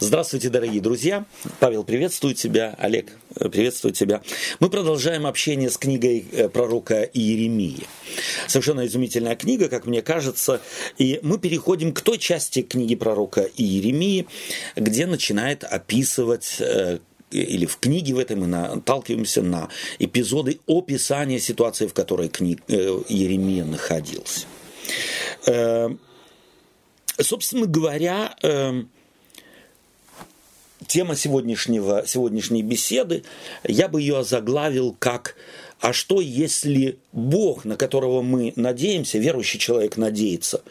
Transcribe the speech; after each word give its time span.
Здравствуйте, 0.00 0.48
дорогие 0.48 0.80
друзья. 0.80 1.24
Павел 1.58 1.82
приветствую 1.82 2.32
тебя. 2.32 2.76
Олег 2.78 3.18
приветствую 3.34 3.92
тебя. 3.92 4.22
Мы 4.60 4.70
продолжаем 4.70 5.26
общение 5.26 5.70
с 5.70 5.76
книгой 5.76 6.24
э, 6.30 6.48
пророка 6.48 7.02
Иеремии. 7.02 7.80
Совершенно 8.46 8.86
изумительная 8.86 9.34
книга, 9.34 9.68
как 9.68 9.86
мне 9.86 10.00
кажется. 10.00 10.60
И 10.98 11.18
мы 11.24 11.36
переходим 11.38 11.92
к 11.92 12.00
той 12.00 12.18
части 12.18 12.62
книги 12.62 12.94
пророка 12.94 13.48
Иеремии, 13.56 14.28
где 14.76 15.06
начинает 15.06 15.64
описывать 15.64 16.58
э, 16.60 17.00
или 17.32 17.66
в 17.66 17.78
книге 17.78 18.14
в 18.14 18.18
этой 18.20 18.36
мы 18.36 18.46
наталкиваемся 18.46 19.42
на 19.42 19.68
эпизоды 19.98 20.60
описания 20.68 21.40
ситуации, 21.40 21.88
в 21.88 21.92
которой 21.92 22.28
книг, 22.28 22.62
э, 22.68 22.74
Иеремия 23.08 23.64
находился. 23.64 24.46
Собственно 27.20 27.66
говоря, 27.66 28.36
тема 30.88 31.14
сегодняшнего, 31.14 32.04
сегодняшней 32.06 32.62
беседы, 32.62 33.22
я 33.62 33.88
бы 33.88 34.00
ее 34.00 34.18
озаглавил 34.18 34.96
как 34.98 35.36
«А 35.80 35.92
что, 35.92 36.20
если 36.20 36.98
Бог, 37.12 37.64
на 37.64 37.76
которого 37.76 38.20
мы 38.20 38.52
надеемся, 38.56 39.18
верующий 39.18 39.60
человек 39.60 39.96
надеется, 39.96 40.62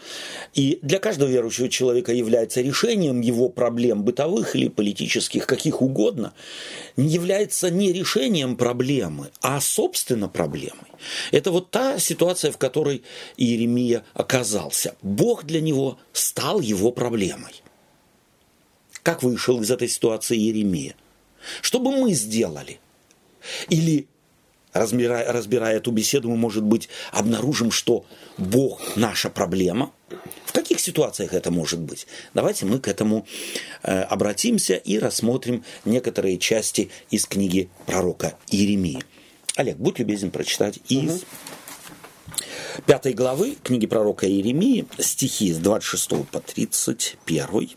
и 0.54 0.80
для 0.82 1.00
каждого 1.00 1.30
верующего 1.30 1.70
человека 1.70 2.12
является 2.12 2.60
решением 2.60 3.22
его 3.22 3.48
проблем 3.48 4.04
бытовых 4.04 4.58
или 4.58 4.68
политических, 4.68 5.48
каких 5.48 5.82
угодно, 5.82 6.34
является 6.98 7.70
не 7.70 7.94
решением 7.94 8.58
проблемы, 8.58 9.30
а 9.40 9.62
собственно 9.62 10.28
проблемой. 10.28 10.88
Это 11.32 11.52
вот 11.52 11.72
та 11.72 12.00
ситуация, 12.00 12.52
в 12.52 12.58
которой 12.58 13.04
Иеремия 13.38 14.04
оказался. 14.14 14.96
Бог 15.02 15.46
для 15.46 15.62
него 15.62 16.00
стал 16.12 16.60
его 16.60 16.92
проблемой. 16.92 17.62
Как 19.08 19.24
вышел 19.24 19.62
из 19.62 19.72
этой 19.72 19.88
ситуации 19.88 20.36
Иеремия? 20.38 20.94
Что 21.62 21.80
бы 21.80 21.92
мы 21.92 22.12
сделали? 22.12 22.82
Или, 23.70 24.06
разбирая, 24.74 25.32
разбирая 25.32 25.78
эту 25.78 25.92
беседу, 25.92 26.30
мы, 26.30 26.36
может 26.36 26.66
быть, 26.66 26.90
обнаружим, 27.14 27.72
что 27.72 28.06
Бог– 28.38 28.82
наша 28.98 29.30
проблема? 29.30 29.94
В 30.44 30.52
каких 30.52 30.82
ситуациях 30.82 31.34
это 31.34 31.52
может 31.52 31.80
быть? 31.80 32.06
Давайте 32.34 32.66
мы 32.66 32.82
к 32.82 32.90
этому 32.90 33.26
э, 33.82 34.02
обратимся 34.02 34.76
и 34.76 35.00
рассмотрим 35.00 35.64
некоторые 35.86 36.38
части 36.38 36.90
из 37.10 37.26
книги 37.28 37.70
пророка 37.86 38.38
Иеремии. 38.50 39.02
Олег, 39.56 39.78
будь 39.78 40.00
любезен 40.00 40.32
прочитать 40.32 40.80
из 40.90 41.12
угу. 41.12 41.26
пятой 42.86 43.14
главы 43.14 43.56
книги 43.64 43.88
пророка 43.88 44.28
Иеремии 44.28 44.86
стихи 45.00 45.54
с 45.54 45.60
26 45.60 46.10
по 46.30 46.42
31. 46.42 47.70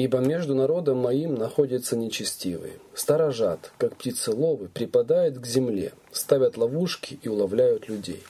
Ибо 0.00 0.20
между 0.20 0.54
народом 0.54 0.96
моим 0.96 1.34
находятся 1.34 1.94
нечестивые. 1.94 2.72
Сторожат, 2.94 3.70
как 3.76 3.96
птицы 3.96 4.30
ловы, 4.30 4.68
припадают 4.68 5.38
к 5.38 5.44
земле, 5.44 5.92
ставят 6.10 6.56
ловушки 6.56 7.18
и 7.22 7.28
уловляют 7.28 7.86
людей. 7.90 8.22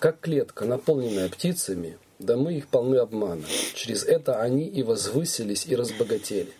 Как 0.00 0.18
клетка, 0.18 0.64
наполненная 0.64 1.28
птицами, 1.28 1.96
домы 2.18 2.54
их 2.54 2.66
полны 2.66 2.96
обмана. 2.96 3.44
Через 3.76 4.02
это 4.02 4.40
они 4.40 4.66
и 4.66 4.82
возвысились, 4.82 5.64
и 5.64 5.76
разбогатели. 5.76 6.50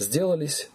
Сделались 0.00 0.68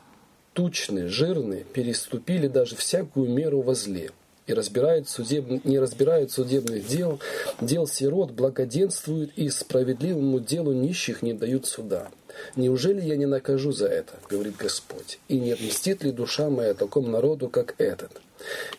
тучные, 0.54 1.10
жирные, 1.10 1.66
переступили 1.66 2.48
даже 2.48 2.78
всякую 2.78 3.30
меру 3.30 3.62
возле 3.62 4.12
и 4.48 4.54
разбирают 4.54 5.10
судеб... 5.10 5.66
не 5.66 5.80
разбирают 5.80 6.32
судебных 6.32 6.88
дел, 6.88 7.20
дел 7.60 7.88
сирот, 7.88 8.32
благоденствуют 8.32 9.32
и 9.36 9.50
справедливому 9.50 10.40
делу 10.40 10.72
нищих 10.72 11.22
не 11.22 11.34
дают 11.34 11.66
суда. 11.66 12.10
Неужели 12.56 13.02
я 13.02 13.16
не 13.16 13.26
накажу 13.26 13.72
за 13.72 13.88
это, 13.88 14.14
говорит 14.30 14.56
Господь, 14.58 15.20
и 15.28 15.40
не 15.40 15.52
отмстит 15.52 16.04
ли 16.04 16.12
душа 16.12 16.50
моя 16.50 16.74
такому 16.74 17.08
народу, 17.08 17.50
как 17.50 17.76
этот? 17.78 18.12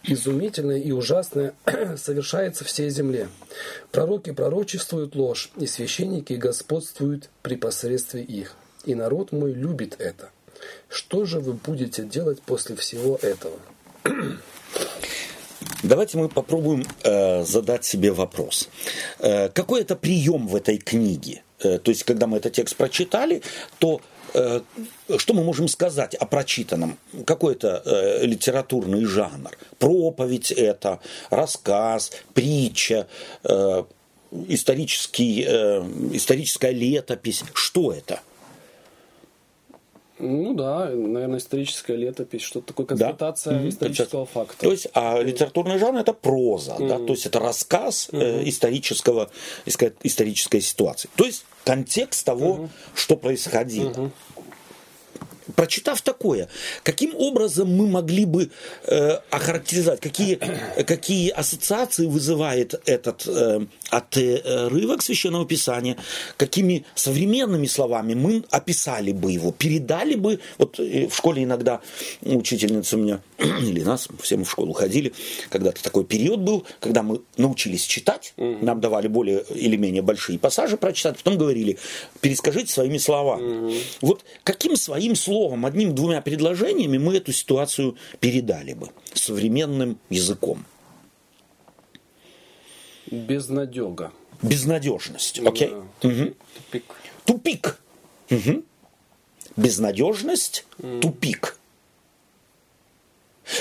Изумительное 0.02 0.78
и 0.78 0.92
ужасное 0.92 1.54
совершается 1.96 2.64
всей 2.64 2.90
земле. 2.90 3.28
Пророки 3.90 4.32
пророчествуют 4.32 5.14
ложь, 5.14 5.50
и 5.56 5.66
священники 5.66 6.34
господствуют 6.34 7.30
при 7.42 7.56
посредстве 7.56 8.22
их. 8.22 8.54
И 8.84 8.94
народ 8.94 9.32
мой 9.32 9.52
любит 9.52 9.96
это. 9.98 10.30
Что 10.88 11.24
же 11.24 11.40
вы 11.40 11.54
будете 11.54 12.04
делать 12.04 12.42
после 12.42 12.76
всего 12.76 13.18
этого? 13.22 13.58
Давайте 15.82 16.18
мы 16.18 16.28
попробуем 16.28 16.84
э, 17.02 17.44
задать 17.44 17.84
себе 17.84 18.12
вопрос. 18.12 18.68
Э, 19.18 19.48
какой 19.48 19.82
это 19.82 19.96
прием 19.96 20.46
в 20.46 20.56
этой 20.56 20.78
книге? 20.78 21.42
Э, 21.64 21.78
то 21.78 21.90
есть, 21.90 22.04
когда 22.04 22.26
мы 22.26 22.38
этот 22.38 22.52
текст 22.52 22.76
прочитали, 22.76 23.42
то 23.78 24.00
э, 24.34 24.60
что 25.16 25.34
мы 25.34 25.42
можем 25.42 25.68
сказать 25.68 26.14
о 26.14 26.26
прочитанном? 26.26 26.98
Какой 27.26 27.54
это 27.54 27.82
э, 27.84 28.26
литературный 28.26 29.04
жанр? 29.04 29.56
Проповедь 29.78 30.52
это, 30.52 31.00
рассказ, 31.30 32.10
притча, 32.34 33.06
э, 33.44 33.84
исторический, 34.48 35.44
э, 35.46 35.82
историческая 36.12 36.72
летопись. 36.72 37.44
Что 37.54 37.92
это? 37.92 38.20
Ну 40.20 40.54
да, 40.54 40.86
наверное, 40.90 41.38
историческая 41.38 41.96
летопись, 41.96 42.42
что-то 42.42 42.68
такое, 42.68 42.86
констатация 42.86 43.58
да? 43.58 43.68
исторического 43.68 44.22
угу. 44.22 44.30
факта. 44.32 44.56
То 44.60 44.70
есть, 44.70 44.86
а 44.94 45.20
литературный 45.20 45.78
жанр 45.78 45.98
это 45.98 46.12
проза, 46.12 46.74
угу. 46.74 46.86
да, 46.86 46.98
то 46.98 47.12
есть 47.12 47.26
это 47.26 47.40
рассказ 47.40 48.08
угу. 48.12 48.20
э, 48.20 48.48
исторического, 48.48 49.30
исторической 49.66 50.60
ситуации. 50.60 51.10
То 51.16 51.24
есть 51.24 51.44
контекст 51.64 52.24
того, 52.24 52.52
угу. 52.52 52.70
что 52.94 53.16
происходило. 53.16 53.90
Угу 53.90 54.10
прочитав 55.56 56.00
такое, 56.02 56.48
каким 56.82 57.14
образом 57.14 57.68
мы 57.68 57.86
могли 57.86 58.24
бы 58.24 58.50
э, 58.86 59.18
охарактеризовать, 59.30 60.00
какие, 60.00 60.38
какие 60.84 61.30
ассоциации 61.30 62.06
вызывает 62.06 62.74
этот 62.86 63.26
э, 63.26 63.66
отрывок 63.90 65.02
Священного 65.02 65.46
Писания, 65.46 65.96
какими 66.36 66.84
современными 66.94 67.66
словами 67.66 68.14
мы 68.14 68.44
описали 68.50 69.12
бы 69.12 69.32
его, 69.32 69.52
передали 69.52 70.14
бы, 70.14 70.40
вот 70.58 70.80
э, 70.80 71.08
в 71.08 71.16
школе 71.16 71.44
иногда 71.44 71.80
учительница 72.22 72.96
у 72.96 73.00
меня, 73.00 73.20
или 73.38 73.82
нас, 73.82 74.08
все 74.22 74.36
мы 74.36 74.44
в 74.44 74.50
школу 74.50 74.72
ходили, 74.72 75.12
когда-то 75.50 75.82
такой 75.82 76.04
период 76.04 76.40
был, 76.40 76.64
когда 76.80 77.02
мы 77.02 77.20
научились 77.36 77.84
читать, 77.84 78.32
угу. 78.36 78.64
нам 78.64 78.80
давали 78.80 79.08
более 79.08 79.44
или 79.54 79.76
менее 79.76 80.02
большие 80.02 80.38
пассажи 80.38 80.76
прочитать, 80.76 81.18
потом 81.18 81.38
говорили, 81.38 81.78
перескажите 82.20 82.72
своими 82.72 82.98
словами. 82.98 83.68
Угу. 83.68 83.74
Вот 84.00 84.24
каким 84.42 84.76
своим 84.76 85.14
словом 85.14 85.33
словом, 85.34 85.66
одним-двумя 85.66 86.20
предложениями 86.20 86.96
мы 86.96 87.16
эту 87.16 87.32
ситуацию 87.32 87.96
передали 88.20 88.72
бы 88.74 88.90
современным 89.14 89.98
языком. 90.08 90.64
Безнадега. 93.10 94.12
Безнадежность. 94.42 95.40
Окей. 95.40 95.70
Okay? 95.70 95.86
Да. 96.02 96.08
Угу. 96.08 96.34
Тупик. 96.54 96.84
Тупик. 97.24 97.80
Угу. 98.30 98.64
Безнадежность, 99.56 100.66
mm. 100.78 101.00
тупик. 101.00 101.58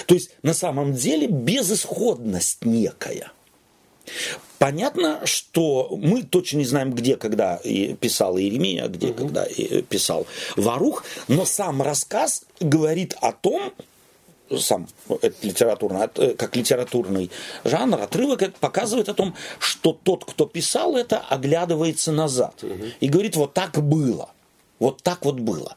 То 0.05 0.13
есть 0.15 0.31
на 0.43 0.53
самом 0.53 0.93
деле 0.93 1.27
безысходность 1.27 2.65
некая. 2.65 3.31
Понятно, 4.59 5.25
что 5.25 5.89
мы 6.01 6.23
точно 6.23 6.57
не 6.57 6.65
знаем, 6.65 6.93
где, 6.93 7.17
когда 7.17 7.57
писал 7.99 8.37
Иеремия, 8.37 8.85
а 8.85 8.87
где, 8.87 9.07
угу. 9.07 9.15
когда 9.15 9.45
писал 9.89 10.25
Варух, 10.55 11.03
но 11.27 11.45
сам 11.45 11.81
рассказ 11.81 12.43
говорит 12.59 13.15
о 13.19 13.33
том, 13.33 13.73
сам 14.59 14.87
это 15.21 15.35
литературно, 15.41 16.09
э, 16.15 16.33
как 16.35 16.55
литературный 16.55 17.31
жанр, 17.63 18.01
отрывок 18.01 18.53
показывает 18.55 19.09
о 19.09 19.13
том, 19.13 19.35
что 19.59 19.97
тот, 20.03 20.25
кто 20.25 20.45
писал 20.45 20.95
это, 20.95 21.19
оглядывается 21.19 22.11
назад 22.11 22.63
угу. 22.63 22.85
и 22.99 23.07
говорит, 23.07 23.35
вот 23.35 23.53
так 23.53 23.81
было, 23.83 24.29
вот 24.79 25.01
так 25.01 25.25
вот 25.25 25.39
было. 25.39 25.75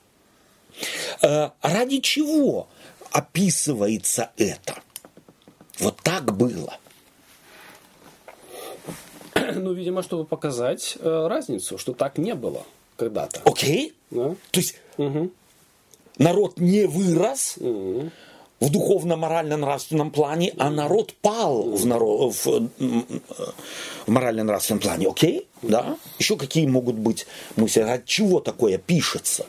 Э, 1.23 1.51
ради 1.63 2.01
чего 2.01 2.69
описывается 3.11 4.31
это? 4.37 4.79
Вот 5.79 5.97
так 6.03 6.37
было. 6.37 6.79
Ну, 9.55 9.73
видимо, 9.73 10.03
чтобы 10.03 10.25
показать 10.25 10.97
э, 11.01 11.27
разницу, 11.29 11.79
что 11.79 11.93
так 11.93 12.19
не 12.19 12.35
было 12.35 12.63
когда-то. 12.97 13.41
Окей. 13.45 13.95
Да? 14.11 14.35
То 14.51 14.61
есть 14.61 14.77
угу. 14.97 15.31
народ 16.19 16.59
не 16.59 16.87
вырос 16.87 17.57
угу. 17.59 18.11
в 18.61 18.71
духовно-морально-нравственном 18.71 20.11
плане, 20.11 20.55
а 20.59 20.71
народ 20.71 21.15
пал 21.15 21.61
угу. 21.61 21.77
в, 21.77 21.87
народ, 21.87 22.35
в, 22.35 22.47
в 24.07 24.09
морально-нравственном 24.09 24.81
плане. 24.81 25.09
Окей? 25.09 25.47
Угу. 25.63 25.71
Да? 25.71 25.97
Еще 26.19 26.37
какие 26.37 26.67
могут 26.67 26.97
быть 26.97 27.27
мысли? 27.57 27.81
От 27.81 28.05
чего 28.05 28.41
такое 28.41 28.79
пишется? 28.79 29.47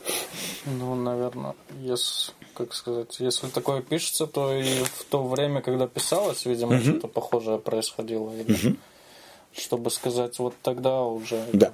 Ну, 0.66 0.94
наверное, 0.94 1.54
если 1.80 2.32
как 2.54 2.74
сказать, 2.74 3.20
если 3.20 3.46
такое 3.46 3.82
пишется, 3.82 4.26
то 4.26 4.52
и 4.52 4.82
в 4.82 5.04
то 5.08 5.22
время, 5.22 5.62
когда 5.62 5.86
писалось, 5.86 6.44
видимо, 6.44 6.74
угу. 6.74 6.82
что-то 6.82 7.06
похожее 7.06 7.58
происходило. 7.58 8.32
Или... 8.34 8.52
Угу 8.52 8.76
чтобы 9.56 9.90
сказать, 9.90 10.38
вот 10.38 10.54
тогда 10.62 11.02
уже... 11.02 11.44
Да. 11.52 11.72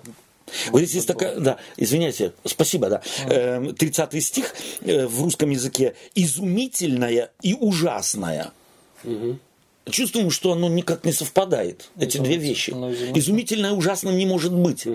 Вот 0.70 0.80
здесь 0.80 0.94
есть 0.94 1.08
такая, 1.08 1.38
да, 1.40 1.56
извиняйте, 1.76 2.32
спасибо, 2.44 2.88
да. 2.90 3.02
Э, 3.26 3.72
30 3.76 4.24
стих 4.24 4.54
э, 4.82 5.06
в 5.06 5.22
русском 5.22 5.50
языке 5.50 5.94
изумительная 6.14 7.30
и 7.42 7.54
ужасная. 7.54 8.52
Чувствуем, 9.90 10.30
что 10.30 10.52
оно 10.52 10.68
никак 10.68 11.04
не 11.04 11.12
совпадает, 11.12 11.90
эти 11.98 12.16
две 12.16 12.36
вещи. 12.36 12.70
Ну, 12.70 12.90
изумительно. 12.90 13.18
Изумительное 13.18 13.72
ужасным 13.72 14.16
не 14.16 14.24
может 14.24 14.52
быть. 14.52 14.86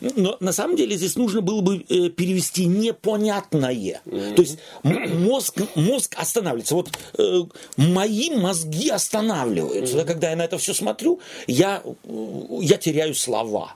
Но 0.00 0.36
на 0.40 0.52
самом 0.52 0.76
деле 0.76 0.96
здесь 0.96 1.16
нужно 1.16 1.42
было 1.42 1.60
бы 1.60 1.84
э, 1.88 2.08
перевести 2.08 2.64
непонятное. 2.64 4.00
То 4.04 4.42
есть 4.42 4.58
мозг, 4.82 5.60
мозг 5.74 6.14
останавливается. 6.16 6.74
Вот 6.74 6.90
э, 7.18 7.42
мои 7.76 8.30
мозги 8.30 8.88
останавливаются. 8.88 9.96
Да, 9.96 10.04
Когда 10.04 10.30
я 10.30 10.36
на 10.36 10.42
это 10.42 10.56
все 10.56 10.72
смотрю, 10.72 11.20
я, 11.46 11.82
э, 11.84 12.58
я 12.62 12.78
теряю 12.78 13.14
слова. 13.14 13.74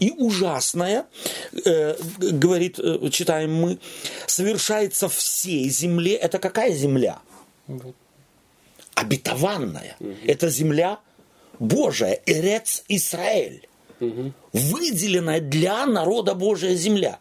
И 0.00 0.10
ужасное, 0.10 1.06
э, 1.64 1.96
говорит, 2.18 2.78
читаем 3.10 3.54
мы, 3.54 3.78
совершается 4.26 5.08
всей 5.08 5.68
земле. 5.70 6.14
Это 6.14 6.38
какая 6.38 6.72
земля? 6.74 7.20
Обетованная. 8.94 9.96
Это 10.26 10.48
земля 10.48 11.00
Божия, 11.58 12.20
Эрец 12.26 12.84
Израиль. 12.88 13.68
Выделенная 14.52 15.40
для 15.40 15.86
народа 15.86 16.34
Божия 16.34 16.74
земля. 16.74 17.18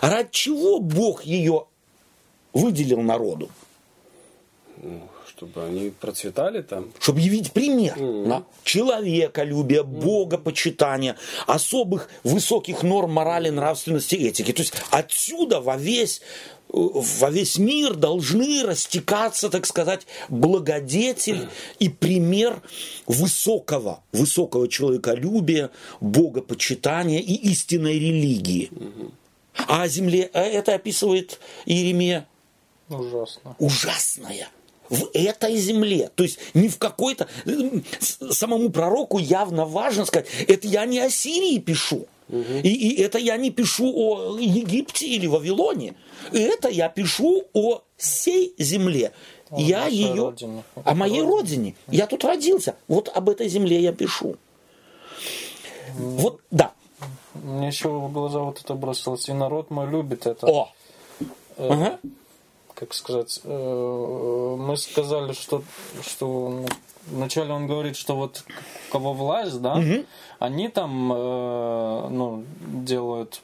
А 0.00 0.10
ради 0.10 0.28
чего 0.32 0.80
Бог 0.80 1.24
ее 1.24 1.66
выделил 2.52 3.00
народу? 3.00 3.48
Ну, 4.76 5.08
чтобы 5.26 5.64
они 5.64 5.90
процветали 5.90 6.62
там. 6.62 6.92
чтобы 7.00 7.20
явить 7.20 7.52
пример 7.52 7.96
на 7.98 8.44
человеколюбие, 8.64 9.82
богопочитание, 9.82 11.16
особых 11.46 12.08
высоких 12.24 12.82
норм 12.82 13.12
морали, 13.12 13.50
нравственности, 13.50 14.16
этики. 14.16 14.52
То 14.52 14.62
есть 14.62 14.74
отсюда 14.90 15.60
во 15.60 15.76
весь, 15.76 16.20
во 16.72 17.30
весь 17.30 17.58
мир 17.58 17.94
должны 17.94 18.62
растекаться, 18.64 19.48
так 19.50 19.66
сказать, 19.66 20.06
благодетель 20.28 21.48
и 21.78 21.88
пример 21.88 22.62
высокого, 23.06 24.02
высокого 24.12 24.68
человеколюбия, 24.68 25.70
богопочитания 26.00 27.20
и 27.20 27.34
истинной 27.50 27.98
религии. 27.98 28.70
А 29.66 29.82
о 29.82 29.88
земле 29.88 30.30
а 30.32 30.40
это 30.42 30.74
описывает 30.74 31.38
Иеремия 31.66 32.26
Ужасно. 32.88 33.56
ужасная 33.58 34.48
в 34.88 35.10
этой 35.14 35.56
земле. 35.56 36.10
То 36.14 36.24
есть 36.24 36.38
не 36.54 36.68
в 36.68 36.78
какой-то... 36.78 37.28
с- 38.00 38.18
Самому 38.34 38.70
пророку 38.70 39.18
явно 39.18 39.64
важно 39.64 40.04
сказать, 40.06 40.26
это 40.48 40.66
я 40.66 40.84
не 40.86 40.98
о 40.98 41.10
Сирии 41.10 41.58
пишу. 41.58 42.06
И, 42.62 42.68
и 42.68 43.02
это 43.02 43.18
я 43.18 43.36
не 43.36 43.50
пишу 43.50 43.92
о 43.94 44.38
Египте 44.38 45.06
или 45.06 45.26
Вавилоне. 45.26 45.94
Это 46.32 46.68
я 46.68 46.88
пишу 46.88 47.44
о 47.52 47.82
всей 47.96 48.54
земле. 48.58 49.12
О 49.50 49.60
я 49.60 49.86
ее... 49.86 50.14
родине. 50.14 50.62
О 50.84 50.94
моей 50.94 51.22
родине. 51.22 51.74
Я 51.88 52.06
тут 52.06 52.24
родился. 52.24 52.76
Вот 52.88 53.08
об 53.08 53.28
этой 53.28 53.48
земле 53.48 53.80
я 53.80 53.92
пишу. 53.92 54.36
Вот, 55.94 56.40
да. 56.50 56.72
Мне 57.34 57.68
еще 57.68 57.88
в 57.88 58.12
глаза 58.12 58.40
вот 58.40 58.60
это 58.60 58.74
бросилось. 58.74 59.28
И 59.28 59.32
народ 59.32 59.70
мой 59.70 59.88
любит 59.90 60.26
это. 60.26 60.46
О. 60.46 60.72
Э, 61.56 61.68
Ага. 61.68 61.98
Как 62.80 62.94
сказать, 62.94 63.40
э, 63.44 64.56
мы 64.58 64.74
сказали, 64.78 65.34
что, 65.34 65.62
что 66.02 66.64
вначале 67.06 67.52
он 67.52 67.66
говорит, 67.66 67.94
что 67.94 68.16
вот 68.16 68.42
кого 68.90 69.12
власть, 69.12 69.60
да, 69.60 69.82
они 70.38 70.68
там 70.68 71.12
э, 71.12 72.08
ну, 72.10 72.44
делают 72.58 73.42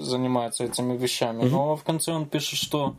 занимаются 0.00 0.64
этими 0.64 0.96
вещами. 0.96 1.44
Но 1.44 1.76
в 1.76 1.84
конце 1.84 2.12
он 2.12 2.26
пишет, 2.26 2.58
что 2.58 2.96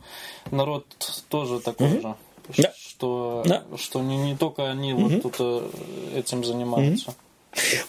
народ 0.50 0.86
тоже 1.28 1.58
такой 1.60 1.88
же. 1.88 2.14
Да. 2.56 2.72
Что, 2.78 3.42
Да. 3.44 3.64
что 3.76 4.00
не, 4.00 4.16
не 4.16 4.36
только 4.36 4.70
они 4.70 4.94
вот 4.94 5.22
тут 5.22 5.36
э, 5.40 5.68
этим 6.16 6.44
занимаются. 6.44 7.14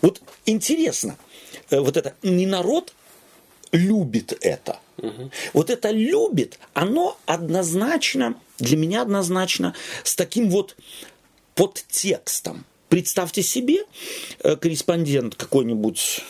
Вот 0.01 0.21
интересно, 0.45 1.15
вот 1.69 1.95
это 1.97 2.15
не 2.23 2.47
народ 2.47 2.93
любит 3.71 4.37
это. 4.41 4.79
Вот 5.53 5.69
это 5.69 5.91
любит, 5.91 6.59
оно 6.73 7.17
однозначно, 7.25 8.35
для 8.59 8.77
меня 8.77 9.01
однозначно, 9.01 9.73
с 10.03 10.15
таким 10.15 10.49
вот 10.49 10.75
подтекстом. 11.55 12.65
Представьте 12.89 13.43
себе, 13.43 13.85
э, 14.39 14.55
корреспондент 14.55 15.35
какой-нибудь 15.35 16.21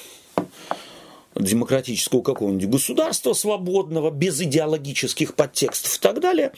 демократического 1.36 2.22
какого-нибудь 2.22 2.70
государства 2.70 3.34
свободного, 3.34 4.12
без 4.12 4.42
идеологических 4.42 5.36
подтекстов 5.36 5.96
и 5.96 6.00
так 6.00 6.20
далее, 6.20 6.52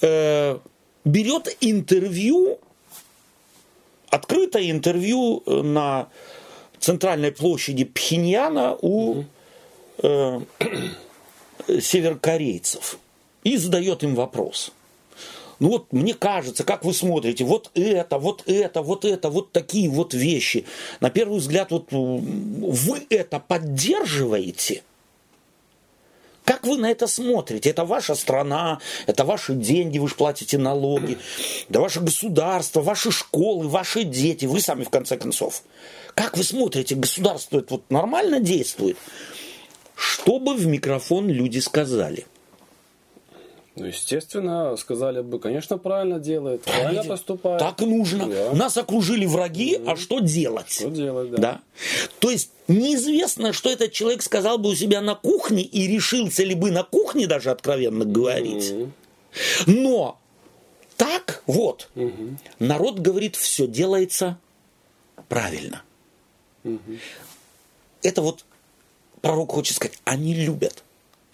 э, 0.00 0.58
берет 1.04 1.56
интервью 1.60 2.58
открытое 4.10 4.70
интервью 4.70 5.42
э, 5.46 5.62
на 5.62 6.08
центральной 6.78 7.32
площади 7.32 7.84
Пхеньяна 7.84 8.76
у 8.82 9.24
э, 10.02 10.40
северокорейцев 11.68 12.98
и 13.44 13.56
задает 13.56 14.02
им 14.02 14.14
вопрос. 14.14 14.72
Ну 15.60 15.68
вот 15.68 15.92
мне 15.92 16.14
кажется, 16.14 16.64
как 16.64 16.84
вы 16.84 16.94
смотрите, 16.94 17.44
вот 17.44 17.70
это, 17.74 18.18
вот 18.18 18.42
это, 18.46 18.80
вот 18.82 19.04
это, 19.04 19.28
вот 19.28 19.52
такие 19.52 19.90
вот 19.90 20.14
вещи. 20.14 20.64
На 21.00 21.10
первый 21.10 21.38
взгляд, 21.38 21.70
вот 21.70 21.88
вы 21.92 23.06
это 23.10 23.38
поддерживаете? 23.40 24.82
Как 26.44 26.64
вы 26.64 26.78
на 26.78 26.90
это 26.90 27.06
смотрите? 27.06 27.70
Это 27.70 27.84
ваша 27.84 28.14
страна, 28.14 28.80
это 29.06 29.24
ваши 29.24 29.54
деньги, 29.54 29.98
вы 29.98 30.08
же 30.08 30.14
платите 30.14 30.56
налоги, 30.56 31.18
да 31.68 31.80
ваше 31.80 32.00
государство, 32.00 32.80
ваши 32.80 33.12
школы, 33.12 33.68
ваши 33.68 34.04
дети, 34.04 34.46
вы 34.46 34.60
сами 34.60 34.84
в 34.84 34.90
конце 34.90 35.18
концов. 35.18 35.62
Как 36.14 36.36
вы 36.38 36.42
смотрите, 36.42 36.94
государство 36.94 37.58
это 37.58 37.74
вот 37.74 37.90
нормально 37.90 38.40
действует? 38.40 38.96
Что 40.00 40.38
бы 40.38 40.54
в 40.54 40.66
микрофон 40.66 41.28
люди 41.28 41.58
сказали? 41.58 42.26
Ну, 43.76 43.84
естественно, 43.84 44.74
сказали 44.76 45.20
бы, 45.20 45.38
конечно, 45.38 45.76
правильно 45.76 46.18
делает, 46.18 46.62
правильно 46.62 47.04
поступает. 47.04 47.58
Так 47.58 47.80
нужно. 47.80 48.26
Да. 48.26 48.52
Нас 48.54 48.78
окружили 48.78 49.26
враги, 49.26 49.78
а 49.86 49.96
что 49.96 50.20
делать? 50.20 50.70
Что 50.70 50.88
делать, 50.88 51.30
да. 51.32 51.36
Да. 51.36 51.60
То 52.18 52.30
есть 52.30 52.50
неизвестно, 52.66 53.52
что 53.52 53.70
этот 53.70 53.92
человек 53.92 54.22
сказал 54.22 54.56
бы 54.56 54.70
у 54.70 54.74
себя 54.74 55.02
на 55.02 55.14
кухне 55.14 55.62
и 55.62 55.86
решился 55.86 56.44
ли 56.44 56.54
бы 56.54 56.70
на 56.70 56.82
кухне 56.82 57.26
даже 57.26 57.50
откровенно 57.50 58.06
говорить. 58.06 58.72
Но 59.66 60.18
так 60.96 61.42
вот 61.46 61.90
народ 62.58 63.00
говорит, 63.00 63.36
все 63.36 63.66
делается 63.66 64.38
правильно. 65.28 65.82
Это 68.02 68.22
вот 68.22 68.46
пророк 69.20 69.52
хочет 69.52 69.76
сказать, 69.76 69.98
они 70.04 70.34
любят. 70.34 70.82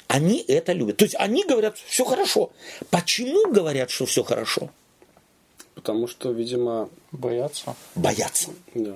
Они 0.08 0.38
это 0.46 0.72
любят. 0.72 0.96
То 0.98 1.04
есть 1.04 1.16
они 1.16 1.44
говорят, 1.44 1.78
все 1.78 2.04
хорошо. 2.04 2.52
Почему 2.90 3.52
говорят, 3.52 3.90
что 3.90 4.06
все 4.06 4.22
хорошо? 4.22 4.70
Потому 5.74 6.06
что, 6.08 6.30
видимо, 6.30 6.88
Боятся. 7.12 7.74
Боятся. 7.94 8.50
да. 8.74 8.94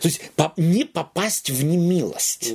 То 0.00 0.08
есть 0.08 0.30
по- 0.32 0.52
не 0.56 0.84
попасть 0.84 1.50
в 1.50 1.64
немилость. 1.64 2.52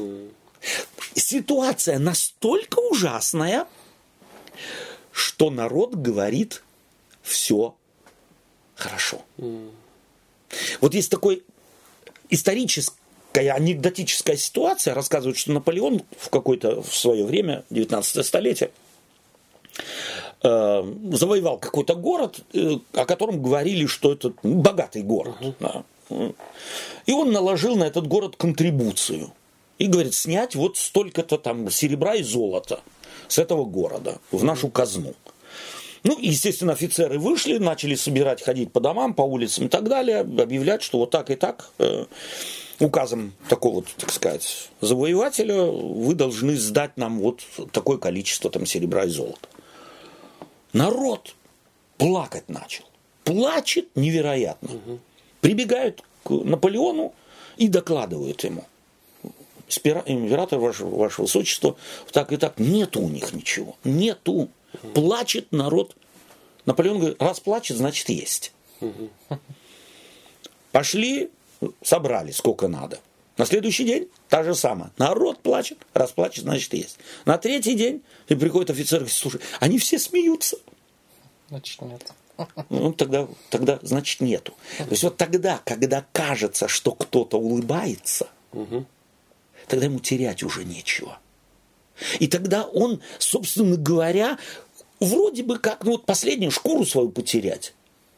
Ситуация 1.15 1.99
настолько 1.99 2.79
ужасная, 2.79 3.65
что 5.11 5.49
народ 5.49 5.95
говорит 5.95 6.63
все 7.21 7.75
хорошо. 8.75 9.23
Вот 10.79 10.93
есть 10.93 11.11
такой 11.11 11.43
историческая, 13.37 13.51
анекдотическая 13.51 14.37
ситуация, 14.37 14.93
рассказывают, 14.93 15.37
что 15.37 15.51
Наполеон 15.51 16.01
в 16.17 16.29
какое-то 16.29 16.81
в 16.81 16.95
свое 16.95 17.25
время, 17.25 17.63
19 17.69 18.25
столетие, 18.25 18.71
э, 20.43 20.93
завоевал 21.11 21.57
какой-то 21.57 21.95
город, 21.95 22.39
э, 22.53 22.77
о 22.93 23.05
котором 23.05 23.41
говорили, 23.41 23.85
что 23.85 24.11
это 24.13 24.33
богатый 24.43 25.03
город. 25.03 25.35
да. 25.59 25.83
И 27.05 27.11
он 27.11 27.31
наложил 27.31 27.75
на 27.75 27.83
этот 27.83 28.07
город 28.07 28.35
контрибуцию. 28.37 29.31
И 29.77 29.87
говорит, 29.87 30.13
снять 30.13 30.55
вот 30.55 30.77
столько-то 30.77 31.37
там 31.37 31.69
серебра 31.69 32.15
и 32.15 32.23
золота 32.23 32.79
с 33.27 33.37
этого 33.37 33.65
города 33.65 34.17
в 34.31 34.43
нашу 34.43 34.69
казну. 34.69 35.13
Ну, 36.03 36.17
естественно, 36.19 36.73
офицеры 36.73 37.19
вышли, 37.19 37.57
начали 37.57 37.95
собирать, 37.95 38.41
ходить 38.41 38.71
по 38.71 38.79
домам, 38.79 39.13
по 39.13 39.23
улицам 39.23 39.65
и 39.65 39.69
так 39.69 39.89
далее, 39.89 40.21
объявлять, 40.21 40.81
что 40.81 40.99
вот 40.99 41.11
так 41.11 41.29
и 41.29 41.35
так, 41.35 41.69
э, 41.79 42.05
указом 42.79 43.33
такого, 43.49 43.83
так 43.97 44.11
сказать, 44.11 44.69
завоевателя 44.81 45.63
вы 45.63 46.13
должны 46.15 46.55
сдать 46.55 46.97
нам 46.97 47.19
вот 47.19 47.41
такое 47.71 47.97
количество 47.97 48.49
там 48.49 48.65
серебра 48.65 49.05
и 49.05 49.09
золота. 49.09 49.47
Народ 50.73 51.35
плакать 51.97 52.49
начал. 52.49 52.85
Плачет 53.23 53.87
невероятно. 53.95 54.69
Прибегают 55.41 56.03
к 56.23 56.29
Наполеону 56.29 57.13
и 57.57 57.67
докладывают 57.67 58.43
ему. 58.43 58.65
император, 59.67 60.59
ваше, 60.59 60.85
ваше 60.85 61.23
высочество, 61.23 61.75
так 62.11 62.31
и 62.31 62.37
так. 62.37 62.59
Нету 62.59 63.01
у 63.01 63.09
них 63.09 63.33
ничего. 63.33 63.75
Нету. 63.83 64.49
Плачет 64.93 65.51
народ. 65.51 65.95
Наполеон 66.65 66.99
говорит, 66.99 67.21
раз 67.21 67.39
плачет, 67.39 67.77
значит 67.77 68.09
есть. 68.09 68.53
Пошли, 70.71 71.31
собрали 71.81 72.31
сколько 72.31 72.67
надо. 72.67 72.99
На 73.37 73.45
следующий 73.45 73.85
день 73.85 74.09
та 74.29 74.43
же 74.43 74.55
самая. 74.55 74.91
Народ 74.97 75.39
плачет, 75.39 75.77
раз 75.93 76.11
плачет, 76.11 76.43
значит 76.43 76.73
есть. 76.73 76.97
На 77.25 77.37
третий 77.37 77.75
день 77.75 78.01
и 78.27 78.35
приходит 78.35 78.71
офицер 78.71 78.97
и 78.97 78.99
говорит, 79.01 79.17
слушай, 79.17 79.41
они 79.59 79.77
все 79.77 79.99
смеются. 79.99 80.57
Значит, 81.49 81.81
нет. 81.81 82.11
Ну, 82.69 82.93
тогда, 82.93 83.27
тогда, 83.49 83.79
значит, 83.81 84.21
нету. 84.21 84.53
То 84.77 84.89
есть 84.89 85.03
вот 85.03 85.17
тогда, 85.17 85.61
когда 85.65 86.05
кажется, 86.11 86.67
что 86.67 86.91
кто-то 86.91 87.37
улыбается, 87.39 88.27
угу. 88.51 88.85
тогда 89.67 89.85
ему 89.85 89.99
терять 89.99 90.43
уже 90.43 90.63
нечего. 90.63 91.19
И 92.19 92.27
тогда 92.27 92.63
он, 92.65 93.01
собственно 93.17 93.75
говоря, 93.75 94.37
вроде 94.99 95.43
бы 95.43 95.57
как, 95.57 95.83
ну 95.83 95.91
вот 95.91 96.05
последнюю 96.05 96.51
шкуру 96.51 96.85
свою 96.85 97.09
потерять, 97.09 97.73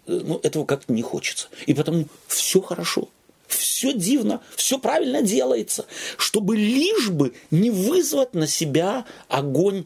э, 0.05 0.19
ну 0.23 0.39
этого 0.43 0.65
как-то 0.65 0.91
не 0.91 1.01
хочется. 1.01 1.47
И 1.65 1.73
потому 1.73 2.05
все 2.27 2.61
хорошо, 2.61 3.07
все 3.49 3.93
дивно, 3.93 4.41
все 4.55 4.79
правильно 4.79 5.21
делается, 5.21 5.85
чтобы 6.17 6.55
лишь 6.55 7.09
бы 7.09 7.33
не 7.51 7.71
вызвать 7.71 8.33
на 8.33 8.47
себя 8.47 9.05
огонь 9.27 9.85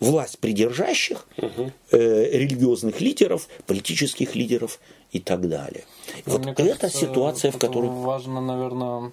власть 0.00 0.38
придержащих, 0.38 1.26
угу. 1.36 1.72
э, 1.92 2.30
религиозных 2.32 3.00
лидеров, 3.00 3.48
политических 3.66 4.34
лидеров 4.34 4.80
и 5.12 5.20
так 5.20 5.48
далее. 5.48 5.84
Но 6.26 6.32
вот 6.32 6.46
это 6.46 6.54
кажется, 6.54 6.90
ситуация, 6.90 7.52
в 7.52 7.58
которой... 7.58 7.88
Важно, 7.88 8.40
наверное, 8.40 9.12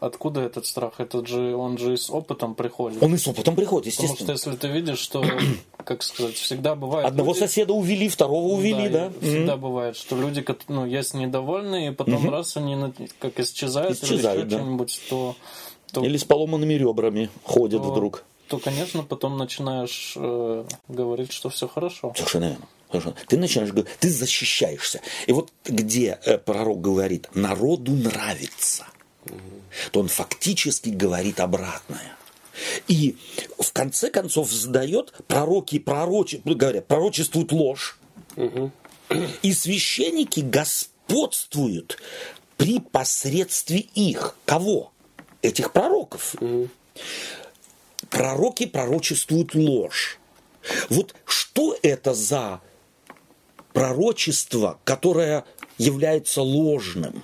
Откуда 0.00 0.42
этот 0.42 0.66
страх? 0.66 0.94
Этот 0.98 1.26
же, 1.26 1.54
он 1.56 1.78
же 1.78 1.94
и 1.94 1.96
с 1.96 2.10
опытом 2.10 2.54
приходит. 2.54 3.02
Он 3.02 3.14
и 3.14 3.18
с 3.18 3.26
опытом 3.26 3.56
приходит, 3.56 3.86
естественно. 3.86 4.16
Потому 4.16 4.38
что 4.38 4.50
если 4.50 4.60
ты 4.60 4.68
видишь, 4.68 4.98
что, 4.98 5.24
как 5.84 6.02
сказать, 6.02 6.34
всегда 6.34 6.74
бывает... 6.74 7.06
Одного 7.06 7.30
люди... 7.30 7.40
соседа 7.40 7.72
увели, 7.72 8.08
второго 8.08 8.54
увели, 8.54 8.88
да? 8.88 9.08
да? 9.08 9.12
Всегда 9.20 9.54
mm-hmm. 9.54 9.56
бывает, 9.56 9.96
что 9.96 10.16
люди, 10.16 10.44
ну, 10.68 10.86
есть 10.86 11.14
недовольные, 11.14 11.90
и 11.90 11.94
потом 11.94 12.26
mm-hmm. 12.26 12.30
раз 12.30 12.56
они 12.56 12.76
как 13.18 13.40
исчезают, 13.40 14.02
исчезают 14.02 14.40
или 14.40 14.46
еще 14.46 14.56
да. 14.56 14.58
что-нибудь, 14.58 15.00
то, 15.08 15.36
то... 15.92 16.04
Или 16.04 16.16
с 16.16 16.24
поломанными 16.24 16.74
ребрами 16.74 17.30
ходят 17.44 17.82
то... 17.82 17.90
вдруг 17.90 18.24
то, 18.48 18.58
конечно, 18.58 19.02
потом 19.02 19.36
начинаешь 19.38 20.14
э, 20.16 20.64
говорить, 20.88 21.32
что 21.32 21.48
все 21.48 21.66
хорошо. 21.66 22.12
Совершенно 22.14 22.56
верно. 22.92 23.14
Ты 23.26 23.36
начинаешь 23.36 23.72
говорить, 23.72 23.92
ты 23.98 24.08
защищаешься. 24.08 25.00
И 25.26 25.32
вот 25.32 25.50
где 25.64 26.18
э, 26.24 26.38
пророк 26.38 26.80
говорит, 26.80 27.28
народу 27.34 27.92
нравится. 27.92 28.86
То 29.92 30.00
он 30.00 30.08
фактически 30.08 30.90
говорит 30.90 31.40
обратное. 31.40 32.16
И 32.88 33.16
в 33.58 33.72
конце 33.72 34.10
концов 34.10 34.50
задает 34.50 35.12
пророки, 35.28 35.78
пророчи, 35.78 36.40
ну, 36.44 36.54
говорят, 36.56 36.86
пророчествуют 36.86 37.52
ложь. 37.52 37.98
Угу. 38.36 38.70
И 39.42 39.52
священники 39.52 40.40
господствуют 40.40 41.98
при 42.56 42.80
посредстве 42.80 43.78
их. 43.78 44.36
Кого? 44.46 44.92
Этих 45.42 45.72
пророков. 45.72 46.34
Угу 46.40 46.68
пророки 48.10 48.66
пророчествуют 48.66 49.54
ложь. 49.54 50.18
Вот 50.88 51.14
что 51.24 51.76
это 51.82 52.14
за 52.14 52.60
пророчество, 53.72 54.78
которое 54.84 55.44
является 55.78 56.42
ложным? 56.42 57.22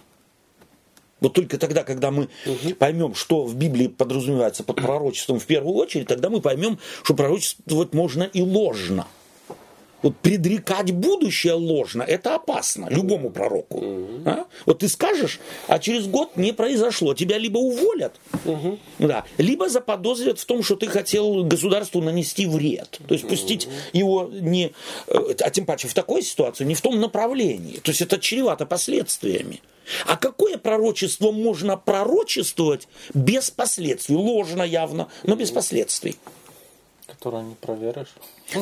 Вот 1.23 1.35
только 1.35 1.57
тогда, 1.57 1.85
когда 1.85 2.11
мы 2.11 2.29
угу. 2.45 2.75
поймем, 2.79 3.15
что 3.15 3.45
в 3.45 3.55
Библии 3.55 3.87
подразумевается 3.87 4.65
под 4.65 4.77
пророчеством 4.77 5.39
в 5.39 5.47
первую 5.47 5.77
очередь, 5.77 6.09
тогда 6.09 6.29
мы 6.29 6.41
поймем, 6.41 6.79
что 7.05 7.15
пророчествовать 7.15 7.95
можно 7.95 8.25
и 8.25 8.43
ложно. 8.43 9.07
Вот 10.03 10.17
предрекать 10.17 10.91
будущее 10.93 11.55
ложно, 11.55 12.03
это 12.03 12.35
опасно 12.35 12.89
любому 12.91 13.31
пророку. 13.31 13.79
Угу. 13.79 14.23
А? 14.27 14.47
Вот 14.67 14.81
ты 14.81 14.89
скажешь, 14.89 15.41
а 15.69 15.79
через 15.79 16.07
год 16.07 16.37
не 16.37 16.53
произошло, 16.53 17.15
тебя 17.15 17.39
либо 17.39 17.59
уволят, 17.59 18.15
угу. 18.45 18.79
да, 18.99 19.25
либо 19.39 19.69
заподозрят 19.69 20.39
в 20.39 20.45
том, 20.45 20.63
что 20.63 20.77
ты 20.77 20.89
хотел 20.89 21.45
государству 21.45 22.01
нанести 22.01 22.47
вред. 22.47 22.99
То 23.07 23.15
есть 23.15 23.29
пустить 23.29 23.67
угу. 23.67 23.75
его 23.93 24.31
не, 24.33 24.73
э, 25.07 25.35
а 25.41 25.51
тем 25.51 25.67
паче 25.67 25.89
в 25.89 25.95
такой 25.95 26.23
ситуации, 26.23 26.65
не 26.65 26.75
в 26.75 26.81
том 26.81 27.01
направлении. 27.01 27.79
То 27.79 27.91
есть 27.91 28.03
это 28.03 28.19
чревато 28.19 28.67
последствиями. 28.67 29.61
А 30.07 30.17
какое 30.17 30.59
пророчество 30.59 31.33
можно 31.33 31.77
пророчествовать 31.77 32.89
без 33.15 33.51
последствий? 33.51 34.17
Ложно 34.17 34.63
явно, 34.63 35.09
но 35.25 35.35
без 35.35 35.51
последствий. 35.51 36.17
Которое 37.07 37.43
не 37.43 37.55
проверишь. 37.55 38.15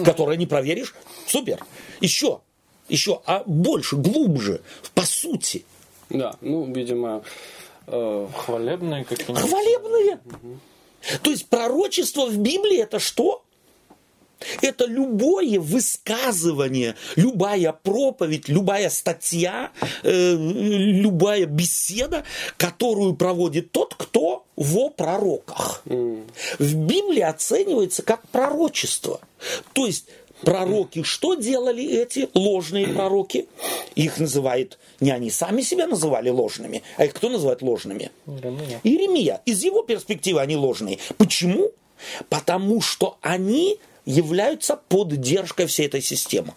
Которое 0.04 0.36
не 0.36 0.46
проверишь. 0.46 0.94
Супер. 1.26 1.64
Еще, 2.00 2.40
еще, 2.88 3.20
а 3.26 3.42
больше, 3.46 3.96
глубже, 3.96 4.62
по 4.94 5.02
сути. 5.02 5.64
Да, 6.08 6.34
ну, 6.40 6.64
видимо, 6.72 7.22
э... 7.86 8.28
хвалебные 8.36 9.04
какие-нибудь. 9.04 9.48
Хвалебные. 9.48 10.20
Угу. 10.24 10.58
То 11.22 11.30
есть 11.30 11.48
пророчество 11.48 12.26
в 12.26 12.36
Библии 12.36 12.78
это 12.78 12.98
что? 12.98 13.44
Это 14.62 14.86
любое 14.86 15.60
высказывание, 15.60 16.94
любая 17.16 17.72
проповедь, 17.72 18.48
любая 18.48 18.90
статья, 18.90 19.70
э, 20.02 20.34
любая 20.34 21.46
беседа, 21.46 22.24
которую 22.56 23.14
проводит 23.14 23.72
тот, 23.72 23.94
кто 23.94 24.44
во 24.56 24.90
пророках. 24.90 25.82
Mm. 25.86 26.22
В 26.58 26.74
Библии 26.74 27.22
оценивается 27.22 28.02
как 28.02 28.26
пророчество. 28.28 29.20
То 29.72 29.86
есть 29.86 30.06
пророки 30.42 31.02
что 31.02 31.34
делали 31.34 31.84
эти 31.84 32.28
ложные 32.34 32.88
пророки? 32.88 33.46
Их 33.94 34.18
называют, 34.18 34.78
не 35.00 35.10
они 35.10 35.30
сами 35.30 35.62
себя 35.62 35.86
называли 35.86 36.30
ложными, 36.30 36.82
а 36.96 37.04
их 37.04 37.14
кто 37.14 37.28
называет 37.28 37.62
ложными? 37.62 38.10
Иеремия. 38.26 38.80
Иеремия. 38.82 39.40
Из 39.46 39.62
его 39.62 39.82
перспективы 39.82 40.40
они 40.40 40.56
ложные. 40.56 40.98
Почему? 41.18 41.70
Потому 42.28 42.80
что 42.80 43.18
они 43.20 43.78
являются 44.10 44.76
поддержкой 44.76 45.66
всей 45.66 45.86
этой 45.86 46.02
системы. 46.02 46.54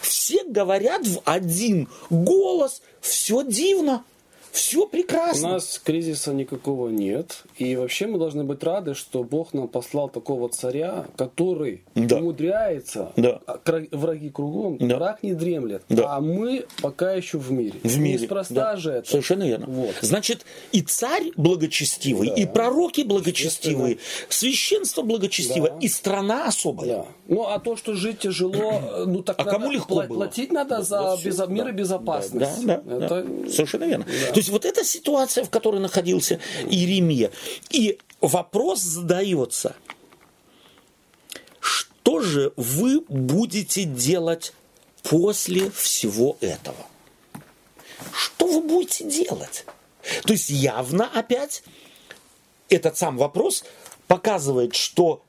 Все 0.00 0.44
говорят 0.44 1.06
в 1.06 1.22
один 1.24 1.88
голос, 2.10 2.82
все 3.00 3.42
дивно. 3.44 4.04
Все 4.52 4.86
прекрасно. 4.86 5.48
У 5.48 5.52
нас 5.52 5.80
кризиса 5.82 6.34
никакого 6.34 6.90
нет. 6.90 7.44
И 7.56 7.74
вообще 7.74 8.06
мы 8.06 8.18
должны 8.18 8.44
быть 8.44 8.62
рады, 8.62 8.94
что 8.94 9.24
Бог 9.24 9.54
нам 9.54 9.66
послал 9.66 10.10
такого 10.10 10.50
царя, 10.50 11.06
который 11.16 11.84
да. 11.94 12.18
умудряется, 12.18 13.12
да. 13.16 13.40
А, 13.46 13.58
враги 13.92 14.28
кругом, 14.28 14.76
да. 14.76 14.96
враг 14.96 15.22
не 15.22 15.32
дремлет. 15.32 15.82
Да. 15.88 16.16
А 16.16 16.20
мы 16.20 16.66
пока 16.82 17.14
еще 17.14 17.38
в 17.38 17.50
мире. 17.50 17.80
В 17.82 17.98
мире. 17.98 18.20
Неспроста 18.20 18.54
да. 18.54 18.76
же 18.76 18.90
это. 18.90 19.08
Совершенно 19.08 19.44
верно. 19.44 19.66
Вот. 19.66 19.94
Значит, 20.02 20.44
и 20.70 20.82
царь 20.82 21.32
благочестивый, 21.36 22.28
да. 22.28 22.34
и 22.34 22.44
пророки 22.44 23.00
благочестивые, 23.00 23.98
священство 24.28 25.00
благочестивое, 25.00 25.70
да. 25.70 25.78
и 25.80 25.88
страна 25.88 26.44
особая. 26.44 26.88
Да. 26.88 27.06
Ну, 27.28 27.46
а 27.46 27.58
то, 27.58 27.76
что 27.76 27.94
жить 27.94 28.18
тяжело, 28.18 29.06
ну 29.06 29.22
так 29.22 29.36
а 29.38 29.44
кому 29.44 29.70
легко 29.70 30.02
пла- 30.02 30.08
было? 30.08 30.16
платить 30.16 30.52
надо 30.52 30.84
да, 30.86 31.16
за 31.16 31.18
без... 31.24 31.38
мир 31.48 31.68
и 31.68 31.72
безопасность. 31.72 32.66
Да, 32.66 32.82
да, 32.84 32.96
это... 33.06 33.22
да. 33.22 33.50
Совершенно 33.50 33.84
верно. 33.84 34.04
Да. 34.04 34.41
Есть 34.42 34.50
вот 34.50 34.64
эта 34.64 34.82
ситуация, 34.82 35.44
в 35.44 35.50
которой 35.50 35.80
находился 35.80 36.40
Иеремия. 36.68 37.30
И 37.70 38.00
вопрос 38.20 38.80
задается, 38.80 39.76
что 41.60 42.18
же 42.18 42.52
вы 42.56 43.02
будете 43.02 43.84
делать 43.84 44.52
после 45.04 45.70
всего 45.70 46.38
этого? 46.40 46.88
Что 48.12 48.48
вы 48.48 48.62
будете 48.62 49.04
делать? 49.08 49.64
То 50.24 50.32
есть 50.32 50.50
явно 50.50 51.08
опять 51.14 51.62
этот 52.68 52.96
сам 52.96 53.18
вопрос 53.18 53.62
показывает, 54.08 54.74
что 54.74 55.22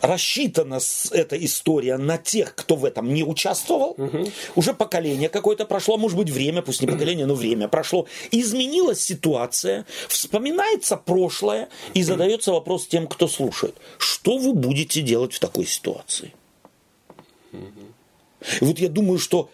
рассчитана 0.00 0.80
эта 1.12 1.44
история 1.44 1.96
на 1.96 2.18
тех, 2.18 2.54
кто 2.54 2.76
в 2.76 2.84
этом 2.84 3.12
не 3.12 3.22
участвовал. 3.22 3.94
Угу. 3.96 4.30
Уже 4.56 4.74
поколение 4.74 5.28
какое-то 5.28 5.64
прошло, 5.66 5.96
может 5.98 6.16
быть, 6.16 6.30
время, 6.30 6.62
пусть 6.62 6.80
не 6.80 6.86
поколение, 6.88 7.26
но 7.26 7.34
время 7.34 7.68
прошло. 7.68 8.06
Изменилась 8.30 9.00
ситуация, 9.00 9.86
вспоминается 10.08 10.96
прошлое 10.96 11.68
и 11.94 12.02
задается 12.02 12.52
вопрос 12.52 12.86
тем, 12.86 13.06
кто 13.06 13.28
слушает. 13.28 13.76
Что 13.98 14.38
вы 14.38 14.52
будете 14.52 15.02
делать 15.02 15.34
в 15.34 15.40
такой 15.40 15.66
ситуации? 15.66 16.32
Угу. 17.52 17.60
И 18.60 18.64
вот 18.64 18.78
я 18.78 18.88
думаю, 18.88 19.18
что 19.18 19.50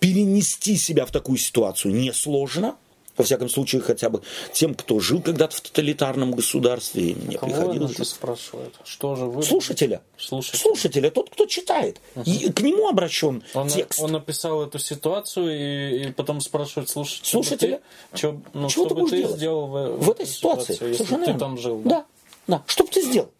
перенести 0.00 0.76
себя 0.76 1.06
в 1.06 1.12
такую 1.12 1.38
ситуацию 1.38 1.94
несложно. 1.94 2.76
Во 3.16 3.24
всяком 3.24 3.48
случае, 3.48 3.82
хотя 3.82 4.08
бы 4.08 4.22
тем, 4.52 4.74
кто 4.74 4.98
жил 4.98 5.20
когда-то 5.20 5.56
в 5.56 5.60
тоталитарном 5.60 6.32
государстве, 6.32 7.10
и 7.10 7.14
мне 7.14 7.36
Кого 7.36 7.52
приходилось... 7.52 7.92
это 7.92 8.04
спрашивает? 8.04 8.74
Что 8.84 9.14
же 9.16 9.26
вы? 9.26 9.42
Слушателя. 9.42 10.02
Слушателя. 10.16 10.60
Слушателя, 10.60 11.10
тот, 11.10 11.30
кто 11.30 11.46
читает. 11.46 12.00
И 12.24 12.50
к 12.50 12.60
нему 12.60 12.88
обращен 12.88 13.42
Он, 13.54 13.68
текст. 13.68 14.00
он 14.00 14.12
написал 14.12 14.62
эту 14.62 14.78
ситуацию 14.78 15.50
и, 15.54 16.08
и 16.08 16.12
потом 16.12 16.40
спрашивает, 16.40 16.88
слушай, 16.88 17.20
Слушателя. 17.22 17.80
ты, 18.12 18.18
чё, 18.18 18.40
ну, 18.54 18.68
Чего 18.68 18.86
что 18.86 18.94
ты 18.94 19.00
бы 19.02 19.10
ты 19.10 19.16
делать 19.18 19.36
сделал 19.36 19.66
в, 19.66 20.04
в 20.04 20.10
этой 20.10 20.26
ситуации? 20.26 20.72
если 20.72 21.04
Совершенно 21.04 21.26
ты 21.26 21.34
там 21.38 21.58
жил? 21.58 21.82
Да? 21.84 21.90
Да, 21.90 22.06
да. 22.46 22.62
Что 22.66 22.84
бы 22.84 22.90
ты 22.90 23.02
сделал? 23.02 23.30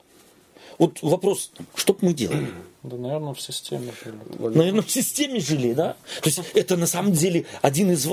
Вот 0.83 0.99
вопрос, 1.01 1.53
что 1.77 1.93
бы 1.93 1.99
мы 2.03 2.13
делали? 2.13 2.49
Да, 2.83 2.97
наверное, 2.97 3.35
в 3.35 3.41
системе 3.41 3.93
жили. 4.05 4.17
Наверное, 4.57 4.83
в 4.83 4.91
системе 4.91 5.39
жили, 5.39 5.75
да? 5.75 5.95
То 6.23 6.29
есть 6.29 6.41
это 6.55 6.77
на 6.77 6.89
самом 6.89 7.13
деле 7.13 7.45
один 7.63 7.93
из... 7.93 8.05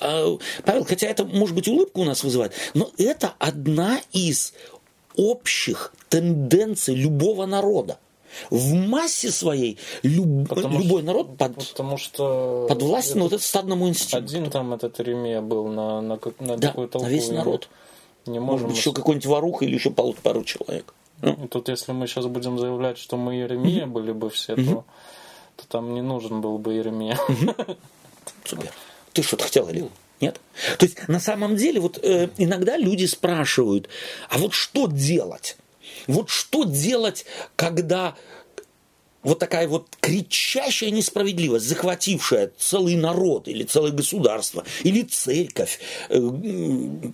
а, 0.00 0.38
Павел, 0.64 0.84
хотя 0.86 1.06
это, 1.06 1.26
может 1.26 1.54
быть, 1.54 1.68
улыбку 1.68 2.00
у 2.00 2.04
нас 2.04 2.24
вызывает, 2.24 2.54
но 2.72 2.90
это 2.96 3.34
одна 3.38 4.00
из 4.12 4.54
общих 5.16 5.92
тенденций 6.08 6.94
любого 6.94 7.44
народа. 7.44 7.98
В 8.50 8.72
массе 8.72 9.30
своей 9.30 9.76
люб- 10.02 10.48
Потому 10.48 10.80
любой 10.80 11.02
что- 11.02 11.06
народ 11.06 11.36
под, 11.36 11.54
Потому 11.56 11.98
что 11.98 12.66
под 12.70 12.80
властью 12.82 13.20
вот 13.22 13.34
это 13.34 13.42
стадному 13.42 13.86
инстинкту. 13.88 14.16
один 14.16 14.50
там 14.50 14.72
этот 14.72 14.98
Иеремия 14.98 15.42
был 15.42 15.66
на, 15.68 16.00
на, 16.00 16.18
на 16.40 16.56
Да, 16.56 16.68
такую 16.68 16.90
на 16.94 17.06
весь 17.08 17.28
народ. 17.28 17.68
Не 18.26 18.38
Может 18.38 18.46
можем 18.50 18.66
быть, 18.68 18.76
мы 18.76 18.80
еще 18.80 18.92
какой-нибудь 18.94 19.26
ворух 19.26 19.62
или 19.62 19.74
еще 19.74 19.90
пару, 19.90 20.14
пару 20.14 20.42
человек. 20.44 20.94
Ну, 21.22 21.48
тут, 21.48 21.68
если 21.68 21.92
мы 21.92 22.06
сейчас 22.06 22.26
будем 22.26 22.58
заявлять, 22.58 22.98
что 22.98 23.16
мы 23.16 23.36
Иеремия 23.36 23.86
были 23.86 24.12
бы 24.12 24.30
все, 24.30 24.56
то, 24.56 24.84
то 25.56 25.68
там 25.68 25.94
не 25.94 26.02
нужен 26.02 26.40
был 26.40 26.58
бы 26.58 26.74
Иеремия. 26.74 27.18
Супер. 28.44 28.72
Ты 29.12 29.22
что-то 29.22 29.44
хотел, 29.44 29.68
или 29.68 29.88
нет? 30.20 30.40
То 30.78 30.86
есть, 30.86 31.08
на 31.08 31.20
самом 31.20 31.56
деле, 31.56 31.80
вот 31.80 31.98
э, 32.02 32.28
иногда 32.36 32.76
люди 32.76 33.06
спрашивают, 33.06 33.88
а 34.28 34.38
вот 34.38 34.54
что 34.54 34.86
делать? 34.86 35.56
Вот 36.06 36.28
что 36.28 36.64
делать, 36.64 37.24
когда 37.56 38.16
вот 39.24 39.38
такая 39.38 39.66
вот 39.66 39.88
кричащая 40.00 40.90
несправедливость, 40.90 41.66
захватившая 41.66 42.52
целый 42.58 42.96
народ 42.96 43.48
или 43.48 43.64
целое 43.64 43.90
государство, 43.90 44.64
или 44.84 45.02
церковь, 45.02 45.80
э, 46.10 46.20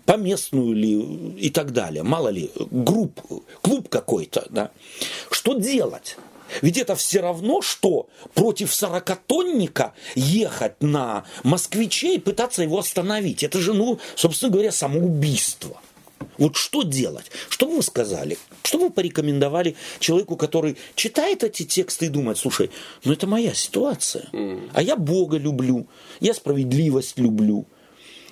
поместную 0.05 0.75
ли 0.75 1.01
и 1.39 1.51
так 1.51 1.73
далее, 1.73 2.03
мало 2.03 2.29
ли, 2.29 2.51
групп, 2.71 3.21
клуб 3.63 3.89
какой-то, 3.89 4.47
да. 4.51 4.71
Что 5.31 5.55
делать? 5.55 6.17
Ведь 6.63 6.79
это 6.79 6.97
все 6.97 7.21
равно, 7.21 7.63
что 7.63 8.09
против 8.35 8.75
сорокатонника 8.75 9.93
ехать 10.15 10.83
на 10.83 11.25
москвиче 11.45 12.17
и 12.17 12.19
пытаться 12.19 12.63
его 12.63 12.79
остановить. 12.79 13.45
Это 13.45 13.61
же, 13.61 13.73
ну, 13.73 13.99
собственно 14.17 14.51
говоря, 14.51 14.73
самоубийство. 14.73 15.81
Вот 16.39 16.57
что 16.57 16.83
делать? 16.83 17.31
Что 17.49 17.67
бы 17.67 17.77
вы 17.77 17.83
сказали? 17.83 18.39
Что 18.63 18.79
бы 18.79 18.85
вы 18.85 18.91
порекомендовали 18.91 19.77
человеку, 19.99 20.37
который 20.37 20.77
читает 20.95 21.45
эти 21.45 21.65
тексты 21.65 22.07
и 22.07 22.09
думает, 22.09 22.39
слушай, 22.39 22.71
ну 23.05 23.13
это 23.13 23.27
моя 23.27 23.53
ситуация. 23.53 24.29
А 24.73 24.83
я 24.83 24.97
Бога 24.97 25.37
люблю, 25.37 25.87
я 26.21 26.33
справедливость 26.35 27.19
люблю. 27.19 27.67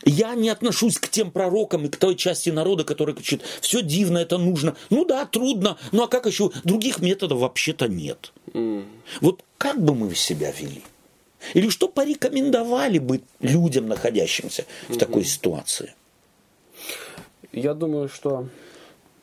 Я 0.04 0.34
не 0.34 0.48
отношусь 0.48 0.96
к 0.98 1.08
тем 1.08 1.30
пророкам 1.30 1.84
и 1.84 1.88
к 1.88 1.96
той 1.96 2.14
части 2.14 2.50
народа, 2.50 2.84
которая 2.84 3.14
кричит, 3.14 3.42
все 3.60 3.82
дивно, 3.82 4.18
это 4.18 4.38
нужно. 4.38 4.76
Ну 4.90 5.04
да, 5.04 5.26
трудно, 5.26 5.76
ну 5.92 6.04
а 6.04 6.08
как 6.08 6.26
еще? 6.26 6.50
Других 6.64 7.00
методов 7.00 7.40
вообще-то 7.40 7.88
нет. 7.88 8.32
Вот 9.20 9.42
как 9.58 9.82
бы 9.82 9.94
мы 9.94 10.14
себя 10.14 10.50
вели? 10.50 10.82
Или 11.54 11.68
что 11.68 11.88
порекомендовали 11.88 12.98
бы 12.98 13.20
людям, 13.40 13.88
находящимся 13.88 14.64
в 14.88 14.96
такой 14.96 15.24
ситуации? 15.24 15.94
Я 17.58 17.74
думаю, 17.74 18.08
что 18.08 18.48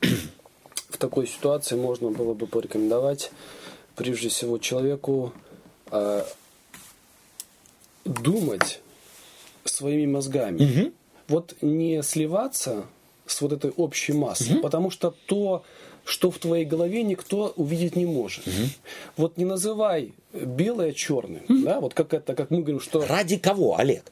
в 0.88 0.98
такой 0.98 1.26
ситуации 1.26 1.76
можно 1.76 2.10
было 2.10 2.34
бы 2.34 2.46
порекомендовать 2.46 3.30
прежде 3.94 4.28
всего 4.28 4.58
человеку 4.58 5.32
э, 5.90 6.22
думать 8.04 8.80
своими 9.64 10.06
мозгами. 10.06 10.92
Вот 11.28 11.54
не 11.62 12.02
сливаться 12.02 12.84
с 13.26 13.40
вот 13.40 13.52
этой 13.52 13.70
общей 13.70 14.12
массой, 14.12 14.56
потому 14.60 14.90
что 14.90 15.14
то, 15.26 15.64
что 16.04 16.30
в 16.30 16.38
твоей 16.38 16.64
голове 16.64 17.02
никто 17.02 17.52
увидеть 17.56 17.96
не 17.96 18.06
может. 18.06 18.44
Вот 19.16 19.38
не 19.38 19.44
называй 19.44 20.12
белое 20.32 20.92
черным, 20.92 21.42
да, 21.48 21.80
вот 21.80 21.94
как 21.94 22.12
это, 22.14 22.34
как 22.34 22.50
мы 22.50 22.58
говорим, 22.58 22.80
что 22.80 23.04
Ради 23.04 23.38
кого, 23.38 23.78
Олег? 23.78 24.04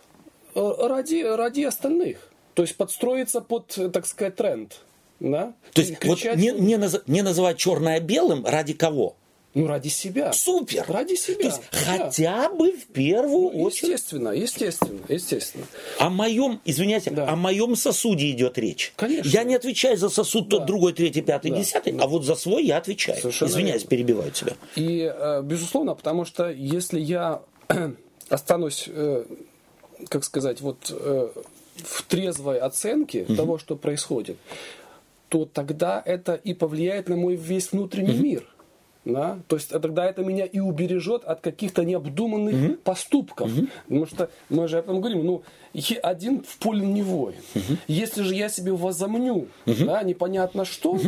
Э, 0.55 0.73
ради, 0.89 1.23
ради 1.23 1.63
остальных. 1.63 2.31
То 2.55 2.63
есть 2.63 2.77
подстроиться 2.77 3.41
под, 3.41 3.67
так 3.93 4.07
сказать, 4.07 4.37
тренд. 4.37 4.81
Да? 5.21 5.55
То 5.73 5.81
есть 5.83 5.93
вот 6.05 6.19
Кричать, 6.19 6.37
не, 6.39 6.51
не, 6.51 6.75
наз- 6.75 7.03
не 7.07 7.23
называть 7.23 7.57
черное 7.59 8.01
белым 8.01 8.45
ради 8.45 8.73
кого? 8.75 9.17
Ну, 9.55 9.69
ради 9.69 9.87
себя. 9.87 10.33
Супер! 10.33 10.85
Ради 10.89 11.15
себя. 11.15 11.37
То 11.37 11.47
есть 11.47 11.61
да. 11.71 11.79
хотя 11.79 12.49
бы 12.51 12.73
в 12.73 12.87
первую 12.87 13.53
Ну, 13.53 13.63
очередь 13.63 13.91
Естественно, 13.93 14.31
естественно, 14.31 14.99
естественно. 15.09 15.65
о 16.01 16.11
моем, 16.11 16.61
извиняйте, 16.65 17.11
Да. 17.13 17.29
о 17.29 17.37
моем 17.37 17.77
сосуде 17.77 18.31
идет 18.33 18.59
речь. 18.59 18.93
Конечно. 18.97 19.29
Я 19.29 19.45
не 19.45 19.55
отвечаю 19.55 19.97
за 19.97 20.09
сосуд 20.09 20.49
тот, 20.49 20.61
Да. 20.63 20.67
другой, 20.67 20.93
третий, 20.93 21.23
пятый, 21.23 21.53
Да. 21.53 21.59
десятый, 21.59 21.93
Да. 21.93 22.03
а 22.03 22.07
вот 22.09 22.25
за 22.25 22.35
свой 22.35 22.65
я 22.65 22.79
отвечаю. 22.79 23.21
Совершенно 23.21 23.49
Извиняюсь, 23.51 23.83
верно. 23.83 23.89
перебиваю 23.91 24.31
тебя. 24.33 24.55
И, 24.75 25.09
э, 25.17 25.43
безусловно, 25.45 25.95
потому 25.95 26.25
что 26.25 26.51
если 26.51 26.99
я 26.99 27.41
останусь, 28.29 28.87
э, 28.89 29.25
как 30.09 30.25
сказать, 30.25 30.61
вот 30.63 30.79
э, 30.91 31.29
в 31.77 32.03
трезвой 32.03 32.59
оценке 32.59 33.25
того, 33.25 33.59
что 33.59 33.77
происходит, 33.77 34.37
то 35.29 35.45
тогда 35.45 36.03
это 36.05 36.35
и 36.35 36.55
повлияет 36.55 37.09
на 37.09 37.17
мой 37.17 37.37
весь 37.37 37.73
внутренний 37.73 38.19
мир. 38.19 38.45
Да? 39.05 39.39
То 39.49 39.57
есть 39.57 39.71
э, 39.73 39.79
тогда 39.79 40.07
это 40.07 40.23
меня 40.23 40.47
и 40.47 40.61
убережет 40.61 41.25
от 41.25 41.41
каких-то 41.41 41.85
необдуманных 41.85 42.81
поступков. 42.81 43.51
Потому 43.87 44.07
что 44.07 44.31
мы 44.49 44.67
же 44.67 44.79
об 44.79 44.85
этом 44.85 45.01
говорим, 45.01 45.25
ну, 45.25 45.43
один 46.03 46.43
в 46.43 46.59
поле 46.59 46.87
не 46.87 47.03
воин. 47.03 47.37
Если 47.87 48.23
же 48.23 48.35
я 48.35 48.49
себе 48.49 48.73
возомню, 48.73 49.49
да, 49.67 50.03
непонятно 50.03 50.65
что, 50.65 50.99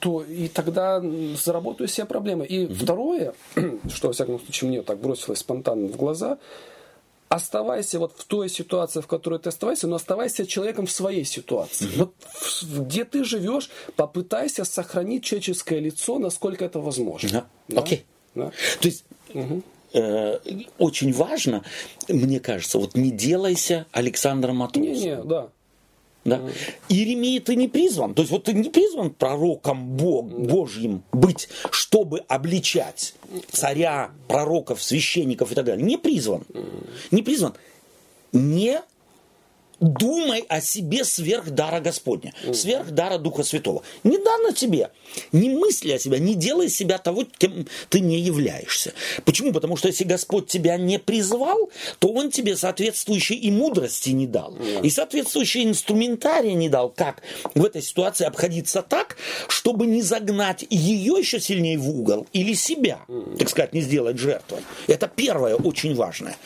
то 0.00 0.22
и 0.22 0.48
тогда 0.48 1.02
заработаю 1.42 1.88
себе 1.88 2.06
проблемы. 2.06 2.46
И 2.46 2.66
второе, 2.66 3.34
что, 3.94 4.08
во 4.08 4.12
всяком 4.12 4.40
случае, 4.40 4.70
мне 4.70 4.82
так 4.82 4.98
бросилось 4.98 5.38
спонтанно 5.38 5.86
в 5.88 5.96
глаза, 5.96 6.38
оставайся 7.28 7.98
вот 7.98 8.14
в 8.16 8.24
той 8.24 8.48
ситуации, 8.48 9.00
в 9.00 9.06
которой 9.06 9.38
ты 9.38 9.48
оставайся, 9.48 9.86
но 9.86 9.96
оставайся 9.96 10.46
человеком 10.46 10.86
в 10.86 10.90
своей 10.90 11.24
ситуации. 11.24 11.88
Вот 11.96 12.14
в- 12.62 12.82
где 12.86 13.04
ты 13.04 13.24
живешь, 13.24 13.70
попытайся 13.96 14.64
сохранить 14.64 15.24
человеческое 15.24 15.80
лицо, 15.80 16.18
насколько 16.18 16.64
это 16.64 16.80
возможно. 16.80 17.46
Да. 17.68 17.80
Окей. 17.80 18.04
Да. 18.34 18.52
То 18.80 18.88
есть 18.88 19.04
э, 19.92 20.38
очень 20.78 21.12
важно, 21.12 21.64
мне 22.08 22.40
кажется, 22.40 22.78
вот 22.78 22.94
не 22.96 23.10
делайся 23.10 23.86
Александром 23.92 24.56
Матросом. 24.56 24.92
Не-не, 24.92 25.22
да. 25.22 25.48
Да? 26.28 26.40
Иеремия 26.88 27.40
ты 27.40 27.56
не 27.56 27.68
призван. 27.68 28.14
То 28.14 28.22
есть 28.22 28.32
вот 28.32 28.44
ты 28.44 28.52
не 28.52 28.70
призван 28.70 29.10
пророком 29.10 29.96
Бог, 29.96 30.26
Божьим 30.26 31.02
быть, 31.12 31.48
чтобы 31.70 32.20
обличать 32.28 33.14
царя, 33.50 34.10
пророков, 34.28 34.82
священников 34.82 35.52
и 35.52 35.54
так 35.54 35.64
далее. 35.64 35.84
Не 35.84 35.96
призван. 35.96 36.42
Не 37.10 37.22
призван. 37.22 37.54
Не 38.32 38.82
думай 39.80 40.44
о 40.48 40.60
себе 40.60 41.04
сверх 41.04 41.50
дара 41.50 41.80
Господня, 41.80 42.34
сверх 42.52 42.90
дара 42.90 43.18
Духа 43.18 43.42
Святого. 43.42 43.82
Не 44.04 44.18
дано 44.18 44.52
тебе. 44.52 44.90
Не 45.32 45.50
мысли 45.50 45.92
о 45.92 45.98
себе, 45.98 46.18
не 46.18 46.34
делай 46.34 46.68
себя 46.68 46.98
того, 46.98 47.24
кем 47.38 47.66
ты 47.88 48.00
не 48.00 48.18
являешься. 48.18 48.92
Почему? 49.24 49.52
Потому 49.52 49.76
что 49.76 49.88
если 49.88 50.04
Господь 50.04 50.48
тебя 50.48 50.76
не 50.76 50.98
призвал, 50.98 51.70
то 51.98 52.08
Он 52.08 52.30
тебе 52.30 52.56
соответствующей 52.56 53.36
и 53.36 53.50
мудрости 53.50 54.10
не 54.10 54.26
дал, 54.26 54.56
и 54.82 54.90
соответствующий 54.90 55.64
инструментарий 55.64 56.54
не 56.54 56.68
дал, 56.68 56.90
как 56.90 57.22
в 57.54 57.64
этой 57.64 57.82
ситуации 57.82 58.24
обходиться 58.24 58.82
так, 58.82 59.16
чтобы 59.48 59.86
не 59.86 60.02
загнать 60.02 60.66
ее 60.68 61.14
еще 61.18 61.40
сильнее 61.40 61.78
в 61.78 61.88
угол 61.88 62.26
или 62.32 62.54
себя, 62.54 63.00
так 63.38 63.48
сказать, 63.48 63.72
не 63.72 63.80
сделать 63.80 64.18
жертвой. 64.18 64.60
Это 64.86 65.08
первое, 65.08 65.54
очень 65.54 65.94
важное. 65.94 66.36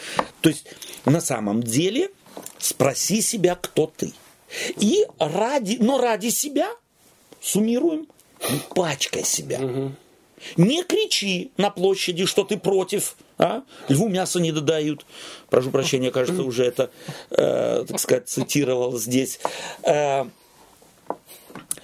То 0.41 0.49
есть 0.51 0.67
на 1.05 1.21
самом 1.21 1.63
деле 1.63 2.11
спроси 2.63 3.21
себя, 3.21 3.55
кто 3.55 3.93
ты. 3.95 4.13
И 4.77 5.07
ради, 5.19 5.79
но 5.81 5.99
ради 5.99 6.29
себя, 6.29 6.71
суммируем, 7.41 8.07
не 8.51 8.61
пачкай 8.75 9.25
себя. 9.25 9.61
Не 10.57 10.83
кричи 10.83 11.53
на 11.57 11.71
площади, 11.71 12.27
что 12.27 12.45
ты 12.45 12.57
против. 12.57 13.17
А? 13.39 13.63
Льву 13.89 14.09
мясо 14.09 14.41
не 14.41 14.51
додают. 14.53 15.07
Прошу 15.49 15.71
прощения, 15.71 16.11
кажется, 16.11 16.43
уже 16.43 16.65
это, 16.65 16.91
э, 17.31 17.85
так 17.87 18.01
сказать, 18.01 18.29
цитировал 18.29 18.99
здесь. 18.99 19.39
Э, 19.85 20.25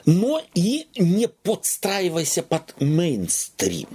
но 0.06 0.42
и 0.54 0.88
не 0.96 1.28
подстраивайся 1.28 2.42
под 2.42 2.80
мейнстрим. 2.80 3.88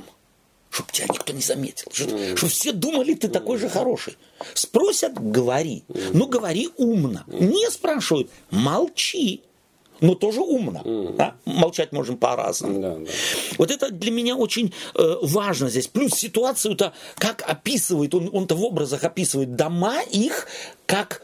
Чтобы 0.73 0.91
тебя 0.91 1.05
никто 1.13 1.33
не 1.33 1.41
заметил, 1.41 1.91
чтобы, 1.93 2.35
чтобы 2.35 2.51
все 2.51 2.71
думали, 2.71 3.13
ты 3.13 3.27
такой 3.27 3.59
же 3.59 3.69
хороший. 3.69 4.17
Спросят, 4.55 5.13
говори, 5.13 5.83
но 6.13 6.25
говори 6.25 6.69
умно. 6.77 7.23
Не 7.27 7.69
спрашивают, 7.69 8.31
молчи 8.49 9.43
но 10.01 10.15
тоже 10.15 10.41
умно. 10.41 10.81
Mm. 10.83 11.15
Да? 11.15 11.35
Молчать 11.45 11.93
можем 11.93 12.17
по-разному. 12.17 12.81
Да. 12.81 13.11
Вот 13.57 13.71
это 13.71 13.89
для 13.89 14.11
меня 14.11 14.35
очень 14.35 14.73
э, 14.95 15.15
важно 15.21 15.69
здесь. 15.69 15.87
Плюс 15.87 16.15
ситуацию-то, 16.15 16.91
как 17.15 17.41
описывает, 17.47 18.13
он, 18.13 18.29
он-то 18.33 18.55
в 18.55 18.63
образах 18.65 19.05
описывает 19.05 19.55
дома 19.55 20.01
их, 20.11 20.47
как 20.87 21.21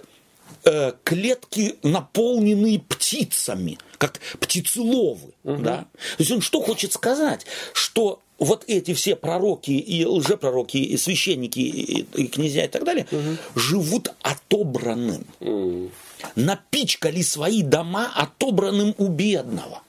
э, 0.63 0.93
клетки, 1.03 1.75
наполненные 1.83 2.79
птицами, 2.79 3.77
как 3.97 4.21
птицеловы. 4.39 5.33
Угу. 5.43 5.62
Да? 5.62 5.88
То 6.15 6.19
есть 6.19 6.31
он 6.31 6.39
что 6.39 6.62
хочет 6.62 6.93
сказать? 6.93 7.45
Что 7.73 8.21
вот 8.39 8.63
эти 8.67 8.93
все 8.93 9.15
пророки 9.15 9.71
и 9.71 10.06
лжепророки, 10.06 10.78
и 10.78 10.97
священники, 10.97 11.60
и, 11.60 12.02
и 12.02 12.28
князья 12.28 12.65
и 12.65 12.67
так 12.67 12.84
далее, 12.84 13.06
угу. 13.12 13.60
живут 13.60 14.13
отобранным. 14.21 15.25
Угу. 15.39 15.91
Напичкали 16.36 17.21
свои 17.21 17.62
дома 17.62 18.12
отобранным 18.15 18.95
у 18.97 19.08
бедного. 19.08 19.82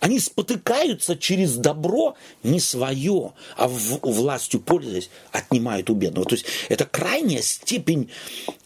Они 0.00 0.20
спотыкаются 0.20 1.16
через 1.16 1.56
добро 1.56 2.14
не 2.44 2.60
свое, 2.60 3.32
а 3.56 3.66
в, 3.66 3.98
властью 4.02 4.60
пользуясь, 4.60 5.10
отнимают 5.32 5.90
у 5.90 5.94
бедного. 5.94 6.24
То 6.24 6.36
есть 6.36 6.46
это 6.68 6.84
крайняя 6.84 7.42
степень 7.42 8.08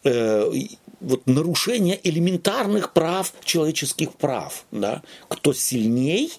э, 0.05 0.53
вот, 1.01 1.27
нарушения 1.27 1.99
элементарных 2.03 2.92
прав, 2.92 3.33
человеческих 3.45 4.12
прав. 4.12 4.64
Да? 4.71 5.03
Кто 5.29 5.55
сильней, 5.55 6.33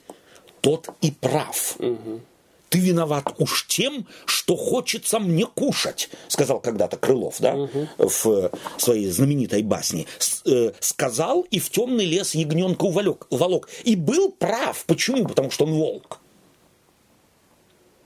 тот 0.63 0.89
и 1.01 1.11
прав. 1.11 1.75
Угу. 1.77 2.21
Ты 2.69 2.79
виноват 2.79 3.35
уж 3.37 3.67
тем, 3.67 4.07
что 4.25 4.55
хочется 4.55 5.19
мне 5.19 5.45
кушать, 5.45 6.09
сказал 6.29 6.59
когда-то 6.59 6.97
Крылов, 6.97 7.35
да, 7.39 7.53
угу. 7.53 7.87
в 7.97 8.49
своей 8.77 9.07
знаменитой 9.11 9.61
басне. 9.61 10.07
С, 10.17 10.41
э, 10.45 10.71
сказал 10.79 11.41
и 11.41 11.59
в 11.59 11.69
темный 11.69 12.05
лес 12.05 12.33
ягненка 12.33 12.85
уволок, 12.85 13.27
уволок. 13.29 13.69
И 13.83 13.95
был 13.95 14.31
прав. 14.31 14.85
Почему? 14.87 15.27
Потому 15.27 15.51
что 15.51 15.65
он 15.65 15.73
волк. 15.73 16.19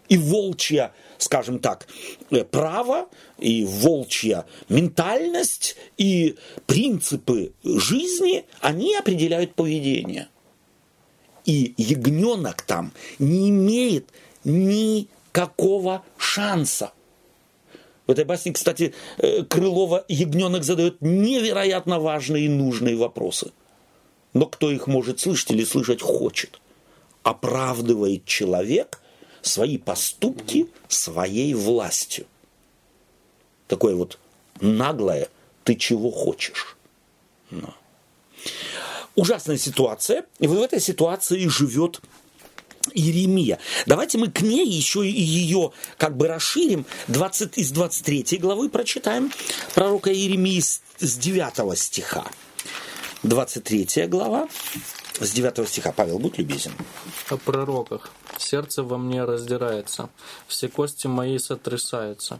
И 0.09 0.17
волчья, 0.17 0.93
скажем 1.19 1.59
так, 1.59 1.87
э, 2.31 2.43
право, 2.43 3.07
и 3.37 3.65
волчья 3.65 4.45
ментальность, 4.67 5.75
и 5.97 6.35
принципы 6.65 7.53
жизни, 7.63 8.45
они 8.61 8.95
определяют 8.95 9.53
поведение. 9.53 10.27
И 11.47 11.73
ягненок 11.77 12.61
там 12.61 12.91
не 13.19 13.49
имеет 13.49 14.09
никакого 14.43 16.03
шанса. 16.17 16.91
В 18.05 18.11
этой 18.11 18.25
басне, 18.25 18.51
кстати, 18.51 18.93
э, 19.17 19.43
Крылова 19.43 20.03
ягненок 20.09 20.63
задает 20.63 21.01
невероятно 21.01 21.99
важные 21.99 22.45
и 22.45 22.49
нужные 22.49 22.97
вопросы. 22.97 23.51
Но 24.33 24.45
кто 24.45 24.71
их 24.71 24.87
может 24.87 25.21
слышать 25.21 25.51
или 25.51 25.63
слышать 25.63 26.01
хочет? 26.01 26.59
Оправдывает 27.23 28.25
человек 28.25 29.01
свои 29.41 29.77
поступки 29.77 30.67
своей 30.89 31.53
властью. 31.53 32.25
Такое 33.67 33.95
вот 33.95 34.19
наглое 34.59 35.29
«ты 35.63 35.75
чего 35.75 36.11
хочешь?» 36.11 36.77
Но. 37.51 37.73
Ужасная 39.17 39.57
ситуация. 39.57 40.25
И 40.39 40.45
вот 40.45 40.59
в 40.59 40.61
этой 40.61 40.79
ситуации 40.79 41.47
живет 41.47 41.99
Иеремия. 42.93 43.57
Давайте 43.87 44.19
мы 44.19 44.29
к 44.29 44.41
ней 44.41 44.65
еще 44.65 45.05
и 45.05 45.21
ее 45.21 45.71
как 45.97 46.15
бы 46.15 46.27
расширим. 46.27 46.85
20, 47.07 47.57
из 47.57 47.71
23 47.71 48.37
главы 48.37 48.69
прочитаем 48.69 49.31
пророка 49.73 50.13
Иеремии 50.13 50.59
с, 50.59 50.81
с 50.99 51.17
9 51.17 51.77
стиха. 51.77 52.25
23 53.23 54.05
глава, 54.05 54.47
с 55.19 55.31
9 55.31 55.67
стиха. 55.67 55.91
Павел, 55.91 56.19
будь 56.19 56.37
любезен. 56.37 56.73
О 57.29 57.37
пророках. 57.37 58.11
Сердце 58.37 58.83
во 58.83 58.99
мне 58.99 59.23
раздирается, 59.23 60.09
все 60.47 60.67
кости 60.67 61.07
мои 61.07 61.39
сотрясаются. 61.39 62.39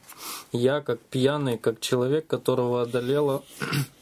Я, 0.52 0.82
как 0.82 1.00
пьяный, 1.00 1.58
как 1.58 1.80
человек, 1.80 2.28
которого 2.28 2.84
одолело 2.84 3.44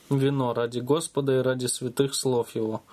вино 0.10 0.54
ради 0.54 0.80
Господа 0.80 1.40
и 1.40 1.42
ради 1.42 1.66
святых 1.68 2.16
слов 2.16 2.56
Его, 2.56 2.84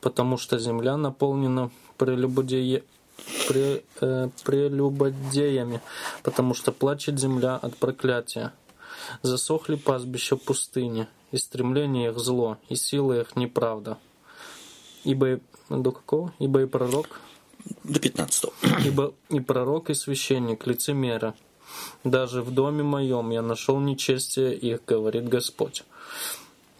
потому 0.00 0.36
что 0.36 0.58
земля 0.58 0.96
наполнена 0.96 1.70
прелюбодеями 1.96 2.84
пре, 3.48 3.82
э, 4.00 4.28
прелюбодеями, 4.44 5.80
потому 6.22 6.54
что 6.54 6.72
плачет 6.72 7.18
земля 7.18 7.56
от 7.56 7.76
проклятия. 7.76 8.52
Засохли 9.22 9.76
пастбища 9.76 10.36
пустыни, 10.36 11.08
и 11.30 11.36
стремление 11.36 12.10
их 12.10 12.18
зло, 12.18 12.58
и 12.68 12.76
сила 12.76 13.20
их 13.20 13.36
неправда. 13.36 13.98
Ибо 15.04 15.40
до 15.68 15.92
какого? 15.92 16.32
Ибо 16.38 16.62
и 16.62 16.66
пророк 16.66 17.20
до 17.84 18.00
15. 18.00 18.50
Ибо 18.84 19.14
и 19.28 19.40
пророк, 19.40 19.90
и 19.90 19.94
священник, 19.94 20.66
лицемера. 20.66 21.34
Даже 22.02 22.42
в 22.42 22.50
доме 22.50 22.82
моем 22.82 23.30
я 23.30 23.42
нашел 23.42 23.78
нечестие 23.78 24.54
их, 24.54 24.84
говорит 24.86 25.28
Господь. 25.28 25.84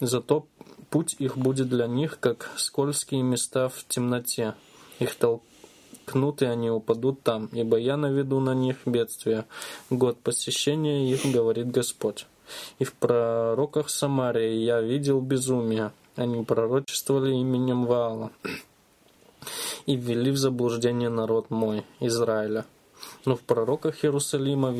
Зато 0.01 0.47
путь 0.91 1.17
их 1.19 1.37
будет 1.37 1.69
для 1.69 1.87
них, 1.87 2.19
как 2.21 2.51
скользкие 2.57 3.23
места 3.23 3.69
в 3.69 3.85
темноте. 3.89 4.55
Их 4.99 5.15
толп 5.15 5.43
ткнут, 6.07 6.43
и 6.43 6.47
они 6.47 6.71
упадут 6.71 7.23
там, 7.23 7.49
ибо 7.53 7.77
я 7.77 7.97
наведу 7.97 8.41
на 8.41 8.55
них 8.55 8.77
бедствие. 8.87 9.45
Год 9.91 10.19
посещения 10.19 11.11
их, 11.11 11.27
говорит 11.27 11.71
Господь. 11.71 12.27
И 12.79 12.85
в 12.85 12.95
пророках 12.95 13.91
Самарии 13.91 14.55
я 14.55 14.81
видел 14.81 15.21
безумие. 15.21 15.93
Они 16.17 16.43
пророчествовали 16.43 17.35
именем 17.35 17.85
Ваала 17.87 18.31
и 19.87 19.97
ввели 19.97 20.31
в 20.31 20.37
заблуждение 20.37 21.09
народ 21.09 21.51
мой, 21.51 21.85
Израиля. 22.01 22.65
Но 23.25 23.37
в 23.37 23.41
пророках 23.41 24.05
Иерусалима 24.05 24.71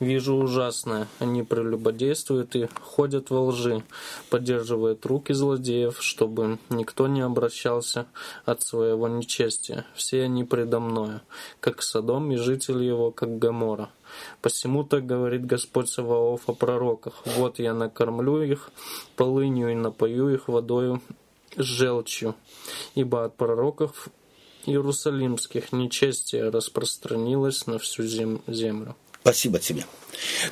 Вижу 0.00 0.34
ужасное. 0.34 1.08
Они 1.18 1.42
прелюбодействуют 1.42 2.56
и 2.56 2.68
ходят 2.80 3.30
во 3.30 3.42
лжи, 3.46 3.82
поддерживают 4.30 5.04
руки 5.06 5.32
злодеев, 5.32 6.02
чтобы 6.02 6.58
никто 6.70 7.06
не 7.06 7.20
обращался 7.20 8.06
от 8.44 8.62
своего 8.62 9.08
нечестия. 9.08 9.86
Все 9.94 10.22
они 10.24 10.44
предо 10.44 10.80
мною, 10.80 11.20
как 11.60 11.82
Содом 11.82 12.32
и 12.32 12.36
жители 12.36 12.84
его, 12.84 13.10
как 13.10 13.38
Гамора. 13.38 13.90
Посему 14.40 14.84
так 14.84 15.06
говорит 15.06 15.46
Господь 15.46 15.88
Саваоф 15.88 16.48
о 16.48 16.52
пророках. 16.52 17.22
Вот 17.24 17.58
я 17.58 17.74
накормлю 17.74 18.42
их 18.42 18.70
полынью 19.16 19.72
и 19.72 19.74
напою 19.74 20.28
их 20.28 20.48
водою 20.48 21.00
с 21.56 21.62
желчью, 21.62 22.34
ибо 22.94 23.24
от 23.24 23.36
пророков 23.36 24.08
Иерусалимских 24.64 25.72
нечестие 25.72 26.48
распространилось 26.48 27.66
на 27.66 27.78
всю 27.78 28.04
землю. 28.04 28.96
Спасибо 29.22 29.58
тебе. 29.60 29.84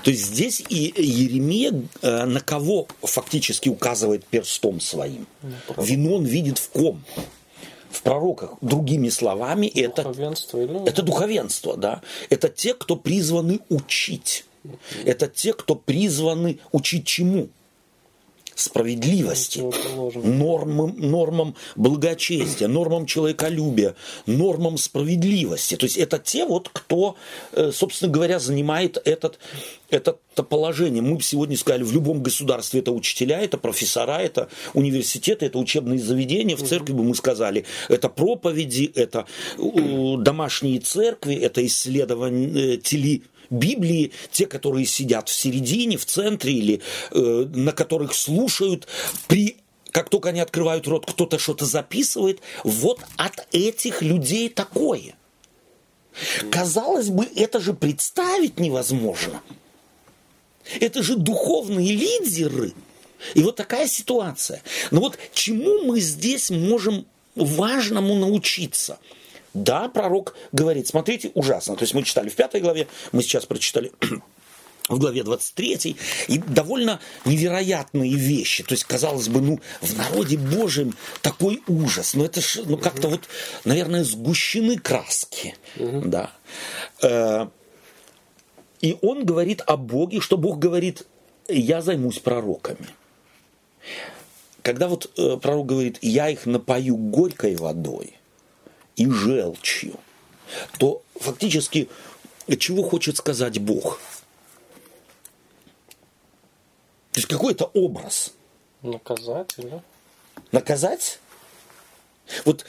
То 0.03 0.11
есть 0.11 0.27
здесь 0.27 0.63
и 0.69 0.93
Еремия 0.97 1.83
э, 2.03 2.25
на 2.25 2.41
кого 2.41 2.87
фактически 3.03 3.69
указывает 3.69 4.25
перстом 4.25 4.81
своим? 4.81 5.27
Вину 5.77 6.17
он 6.17 6.25
видит 6.25 6.59
в 6.59 6.71
ком? 6.71 7.03
В 7.91 8.03
пророках. 8.03 8.55
Другими 8.61 9.09
словами, 9.09 9.67
это 9.67 10.05
духовенство, 10.05 10.59
или... 10.59 10.89
это 10.89 11.03
духовенство, 11.03 11.77
да. 11.77 12.03
Это 12.29 12.49
те, 12.49 12.75
кто 12.75 12.97
призваны 12.97 13.61
учить. 13.69 14.45
Это 15.05 15.27
те, 15.27 15.53
кто 15.53 15.75
призваны 15.75 16.61
учить 16.71 17.07
чему? 17.07 17.49
Справедливости, 18.61 19.63
нормам, 20.17 20.95
нормам 20.99 21.55
благочестия, 21.77 22.69
нормам 22.69 23.07
человеколюбия, 23.07 23.95
нормам 24.27 24.77
справедливости. 24.79 25.77
То 25.77 25.87
есть 25.87 25.97
это 25.97 26.19
те 26.19 26.45
вот, 26.45 26.69
кто, 26.73 27.17
э, 27.53 27.71
собственно 27.73 28.13
говоря, 28.13 28.39
занимает 28.39 29.01
этот, 29.05 29.39
это 29.91 30.17
положение. 30.43 31.03
Мы 31.03 31.21
сегодня 31.21 31.57
сказали, 31.57 31.83
в 31.83 31.93
любом 31.93 32.23
государстве 32.23 32.81
это 32.81 32.93
учителя, 32.93 33.41
это 33.41 33.59
профессора, 33.59 34.19
это 34.19 34.49
университеты, 34.75 35.47
это 35.47 35.59
учебные 35.59 35.99
заведения. 35.99 36.57
В 36.57 36.67
церкви 36.67 36.93
бы 36.93 37.05
мы 37.05 37.15
сказали, 37.15 37.65
это 37.89 38.09
проповеди, 38.09 38.91
это 38.95 39.27
домашние 39.59 40.81
церкви, 40.81 41.35
это 41.35 41.65
исследователи 41.67 43.23
Библии, 43.51 44.13
те, 44.31 44.47
которые 44.47 44.87
сидят 44.87 45.29
в 45.29 45.33
середине, 45.35 45.97
в 45.97 46.07
центре 46.07 46.53
или 46.53 46.83
э, 47.11 47.47
на 47.53 47.73
которых 47.73 48.15
слушают 48.15 48.87
при 49.29 49.57
как 49.93 50.09
только 50.09 50.29
они 50.29 50.39
открывают 50.41 50.87
рот, 50.87 51.05
кто-то 51.05 51.39
что-то 51.39 51.65
записывает. 51.67 52.41
Вот 52.63 53.01
от 53.17 53.49
этих 53.51 54.03
людей 54.03 54.49
такое. 54.49 55.17
Казалось 56.51 57.09
бы, 57.09 57.25
это 57.37 57.61
же 57.61 57.75
представить 57.75 58.61
невозможно. 58.61 59.43
Это 60.81 61.03
же 61.03 61.17
духовные 61.17 61.95
лидеры. 61.95 62.73
И 63.35 63.43
вот 63.43 63.57
такая 63.57 63.87
ситуация. 63.87 64.63
Но 64.91 65.01
вот 65.01 65.19
чему 65.33 65.85
мы 65.85 66.01
здесь 66.01 66.51
можем 66.51 67.07
важному 67.35 68.15
научиться? 68.15 68.99
Да, 69.55 69.89
пророк 69.89 70.35
говорит, 70.53 70.87
смотрите, 70.87 71.31
ужасно. 71.35 71.77
То 71.77 71.83
есть 71.83 71.95
мы 71.95 72.03
читали 72.03 72.29
в 72.29 72.37
пятой 72.37 72.61
главе, 72.61 72.87
мы 73.13 73.23
сейчас 73.23 73.47
прочитали 73.47 73.93
в 74.89 74.99
главе 74.99 75.25
23, 75.25 75.97
и 76.29 76.39
довольно 76.39 77.01
невероятные 77.25 78.15
вещи. 78.15 78.63
То 78.63 78.75
есть, 78.75 78.85
казалось 78.85 79.29
бы, 79.29 79.41
ну, 79.41 79.61
в 79.81 79.97
народе 79.97 80.39
Божьем 80.39 80.95
такой 81.23 81.63
ужас. 81.67 82.15
Но 82.15 82.25
это 82.25 82.41
ж, 82.41 82.61
ну, 82.65 82.77
как-то 82.77 83.09
вот, 83.09 83.23
наверное, 83.65 84.05
сгущены 84.05 84.79
краски. 84.79 85.57
Да. 85.77 86.31
Э, 87.03 87.49
и 88.81 88.97
он 89.03 89.25
говорит 89.25 89.63
о 89.67 89.77
Боге, 89.77 90.21
что 90.21 90.37
Бог 90.39 90.59
говорит, 90.59 91.07
я 91.49 91.83
займусь 91.83 92.19
пророками. 92.19 92.87
Когда 94.63 94.89
вот 94.89 95.11
э, 95.17 95.39
пророк 95.39 95.67
говорит, 95.67 95.99
я 96.03 96.29
их 96.29 96.47
напою 96.47 96.97
горькой 96.97 97.57
водой 97.57 98.20
и 99.01 99.11
желчью, 99.11 99.99
то 100.79 101.03
фактически 101.15 101.89
чего 102.59 102.83
хочет 102.83 103.17
сказать 103.17 103.59
Бог? 103.59 103.99
То 107.13 107.19
есть 107.21 107.29
какой-то 107.29 107.71
образ. 107.73 108.35
Наказать, 108.83 109.55
да? 109.57 109.83
Наказать? 110.53 111.19
Вот 112.45 112.67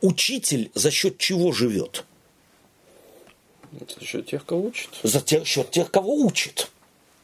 учитель 0.00 0.70
за 0.74 0.92
счет 0.92 1.18
чего 1.18 1.50
живет? 1.50 2.04
За 3.72 4.04
счет 4.04 4.26
тех, 4.28 4.46
кого 4.46 4.66
учит. 4.66 4.90
За 5.02 5.44
счет 5.44 5.70
тех, 5.72 5.90
кого 5.90 6.14
учит. 6.14 6.70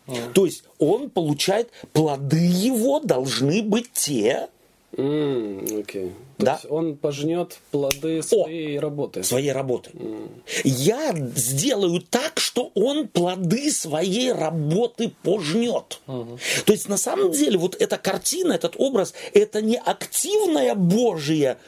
Mm. 0.06 0.32
То 0.32 0.46
есть 0.46 0.64
он 0.78 1.10
получает, 1.10 1.70
плоды 1.92 2.44
его 2.44 2.98
должны 3.00 3.62
быть 3.62 3.92
те, 3.92 4.48
Mm, 4.96 5.84
okay. 5.84 6.12
да? 6.38 6.54
есть 6.54 6.72
он 6.72 6.96
пожнет 6.96 7.58
плоды 7.70 8.22
своей 8.22 8.78
О, 8.78 8.80
работы. 8.80 9.22
Своей 9.22 9.52
работы. 9.52 9.90
Mm. 9.92 10.42
Я 10.64 11.14
сделаю 11.34 12.00
так, 12.00 12.40
что 12.40 12.70
он 12.74 13.08
плоды 13.08 13.70
своей 13.70 14.32
работы 14.32 15.12
пожнет. 15.22 16.00
Mm-hmm. 16.06 16.64
То 16.64 16.72
есть 16.72 16.88
на 16.88 16.96
самом 16.96 17.32
деле 17.32 17.58
вот 17.58 17.76
эта 17.78 17.98
картина, 17.98 18.54
этот 18.54 18.74
образ, 18.78 19.12
это 19.34 19.60
не 19.60 19.76
активная 19.76 20.74
Божья. 20.74 21.58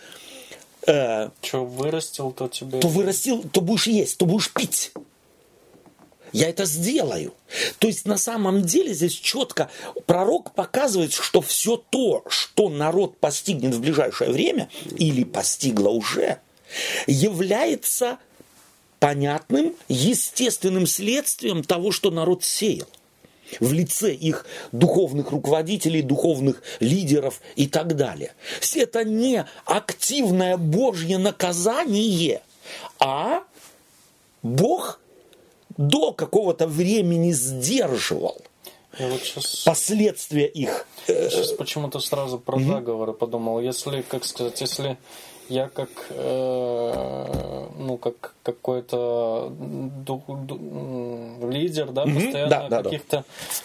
Э, 0.86 1.28
что 1.42 1.66
вырастил, 1.66 2.32
то 2.32 2.48
тебе. 2.48 2.80
То 2.80 2.88
вырастил, 2.88 3.42
то 3.42 3.60
будешь 3.60 3.88
есть, 3.88 4.16
то 4.16 4.24
будешь 4.24 4.50
пить. 4.52 4.92
Я 6.32 6.48
это 6.48 6.64
сделаю. 6.64 7.34
То 7.78 7.86
есть 7.86 8.06
на 8.06 8.18
самом 8.18 8.62
деле 8.62 8.92
здесь 8.92 9.14
четко 9.14 9.70
пророк 10.06 10.54
показывает, 10.54 11.12
что 11.12 11.40
все 11.40 11.76
то, 11.76 12.24
что 12.28 12.68
народ 12.68 13.18
постигнет 13.18 13.74
в 13.74 13.80
ближайшее 13.80 14.30
время, 14.30 14.68
или 14.98 15.24
постигло 15.24 15.88
уже, 15.88 16.38
является 17.06 18.18
понятным, 18.98 19.74
естественным 19.88 20.86
следствием 20.86 21.62
того, 21.62 21.92
что 21.92 22.10
народ 22.10 22.44
сеял 22.44 22.88
в 23.60 23.72
лице 23.72 24.12
их 24.12 24.44
духовных 24.72 25.30
руководителей, 25.30 26.02
духовных 26.02 26.62
лидеров 26.80 27.40
и 27.56 27.66
так 27.66 27.96
далее. 27.96 28.32
Это 28.74 29.04
не 29.04 29.46
активное 29.64 30.56
Божье 30.56 31.18
наказание, 31.18 32.42
а 32.98 33.44
Бог 34.42 35.00
до 35.78 36.12
какого-то 36.12 36.66
времени 36.66 37.32
сдерживал 37.32 38.36
вот 38.98 39.22
сейчас, 39.22 39.62
последствия 39.64 40.46
их. 40.46 40.86
Сейчас 41.06 41.52
почему-то 41.52 42.00
сразу 42.00 42.38
про 42.38 42.58
заговоры 42.58 43.12
подумал. 43.12 43.60
Если, 43.60 44.02
как 44.02 44.24
сказать, 44.24 44.60
если 44.60 44.98
я 45.48 45.68
как 45.68 45.88
э, 46.10 47.66
ну 47.78 47.96
как 47.96 48.34
какой-то 48.52 49.52
лидер, 51.42 51.90
да, 51.90 52.04
постоянно 52.04 52.48
да, 52.48 52.68
да, 52.68 52.78
о 52.78 52.82
каких-то 52.82 53.16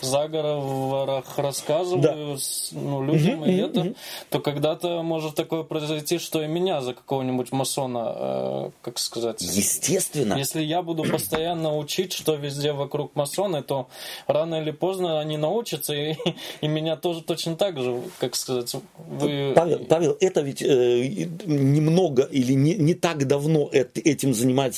да. 0.02 0.08
заговорах 0.08 1.38
рассказываю 1.38 2.02
да. 2.02 2.38
ну, 2.74 3.04
людям, 3.04 3.46
и 3.46 3.56
это, 3.56 3.94
то 4.30 4.42
когда-то 4.42 5.02
может 5.04 5.36
такое 5.36 5.64
произойти, 5.64 6.18
что 6.18 6.44
и 6.44 6.48
меня 6.48 6.82
за 6.82 6.94
какого-нибудь 6.94 7.54
масона, 7.54 8.14
э, 8.16 8.72
как 8.82 9.00
сказать... 9.00 9.42
Естественно. 9.42 10.34
Если 10.34 10.62
я 10.62 10.82
буду 10.82 11.04
постоянно 11.12 11.78
учить, 11.78 12.12
что 12.12 12.36
везде 12.36 12.74
вокруг 12.74 13.16
масоны, 13.16 13.64
то 13.64 13.88
рано 14.28 14.56
или 14.62 14.72
поздно 14.72 15.22
они 15.22 15.38
научатся, 15.38 15.94
и, 15.94 16.16
и 16.62 16.68
меня 16.68 16.98
тоже 16.98 17.22
точно 17.22 17.56
так 17.56 17.80
же, 17.80 18.02
как 18.20 18.36
сказать, 18.36 18.76
вы... 18.98 19.54
Павел, 19.56 19.80
Павел 19.86 20.18
это 20.20 20.42
ведь 20.42 20.62
э, 20.62 21.28
немного 21.46 22.24
или 22.24 22.52
не, 22.52 22.76
не 22.76 22.94
так 22.94 23.26
давно 23.28 23.70
этим 23.72 24.34
занимается 24.34 24.73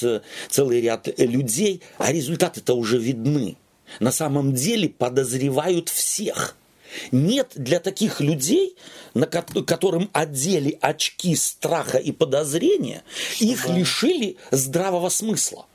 целый 0.50 0.82
ряд 0.82 1.08
людей, 1.20 1.82
а 1.98 2.12
результаты-то 2.12 2.76
уже 2.76 2.98
видны. 2.98 3.58
На 4.00 4.12
самом 4.12 4.54
деле 4.54 4.90
подозревают 4.90 5.90
всех. 5.90 6.56
Нет 7.12 7.52
для 7.56 7.80
таких 7.80 8.22
людей, 8.22 8.76
на 9.14 9.28
которым 9.28 10.10
одели 10.14 10.78
очки 10.82 11.36
страха 11.36 11.98
и 11.98 12.12
подозрения, 12.12 13.04
их 13.40 13.68
лишили 13.68 14.38
здравого 14.52 15.10
смысла. 15.10 15.66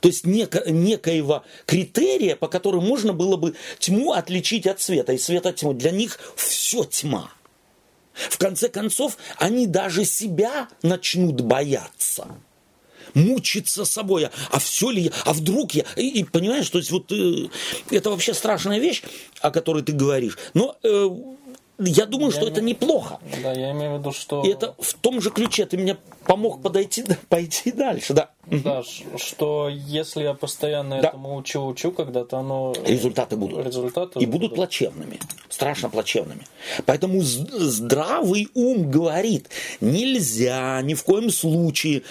То 0.00 0.08
есть 0.08 0.24
неко, 0.24 0.62
некоего 0.66 1.44
критерия, 1.66 2.36
по 2.36 2.48
которому 2.48 2.86
можно 2.86 3.12
было 3.12 3.36
бы 3.36 3.54
тьму 3.78 4.12
отличить 4.12 4.66
от 4.66 4.80
света. 4.80 5.12
И 5.12 5.18
свет 5.18 5.46
от 5.46 5.56
тьмы. 5.56 5.74
Для 5.74 5.90
них 5.90 6.18
все 6.36 6.84
тьма. 6.84 7.30
В 8.14 8.38
конце 8.38 8.68
концов, 8.68 9.18
они 9.36 9.66
даже 9.66 10.04
себя 10.04 10.68
начнут 10.82 11.40
бояться 11.40 12.28
мучиться 13.14 13.84
собой, 13.84 14.28
а 14.50 14.58
все 14.58 14.90
ли 14.90 15.02
я, 15.02 15.10
а 15.24 15.32
вдруг 15.32 15.72
я, 15.72 15.84
и, 15.96 16.20
и 16.20 16.24
понимаешь, 16.24 16.68
то 16.70 16.78
есть 16.78 16.90
вот 16.90 17.10
э, 17.12 17.48
это 17.90 18.10
вообще 18.10 18.34
страшная 18.34 18.78
вещь, 18.78 19.02
о 19.40 19.50
которой 19.50 19.82
ты 19.82 19.92
говоришь, 19.92 20.38
но 20.54 20.76
э, 20.82 21.08
я 21.88 22.06
думаю, 22.06 22.30
я 22.30 22.32
что 22.32 22.42
имею... 22.42 22.52
это 22.52 22.60
неплохо. 22.60 23.18
Да, 23.42 23.52
я 23.52 23.70
имею 23.72 23.96
в 23.96 23.98
виду, 23.98 24.12
что... 24.12 24.42
И 24.44 24.48
это 24.48 24.74
в 24.78 24.94
том 24.94 25.20
же 25.20 25.30
ключе 25.30 25.64
ты 25.66 25.76
меня 25.76 25.96
помог 26.24 26.62
подойти, 26.62 27.04
пойти 27.28 27.72
дальше, 27.72 28.12
да. 28.12 28.30
Да, 28.46 28.82
что 29.16 29.68
если 29.68 30.24
я 30.24 30.34
постоянно 30.34 31.00
да. 31.00 31.08
этому 31.08 31.36
учу, 31.36 31.64
учу, 31.64 31.92
когда-то 31.92 32.38
оно... 32.38 32.74
Результаты 32.84 33.36
будут. 33.36 33.64
Результаты 33.64 34.18
И 34.18 34.26
будут, 34.26 34.40
будут 34.40 34.54
плачевными, 34.56 35.18
страшно 35.48 35.88
плачевными. 35.88 36.46
Поэтому 36.84 37.20
здравый 37.22 38.48
ум 38.54 38.90
говорит, 38.90 39.48
нельзя 39.80 40.80
ни 40.82 40.94
в 40.94 41.02
коем 41.04 41.30
случае 41.30 42.02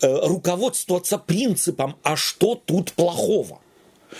э, 0.00 0.26
руководствоваться 0.26 1.18
принципом, 1.18 1.96
а 2.02 2.16
что 2.16 2.54
тут 2.54 2.92
плохого? 2.92 3.60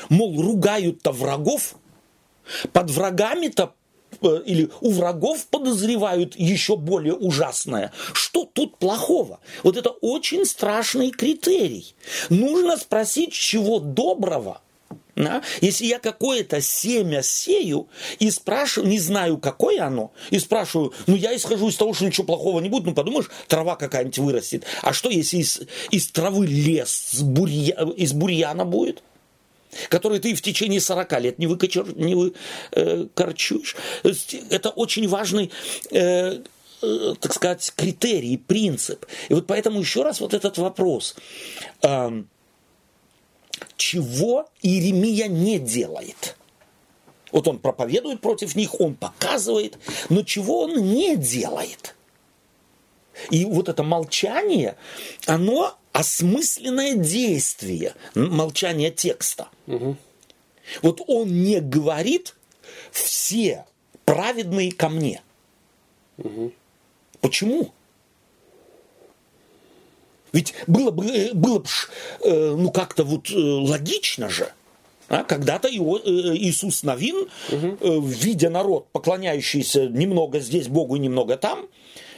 Мол, 0.08 0.40
ругают-то 0.40 1.12
врагов, 1.12 1.74
под 2.72 2.90
врагами-то 2.90 3.72
или 4.22 4.70
у 4.80 4.90
врагов 4.90 5.46
подозревают 5.46 6.37
еще 6.37 6.76
более 6.76 7.14
ужасное. 7.14 7.92
Что 8.12 8.44
тут 8.44 8.78
плохого? 8.78 9.40
Вот 9.62 9.76
это 9.76 9.90
очень 9.90 10.44
страшный 10.44 11.11
критерий. 11.11 11.94
Нужно 12.30 12.76
спросить, 12.76 13.32
чего 13.32 13.78
доброго 13.78 14.61
да? 15.14 15.42
Если 15.61 15.87
я 15.87 15.98
какое-то 15.98 16.61
семя 16.61 17.22
сею 17.22 17.88
и 18.18 18.30
спрашиваю, 18.30 18.88
не 18.88 18.98
знаю, 18.98 19.38
какое 19.38 19.85
оно, 19.85 20.12
и 20.30 20.38
спрашиваю, 20.38 20.92
ну 21.06 21.16
я 21.16 21.37
исхожу 21.37 21.68
из 21.68 21.76
того, 21.76 21.92
что 21.94 22.06
ничего 22.06 22.26
плохого 22.26 22.61
не 22.61 22.68
будет, 22.68 22.87
ну 22.87 22.94
подумаешь, 22.94 23.30
трава 23.48 23.76
какая-нибудь 23.76 24.18
вырастет. 24.18 24.64
А 24.82 24.92
что, 24.92 25.11
если 25.11 25.38
из, 25.38 25.61
из 25.90 26.08
травы 26.08 26.46
лес, 26.46 27.20
бурья, 27.20 27.74
из 27.96 28.12
бурьяна 28.12 28.64
будет? 28.64 29.02
Который 29.88 30.18
ты 30.18 30.35
в 30.35 30.42
течение 30.42 30.80
40 30.80 31.20
лет 31.20 31.38
не, 31.38 31.46
выкочер, 31.46 31.96
не 31.96 32.14
выкорчуешь. 32.14 33.76
Это 34.50 34.70
очень 34.70 35.08
важный 35.08 35.50
э, 35.90 36.42
э, 36.82 37.14
так 37.20 37.32
сказать, 37.32 37.72
критерий, 37.76 38.37
принцип. 38.37 39.06
И 39.28 39.35
вот 39.35 39.46
поэтому 39.46 39.80
еще 39.80 40.02
раз 40.02 40.20
вот 40.20 40.35
этот 40.35 40.58
вопрос. 40.58 41.14
Э, 41.82 42.22
чего 43.76 44.48
Иеремия 44.62 45.28
не 45.28 45.58
делает? 45.58 46.37
Вот 47.30 47.48
он 47.48 47.58
проповедует 47.58 48.20
против 48.20 48.54
них, 48.56 48.78
он 48.80 48.94
показывает, 48.94 49.78
но 50.11 50.22
чего 50.22 50.62
он 50.64 50.76
не 50.92 51.16
делает? 51.16 51.94
И 53.30 53.44
вот 53.44 53.68
это 53.68 53.82
молчание, 53.82 54.76
оно 55.26 55.76
осмысленное 55.92 56.94
действие, 56.94 57.94
молчание 58.14 58.90
текста. 58.90 59.48
Угу. 59.66 59.96
Вот 60.83 61.02
он 61.07 61.28
не 61.28 61.61
говорит 61.61 62.35
все 62.90 63.64
праведные 64.05 64.72
ко 64.72 64.88
мне. 64.88 65.22
Угу. 66.18 66.52
Почему? 67.20 67.72
Ведь 70.33 70.55
было 70.66 70.90
бы, 70.90 71.07
э, 71.07 71.35
было 71.35 71.59
бы 71.59 71.66
э, 72.24 72.55
ну 72.57 72.70
как-то 72.70 73.05
вот 73.05 73.31
э, 73.31 73.37
логично 73.37 74.31
же, 74.31 74.50
а, 75.09 75.24
когда-то 75.24 75.68
Иисус 75.68 76.83
Новин, 76.85 77.28
угу. 77.50 78.00
видя 78.00 78.48
народ, 78.48 78.87
поклоняющийся 78.92 79.88
немного 79.88 80.40
здесь 80.40 80.68
Богу 80.68 80.96
и 80.96 81.00
немного 81.00 81.37
там, 81.37 81.68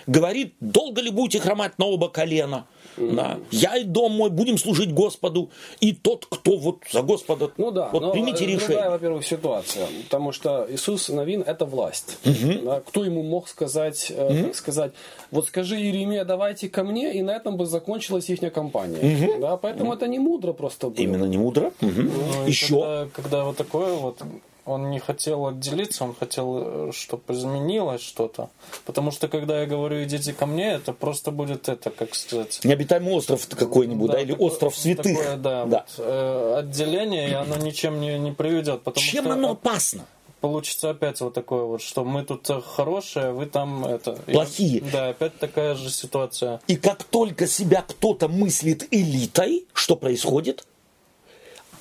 говорит, 0.06 0.54
долго 0.60 1.00
ли 1.00 1.10
будете 1.10 1.40
хромать 1.40 1.76
на 1.78 1.86
оба 1.86 2.08
колена? 2.08 2.68
Да. 2.96 3.38
Я 3.50 3.76
и 3.76 3.84
дом 3.84 4.12
мой 4.12 4.30
будем 4.30 4.58
служить 4.58 4.92
Господу, 4.92 5.50
и 5.80 5.92
тот, 5.92 6.26
кто 6.26 6.56
вот 6.56 6.78
за 6.92 7.02
Господа, 7.02 7.50
Ну 7.56 7.70
да, 7.70 7.88
вот 7.92 8.02
но 8.02 8.12
примите 8.12 8.44
другая, 8.44 8.56
решение. 8.56 8.90
во-первых, 8.90 9.26
ситуация, 9.26 9.86
потому 10.04 10.32
что 10.32 10.66
Иисус 10.70 11.08
Навин– 11.08 11.42
это 11.46 11.64
власть. 11.64 12.18
Да, 12.64 12.80
кто 12.80 13.04
ему 13.04 13.22
мог 13.22 13.48
сказать, 13.48 14.12
э, 14.14 14.44
как 14.44 14.54
сказать, 14.54 14.92
вот 15.30 15.46
скажи 15.46 15.76
Иеремия, 15.76 16.24
давайте 16.24 16.68
ко 16.68 16.84
мне, 16.84 17.12
и 17.14 17.22
на 17.22 17.32
этом 17.32 17.56
бы 17.56 17.66
закончилась 17.66 18.30
их 18.30 18.40
компания. 18.52 19.38
Да, 19.40 19.56
поэтому 19.56 19.92
это 19.92 20.06
не 20.06 20.18
мудро 20.18 20.52
просто 20.52 20.88
было. 20.88 21.00
Именно 21.02 21.24
не 21.24 21.38
мудро. 21.38 21.72
Мгм. 21.80 22.10
Ну, 22.14 22.46
Еще. 22.46 22.74
Когда, 22.74 23.08
когда 23.14 23.44
вот 23.44 23.56
такое 23.56 23.94
вот, 23.94 24.22
он 24.66 24.90
не 24.90 24.98
хотел 24.98 25.46
отделиться, 25.46 26.04
он 26.04 26.14
хотел, 26.14 26.90
чтобы 26.92 27.34
изменилось 27.34 28.00
что-то. 28.02 28.48
Потому 28.86 29.10
что 29.10 29.28
когда 29.28 29.60
я 29.60 29.66
говорю 29.66 30.02
идите 30.04 30.32
ко 30.32 30.46
мне, 30.46 30.72
это 30.72 30.92
просто 30.92 31.30
будет 31.30 31.68
это, 31.68 31.90
как 31.90 32.14
сказать. 32.14 32.60
Необитаемый 32.64 33.12
остров 33.12 33.46
какой-нибудь, 33.48 34.10
да, 34.10 34.20
или 34.20 34.32
такое- 34.32 34.46
остров 34.48 34.76
святых. 34.76 35.16
такое, 35.18 35.36
да, 35.36 35.64
Да. 35.66 35.84
вот, 35.96 36.04
э, 36.06 36.54
отделение, 36.60 37.30
и 37.30 37.32
оно 37.32 37.56
ничем 37.56 38.00
не, 38.00 38.18
не 38.18 38.32
приведет. 38.32 38.82
Потому 38.82 39.04
Чем 39.06 39.24
что 39.24 39.32
оно 39.34 39.50
опасно? 39.52 40.06
получится 40.40 40.90
опять 40.90 41.20
вот 41.22 41.32
такое 41.32 41.64
вот, 41.64 41.80
что 41.80 42.04
мы 42.04 42.22
тут 42.22 42.48
э, 42.50 42.60
хорошие, 42.60 43.32
вы 43.32 43.46
там 43.46 43.84
это. 43.86 44.18
И- 44.26 44.32
Плохие. 44.32 44.82
да, 44.92 45.08
опять 45.08 45.38
такая 45.38 45.74
же 45.74 45.90
ситуация. 45.90 46.60
И 46.66 46.76
как 46.76 47.02
только 47.04 47.46
себя 47.46 47.82
кто-то 47.86 48.28
мыслит 48.28 48.86
элитой, 48.90 49.66
что 49.72 49.96
происходит? 49.96 50.66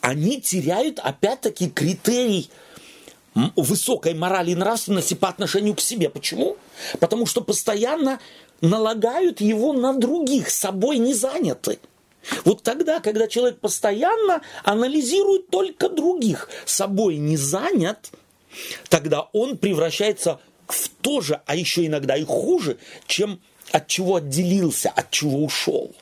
Они 0.01 0.41
теряют 0.41 0.99
опять-таки 0.99 1.69
критерий 1.69 2.49
высокой 3.55 4.13
морали 4.13 4.51
и 4.51 4.55
нравственности 4.55 5.13
по 5.13 5.29
отношению 5.29 5.75
к 5.75 5.81
себе. 5.81 6.09
Почему? 6.09 6.57
Потому 6.99 7.25
что 7.25 7.41
постоянно 7.41 8.19
налагают 8.61 9.41
его 9.41 9.73
на 9.73 9.93
других, 9.93 10.49
собой 10.49 10.97
не 10.97 11.13
заняты. 11.13 11.79
Вот 12.45 12.63
тогда, 12.63 12.99
когда 12.99 13.27
человек 13.27 13.59
постоянно 13.59 14.41
анализирует 14.63 15.49
только 15.49 15.89
других, 15.89 16.49
собой 16.65 17.17
не 17.17 17.35
занят, 17.35 18.11
тогда 18.89 19.27
он 19.33 19.57
превращается 19.57 20.39
в 20.67 20.87
то 21.01 21.21
же, 21.21 21.41
а 21.45 21.55
еще 21.55 21.85
иногда 21.85 22.15
и 22.15 22.23
хуже, 22.23 22.77
чем 23.07 23.41
от 23.71 23.87
чего 23.87 24.15
отделился, 24.15 24.89
от 24.89 25.11
чего 25.11 25.43
ушел. 25.43 25.93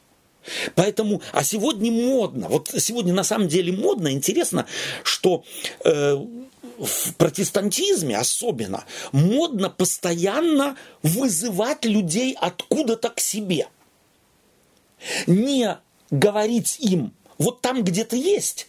Поэтому, 0.76 1.22
а 1.34 1.44
сегодня 1.44 1.92
модно, 1.92 2.48
вот 2.50 2.72
сегодня 2.78 3.14
на 3.14 3.24
самом 3.24 3.48
деле 3.48 3.72
модно, 3.72 4.12
интересно, 4.12 4.66
что 5.04 5.44
э, 5.84 6.18
в 6.82 7.16
протестантизме 7.16 8.18
особенно 8.18 8.86
модно 9.12 9.70
постоянно 9.70 10.76
вызывать 11.04 11.86
людей 11.86 12.36
откуда-то 12.40 13.10
к 13.10 13.20
себе. 13.20 13.68
Не 15.28 15.78
говорить 16.10 16.78
им, 16.80 17.14
вот 17.38 17.62
там 17.62 17.84
где 17.84 18.04
ты 18.04 18.18
есть, 18.18 18.68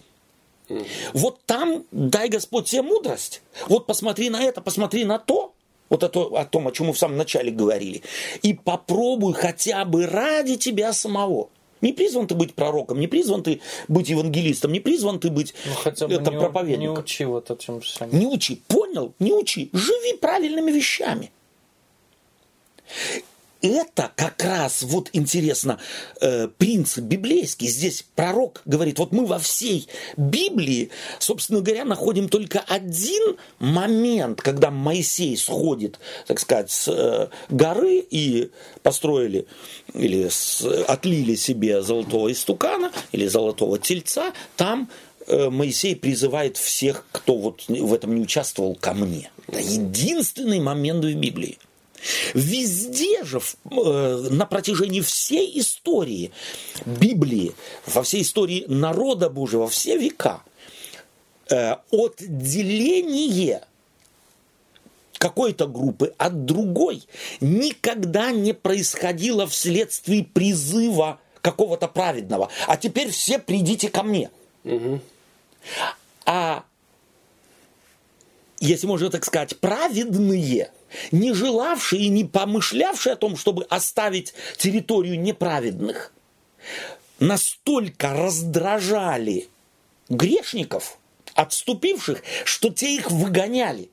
вот 1.13 1.41
там 1.45 1.85
дай 1.91 2.29
Господь 2.29 2.67
тебе 2.67 2.83
мудрость. 2.83 3.43
Вот 3.69 3.87
посмотри 3.87 4.31
на 4.31 4.43
это, 4.43 4.61
посмотри 4.61 5.05
на 5.05 5.19
то. 5.19 5.55
Вот 5.91 6.03
это 6.03 6.21
о 6.21 6.47
том, 6.47 6.69
о 6.69 6.73
чем 6.73 6.87
мы 6.87 6.93
в 6.95 6.99
самом 6.99 7.19
начале 7.19 7.51
говорили. 7.51 8.03
И 8.41 8.55
попробуй 8.55 9.35
хотя 9.35 9.85
бы 9.85 10.07
ради 10.07 10.57
тебя 10.57 10.95
самого. 10.95 11.51
Не 11.83 11.93
призван 11.93 12.27
ты 12.27 12.35
быть 12.35 12.55
пророком, 12.55 12.99
не 13.01 13.09
призван 13.09 13.43
ты 13.43 13.61
быть 13.89 14.09
евангелистом, 14.09 14.73
не 14.73 14.81
призван 14.81 15.19
ты 15.19 15.31
быть 15.31 15.55
Ну, 15.67 15.75
хотя 15.75 16.07
бы 16.09 16.15
это, 16.15 16.31
не, 16.31 16.39
проповедником. 16.39 16.95
не 16.95 17.01
учи 17.01 17.25
вот 17.25 17.51
этим 17.51 17.81
всем. 17.81 18.09
Не 18.13 18.27
учи, 18.27 18.63
понял? 18.69 19.13
Не 19.19 19.33
учи. 19.33 19.69
Живи 19.73 20.17
правильными 20.17 20.71
вещами. 20.71 21.31
Это 23.63 24.11
как 24.17 24.43
раз, 24.43 24.83
вот 24.83 25.09
интересно, 25.13 25.79
э, 26.21 26.49
принцип 26.49 27.05
библейский. 27.05 27.69
Здесь 27.69 28.05
пророк 28.17 28.61
говорит, 28.65 28.99
вот 28.99 29.13
мы 29.13 29.25
во 29.25 29.39
всей 29.39 29.87
Библии, 30.17 30.91
собственно 31.21 31.61
говоря, 31.61 31.85
находим 31.85 32.29
только 32.29 32.59
один 32.67 33.37
момент, 33.61 34.43
когда 34.43 34.73
Моисей 34.73 35.37
сходит, 35.37 36.01
так 36.27 36.41
сказать, 36.41 36.73
с 36.73 36.89
э, 36.89 37.29
горы 37.51 38.05
и 38.11 38.51
построили 38.83 39.47
или 39.95 40.29
с- 40.29 40.63
отлили 40.89 41.37
себе 41.37 41.83
золотого 41.83 42.33
истукана 42.33 42.91
или 43.13 43.29
золотого 43.29 43.79
тельца, 43.79 44.33
там 44.57 44.91
э, 45.29 45.51
Моисей 45.51 45.95
призывает 45.95 46.57
всех, 46.57 47.07
кто 47.13 47.37
вот 47.37 47.63
в 47.69 47.95
этом 47.95 48.17
не 48.17 48.23
участвовал, 48.23 48.75
ко 48.75 48.93
мне. 48.93 49.31
Это 49.47 49.61
единственный 49.61 50.59
момент 50.59 51.05
в 51.05 51.15
Библии. 51.15 51.59
Везде 52.35 53.25
же, 53.25 53.41
э, 53.71 54.29
на 54.31 54.47
протяжении 54.47 55.01
всей 55.01 55.59
истории 55.61 56.33
Библии, 56.85 57.55
во 57.87 58.03
всей 58.03 58.23
истории 58.23 58.65
народа 58.69 59.31
Божьего, 59.31 59.63
во 59.63 59.69
все 59.69 59.97
века, 59.97 60.43
э, 61.51 61.77
отделение 61.91 63.63
какой-то 65.19 65.69
группы 65.69 66.15
от 66.19 66.45
другой 66.45 67.05
никогда 67.41 68.33
не 68.33 68.55
происходило 68.55 69.47
вследствие 69.47 70.25
призыва 70.25 71.21
какого-то 71.41 71.87
праведного. 71.87 72.49
А 72.67 72.77
теперь 72.77 73.11
все 73.11 73.39
придите 73.39 73.89
ко 73.89 74.03
мне. 74.03 74.31
А 76.25 76.65
если 78.59 78.87
можно 78.87 79.11
так 79.11 79.25
сказать, 79.25 79.59
праведные, 79.59 80.71
не 81.11 81.33
желавшие 81.35 82.03
и 82.03 82.09
не 82.09 82.25
помышлявшие 82.25 83.15
о 83.15 83.17
том, 83.17 83.37
чтобы 83.37 83.65
оставить 83.65 84.35
территорию 84.57 85.21
неправедных, 85.21 86.13
настолько 87.19 88.13
раздражали 88.13 89.49
грешников, 90.09 90.99
отступивших, 91.35 92.23
что 92.45 92.71
те 92.71 92.95
их 92.95 93.11
выгоняли. 93.11 93.91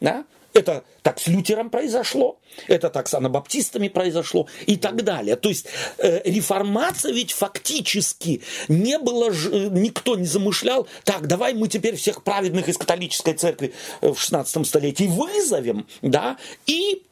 Да? 0.00 0.24
Это 0.52 0.82
так 1.02 1.20
с 1.20 1.28
Лютером 1.28 1.70
произошло, 1.70 2.38
это 2.66 2.90
так 2.90 3.08
с 3.08 3.14
анабаптистами 3.14 3.88
произошло 3.88 4.48
и 4.66 4.76
так 4.76 5.04
далее. 5.04 5.36
То 5.36 5.48
есть 5.48 5.66
э, 5.98 6.22
реформация 6.24 7.12
ведь 7.12 7.30
фактически 7.32 8.42
не 8.68 8.98
было, 8.98 9.32
ж- 9.32 9.48
э, 9.52 9.68
никто 9.70 10.16
не 10.16 10.26
замышлял, 10.26 10.88
так, 11.04 11.28
давай 11.28 11.54
мы 11.54 11.68
теперь 11.68 11.94
всех 11.94 12.24
праведных 12.24 12.68
из 12.68 12.76
католической 12.76 13.34
церкви 13.34 13.72
э, 14.00 14.08
в 14.12 14.18
16 14.20 14.66
столетии 14.66 15.04
вызовем, 15.04 15.86
да, 16.02 16.36
и 16.66 17.02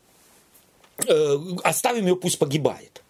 э, 1.06 1.36
оставим 1.62 2.06
ее, 2.06 2.16
пусть 2.16 2.38
погибает. 2.38 3.02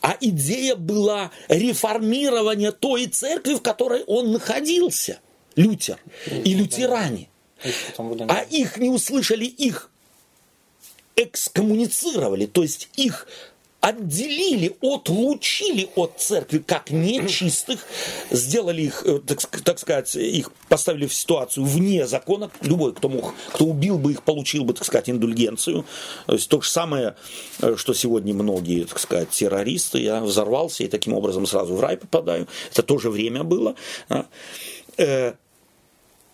А 0.00 0.16
идея 0.20 0.76
была 0.76 1.30
реформирования 1.48 2.72
той 2.72 3.06
церкви, 3.08 3.54
в 3.54 3.60
которой 3.62 4.04
он 4.04 4.32
находился, 4.32 5.18
Лютер 5.56 5.98
и 6.26 6.54
лютеране. 6.54 7.28
А 8.28 8.42
их 8.42 8.76
не 8.76 8.90
услышали, 8.90 9.44
их 9.44 9.90
экскоммуницировали, 11.16 12.46
то 12.46 12.62
есть 12.62 12.90
их 12.96 13.26
отделили, 13.80 14.76
отлучили 14.80 15.88
от 15.94 16.14
церкви 16.18 16.58
как 16.58 16.90
нечистых, 16.90 17.80
сделали 18.30 18.82
их, 18.82 19.02
э, 19.06 19.20
так, 19.24 19.40
так 19.62 19.78
сказать, 19.78 20.14
их 20.16 20.50
поставили 20.68 21.06
в 21.06 21.14
ситуацию 21.14 21.64
вне 21.64 22.06
закона. 22.06 22.50
Любой, 22.62 22.94
кто 22.94 23.08
мог, 23.08 23.34
кто 23.52 23.66
убил 23.66 23.98
бы 23.98 24.12
их, 24.12 24.24
получил 24.24 24.64
бы, 24.64 24.74
так 24.74 24.84
сказать, 24.84 25.08
индульгенцию. 25.08 25.84
То 26.26 26.32
есть 26.32 26.48
то 26.48 26.60
же 26.60 26.68
самое, 26.68 27.14
э, 27.60 27.76
что 27.76 27.94
сегодня 27.94 28.34
многие, 28.34 28.84
так 28.84 28.98
сказать, 28.98 29.30
террористы. 29.30 30.00
Я 30.00 30.20
взорвался 30.20 30.82
и 30.82 30.88
таким 30.88 31.12
образом 31.12 31.46
сразу 31.46 31.76
в 31.76 31.80
рай 31.80 31.96
попадаю. 31.96 32.48
Это 32.72 32.82
тоже 32.82 33.10
время 33.10 33.44
было. 33.44 33.76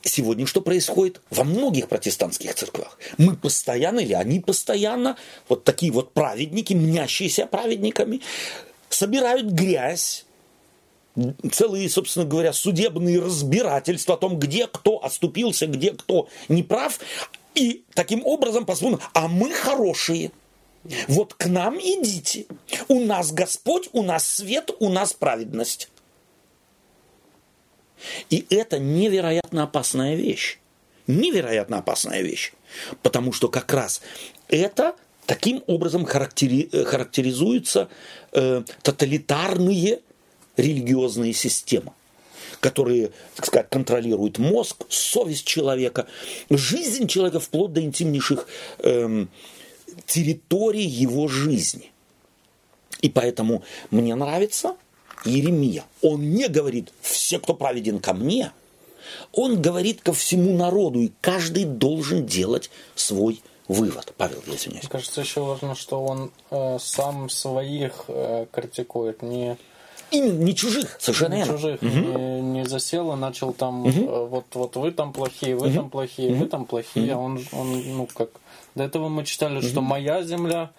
Сегодня 0.05 0.47
что 0.47 0.61
происходит 0.61 1.21
во 1.31 1.45
многих 1.45 1.89
протестантских 1.89 2.55
церквах? 2.55 2.99
Мы 3.19 3.37
постоянно, 3.37 4.01
или 4.01 4.15
они 4.15 4.41
постоянно, 4.41 5.17
вот 5.49 5.65
такие 5.65 5.93
вот 5.93 6.13
праведники, 6.13 6.75
мнящиеся 6.75 7.47
праведниками, 7.47 8.21
собирают 8.89 9.47
грязь, 9.47 10.25
целые, 11.51 11.89
собственно 11.89 12.25
говоря, 12.25 12.53
судебные 12.53 13.21
разбирательства 13.21 14.15
о 14.15 14.19
том, 14.19 14.39
где 14.39 14.67
кто 14.67 15.05
оступился, 15.05 15.67
где 15.67 15.93
кто 15.93 16.29
не 16.49 16.63
прав, 16.63 16.99
и 17.55 17.85
таким 17.95 18.25
образом 18.25 18.65
посмотрим, 18.65 19.01
а 19.13 19.29
мы 19.29 19.51
хорошие. 19.53 20.33
Вот 21.07 21.35
к 21.35 21.47
нам 21.47 21.79
идите. 21.79 22.47
У 22.89 23.05
нас 23.05 23.31
Господь, 23.31 23.89
у 23.93 24.03
нас 24.03 24.27
свет, 24.27 24.71
у 24.81 24.89
нас 24.89 25.13
праведность. 25.13 25.89
И 28.31 28.47
это 28.51 28.79
невероятно 28.79 29.65
опасная 29.65 30.15
вещь. 30.15 30.59
Невероятно 31.07 31.79
опасная 31.79 32.23
вещь. 32.23 32.53
Потому 33.03 33.33
что 33.33 33.49
как 33.49 33.73
раз 33.73 34.01
это 34.49 34.95
таким 35.27 35.63
образом 35.67 36.05
характери- 36.05 36.69
э, 36.73 36.85
характеризуются 36.85 37.89
э, 38.33 38.63
тоталитарные 38.83 40.01
религиозные 40.57 41.33
системы 41.33 41.93
которые, 42.61 43.11
так 43.35 43.47
сказать, 43.47 43.69
контролируют 43.71 44.39
мозг, 44.39 44.85
совесть 44.89 45.45
человека, 45.45 46.07
жизнь 46.49 47.09
человека 47.09 47.41
вплоть 47.41 47.73
до 47.73 47.81
интимнейших 47.81 48.47
эм, 48.79 49.29
территорий 50.07 50.85
его 50.85 51.27
жизни. 51.27 51.91
И 53.01 53.09
поэтому 53.09 53.65
мне 53.91 54.15
нравится 54.15 54.77
Иеремия. 55.25 55.85
Он 56.03 56.21
не 56.33 56.49
говорит, 56.49 56.93
все, 57.01 57.39
кто 57.39 57.55
праведен 57.55 57.99
ко 58.01 58.13
мне, 58.15 58.53
он 59.33 59.61
говорит 59.61 60.01
ко 60.01 60.13
всему 60.13 60.57
народу, 60.57 61.01
и 61.01 61.13
каждый 61.21 61.65
должен 61.65 62.27
делать 62.27 62.71
свой 62.95 63.43
вывод. 63.69 64.13
Павел, 64.17 64.43
я 64.47 64.55
извиняюсь. 64.57 64.83
Мне 64.85 64.91
кажется, 64.91 65.21
еще 65.21 65.41
важно, 65.41 65.75
что 65.75 66.05
он 66.05 66.31
э, 66.51 66.79
сам 66.81 67.29
своих 67.31 68.05
э, 68.09 68.47
критикует, 68.53 69.23
не 69.23 69.57
Именно 70.11 70.45
не 70.45 70.55
чужих, 70.55 70.99
совершенно 71.01 71.35
не 71.35 71.47
чужих, 71.47 71.81
Мгм. 71.81 72.43
не, 72.45 72.61
не 72.61 72.65
засел 72.67 73.15
и 73.15 73.17
начал 73.17 73.55
там 73.55 73.87
э, 73.87 74.27
вот 74.27 74.45
вот 74.53 74.77
вы 74.77 74.91
там 74.91 75.13
плохие, 75.15 75.57
вы 75.57 75.73
там 75.73 75.89
плохие, 75.89 76.35
вы 76.35 76.45
там 76.47 76.67
плохие, 76.67 77.15
а 77.15 77.17
он 77.17 77.43
он 77.53 77.97
ну 77.97 78.07
как 78.15 78.29
до 78.75 78.85
этого 78.85 79.09
мы 79.09 79.25
читали, 79.25 79.63
что 79.63 79.81
моя 79.81 80.23
земля 80.23 80.71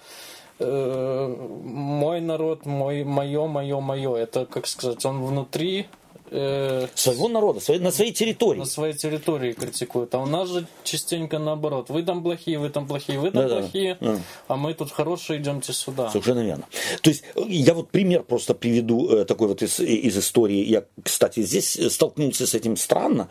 э, 0.64 1.36
мой 1.64 2.22
народ, 2.22 2.66
мой, 2.66 3.04
мое, 3.04 3.48
мое, 3.48 3.80
мое. 3.80 4.16
Это, 4.16 4.46
как 4.46 4.68
сказать, 4.68 5.06
он 5.06 5.24
внутри 5.24 5.88
э, 6.32 6.88
Своего 6.96 7.28
народа, 7.30 7.60
на 7.80 7.92
своей 7.92 8.12
территории. 8.12 8.60
на 8.60 8.66
своей 8.66 8.94
территории 8.94 9.54
критикует. 9.54 10.14
А 10.16 10.20
у 10.20 10.26
нас 10.26 10.50
же 10.50 10.66
частенько 10.84 11.40
наоборот. 11.40 11.90
Вы 11.90 12.04
там 12.04 12.24
плохие, 12.24 12.58
вы 12.60 12.70
там 12.70 12.88
плохие, 12.88 13.20
вы 13.20 13.32
там 13.32 13.44
Да-да. 13.48 13.60
плохие, 13.62 13.98
Да. 14.02 14.20
а 14.48 14.58
мы 14.58 14.74
тут 14.74 14.92
хорошие, 14.92 15.40
идемте 15.40 15.74
сюда. 15.74 16.10
Совершенно 16.10 16.44
верно. 16.44 16.66
То 17.02 17.10
есть 17.10 17.24
э, 17.36 17.42
я 17.48 17.74
вот 17.74 17.90
пример 17.90 18.24
просто 18.24 18.54
приведу 18.54 19.10
э, 19.10 19.26
такой 19.26 19.48
вот 19.48 19.62
из, 19.62 19.80
из 19.80 20.18
истории. 20.18 20.64
Я, 20.66 20.84
кстати, 21.04 21.42
здесь 21.42 21.80
столкнулся 21.94 22.48
с 22.48 22.54
этим 22.54 22.78
странно. 22.78 23.28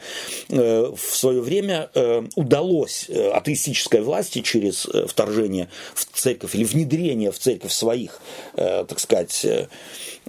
В 0.49 0.97
свое 0.99 1.41
время 1.41 1.91
удалось 2.37 3.09
атеистической 3.11 4.01
власти 4.01 4.41
через 4.43 4.87
вторжение 5.09 5.69
в 5.95 6.05
церковь 6.05 6.55
или 6.55 6.65
внедрение 6.65 7.31
в 7.33 7.39
церковь 7.39 7.73
своих, 7.73 8.21
так 8.55 8.99
сказать, 9.01 9.47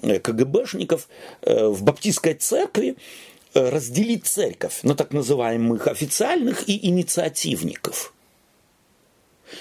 КГБшников 0.01 1.08
в 1.41 1.84
баптистской 1.84 2.34
церкви 2.43 2.95
э, 3.53 3.69
разделить 3.69 4.25
церковь 4.25 4.83
на 4.83 4.95
так 4.95 5.11
называемых 5.11 5.87
официальных 5.87 6.67
и 6.69 6.87
инициативников. 6.87 8.13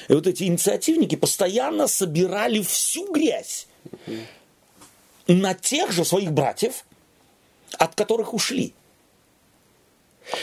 И 0.08 0.12
вот 0.14 0.26
эти 0.26 0.44
инициативники 0.44 1.16
постоянно 1.16 1.86
собирали 1.86 2.62
всю 2.62 3.12
грязь 3.12 3.66
на 5.26 5.54
тех 5.54 5.92
же 5.92 6.04
своих 6.04 6.32
братьев, 6.32 6.84
от 7.78 7.94
которых 7.94 8.34
ушли. 8.34 8.74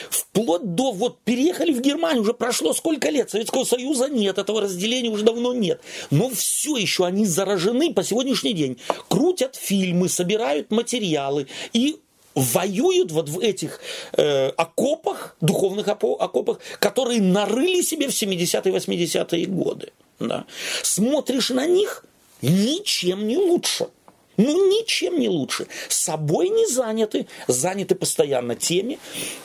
Вплоть 0.09 0.75
до, 0.75 0.91
вот 0.91 1.19
переехали 1.21 1.71
в 1.71 1.81
Германию, 1.81 2.21
уже 2.21 2.33
прошло 2.33 2.73
сколько 2.73 3.09
лет, 3.09 3.29
Советского 3.29 3.63
Союза 3.63 4.09
нет, 4.09 4.37
этого 4.37 4.61
разделения 4.61 5.09
уже 5.09 5.23
давно 5.23 5.53
нет. 5.53 5.81
Но 6.11 6.29
все 6.29 6.75
еще 6.75 7.05
они 7.05 7.25
заражены 7.25 7.93
по 7.93 8.03
сегодняшний 8.03 8.53
день. 8.53 8.77
Крутят 9.07 9.55
фильмы, 9.55 10.09
собирают 10.09 10.69
материалы 10.69 11.47
и 11.71 11.99
воюют 12.39 13.11
вот 13.11 13.29
в 13.29 13.39
этих 13.39 13.79
э, 14.13 14.47
окопах, 14.49 15.35
духовных 15.41 15.87
окопах, 15.87 16.59
которые 16.79 17.21
нарыли 17.21 17.81
себе 17.81 18.07
в 18.07 18.11
70-е, 18.11 18.73
80-е 18.73 19.45
годы. 19.45 19.91
Да. 20.19 20.45
Смотришь 20.83 21.49
на 21.49 21.65
них, 21.65 22.05
ничем 22.41 23.27
не 23.27 23.37
лучше. 23.37 23.87
Ну, 24.37 24.69
ничем 24.69 25.19
не 25.19 25.27
лучше. 25.27 25.67
Собой 25.89 26.47
не 26.47 26.65
заняты, 26.65 27.27
заняты 27.47 27.95
постоянно 27.95 28.55
теми 28.55 28.97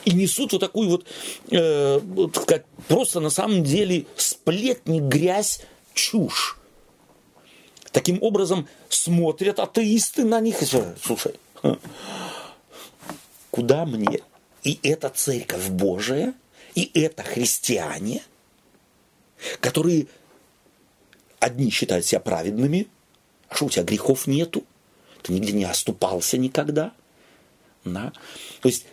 и 0.05 0.12
несут 0.12 0.53
вот 0.53 0.61
такую 0.61 0.88
вот, 0.88 1.07
э, 1.51 1.99
вот 1.99 2.36
сказать, 2.36 2.64
просто 2.86 3.18
на 3.18 3.30
самом 3.30 3.64
деле 3.64 4.07
сплетни, 4.16 5.01
грязь, 5.01 5.62
чушь. 5.95 6.59
Таким 7.90 8.22
образом 8.22 8.68
смотрят 8.88 9.59
атеисты 9.59 10.24
на 10.24 10.38
них 10.40 10.62
и 10.62 10.66
говорят, 10.66 10.99
слушай, 11.03 11.34
куда 13.55 13.87
мне? 13.87 14.19
И 14.65 14.81
это 14.83 15.11
церковь 15.11 15.69
Божия, 15.69 16.35
и 16.75 16.91
это 16.93 17.23
христиане, 17.23 18.21
которые 19.61 20.09
одни 21.39 21.71
считают 21.71 22.05
себя 22.05 22.19
праведными, 22.19 22.89
а 23.49 23.55
что 23.55 23.67
у 23.67 23.71
тебя 23.71 23.85
грехов 23.85 24.27
нету? 24.27 24.65
Ты 25.23 25.35
нигде 25.35 25.53
не 25.53 25.67
оступался 25.67 26.37
никогда. 26.37 26.95
Да? 27.85 28.13
То 28.61 28.69
есть 28.69 28.87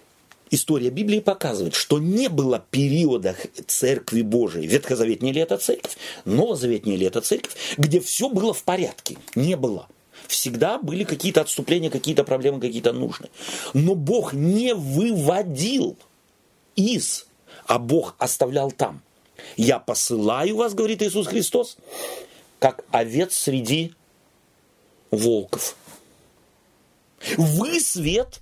история 0.51 0.91
Библии 0.91 1.21
показывает, 1.21 1.73
что 1.73 1.97
не 1.97 2.29
было 2.29 2.63
периода 2.69 3.35
церкви 3.65 4.21
Божией, 4.21 4.67
ветхозаветняя 4.67 5.33
ли 5.33 5.41
это 5.41 5.57
церковь, 5.57 5.97
новозаветняя 6.25 6.97
ли 6.97 7.07
это 7.07 7.21
церковь, 7.21 7.55
где 7.79 7.99
все 7.99 8.29
было 8.29 8.53
в 8.53 8.61
порядке. 8.61 9.17
Не 9.33 9.57
было. 9.57 9.87
Всегда 10.27 10.77
были 10.77 11.03
какие-то 11.03 11.41
отступления, 11.41 11.89
какие-то 11.89 12.23
проблемы, 12.23 12.59
какие-то 12.59 12.93
нужны. 12.93 13.29
Но 13.73 13.95
Бог 13.95 14.33
не 14.33 14.73
выводил 14.73 15.97
из, 16.75 17.27
а 17.65 17.79
Бог 17.79 18.15
оставлял 18.17 18.71
там. 18.71 19.01
Я 19.57 19.79
посылаю 19.79 20.55
вас, 20.55 20.73
говорит 20.73 21.01
Иисус 21.01 21.27
Христос, 21.27 21.77
как 22.59 22.83
овец 22.91 23.35
среди 23.35 23.93
волков. 25.09 25.75
Вы 27.37 27.79
свет 27.79 28.39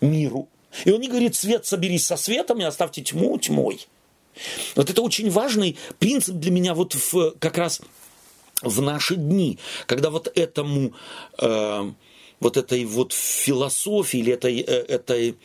миру. 0.00 0.48
И 0.84 0.90
он 0.90 1.00
не 1.00 1.08
говорит, 1.08 1.34
свет 1.34 1.66
соберись 1.66 2.06
со 2.06 2.16
светом 2.16 2.60
и 2.60 2.64
оставьте 2.64 3.02
тьму 3.02 3.38
тьмой. 3.38 3.86
Вот 4.74 4.90
это 4.90 5.00
очень 5.00 5.30
важный 5.30 5.78
принцип 5.98 6.36
для 6.36 6.50
меня 6.50 6.74
вот 6.74 6.94
в, 6.94 7.34
как 7.38 7.56
раз 7.56 7.80
в 8.62 8.80
наши 8.82 9.16
дни, 9.16 9.58
когда 9.86 10.10
вот 10.10 10.30
этому, 10.34 10.92
э, 11.38 11.90
вот 12.40 12.56
этой 12.56 12.84
вот 12.84 13.12
философии 13.12 14.20
или 14.20 14.32
этой, 14.32 14.60
э, 14.60 14.82
этой, 14.88 15.36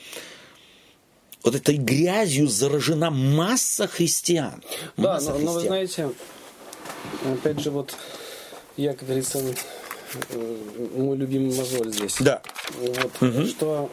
вот 1.44 1.56
этой 1.56 1.76
грязью 1.78 2.48
заражена 2.48 3.10
масса 3.12 3.88
христиан. 3.88 4.62
Да, 4.98 5.14
Масса 5.16 5.32
но, 5.34 5.40
но 5.40 5.52
вы 5.54 5.60
христиан. 5.62 5.68
знаете, 5.68 6.10
опять 7.34 7.60
же, 7.60 7.72
вот 7.72 7.96
я, 8.78 8.94
как 8.94 9.06
говорится, 9.08 9.40
э, 10.30 10.88
мой 10.96 11.18
любимый 11.18 11.56
мозоль 11.56 11.92
здесь. 11.94 12.18
Да, 12.20 12.42
Вот, 12.80 13.48
Что 13.48 13.92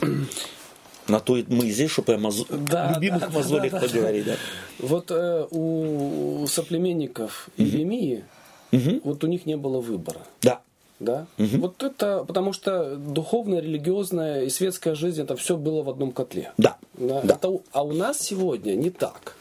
на 1.08 1.20
то 1.20 1.34
мы 1.48 1.66
и 1.66 1.70
здесь, 1.70 1.90
чтобы 1.90 2.14
о 2.14 2.18
мозо- 2.18 2.46
Да, 2.50 2.92
любимых 2.94 3.20
да, 3.20 3.28
мозолях 3.30 3.72
да, 3.72 3.80
да. 3.80 3.86
поговорить. 3.86 4.24
Да. 4.26 4.36
вот 4.80 5.10
э, 5.10 5.46
у 5.50 6.46
соплеменников 6.48 7.48
Иеремии, 7.56 8.24
вот 8.72 9.24
у 9.24 9.26
них 9.26 9.46
не 9.46 9.56
было 9.56 9.80
выбора. 9.80 10.20
да. 10.42 10.60
Да? 10.98 11.26
Вот 11.36 11.82
это 11.82 12.24
потому 12.26 12.54
что 12.54 12.96
духовная, 12.96 13.60
религиозная 13.60 14.44
и 14.44 14.48
светская 14.48 14.94
жизнь 14.94 15.20
это 15.20 15.36
все 15.36 15.58
было 15.58 15.82
в 15.82 15.90
одном 15.90 16.10
котле. 16.10 16.52
Да. 16.56 16.78
Да? 16.94 17.20
Да. 17.20 17.34
Это 17.34 17.60
а 17.72 17.82
у 17.82 17.92
нас 17.92 18.18
сегодня 18.18 18.74
не 18.74 18.88
так. 18.88 19.36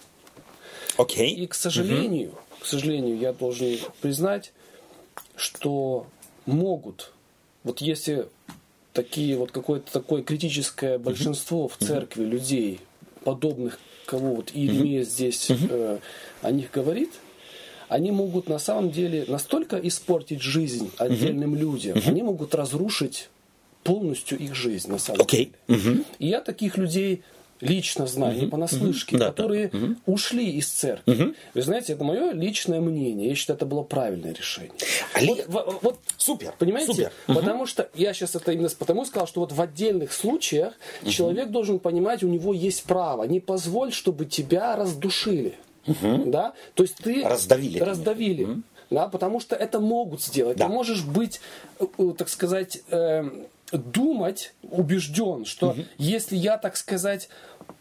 Окей. 0.98 1.34
И, 1.34 1.48
к 1.48 1.54
сожалению, 1.54 2.34
к 2.60 2.66
сожалению, 2.66 3.18
я 3.18 3.32
должен 3.32 3.78
признать, 4.02 4.52
что 5.38 6.08
могут, 6.46 7.14
вот 7.64 7.80
если 7.80 8.28
такие 8.92 9.38
вот 9.38 9.52
какое-то 9.52 9.92
такое 9.92 10.24
критическое 10.24 10.98
большинство 10.98 11.68
в 11.68 11.78
церкви 11.78 12.24
людей, 12.24 12.80
подобных 13.24 13.80
кого 14.06 14.36
вот 14.36 14.52
Иеремия 14.54 15.04
здесь 15.04 15.50
э, 15.50 16.00
о 16.42 16.52
них 16.52 16.72
говорит, 16.72 17.12
они 17.90 18.12
могут 18.12 18.50
на 18.50 18.60
самом 18.60 18.92
деле 18.92 19.26
настолько 19.28 19.78
испортить 19.78 20.42
жизнь 20.42 20.92
отдельным 20.98 21.56
людям, 21.56 22.00
они 22.06 22.24
могут 22.24 22.56
разрушить 22.56 23.30
полностью 23.84 24.38
их 24.40 24.56
жизнь 24.56 24.90
на 24.90 24.98
самом 24.98 25.22
Окей. 25.22 25.52
деле. 25.68 25.80
Мгм. 25.80 26.06
И 26.20 26.28
я 26.28 26.42
таких 26.42 26.78
людей 26.78 27.22
лично 27.62 28.06
знаю, 28.06 28.38
не 28.38 28.48
понаслышке, 28.48 29.18
Да, 29.18 29.26
да. 29.28 29.32
которые 29.32 29.72
ушли 30.06 30.50
из 30.52 30.68
церкви. 30.68 31.36
Вы 31.54 31.62
знаете, 31.62 31.94
это 31.94 32.04
мое 32.04 32.34
личное 32.34 32.82
мнение. 32.82 33.30
Я 33.30 33.36
считаю, 33.36 33.56
это 33.56 33.66
было 33.66 33.82
правильное 33.82 34.34
решение. 34.34 34.74
Али- 35.14 35.28
Вот, 35.28 35.46
вот- 35.48 35.80
вот, 35.84 36.00
Супер. 36.18 36.54
понимаете? 36.60 36.92
Супер. 36.94 37.12
Потому 37.28 37.66
что 37.66 37.90
я 37.96 38.14
сейчас 38.14 38.36
это 38.36 38.52
именно 38.52 38.70
потому 38.78 39.06
сказал, 39.06 39.26
что 39.28 39.40
вот 39.40 39.54
в 39.54 39.62
отдельных 39.62 40.12
случаях 40.12 40.74
человек 41.08 41.50
должен 41.50 41.80
понимать, 41.80 42.24
у 42.24 42.28
него 42.28 42.54
есть 42.54 42.84
право. 42.84 43.24
Не 43.24 43.40
позволь, 43.40 43.94
чтобы 43.94 44.26
тебя 44.26 44.76
раздушили. 44.76 45.54
Да? 45.86 46.54
То 46.74 46.84
есть 46.84 46.96
ты 46.96 47.24
Раздавили, 47.24 47.80
раздавили. 47.80 48.62
Да, 48.90 49.08
потому 49.08 49.40
что 49.40 49.56
это 49.56 49.80
могут 49.80 50.22
сделать. 50.22 50.58
Да. 50.58 50.68
Ты 50.68 50.72
можешь 50.74 51.04
быть, 51.04 51.42
э, 51.80 51.86
э, 51.98 52.14
так 52.18 52.30
сказать, 52.30 52.84
э, 52.92 53.24
думать, 53.72 54.54
убежден, 54.62 55.46
что 55.46 55.76
если 55.98 56.36
я, 56.36 56.58
так 56.58 56.78
сказать, 56.78 57.30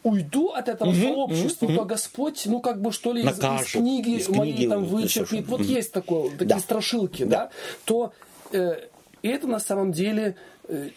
уйду 0.02 0.48
от 0.48 0.68
этого 0.68 0.94
сообщества, 0.94 1.68
то 1.68 1.84
Господь, 1.84 2.42
ну 2.46 2.60
как 2.60 2.80
бы 2.80 2.90
что 2.90 3.12
ли 3.12 3.22
из, 3.22 3.38
из 3.38 3.72
книги 3.72 4.16
Из 4.16 4.28
моей 4.28 4.54
книги 4.54 4.68
там 4.68 4.84
вычеркнет. 4.84 5.46
Вот 5.46 5.60
есть 5.60 5.92
такое, 5.92 6.30
такие 6.30 6.46
Да. 6.46 6.58
страшилки, 6.58 7.24
да, 7.24 7.50
то 7.84 8.12
э, 8.52 8.76
это 9.22 9.46
на 9.46 9.60
самом 9.60 9.92
деле 9.92 10.36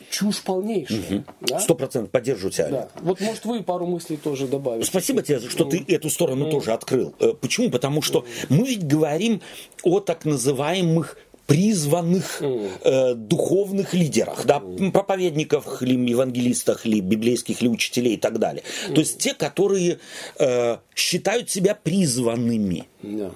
чушь 0.10 0.42
полнейшая. 0.42 1.26
да? 1.42 1.60
Сто 1.60 1.76
процентов 1.76 2.12
поддерживаю 2.12 2.52
тебя. 2.52 2.70
Да. 2.70 2.90
Вот 3.02 3.20
может 3.20 3.46
вы 3.46 3.64
пару 3.64 3.86
мыслей 3.86 4.18
тоже 4.18 4.48
добавите. 4.48 4.88
Спасибо 4.88 5.22
тебе, 5.22 5.40
что 5.40 5.66
ты 5.66 5.84
эту 5.88 6.10
сторону 6.10 6.50
тоже 6.50 6.74
открыл. 6.74 7.14
Э, 7.20 7.34
Почему? 7.40 7.70
Потому 7.70 8.02
что 8.02 8.26
мы 8.50 8.68
ведь 8.68 8.86
говорим 8.86 9.42
о 9.84 10.00
так 10.00 10.26
называемых 10.26 11.18
призванных 11.48 12.42
э, 12.42 13.14
духовных 13.16 13.94
лидерах, 13.94 14.46
да, 14.46 14.60
проповедников, 14.92 15.82
ли, 15.82 15.96
евангелистах, 15.96 16.86
ли, 16.86 17.00
библейских 17.00 17.62
ли 17.62 17.70
учителей 17.70 18.16
и 18.16 18.18
так 18.18 18.38
далее. 18.38 18.64
То 18.94 19.00
есть 19.00 19.18
те, 19.18 19.34
которые 19.34 20.00
э, 20.38 20.78
считают 20.94 21.50
себя 21.50 21.74
призванными. 21.74 22.86
Да. 23.02 23.32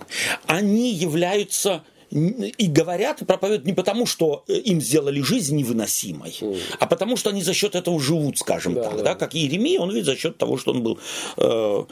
Они 0.45 0.91
являются 0.91 1.83
и 2.11 2.67
говорят 2.67 3.21
и 3.21 3.25
проповедуют 3.25 3.65
не 3.65 3.73
потому, 3.73 4.05
что 4.05 4.43
э, 4.47 4.53
им 4.53 4.81
сделали 4.81 5.21
жизнь 5.21 5.55
невыносимой, 5.55 6.37
а 6.79 6.85
потому, 6.85 7.15
что 7.15 7.29
они 7.29 7.41
за 7.41 7.53
счет 7.53 7.75
этого 7.75 7.99
живут, 7.99 8.37
скажем 8.37 8.73
Да, 8.73 8.83
так. 8.83 8.97
да. 8.97 9.03
Да. 9.03 9.15
Как 9.15 9.33
Иеремия, 9.35 9.79
он 9.79 9.91
ведь 9.91 10.05
за 10.05 10.15
счет 10.17 10.37
того, 10.37 10.57
что 10.57 10.71
он 10.71 10.83
был 10.83 10.99
э, 11.37 11.83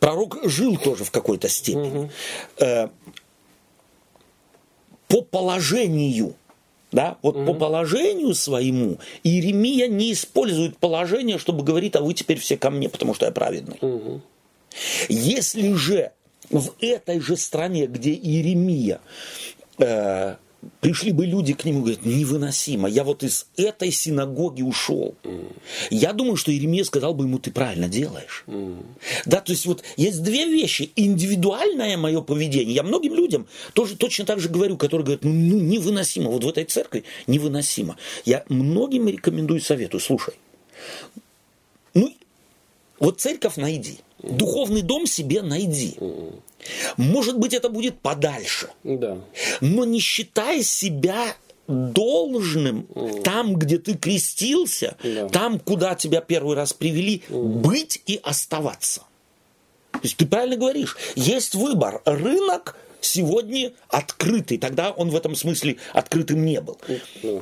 пророк, 0.00 0.38
жил 0.44 0.76
тоже 0.76 1.04
в 1.04 1.10
какой-то 1.10 1.48
степени. 1.48 2.10
Э, 2.58 2.88
по 5.06 5.22
положению, 5.22 6.34
да, 6.92 7.16
вот 7.22 7.46
по 7.46 7.54
положению 7.54 8.34
своему 8.34 8.98
Иеремия 9.22 9.88
не 9.88 10.12
использует 10.12 10.76
положение, 10.78 11.38
чтобы 11.38 11.62
говорить, 11.64 11.94
а 11.96 12.00
вы 12.00 12.14
теперь 12.14 12.38
все 12.38 12.56
ко 12.56 12.70
мне, 12.70 12.88
потому 12.88 13.14
что 13.14 13.26
я 13.26 13.32
праведный. 13.32 13.78
Если 15.08 15.72
же 15.74 16.12
в 16.50 16.72
этой 16.80 17.20
же 17.20 17.36
стране, 17.36 17.86
где 17.86 18.12
Иеремия, 18.12 19.00
э, 19.78 20.36
пришли 20.80 21.12
бы 21.12 21.26
люди 21.26 21.54
к 21.54 21.64
нему 21.64 21.80
и 21.80 21.82
говорят, 21.82 22.04
невыносимо, 22.04 22.88
я 22.88 23.04
вот 23.04 23.22
из 23.22 23.46
этой 23.56 23.90
синагоги 23.90 24.62
ушел. 24.62 25.14
Я 25.90 26.12
думаю, 26.12 26.36
что 26.36 26.52
Иеремия 26.52 26.84
сказал 26.84 27.14
бы 27.14 27.24
ему, 27.24 27.38
ты 27.38 27.50
правильно 27.50 27.88
делаешь. 27.88 28.44
Да, 29.24 29.40
то 29.40 29.52
есть 29.52 29.66
вот 29.66 29.82
есть 29.96 30.22
две 30.22 30.46
вещи. 30.46 30.90
Индивидуальное 30.96 31.96
мое 31.96 32.20
поведение. 32.20 32.74
Я 32.74 32.82
многим 32.82 33.14
людям 33.14 33.46
тоже 33.72 33.96
точно 33.96 34.24
так 34.24 34.40
же 34.40 34.48
говорю, 34.48 34.76
которые 34.76 35.04
говорят, 35.04 35.24
ну, 35.24 35.32
ну, 35.32 35.60
невыносимо, 35.60 36.30
вот 36.30 36.44
в 36.44 36.48
этой 36.48 36.64
церкви 36.64 37.04
невыносимо. 37.26 37.96
Я 38.24 38.44
многим 38.48 39.08
рекомендую, 39.08 39.60
советую, 39.60 40.00
слушай, 40.00 40.34
ну, 41.94 42.14
вот 42.98 43.20
церковь 43.20 43.56
найди, 43.56 43.98
духовный 44.22 44.82
дом 44.82 45.06
себе 45.06 45.42
найди. 45.42 45.96
Может 46.96 47.38
быть, 47.38 47.54
это 47.54 47.68
будет 47.68 48.00
подальше, 48.00 48.68
Да. 48.84 49.18
но 49.60 49.84
не 49.84 50.00
считай 50.00 50.62
себя 50.62 51.34
должным 51.66 52.86
там, 53.24 53.54
где 53.56 53.78
ты 53.78 53.94
крестился, 53.94 54.96
Да. 55.02 55.28
там, 55.28 55.58
куда 55.60 55.94
тебя 55.94 56.20
первый 56.20 56.56
раз 56.56 56.72
привели, 56.72 57.22
быть 57.28 58.02
и 58.06 58.18
оставаться. 58.22 59.02
То 59.92 60.00
есть 60.02 60.16
ты 60.16 60.26
правильно 60.26 60.56
говоришь, 60.56 60.96
есть 61.14 61.54
выбор. 61.54 62.00
Рынок 62.04 62.76
сегодня 63.00 63.72
открытый, 63.88 64.58
тогда 64.58 64.90
он 64.90 65.10
в 65.10 65.16
этом 65.16 65.34
смысле 65.34 65.76
открытым 65.92 66.44
не 66.44 66.60
был. 66.60 66.78
Да. 67.22 67.40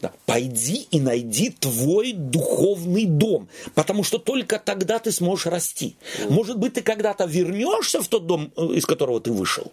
Да. 0.00 0.12
Пойди 0.26 0.86
и 0.90 1.00
найди 1.00 1.50
твой 1.50 2.12
духовный 2.12 3.04
дом, 3.06 3.48
потому 3.74 4.04
что 4.04 4.18
только 4.18 4.58
тогда 4.58 5.00
ты 5.00 5.10
сможешь 5.10 5.46
расти. 5.46 5.96
Может 6.28 6.58
быть, 6.58 6.74
ты 6.74 6.82
когда-то 6.82 7.24
вернешься 7.24 8.00
в 8.00 8.06
тот 8.06 8.26
дом, 8.26 8.52
э, 8.56 8.64
из 8.74 8.86
которого 8.86 9.20
ты 9.20 9.32
вышел, 9.32 9.72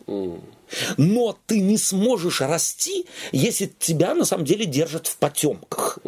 но 0.98 1.38
ты 1.46 1.60
не 1.60 1.78
сможешь 1.78 2.42
расти, 2.42 3.06
если 3.32 3.72
тебя 3.78 4.16
на 4.16 4.26
самом 4.26 4.46
деле 4.46 4.66
держат 4.66 5.06
в 5.08 5.18
потемках, 5.18 6.00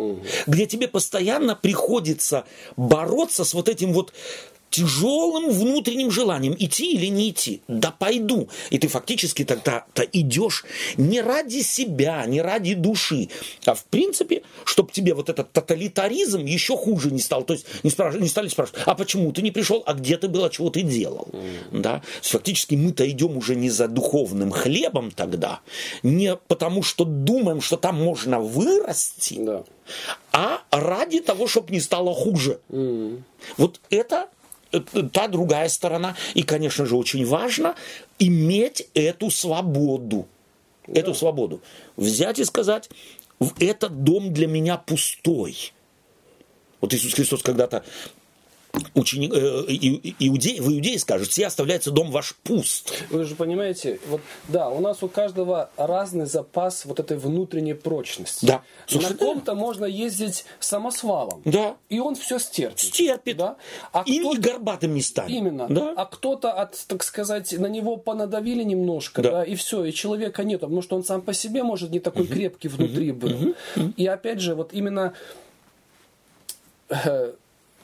где 0.47 0.65
тебе 0.65 0.87
постоянно 0.87 1.55
приходится 1.55 2.45
бороться 2.75 3.43
с 3.43 3.53
вот 3.53 3.69
этим 3.69 3.93
вот 3.93 4.13
тяжелым 4.69 5.49
внутренним 5.49 6.11
желанием 6.11 6.55
идти 6.57 6.91
или 6.93 7.07
не 7.07 7.29
идти. 7.29 7.61
Да 7.67 7.91
пойду. 7.91 8.49
И 8.69 8.77
ты 8.77 8.87
фактически 8.87 9.43
тогда-то 9.45 10.03
идешь 10.03 10.65
не 10.97 11.21
ради 11.21 11.61
себя, 11.61 12.25
не 12.25 12.41
ради 12.41 12.73
души, 12.73 13.29
а 13.65 13.73
в 13.73 13.83
принципе, 13.85 14.43
чтобы 14.65 14.91
тебе 14.91 15.13
вот 15.13 15.29
этот 15.29 15.51
тоталитаризм 15.51 16.43
еще 16.45 16.75
хуже 16.77 17.11
не 17.11 17.19
стал. 17.19 17.43
То 17.43 17.53
есть 17.53 17.65
не, 17.83 17.89
спраш- 17.89 18.19
не 18.19 18.27
стали 18.27 18.47
спрашивать, 18.49 18.81
а 18.85 18.93
почему 18.95 19.31
ты 19.31 19.41
не 19.41 19.51
пришел, 19.51 19.83
а 19.85 19.93
где 19.93 20.17
ты 20.17 20.27
был, 20.27 20.43
а 20.43 20.49
чего 20.49 20.69
ты 20.69 20.81
делал. 20.81 21.27
Да? 21.71 21.99
То 21.99 22.05
есть 22.21 22.31
фактически 22.31 22.75
мы-то 22.75 23.09
идем 23.09 23.37
уже 23.37 23.55
не 23.55 23.69
за 23.69 23.87
духовным 23.87 24.51
хлебом 24.51 25.11
тогда, 25.11 25.61
не 26.03 26.35
потому 26.35 26.83
что 26.83 27.05
думаем, 27.05 27.61
что 27.61 27.77
там 27.77 27.95
можно 28.03 28.39
вырасти, 28.39 29.35
Да. 29.39 29.63
а 30.31 30.61
ради 30.71 31.19
того, 31.21 31.47
чтобы 31.47 31.71
не 31.71 31.79
стало 31.79 32.13
хуже. 32.13 32.59
Вот 33.57 33.79
это 33.89 34.27
та 35.11 35.27
другая 35.27 35.69
сторона. 35.69 36.15
И, 36.33 36.43
конечно 36.43 36.85
же, 36.85 36.95
очень 36.95 37.25
важно 37.25 37.75
иметь 38.19 38.87
эту 38.93 39.29
свободу. 39.29 40.27
Эту 40.87 41.13
свободу. 41.13 41.61
Взять 41.97 42.39
и 42.39 42.45
сказать, 42.45 42.89
«В- 43.39 43.61
этот 43.61 44.03
дом 44.03 44.33
для 44.33 44.47
меня 44.47 44.77
пустой. 44.77 45.73
Вот 46.81 46.93
Иисус 46.93 47.13
Христос 47.13 47.41
когда-то 47.41 47.83
ученик, 48.95 49.33
э, 49.33 49.63
и- 49.67 49.75
и- 50.09 50.27
иудей, 50.27 50.59
в 50.59 50.67
Иудее 50.67 50.97
скажет, 50.99 51.29
все 51.29 51.47
оставляется 51.47 51.91
дом 51.91 52.11
ваш 52.11 52.35
пуст. 52.43 52.93
Вы 53.09 53.23
же 53.25 53.35
понимаете, 53.35 53.99
вот 54.07 54.21
да, 54.47 54.69
у 54.69 54.79
нас 54.79 55.03
у 55.03 55.07
каждого 55.07 55.69
разный 55.77 56.25
запас 56.25 56.85
вот 56.85 56.99
этой 56.99 57.17
внутренней 57.17 57.73
прочности. 57.73 58.45
Да, 58.45 58.63
На 58.87 58.91
совершенно 58.91 59.17
ком-то 59.17 59.55
можно 59.55 59.85
ездить 59.85 60.45
самосвалом. 60.59 61.41
Да. 61.45 61.75
И 61.89 61.99
он 61.99 62.15
все 62.15 62.39
стерпит. 62.39 62.79
Стерпит. 62.79 63.37
Да? 63.37 63.55
А 63.93 64.03
и, 64.05 64.17
и 64.17 64.19
кто-то- 64.19 64.41
горбатым 64.41 64.93
не 64.93 65.01
станет. 65.01 65.31
Именно. 65.31 65.67
Да? 65.69 65.93
А 65.95 66.05
кто-то, 66.05 66.51
от, 66.51 66.75
так 66.87 67.03
сказать, 67.03 67.53
на 67.53 67.67
него 67.67 67.97
понадавили 67.97 68.63
немножко, 68.63 69.21
Да. 69.21 69.31
да. 69.31 69.43
и 69.43 69.55
все, 69.55 69.85
и 69.85 69.93
человека 69.93 70.43
нет, 70.43 70.61
потому 70.61 70.81
что 70.81 70.95
он 70.95 71.03
сам 71.03 71.21
по 71.21 71.33
себе, 71.33 71.63
может, 71.63 71.91
не 71.91 71.99
такой 71.99 72.27
крепкий 72.27 72.67
внутри 72.67 73.11
был. 73.11 73.55
И 73.95 74.05
опять 74.07 74.39
же, 74.39 74.55
вот 74.55 74.73
именно 74.73 75.13
э, 76.89 77.33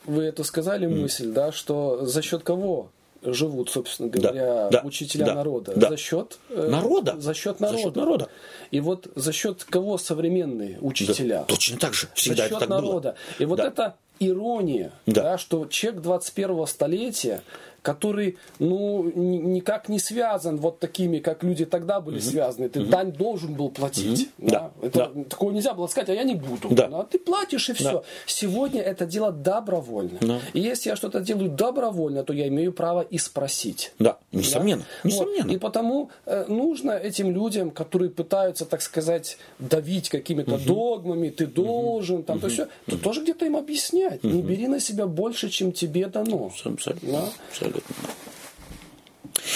вы 0.06 0.24
эту 0.24 0.44
сказали 0.44 0.86
мысль, 0.88 1.32
да, 1.32 1.52
что 1.52 2.06
за 2.06 2.22
счет 2.22 2.44
кого 2.44 2.90
живут, 3.26 3.70
собственно 3.70 4.10
говоря, 4.10 4.68
да, 4.70 4.82
учителя 4.84 5.26
да, 5.28 5.36
народа? 5.36 5.74
да. 5.76 5.90
За 5.90 5.98
счет 5.98 6.40
э, 6.50 6.68
Народа. 6.70 7.16
За 7.20 7.34
счет 7.34 7.58
За 7.58 7.64
народа. 7.68 7.82
счет 7.84 7.96
народа. 7.96 8.30
И 8.72 8.80
вот 8.82 9.08
за 9.16 9.32
счет 9.32 9.64
кого 9.64 9.98
современные 9.98 10.78
учителя? 10.82 11.40
Да, 11.40 11.44
точно 11.46 11.78
так 11.80 11.94
же. 11.94 12.08
Всегда 12.16 12.36
за 12.36 12.44
это 12.44 12.50
счет 12.50 12.60
так 12.60 12.70
народа. 12.70 13.10
было. 13.12 13.16
И 13.40 13.46
вот 13.46 13.58
Да. 13.58 13.68
это 13.68 13.96
ирония, 14.20 14.92
Да. 15.06 15.24
да, 15.24 15.38
что 15.38 15.66
человек 15.68 16.02
21 16.02 16.66
столетия, 16.68 17.42
который 17.84 18.38
ну, 18.60 19.12
ни- 19.14 19.38
никак 19.38 19.90
не 19.90 20.00
связан 20.00 20.58
вот 20.58 20.80
такими, 20.80 21.20
как 21.20 21.44
люди 21.44 21.66
тогда 21.66 22.00
были 22.02 22.20
связаны. 22.20 22.70
Ты 22.70 22.86
дань 22.86 23.12
должен 23.12 23.54
был 23.54 23.70
платить. 23.70 24.30
Да? 24.40 24.72
Да. 24.82 24.88
Это, 24.88 25.12
Да. 25.14 25.24
Такого 25.30 25.52
нельзя 25.52 25.74
было 25.74 25.88
сказать, 25.88 26.10
а 26.10 26.14
я 26.14 26.24
не 26.24 26.36
буду. 26.36 26.70
Да. 26.70 27.04
Ты 27.04 27.20
платишь 27.20 27.70
и 27.70 27.74
все. 27.74 28.04
Сегодня 28.26 28.82
это 28.82 29.06
дело 29.06 29.32
добровольно. 29.32 30.18
Да. 30.22 30.40
И 30.54 30.60
если 30.62 30.90
я 30.90 30.96
что-то 30.96 31.20
делаю 31.20 31.50
добровольно, 31.50 32.24
то 32.24 32.34
я 32.34 32.48
имею 32.48 32.72
право 32.74 33.02
и 33.02 33.18
спросить. 33.18 33.92
Да, 34.00 34.18
несомненно. 34.32 34.84
Да? 35.04 35.10
Несомненно. 35.10 35.48
Вот. 35.48 35.56
И 35.56 35.58
потому 35.60 36.10
э, 36.26 36.46
нужно 36.48 36.92
этим 36.92 37.32
людям, 37.32 37.70
которые 37.72 38.10
пытаются, 38.10 38.66
так 38.66 38.82
сказать, 38.82 39.38
давить 39.60 40.10
какими-то 40.10 40.58
догмами, 40.58 41.30
ты 41.30 41.46
должен, 41.48 42.24
там, 42.24 42.40
то 42.40 42.48
все, 42.48 42.68
то 42.86 42.98
тоже 42.98 43.22
где-то 43.24 43.46
им 43.46 43.58
объяснять. 43.58 44.24
Не 44.24 44.42
бери 44.42 44.68
на 44.68 44.80
себя 44.80 45.06
больше, 45.06 45.50
чем 45.50 45.72
тебе 45.74 46.08
дано. 46.08 46.52
Абсолютно. 46.64 47.12
Да? 47.12 47.30
Абсолютно. 47.52 47.73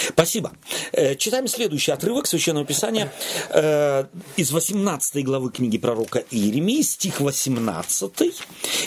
Спасибо. 0.08 0.52
Э, 0.92 1.14
Читаем 1.14 1.46
следующий 1.46 1.92
отрывок 1.92 2.26
Священного 2.26 2.64
Писания 2.64 3.12
э, 3.50 4.04
из 4.36 4.50
18 4.50 5.24
главы 5.24 5.50
книги 5.50 5.78
пророка 5.78 6.24
Иеремии, 6.30 6.82
стих 6.82 7.20
18. 7.20 8.12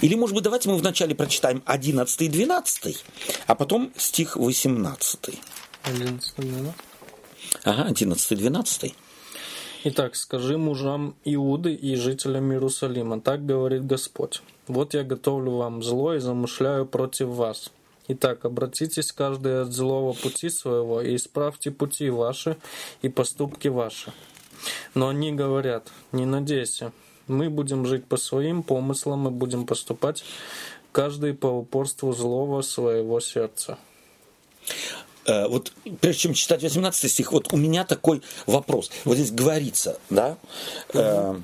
Или, 0.01 0.15
может 0.15 0.35
быть, 0.35 0.43
давайте 0.43 0.69
мы 0.69 0.77
вначале 0.77 1.15
прочитаем 1.15 1.61
11 1.65 2.21
и 2.21 2.27
12, 2.27 3.05
а 3.47 3.55
потом 3.55 3.93
стих 3.95 4.35
18. 4.35 5.39
11 5.83 6.37
минут. 6.39 6.73
Ага, 7.63 7.83
11 7.83 8.31
и 8.31 8.35
12. 8.35 8.95
Итак, 9.83 10.15
скажи 10.15 10.57
мужам 10.57 11.15
Иуды 11.25 11.73
и 11.73 11.95
жителям 11.95 12.51
Иерусалима, 12.51 13.19
так 13.19 13.45
говорит 13.45 13.85
Господь. 13.85 14.41
Вот 14.67 14.93
я 14.93 15.03
готовлю 15.03 15.53
вам 15.53 15.81
зло 15.81 16.13
и 16.13 16.19
замышляю 16.19 16.85
против 16.85 17.29
вас. 17.29 17.71
Итак, 18.13 18.43
обратитесь 18.43 19.13
каждый 19.13 19.61
от 19.61 19.71
злого 19.71 20.11
пути 20.11 20.49
своего 20.49 21.01
и 21.01 21.15
исправьте 21.15 21.71
пути 21.71 22.09
ваши 22.09 22.57
и 23.01 23.07
поступки 23.07 23.69
ваши. 23.69 24.11
Но 24.93 25.07
они 25.07 25.31
говорят, 25.31 25.87
не 26.11 26.25
надейся, 26.25 26.91
мы 27.27 27.49
будем 27.49 27.85
жить 27.85 28.03
по 28.03 28.17
своим 28.17 28.63
помыслам 28.63 29.29
и 29.29 29.31
будем 29.31 29.65
поступать 29.65 30.25
каждый 30.91 31.33
по 31.33 31.47
упорству 31.47 32.11
злого 32.11 32.61
своего 32.63 33.21
сердца. 33.21 33.77
Э, 35.25 35.47
вот 35.47 35.71
прежде 36.01 36.23
чем 36.23 36.33
читать 36.33 36.63
18 36.63 37.09
стих, 37.09 37.31
вот 37.31 37.53
у 37.53 37.57
меня 37.57 37.85
такой 37.85 38.21
вопрос. 38.45 38.91
Вот 39.05 39.15
здесь 39.15 39.31
говорится, 39.31 39.99
да, 40.09 40.37
э, 40.93 41.39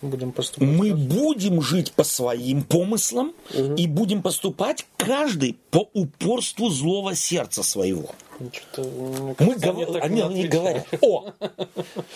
Будем 0.00 0.32
поступать. 0.32 0.68
мы 0.68 0.94
будем 0.94 1.60
жить 1.60 1.92
по 1.92 2.04
своим 2.04 2.62
помыслам 2.62 3.32
и 3.76 3.86
будем 3.86 4.22
поступать 4.22 4.86
каждый 4.96 5.56
по 5.70 5.88
упорству 5.92 6.70
злого 6.70 7.14
сердца 7.14 7.62
своего. 7.62 8.14
Мы 8.40 9.54
говор... 9.56 10.02
Они, 10.02 10.20
они 10.20 10.46
говорят, 10.46 10.86
о, 11.00 11.32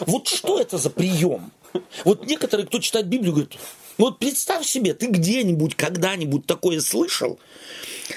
вот 0.01 0.29
что 0.29 0.61
это 0.61 0.79
за 0.79 0.91
прием? 0.91 1.51
Вот 2.05 2.27
некоторые, 2.27 2.67
кто 2.67 2.79
читает 2.79 3.07
Библию, 3.09 3.33
говорят, 3.33 3.53
ну 3.99 4.07
вот 4.07 4.19
представь 4.19 4.67
себе, 4.67 4.95
ты 4.95 5.07
где-нибудь, 5.07 5.75
когда-нибудь 5.75 6.47
такое 6.47 6.81
слышал? 6.81 7.39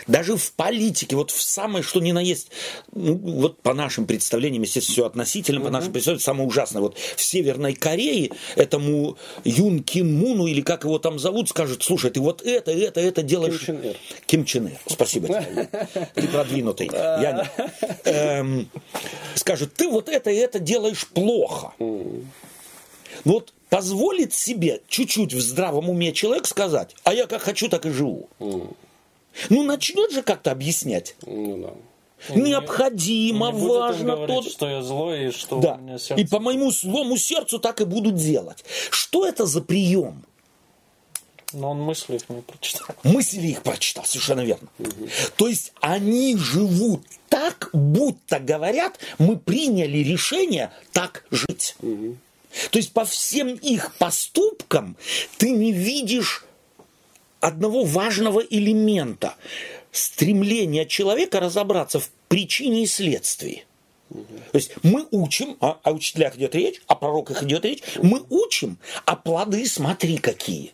Даже 0.08 0.36
в 0.36 0.52
политике, 0.54 1.16
вот 1.16 1.32
в 1.32 1.42
самое, 1.42 1.84
что 1.84 2.00
ни 2.00 2.12
на 2.12 2.20
есть, 2.20 2.50
ну, 2.94 3.16
вот 3.16 3.62
по 3.62 3.74
нашим 3.74 4.06
представлениям, 4.06 4.64
естественно, 4.64 4.94
все 4.94 5.06
относительно, 5.06 5.62
по 5.62 5.70
нашим 5.70 5.94
представлениям, 5.94 6.24
самое 6.24 6.48
ужасное. 6.48 6.82
Вот 6.82 6.98
в 6.98 7.22
Северной 7.22 7.74
Корее 7.74 8.32
этому 8.56 9.18
Юн 9.44 9.84
Кин 9.84 10.18
Муну, 10.18 10.48
или 10.48 10.62
как 10.62 10.84
его 10.84 11.00
там 11.00 11.20
зовут, 11.20 11.50
скажут, 11.50 11.84
слушай, 11.84 12.10
ты 12.12 12.20
вот 12.20 12.42
это, 12.42 12.72
это, 12.72 13.00
это 13.00 13.22
делаешь... 13.22 13.60
Ким 13.60 13.66
Чен 13.66 13.90
Ир. 13.90 13.98
Ким 14.26 14.46
Чен 14.46 14.68
Ир. 14.68 14.80
Спасибо 14.88 15.28
тебе. 15.28 15.70
Ты 16.16 16.28
продвинутый. 16.28 16.90
Я 16.92 17.32
не. 17.32 17.95
Эм, 18.04 18.70
скажет, 19.36 19.74
ты 19.74 19.88
вот 19.88 20.10
это 20.10 20.30
и 20.30 20.36
это 20.36 20.60
делаешь 20.60 21.08
плохо. 21.08 21.74
Ну 21.80 22.24
вот 23.24 23.54
позволит 23.70 24.34
себе 24.34 24.82
чуть-чуть 24.88 25.34
в 25.34 25.42
здравом 25.42 25.90
уме 25.90 26.12
человек 26.12 26.48
сказать, 26.48 26.96
а 27.04 27.14
я 27.14 27.28
как 27.28 27.42
хочу, 27.42 27.70
так 27.70 27.86
и 27.86 27.90
живу. 27.90 28.30
Ну, 29.50 29.64
начнет 29.64 30.12
же 30.12 30.22
как-то 30.22 30.52
объяснять. 30.52 31.16
Ну, 31.26 31.58
да. 31.58 31.74
Необходимо, 32.34 33.52
не 33.52 33.68
важно. 33.68 34.16
Говорить, 34.16 34.46
то... 34.46 34.50
что 34.50 34.70
я 34.70 34.82
злой 34.82 35.28
и 35.28 35.32
что 35.32 35.60
да. 35.60 35.76
у 35.76 35.82
меня 35.82 35.98
сердце... 35.98 36.22
И 36.22 36.26
по 36.26 36.40
моему 36.40 36.72
злому 36.72 37.18
сердцу 37.18 37.60
так 37.60 37.82
и 37.82 37.86
буду 37.86 38.12
делать. 38.12 38.64
Что 38.90 39.28
это 39.28 39.46
за 39.46 39.62
прием? 39.62 40.24
Но 41.56 41.72
он 41.72 41.82
мысли 41.82 42.16
их 42.16 42.30
не 42.30 42.42
прочитал. 42.42 42.88
Мысли 43.04 43.48
их 43.48 43.64
прочитал, 43.64 44.06
совершенно 44.06 44.42
верно. 44.42 44.68
Угу. 44.78 45.10
То 45.38 45.48
есть 45.48 45.72
они 45.80 46.36
живут 46.38 47.06
так, 47.30 47.70
будто 47.74 48.40
говорят, 48.40 49.00
мы 49.18 49.38
приняли 49.38 50.00
решение 50.00 50.72
так 50.92 51.26
жить. 51.32 51.76
Угу. 51.82 52.18
То 52.72 52.78
есть 52.78 52.92
по 52.92 53.06
всем 53.06 53.56
их 53.56 53.96
поступкам 53.96 54.98
ты 55.38 55.52
не 55.52 55.72
видишь 55.72 56.46
одного 57.40 57.84
важного 57.84 58.42
элемента 58.42 59.36
стремления 59.92 60.86
человека 60.86 61.40
разобраться 61.40 62.00
в 62.00 62.10
причине 62.28 62.84
и 62.84 62.88
следствии. 62.88 63.66
То 64.10 64.58
есть 64.58 64.72
мы 64.84 65.08
учим, 65.12 65.58
а, 65.62 65.80
о 65.84 65.92
учителях 65.92 66.38
идет 66.38 66.54
речь, 66.56 66.82
о 66.88 66.96
пророках 66.96 67.44
идет 67.44 67.66
речь, 67.66 67.82
мы 68.02 68.24
учим, 68.30 68.78
а 69.06 69.16
плоды 69.16 69.66
смотри 69.68 70.18
какие 70.18 70.74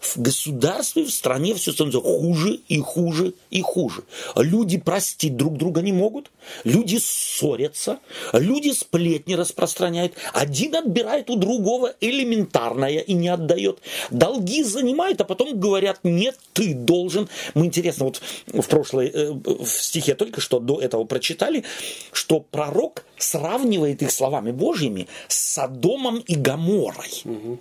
в 0.00 0.20
государстве, 0.20 1.04
в 1.04 1.10
стране 1.10 1.54
все 1.54 1.72
становится 1.72 2.00
хуже 2.00 2.60
и 2.68 2.78
хуже 2.78 3.34
и 3.50 3.60
хуже. 3.60 4.02
Люди 4.36 4.78
простить 4.78 5.36
друг 5.36 5.56
друга 5.56 5.82
не 5.82 5.92
могут, 5.92 6.30
люди 6.64 6.98
ссорятся, 7.00 7.98
люди 8.32 8.70
сплетни 8.70 9.34
распространяют, 9.34 10.14
один 10.32 10.74
отбирает 10.74 11.30
у 11.30 11.36
другого 11.36 11.94
элементарное 12.00 12.98
и 12.98 13.12
не 13.12 13.28
отдает, 13.28 13.78
долги 14.10 14.62
занимают, 14.64 15.20
а 15.20 15.24
потом 15.24 15.58
говорят, 15.60 16.00
нет, 16.02 16.38
ты 16.52 16.74
должен. 16.74 17.28
Мы 17.54 17.66
интересно, 17.66 18.06
вот 18.06 18.22
в 18.46 18.66
прошлой, 18.68 19.08
э, 19.08 19.32
в 19.32 19.66
стихе 19.66 20.14
только 20.14 20.40
что 20.40 20.58
до 20.58 20.80
этого 20.80 21.04
прочитали, 21.04 21.64
что 22.12 22.40
пророк 22.40 23.04
сравнивает 23.18 24.02
их 24.02 24.10
словами 24.10 24.50
Божьими 24.50 25.08
с 25.28 25.54
Содомом 25.54 26.18
и 26.26 26.34
Гаморой. 26.34 27.22
Угу. 27.24 27.58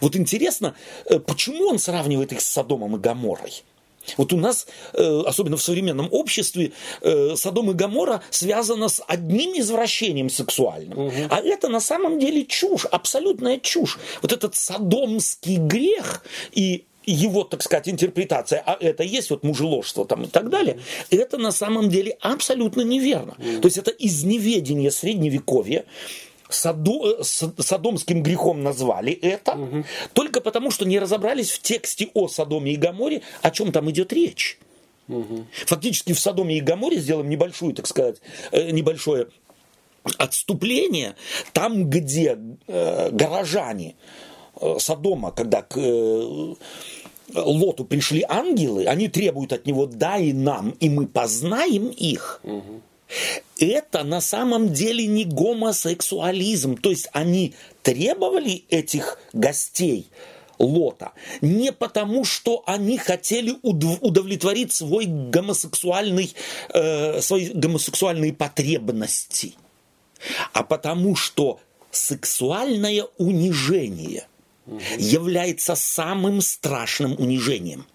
Вот 0.00 0.16
интересно, 0.16 0.74
э, 1.06 1.18
почему 1.18 1.68
он 1.68 1.78
сравнивает 1.78 2.32
их 2.32 2.40
с 2.40 2.46
Содомом 2.46 2.96
и 2.96 2.98
Гаморой? 2.98 3.64
Вот 4.16 4.32
у 4.32 4.36
нас, 4.36 4.66
э, 4.92 5.22
особенно 5.26 5.56
в 5.56 5.62
современном 5.62 6.08
обществе, 6.10 6.72
э, 7.00 7.36
Содом 7.36 7.70
и 7.70 7.74
Гамора 7.74 8.22
связано 8.30 8.88
с 8.88 9.02
одним 9.06 9.58
извращением 9.58 10.30
сексуальным. 10.30 11.06
Угу. 11.06 11.12
А 11.30 11.40
это 11.40 11.68
на 11.68 11.80
самом 11.80 12.18
деле 12.18 12.44
чушь, 12.44 12.84
абсолютная 12.84 13.58
чушь. 13.58 13.98
Вот 14.22 14.32
этот 14.32 14.54
содомский 14.56 15.56
грех 15.56 16.22
и 16.52 16.84
его, 17.06 17.44
так 17.44 17.62
сказать, 17.62 17.88
интерпретация, 17.88 18.62
а 18.64 18.78
это 18.80 19.02
есть 19.02 19.30
вот 19.30 19.44
мужеложство 19.44 20.06
там 20.06 20.22
и 20.22 20.26
так 20.26 20.48
далее, 20.48 20.78
это 21.10 21.36
на 21.36 21.52
самом 21.52 21.90
деле 21.90 22.16
абсолютно 22.20 22.80
неверно. 22.80 23.34
Mm. 23.38 23.60
То 23.60 23.66
есть 23.66 23.76
это 23.76 23.90
из 23.90 24.24
неведения 24.24 24.90
средневековья, 24.90 25.84
Садо, 26.54 27.18
э, 27.20 27.22
садомским 27.22 28.22
грехом 28.22 28.62
назвали 28.62 29.12
это, 29.12 29.52
угу. 29.52 29.84
только 30.12 30.40
потому, 30.40 30.70
что 30.70 30.84
не 30.84 30.98
разобрались 30.98 31.50
в 31.50 31.60
тексте 31.60 32.08
о 32.14 32.28
Содоме 32.28 32.72
и 32.72 32.76
Гаморе, 32.76 33.22
о 33.42 33.50
чем 33.50 33.72
там 33.72 33.90
идет 33.90 34.12
речь. 34.12 34.58
Угу. 35.08 35.46
Фактически 35.66 36.12
в 36.12 36.20
Содоме 36.20 36.58
и 36.58 36.60
Гаморе 36.60 36.98
сделаем 36.98 37.28
небольшую, 37.28 37.74
так 37.74 37.86
сказать, 37.86 38.16
э, 38.52 38.70
небольшое 38.70 39.28
отступление. 40.18 41.16
Там, 41.52 41.90
где 41.90 42.38
э, 42.66 43.10
горожане 43.10 43.96
э, 44.60 44.76
Содома, 44.78 45.32
когда 45.32 45.62
к 45.62 45.76
э, 45.76 46.54
Лоту 47.34 47.84
пришли 47.84 48.24
ангелы, 48.28 48.84
они 48.86 49.08
требуют 49.08 49.52
от 49.52 49.66
него 49.66 49.86
«дай 49.86 50.32
нам, 50.32 50.70
и 50.80 50.88
мы 50.88 51.06
познаем 51.06 51.88
их». 51.88 52.40
Угу 52.44 52.82
это 53.58 54.04
на 54.04 54.20
самом 54.20 54.72
деле 54.72 55.06
не 55.06 55.24
гомосексуализм. 55.24 56.76
То 56.76 56.90
есть 56.90 57.08
они 57.12 57.54
требовали 57.82 58.64
этих 58.68 59.18
гостей 59.32 60.08
Лота 60.58 61.12
не 61.40 61.72
потому, 61.72 62.24
что 62.24 62.62
они 62.66 62.96
хотели 62.96 63.54
удовлетворить 63.62 64.72
свой 64.72 65.06
гомосексуальный, 65.06 66.34
э, 66.72 67.20
свои 67.20 67.48
гомосексуальные 67.48 68.32
потребности, 68.32 69.54
а 70.52 70.62
потому 70.62 71.16
что 71.16 71.60
сексуальное 71.90 73.06
унижение– 73.18 74.26
является 74.98 75.74
самым 75.74 76.40
страшным 76.40 77.14
унижением. 77.18 77.86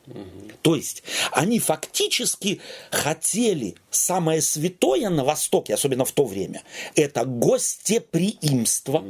То 0.62 0.76
есть 0.76 1.04
они 1.32 1.60
фактически 1.60 2.62
хотели 2.92 3.76
самое 3.90 4.42
святое 4.42 5.10
на 5.10 5.24
Востоке, 5.24 5.74
особенно 5.74 6.06
в 6.06 6.12
то 6.12 6.26
время, 6.26 6.64
это 6.96 7.26
гостеприимство, 7.26 9.04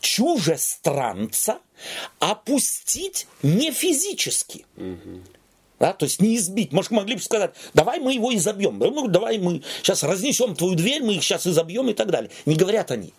чужестранца 0.00 1.58
опустить 2.18 3.26
не 3.42 3.70
физически. 3.70 4.64
Да, 5.78 5.92
то 5.92 6.06
есть 6.06 6.22
не 6.22 6.36
избить. 6.36 6.72
Может, 6.72 6.90
могли 6.90 7.16
бы 7.16 7.20
сказать, 7.20 7.52
давай 7.74 8.00
мы 8.00 8.14
его 8.14 8.34
изобьем. 8.34 8.78
Ну, 8.78 9.08
давай 9.08 9.38
мы 9.38 9.62
сейчас 9.82 10.02
разнесем 10.02 10.54
твою 10.54 10.74
дверь, 10.74 11.02
мы 11.02 11.16
их 11.16 11.22
сейчас 11.22 11.46
изобьем 11.46 11.90
и 11.90 11.92
так 11.92 12.10
далее. 12.10 12.30
Не 12.46 12.54
говорят 12.54 12.90
они. 12.90 13.12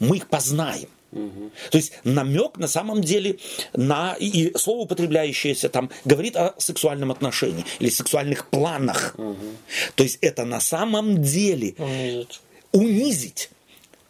Мы 0.00 0.16
их 0.16 0.28
познаем. 0.28 0.88
Угу. 1.12 1.50
То 1.70 1.78
есть 1.78 1.92
намек 2.04 2.58
на 2.58 2.68
самом 2.68 3.00
деле 3.00 3.38
на 3.72 4.14
и 4.14 4.56
слово 4.56 4.82
употребляющееся 4.82 5.68
там 5.68 5.90
говорит 6.04 6.36
о 6.36 6.54
сексуальном 6.58 7.10
отношении 7.10 7.64
или 7.78 7.90
сексуальных 7.90 8.46
планах. 8.48 9.14
Угу. 9.18 9.36
То 9.96 10.02
есть 10.04 10.18
это 10.20 10.44
на 10.44 10.60
самом 10.60 11.22
деле 11.22 11.74
унизить. 11.78 12.40
унизить, 12.72 13.50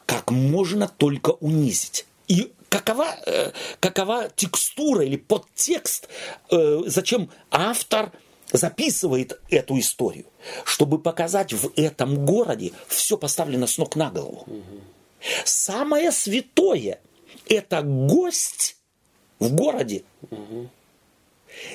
как 0.06 0.30
можно 0.30 0.88
только 0.88 1.30
унизить. 1.30 2.06
И 2.28 2.52
какова, 2.68 3.16
э, 3.26 3.52
какова 3.80 4.28
текстура 4.34 5.04
или 5.04 5.16
подтекст, 5.16 6.08
э, 6.50 6.82
зачем 6.86 7.30
автор 7.50 8.12
записывает 8.52 9.40
эту 9.48 9.78
историю, 9.78 10.26
чтобы 10.64 10.98
показать 10.98 11.52
в 11.52 11.72
этом 11.76 12.24
городе 12.24 12.72
все 12.88 13.16
поставлено 13.16 13.66
с 13.66 13.78
ног 13.78 13.96
на 13.96 14.10
голову. 14.10 14.44
Угу. 14.46 14.80
Самое 15.44 16.12
святое– 16.12 17.00
это 17.48 17.82
гость 17.82 18.76
в 19.38 19.54
городе. 19.54 20.04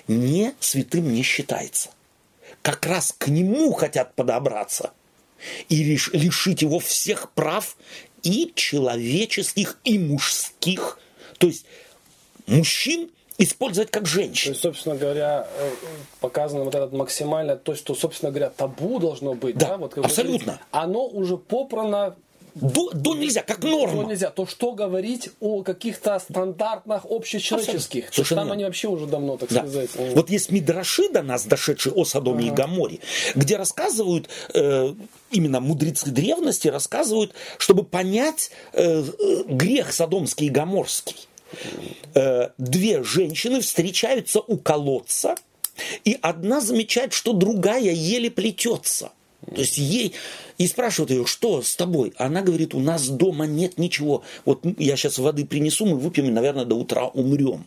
Не 0.07 0.53
святым 0.59 1.13
не 1.13 1.21
считается. 1.21 1.89
Как 2.61 2.85
раз 2.85 3.13
к 3.17 3.27
нему 3.27 3.73
хотят 3.73 4.15
подобраться 4.15 4.93
и 5.69 5.83
лишить 5.83 6.61
его 6.61 6.79
всех 6.79 7.31
прав 7.31 7.77
и 8.23 8.51
человеческих, 8.55 9.79
и 9.83 9.99
мужских. 9.99 10.99
То 11.37 11.47
есть 11.47 11.65
мужчин 12.47 13.11
использовать 13.37 13.91
как 13.91 14.05
женщин. 14.05 14.45
То 14.45 14.49
есть, 14.51 14.61
собственно 14.61 14.95
говоря, 14.95 15.47
э, 15.57 15.71
показано 16.21 16.63
вот 16.63 16.73
этот 16.73 16.93
максимально 16.93 17.57
то, 17.57 17.75
что, 17.75 17.93
собственно 17.93 18.31
говоря, 18.31 18.49
табу 18.49 18.99
должно 18.99 19.33
быть. 19.33 19.57
Да, 19.57 19.69
да? 19.69 19.77
Вот, 19.77 19.97
абсолютно. 19.97 20.45
Говорите, 20.45 20.65
оно 20.71 21.05
уже 21.07 21.37
попрано 21.37 22.15
до, 22.55 22.91
до 22.91 23.15
нельзя, 23.15 23.43
как 23.43 23.63
норма. 23.63 24.03
До 24.03 24.09
нельзя. 24.09 24.31
То 24.31 24.45
что 24.45 24.71
говорить 24.71 25.29
о 25.41 25.61
каких-то 25.61 26.17
стандартных 26.19 27.05
общечеловеческих? 27.05 28.09
То 28.11 28.23
там 28.35 28.51
они 28.51 28.63
вообще 28.63 28.87
уже 28.87 29.05
давно, 29.07 29.37
так 29.37 29.49
да. 29.49 29.59
сказать. 29.59 29.89
Вот 29.95 30.29
есть 30.29 30.51
Мидраши 30.51 31.09
до 31.09 31.21
нас, 31.21 31.45
дошедшие 31.45 31.93
о 31.93 32.05
Содоме 32.05 32.45
ага. 32.45 32.53
и 32.53 32.55
Гаморе, 32.55 32.99
где 33.35 33.57
рассказывают, 33.57 34.29
э, 34.53 34.93
именно 35.31 35.59
мудрецы 35.59 36.09
древности 36.09 36.69
рассказывают, 36.69 37.33
чтобы 37.57 37.83
понять 37.83 38.51
э, 38.71 39.03
грех 39.47 39.91
Содомский 39.91 40.47
и 40.47 40.49
Гаморский. 40.49 41.27
Э, 42.13 42.49
две 42.57 43.03
женщины 43.03 43.59
встречаются 43.59 44.39
у 44.39 44.57
колодца, 44.57 45.35
и 46.05 46.17
одна 46.21 46.61
замечает, 46.61 47.11
что 47.11 47.33
другая 47.33 47.91
еле 47.91 48.31
плетется. 48.31 49.11
То 49.53 49.61
есть 49.61 49.77
ей 49.77 50.13
И 50.57 50.67
спрашивают 50.67 51.11
ее, 51.11 51.25
что 51.25 51.61
с 51.61 51.75
тобой? 51.75 52.13
Она 52.17 52.41
говорит, 52.41 52.73
у 52.73 52.79
нас 52.79 53.09
дома 53.09 53.45
нет 53.45 53.77
ничего. 53.77 54.23
Вот 54.45 54.63
я 54.77 54.95
сейчас 54.95 55.17
воды 55.17 55.45
принесу, 55.45 55.85
мы 55.85 55.97
выпьем 55.97 56.25
и, 56.25 56.31
наверное, 56.31 56.65
до 56.65 56.75
утра 56.75 57.07
умрем. 57.07 57.65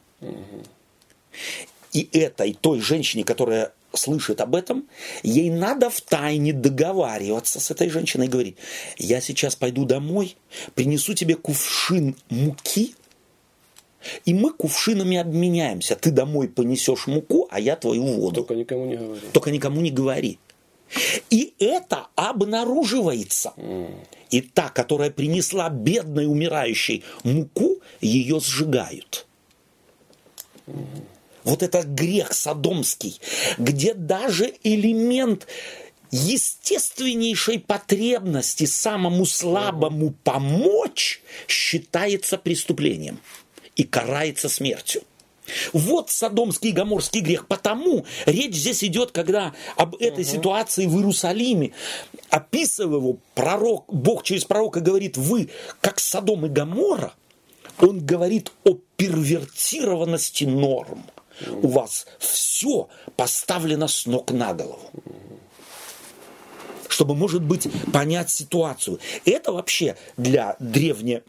И 1.92 2.08
этой, 2.12 2.54
той 2.54 2.80
женщине, 2.80 3.24
которая 3.24 3.72
слышит 3.92 4.40
об 4.40 4.54
этом, 4.54 4.86
ей 5.22 5.50
надо 5.50 5.90
в 5.90 6.00
тайне 6.00 6.52
договариваться 6.52 7.60
с 7.60 7.70
этой 7.70 7.88
женщиной 7.88 8.26
и 8.26 8.28
говорить, 8.28 8.56
я 8.98 9.20
сейчас 9.20 9.56
пойду 9.56 9.84
домой, 9.84 10.36
принесу 10.74 11.14
тебе 11.14 11.34
кувшин 11.34 12.14
муки, 12.28 12.94
и 14.24 14.34
мы 14.34 14.52
кувшинами 14.52 15.16
обменяемся. 15.16 15.96
Ты 15.96 16.10
домой 16.10 16.48
понесешь 16.48 17.06
муку, 17.06 17.48
а 17.50 17.60
я 17.60 17.76
твою 17.76 18.04
воду. 18.04 18.36
Только 18.36 18.54
никому 18.54 18.86
не 18.86 18.96
говори. 18.96 19.20
Только 19.32 19.50
никому 19.50 19.80
не 19.80 19.90
говори. 19.90 20.38
И 21.30 21.54
это 21.58 22.08
обнаруживается. 22.16 23.52
И 24.30 24.40
та, 24.40 24.68
которая 24.68 25.10
принесла 25.10 25.68
бедной 25.68 26.26
умирающей 26.26 27.04
муку, 27.24 27.80
ее 28.00 28.40
сжигают. 28.40 29.26
Вот 31.44 31.62
это 31.62 31.82
грех 31.82 32.34
садомский, 32.34 33.20
где 33.56 33.94
даже 33.94 34.52
элемент 34.64 35.46
естественнейшей 36.10 37.58
потребности 37.58 38.64
самому 38.64 39.24
слабому 39.26 40.14
помочь 40.24 41.22
считается 41.46 42.38
преступлением 42.38 43.20
и 43.76 43.84
карается 43.84 44.48
смертью. 44.48 45.02
Вот 45.72 46.10
садомский 46.10 46.70
и 46.70 46.72
гоморский 46.72 47.20
грех. 47.20 47.46
Потому 47.46 48.04
речь 48.26 48.54
здесь 48.54 48.84
идет, 48.84 49.12
когда 49.12 49.54
об 49.76 49.96
этой 49.96 50.24
угу. 50.24 50.30
ситуации 50.30 50.86
в 50.86 50.96
Иерусалиме, 50.96 51.72
описывая 52.30 52.98
его, 52.98 53.18
пророк, 53.34 53.92
Бог 53.92 54.22
через 54.22 54.44
пророка 54.44 54.80
говорит, 54.80 55.16
вы 55.16 55.50
как 55.80 56.00
Содом 56.00 56.46
и 56.46 56.48
Гомора, 56.48 57.14
он 57.80 58.04
говорит 58.04 58.52
о 58.64 58.76
первертированности 58.96 60.44
норм. 60.44 61.04
У 61.62 61.68
вас 61.68 62.06
все 62.18 62.88
поставлено 63.16 63.86
с 63.86 64.06
ног 64.06 64.32
на 64.32 64.52
голову 64.54 64.90
чтобы, 66.88 67.14
может 67.14 67.42
быть, 67.42 67.68
понять 67.92 68.28
ситуацию. 68.28 68.98
Это 69.24 69.52
вообще 69.52 69.96
для 70.16 70.56
древне 70.58 71.22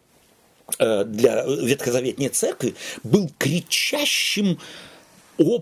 для 0.77 1.45
ветхозаветной 1.45 2.29
церкви 2.29 2.75
был 3.03 3.29
кричащим 3.37 4.59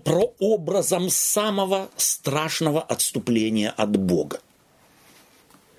прообразом 0.03 1.09
самого 1.09 1.89
страшного 1.97 2.81
отступления 2.81 3.69
от 3.69 3.95
Бога. 3.97 4.39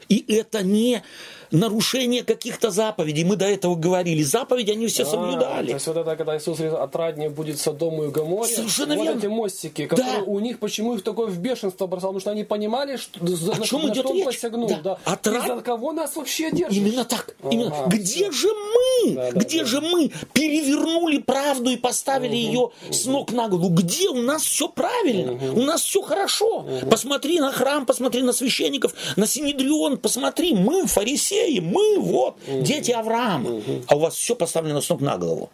И 0.09 0.25
это 0.29 0.63
не 0.63 1.03
нарушение 1.51 2.25
каких-то 2.25 2.71
заповедей. 2.71 3.25
Мы 3.25 3.37
до 3.37 3.47
этого 3.47 3.75
говорили. 3.75 4.23
Заповеди 4.23 4.73
они 4.73 4.87
все 4.89 5.05
а, 5.05 5.07
соблюдали. 5.07 5.69
То 5.69 5.75
есть 5.75 5.87
вот 5.87 5.97
это, 5.97 6.17
когда 6.17 6.37
Иисус 6.37 6.61
отраднее 6.61 7.31
будет 7.31 7.59
Содому 7.59 8.05
и 8.05 8.09
Гоморе. 8.09 8.53
Совершенно 8.53 8.97
вот 8.97 9.05
верно. 9.05 9.19
эти 9.19 9.27
мостики, 9.27 9.87
которые 9.87 10.19
да. 10.19 10.25
у 10.25 10.39
них, 10.39 10.59
почему 10.59 10.95
их 10.95 11.03
такое 11.03 11.27
в 11.27 11.39
бешенство 11.39 11.87
бросал? 11.87 12.11
Потому 12.11 12.21
что 12.21 12.31
они 12.31 12.45
понимали, 12.45 12.97
что, 12.97 13.21
О 13.21 13.59
на, 13.59 13.67
чем 13.67 13.83
на 13.83 13.93
идет 13.93 14.05
что 14.07 14.15
речь? 14.15 14.25
посягнул. 14.25 14.69
Да. 14.69 14.81
Да. 14.83 14.99
Отрад... 15.05 15.45
И 15.45 15.49
за 15.49 15.61
кого 15.61 15.93
нас 15.93 16.17
вообще 16.17 16.51
держит? 16.51 16.77
Именно 16.77 17.05
так. 17.05 17.35
А, 17.43 17.49
Именно. 17.49 17.75
Где 17.87 18.31
же 18.31 18.49
мы? 18.49 19.15
Да, 19.15 19.33
да, 19.33 19.41
Где 19.41 19.61
да. 19.61 19.65
же 19.65 19.81
мы 19.81 20.11
перевернули 20.33 21.19
правду 21.19 21.71
и 21.71 21.77
поставили 21.77 22.37
ее 22.37 22.59
угу. 22.59 22.73
с 22.91 23.07
ног 23.07 23.33
на 23.33 23.49
голову? 23.49 23.69
Где 23.71 24.09
у 24.09 24.23
нас 24.23 24.43
все 24.43 24.69
правильно? 24.69 25.33
Угу. 25.33 25.61
У 25.61 25.63
нас 25.65 25.83
все 25.83 26.03
хорошо. 26.03 26.61
Угу. 26.61 26.91
Посмотри 26.91 27.41
на 27.41 27.53
храм, 27.53 27.87
посмотри 27.87 28.23
на 28.23 28.33
священников, 28.33 28.95
на 29.17 29.27
Синедрион, 29.27 29.99
посмотри, 29.99 30.55
мы 30.55 30.87
фарисеи, 30.87 31.38
мы 31.61 31.99
вот. 31.99 32.37
Угу 32.47 32.63
дети 32.69 32.91
Авраама, 32.91 33.63
а 33.87 33.97
у 33.97 33.99
вас 33.99 34.15
все 34.15 34.35
поставлено 34.35 34.81
с 34.81 34.89
ног 34.89 35.01
на 35.01 35.17
голову. 35.19 35.51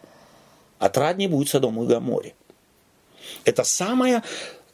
Отраднее 0.79 1.29
будет 1.29 1.49
Содому 1.49 1.83
и 1.83 1.87
Гаморе. 1.87 2.33
Это 3.45 3.63
самое, 3.63 4.23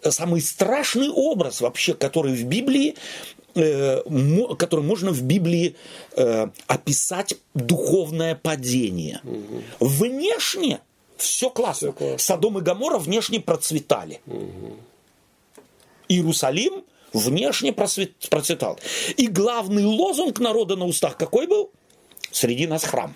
самый 0.02 0.42
страшный 0.42 1.10
образ 1.10 1.62
вообще, 1.62 1.94
который 1.94 2.34
в 2.34 2.44
Библии, 2.46 2.96
э, 3.56 4.02
который 4.58 4.84
можно 4.84 5.12
в 5.12 5.22
Библии 5.22 5.76
э, 6.16 6.48
описать 6.68 7.36
духовное 7.54 8.36
падение. 8.36 9.22
Угу. 9.24 9.88
Внешне 9.88 10.80
все 11.18 11.50
классно. 11.50 11.90
все 11.90 11.98
классно. 11.98 12.18
Содом 12.18 12.58
и 12.58 12.62
Гамора 12.62 12.98
внешне 12.98 13.40
процветали. 13.40 14.22
Угу. 14.26 14.78
Иерусалим 16.10 16.84
внешне 17.14 17.74
процветал. 17.74 18.80
И 19.18 19.28
главный 19.28 19.86
лозунг 19.86 20.40
народа 20.40 20.76
на 20.76 20.86
устах 20.86 21.18
какой 21.18 21.48
был? 21.48 21.72
среди 22.32 22.68
нас 22.68 22.84
храм. 22.84 23.14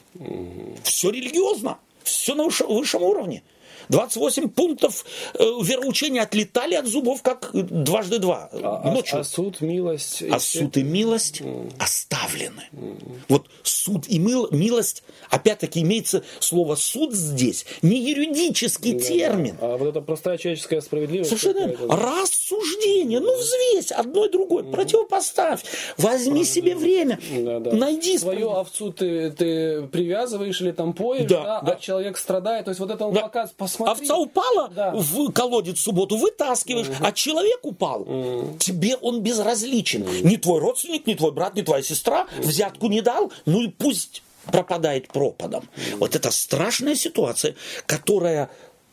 Все 0.84 1.10
религиозно, 1.10 1.80
все 2.04 2.36
на 2.36 2.44
высшем 2.44 3.02
уровне. 3.02 3.44
28 3.90 4.50
пунктов 4.50 5.06
э, 5.34 5.44
вероучения 5.44 6.22
отлетали 6.22 6.76
от 6.76 6.88
зубов, 6.88 7.22
как 7.22 7.50
дважды 7.54 8.20
два. 8.20 8.50
А, 8.52 8.82
а 8.84 8.92
ночью. 8.92 9.20
А, 9.20 9.24
суд, 9.24 9.62
милость... 9.62 10.24
А 10.30 10.40
суд 10.40 10.78
и 10.78 10.84
милость 10.84 11.42
mm. 11.42 11.74
оставлены. 11.80 12.64
Mm. 12.72 13.20
Вот 13.30 13.48
суд 13.64 14.08
и 14.08 14.20
мил, 14.20 14.48
милость, 14.52 15.04
опять-таки 15.30 15.82
имеется 15.82 16.24
слово 16.40 16.76
суд 16.76 17.14
здесь, 17.14 17.66
не 17.82 18.02
юридический 18.10 18.94
да, 18.94 19.00
термин. 19.00 19.58
А 19.62 19.78
вот 19.78 19.88
это 19.88 20.02
простая 20.02 20.38
человеческая 20.38 20.82
справедливость. 20.82 21.30
Совершенно 21.30 21.76
Рассуждение. 21.90 23.20
Ну, 23.20 23.36
взвесь 23.38 23.92
одно 23.92 24.26
и 24.26 24.32
другое. 24.32 24.64
Mm. 24.64 24.72
Противопоставь. 24.72 25.64
Возьми 25.98 26.44
себе 26.44 26.76
время. 26.76 27.20
Да, 27.38 27.60
да. 27.60 27.72
Найди. 27.72 28.18
Свою 28.18 28.52
овцу 28.52 28.92
ты, 28.92 29.32
ты 29.32 29.84
привязываешь 29.84 30.62
или 30.62 30.72
там 30.72 30.94
поешь, 30.94 31.30
да, 31.30 31.44
да, 31.44 31.62
да. 31.62 31.72
а 31.74 31.80
человек 31.80 32.18
страдает. 32.18 32.66
То 32.66 32.70
есть 32.70 32.80
вот 32.80 32.92
это 32.92 33.06
он 33.06 33.14
да. 33.14 33.22
показывает 33.22 33.58
посмотри. 33.78 34.04
Овца 34.04 34.18
упала 34.18 34.68
да. 34.70 34.92
в 34.94 35.32
колодец 35.32 35.78
в 35.78 35.82
субботу, 35.82 36.18
вытаскиваешь, 36.18 36.88
угу. 36.88 36.98
а 37.02 37.12
человек 37.12 37.60
упал. 37.64 38.02
Угу. 38.02 38.58
Тебе 38.60 38.96
он 38.98 39.22
безразличен. 39.22 40.04
Угу. 40.04 40.28
Не 40.28 40.38
твой 40.38 40.60
родственник, 40.60 41.08
не 41.08 41.16
твой 41.16 41.32
брат, 41.32 41.56
не 41.56 41.64
твоя 41.64 41.84
сестра 41.84 42.28
угу. 42.38 42.48
взятку 42.48 42.88
не 42.88 43.02
дал, 43.02 43.32
ну 43.46 43.62
и 43.62 43.68
пусть 43.68 44.24
пропадает 44.46 45.08
пропадом. 45.08 45.70
Угу. 45.76 45.98
Вот 46.00 46.16
это 46.16 46.32
страшная 46.32 46.96
ситуация, 46.96 47.56
которая 47.86 48.50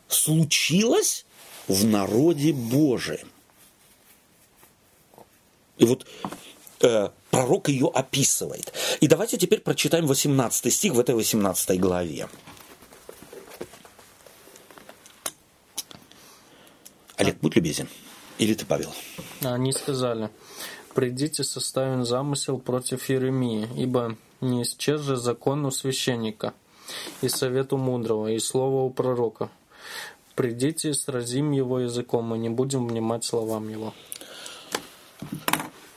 случилась 0.09 1.25
в 1.69 1.85
народе 1.85 2.53
Божием. 2.53 3.29
И 5.79 5.85
вот 5.85 6.07
э, 6.81 7.09
пророк 7.31 7.69
ее 7.69 7.91
описывает. 7.93 8.73
И 9.01 9.09
давайте 9.09 9.37
теперь 9.37 9.61
прочитаем 9.61 10.07
18 10.07 10.73
стих 10.73 10.93
в 10.95 11.01
этой 11.01 11.15
18 11.15 11.81
главе. 11.81 12.29
Олег, 17.23 17.37
будь 17.41 17.55
любезен. 17.55 17.89
Или 18.39 18.55
ты, 18.55 18.67
Павел? 18.67 18.93
Они 19.43 19.73
сказали, 19.73 20.29
придите, 20.93 21.45
составим 21.45 22.05
замысел 22.05 22.59
против 22.59 23.09
Еремии, 23.09 23.69
ибо 23.77 24.17
не 24.41 24.65
исчез 24.65 25.03
же 25.03 25.17
закон 25.17 25.65
у 25.65 25.71
священника, 25.71 26.53
и 27.21 27.29
совету 27.29 27.77
мудрого, 27.77 28.27
и 28.27 28.41
слово 28.41 28.83
у 28.83 28.91
пророка. 28.91 29.51
Придите, 30.35 30.95
сразим 30.95 31.53
его 31.53 31.79
языком, 31.79 32.35
и 32.35 32.39
не 32.39 32.49
будем 32.49 32.89
внимать 32.89 33.25
словам 33.25 33.69
его. 33.69 33.95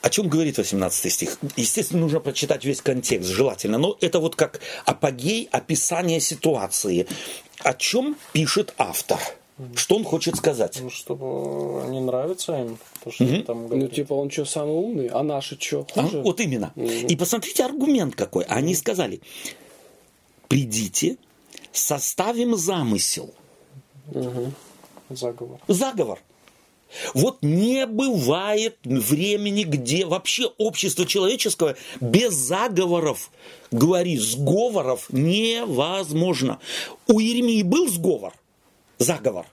О 0.04 0.10
чем 0.12 0.30
говорит 0.30 0.60
18 0.60 1.12
стих? 1.12 1.40
Естественно, 1.56 2.02
нужно 2.02 2.20
прочитать 2.20 2.64
весь 2.66 2.82
контекст, 2.82 3.30
желательно. 3.30 3.80
Но 3.80 3.98
это 4.00 4.20
вот 4.20 4.36
как 4.36 4.60
апогей 4.86 5.50
описания 5.52 6.20
ситуации. 6.20 7.08
О 7.64 7.74
чем 7.74 8.16
пишет 8.32 8.76
автор? 8.78 9.20
Что 9.76 9.96
он 9.96 10.04
хочет 10.04 10.36
сказать? 10.36 10.80
Ну, 10.82 10.90
чтобы 10.90 11.88
не 11.90 12.02
нравится 12.02 12.60
им. 12.60 12.78
То, 13.04 13.12
что 13.12 13.24
угу. 13.24 13.44
там 13.44 13.68
ну, 13.70 13.88
типа, 13.88 14.14
он 14.14 14.30
что, 14.30 14.44
самый 14.44 14.74
умный, 14.76 15.08
а 15.08 15.24
наши 15.24 15.58
что, 15.58 15.88
хуже? 15.90 16.20
А, 16.20 16.24
вот 16.24 16.42
именно. 16.42 16.74
Угу. 16.76 17.08
И 17.08 17.16
посмотрите 17.16 17.64
аргумент 17.64 18.16
какой. 18.16 18.44
Они 18.46 18.74
угу. 18.74 18.80
сказали, 18.80 19.22
придите, 20.50 21.18
составим 21.72 22.58
замысел. 22.58 23.34
Угу. 24.12 24.52
Заговор. 25.12 25.60
Заговор. 25.70 26.20
Вот 27.14 27.38
не 27.42 27.86
бывает 27.86 28.78
времени, 28.84 29.64
где 29.64 30.06
вообще 30.06 30.52
общество 30.58 31.06
человеческое 31.06 31.78
без 32.02 32.34
заговоров, 32.34 33.32
говори, 33.72 34.18
сговоров 34.18 35.08
невозможно. 35.12 36.60
У 37.08 37.20
Еремии 37.20 37.64
был 37.64 37.88
сговор– 37.88 38.34
заговор 38.98 39.46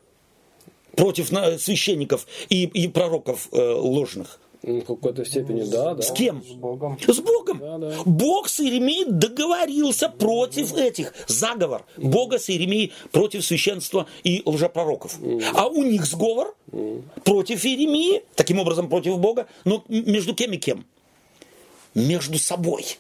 против 0.97 1.29
священников 1.61 2.27
и, 2.49 2.65
и 2.65 2.89
пророков 2.89 3.49
э, 3.53 3.57
ложных. 3.59 4.39
Ну, 4.65 4.81
в 4.81 4.85
какой-то 4.85 5.25
степени, 5.25 5.65
да, 5.65 5.95
да. 5.95 6.03
С 6.03 6.13
кем? 6.13 6.41
С 6.45 6.53
Богом. 6.53 6.97
С 7.01 7.19
Богом. 7.19 7.59
Да, 7.59 7.79
да. 7.79 7.97
Бог 8.05 8.49
с 8.49 8.61
Иеремией 8.61 9.07
договорился 9.11 10.09
против 10.09 10.77
этих. 10.77 11.13
Заговор. 11.27 11.85
Бога 11.97 12.39
с 12.39 12.49
Иеремией 12.49 12.93
против 13.11 13.45
священства 13.45 14.07
и 14.23 14.43
лжепророков. 14.45 15.19
А 15.55 15.67
у 15.67 15.83
них 15.83 16.07
сговор 16.07 16.55
против 17.25 17.65
Иеремии, 17.65 18.23
таким 18.37 18.61
образом 18.61 18.89
против 18.89 19.19
Бога. 19.19 19.49
Но 19.65 19.83
между 19.89 20.33
кем 20.33 20.53
и 20.53 20.59
кем? 20.59 20.85
между 21.95 22.39
собой. 22.39 22.99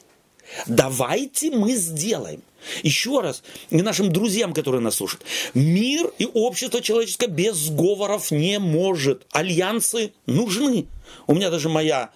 Давайте 0.66 1.50
мы 1.50 1.74
сделаем. 1.76 2.42
Еще 2.82 3.20
раз, 3.20 3.42
и 3.70 3.82
нашим 3.82 4.12
друзьям, 4.12 4.52
которые 4.52 4.80
нас 4.80 4.96
слушают, 4.96 5.24
мир 5.54 6.12
и 6.18 6.26
общество 6.32 6.80
человеческое 6.80 7.28
без 7.28 7.56
сговоров 7.56 8.30
не 8.30 8.58
может. 8.58 9.26
Альянсы 9.32 10.12
нужны. 10.26 10.86
У 11.26 11.34
меня 11.34 11.50
даже 11.50 11.68
моя 11.68 12.10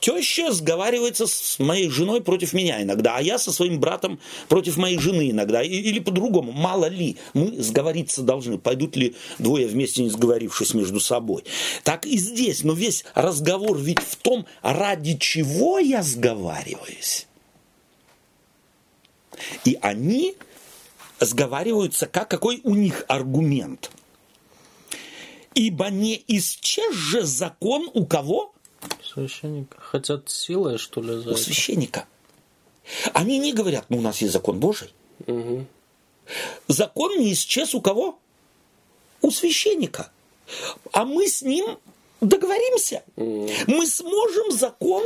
теща 0.00 0.52
сговаривается 0.52 1.26
с 1.26 1.58
моей 1.58 1.88
женой 1.88 2.20
против 2.20 2.52
меня 2.52 2.82
иногда, 2.82 3.16
а 3.16 3.22
я 3.22 3.38
со 3.38 3.52
своим 3.52 3.80
братом 3.80 4.18
против 4.48 4.76
моей 4.76 4.98
жены 4.98 5.30
иногда. 5.30 5.62
Или 5.62 5.98
по-другому, 5.98 6.52
мало 6.52 6.86
ли, 6.86 7.16
мы 7.34 7.62
сговориться 7.62 8.22
должны. 8.22 8.58
Пойдут 8.58 8.96
ли 8.96 9.16
двое 9.38 9.66
вместе, 9.66 10.02
не 10.02 10.10
сговорившись 10.10 10.74
между 10.74 11.00
собой. 11.00 11.44
Так 11.84 12.06
и 12.06 12.16
здесь. 12.18 12.64
Но 12.64 12.72
весь 12.72 13.04
разговор 13.14 13.78
ведь 13.78 14.00
в 14.00 14.16
том, 14.16 14.46
ради 14.62 15.16
чего 15.18 15.78
я 15.78 16.02
сговариваюсь. 16.02 17.27
И 19.64 19.78
они 19.80 20.36
сговариваются, 21.20 22.06
как 22.06 22.28
какой 22.30 22.60
у 22.64 22.74
них 22.74 23.04
аргумент. 23.08 23.90
Ибо 25.54 25.90
не 25.90 26.22
исчез 26.28 26.94
же 26.94 27.22
закон 27.22 27.90
у 27.92 28.06
кого? 28.06 28.52
Священника. 29.02 29.80
Хотят 29.80 30.30
силой, 30.30 30.78
что 30.78 31.00
ли, 31.00 31.20
за 31.20 31.30
У 31.30 31.32
это? 31.32 31.40
священника. 31.40 32.06
Они 33.12 33.38
не 33.38 33.52
говорят, 33.52 33.86
ну 33.88 33.98
у 33.98 34.00
нас 34.00 34.20
есть 34.20 34.32
закон 34.32 34.60
Божий. 34.60 34.92
Мгм. 35.26 35.66
Закон 36.68 37.18
не 37.18 37.32
исчез 37.32 37.74
у 37.74 37.80
кого? 37.80 38.18
У 39.20 39.30
священника. 39.30 40.10
А 40.92 41.04
мы 41.04 41.26
с 41.26 41.42
ним 41.42 41.78
договоримся. 42.20 43.02
Мы 43.16 43.86
сможем 43.86 44.52
закон 44.52 45.04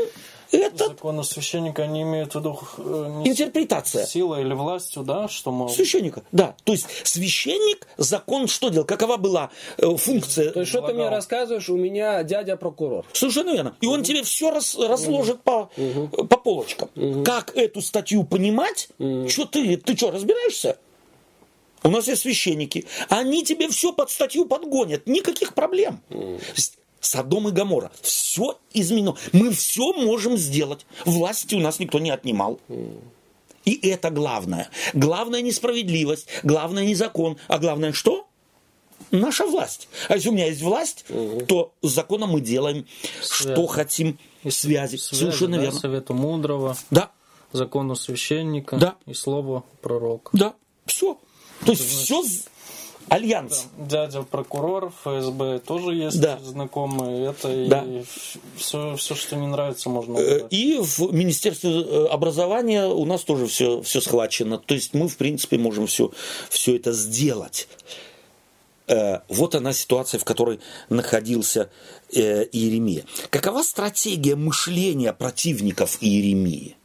этот 0.59 0.89
Законы 0.89 1.25
священника 1.25 1.87
не 1.87 2.03
имеют 2.03 2.35
в 2.35 2.39
виду 2.39 2.59
э, 2.79 3.23
не 3.23 3.31
интерпретация. 3.31 4.07
силой 4.07 4.43
или 4.43 4.55
властью, 4.55 5.03
да, 5.03 5.29
что 5.29 5.51
мы... 5.51 5.69
Священника, 5.69 6.23
да. 6.33 6.55
То 6.65 6.73
есть 6.73 6.87
священник 7.05 7.87
закон 7.97 8.49
что 8.49 8.69
делал? 8.69 8.87
Какова 8.87 9.17
была 9.17 9.51
э, 9.79 9.97
функция? 9.97 10.51
То 10.51 10.61
есть, 10.61 10.71
что 10.71 10.83
ты 10.83 10.95
мне 10.95 11.09
рассказываешь, 11.09 11.69
у 11.69 11.77
меня 11.77 12.23
дядя 12.23 12.57
прокурор. 12.57 13.05
Совершенно 13.13 13.51
верно. 13.51 13.77
И 13.81 13.87
он 13.87 14.03
тебе 14.03 14.23
все 14.23 14.51
раз, 14.51 14.77
разложит 14.77 15.43
по, 15.43 15.71
по 16.29 16.37
полочкам. 16.37 16.91
Как 17.25 17.57
эту 17.57 17.81
статью 17.81 18.25
понимать? 18.25 18.89
Что 19.29 19.47
ты, 19.47 19.77
ты 19.77 19.97
что, 19.97 20.11
разбираешься? 20.11 20.79
У 21.85 21.89
нас 21.89 22.07
есть 22.07 22.23
священники. 22.23 22.87
Они 23.09 23.45
тебе 23.45 23.69
все 23.69 23.93
под 23.93 24.11
статью 24.11 24.45
подгонят. 24.45 25.07
Никаких 25.07 25.55
проблем. 25.55 26.01
Есть 26.57 26.79
Содом 27.03 27.49
и 27.49 27.51
Гамора. 27.53 27.93
Все 28.01 28.59
изменено. 28.73 29.17
Мы 29.33 29.51
все 29.53 29.93
можем 29.93 30.39
сделать. 30.39 30.87
Власти 31.05 31.55
у 31.57 31.61
нас 31.61 31.79
никто 31.81 31.99
не 31.99 32.11
отнимал. 32.11 32.59
И 33.67 33.89
это 33.89 34.11
главное. 34.11 34.71
Главное 34.95 35.43
несправедливость, 35.43 36.27
главное 36.43 36.85
не 36.87 36.95
закон, 36.95 37.37
а 37.49 37.59
главное 37.59 37.93
что? 37.93 38.27
Наша 39.11 39.45
власть. 39.47 39.89
А 40.09 40.15
если 40.15 40.31
у 40.31 40.33
меня 40.33 40.47
есть 40.47 40.63
власть, 40.63 41.05
то 41.49 41.73
с 41.83 41.89
законом 41.91 42.31
мы 42.31 42.41
делаем, 42.41 42.87
что 43.21 43.55
Связи. 43.55 43.67
хотим. 43.69 44.19
Связи. 44.49 44.97
Связи, 44.97 45.21
Совершенно 45.21 45.57
да, 45.59 45.63
верно. 45.65 45.79
Совету 45.81 46.15
мудрого, 46.15 46.77
Да, 46.91 47.11
закону 47.53 47.95
священника 47.95 48.77
Да. 48.77 48.97
и 49.07 49.13
слову 49.15 49.65
пророка. 49.83 50.31
да, 50.33 50.55
все. 50.87 51.19
То 51.67 51.73
есть 51.73 51.85
все 51.85 52.25
альянс. 53.09 53.67
Дядя 53.79 54.23
прокурор, 54.23 54.93
ФСБ 55.03 55.61
тоже 55.61 55.95
есть 55.95 56.21
Да. 56.21 56.39
знакомые. 56.43 57.31
Это 57.31 57.49
Да. 57.69 57.85
и 57.85 58.03
все, 58.57 58.97
все, 58.97 59.15
что 59.15 59.37
не 59.37 59.47
нравится, 59.47 59.89
можно 59.91 60.19
Э, 60.19 60.37
убрать. 60.37 60.53
И 60.53 60.79
в 60.81 61.13
Министерстве 61.13 61.71
э, 61.83 62.07
образования 62.07 62.87
у 62.87 63.05
нас 63.05 63.23
тоже 63.23 63.47
все, 63.47 63.83
все 63.83 64.01
схвачено. 64.01 64.59
То 64.59 64.75
есть 64.75 64.95
мы, 64.95 65.09
в 65.09 65.17
принципе, 65.17 65.59
можем 65.59 65.87
все, 65.87 66.11
все 66.51 66.77
это 66.77 66.93
сделать. 66.93 67.69
Э, 68.89 69.21
Вот 69.29 69.55
она 69.55 69.73
ситуация, 69.73 70.19
в 70.19 70.25
которой 70.25 70.61
находился 70.89 71.71
Иеремия. 72.11 73.05
Какова 73.31 73.63
стратегия 73.63 74.37
мышления 74.37 75.13
противников 75.13 75.99
Иеремии? 76.01 76.77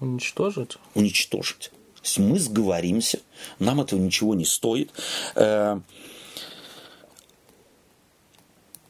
Уничтожить? 0.00 0.76
уничтожить. 0.94 1.70
Есть 2.06 2.18
мы 2.18 2.38
сговоримся, 2.38 3.18
нам 3.58 3.80
этого 3.80 3.98
ничего 3.98 4.34
не 4.34 4.44
стоит. 4.44 4.92
Э, 5.34 5.80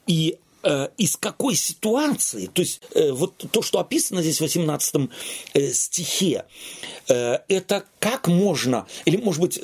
И 0.06 0.38
э, 0.62 0.88
из 0.98 1.16
какой 1.16 1.56
ситуации, 1.56 2.46
то 2.46 2.62
есть 2.62 2.80
э, 2.94 3.10
вот 3.10 3.34
то, 3.50 3.62
что 3.62 3.80
описано 3.80 4.22
здесь 4.22 4.38
в 4.38 4.42
18 4.42 5.10
э, 5.54 5.72
стихе, 5.72 6.44
это 7.08 7.84
как 7.98 8.28
можно, 8.28 8.86
или 9.04 9.16
может 9.16 9.40
быть, 9.40 9.54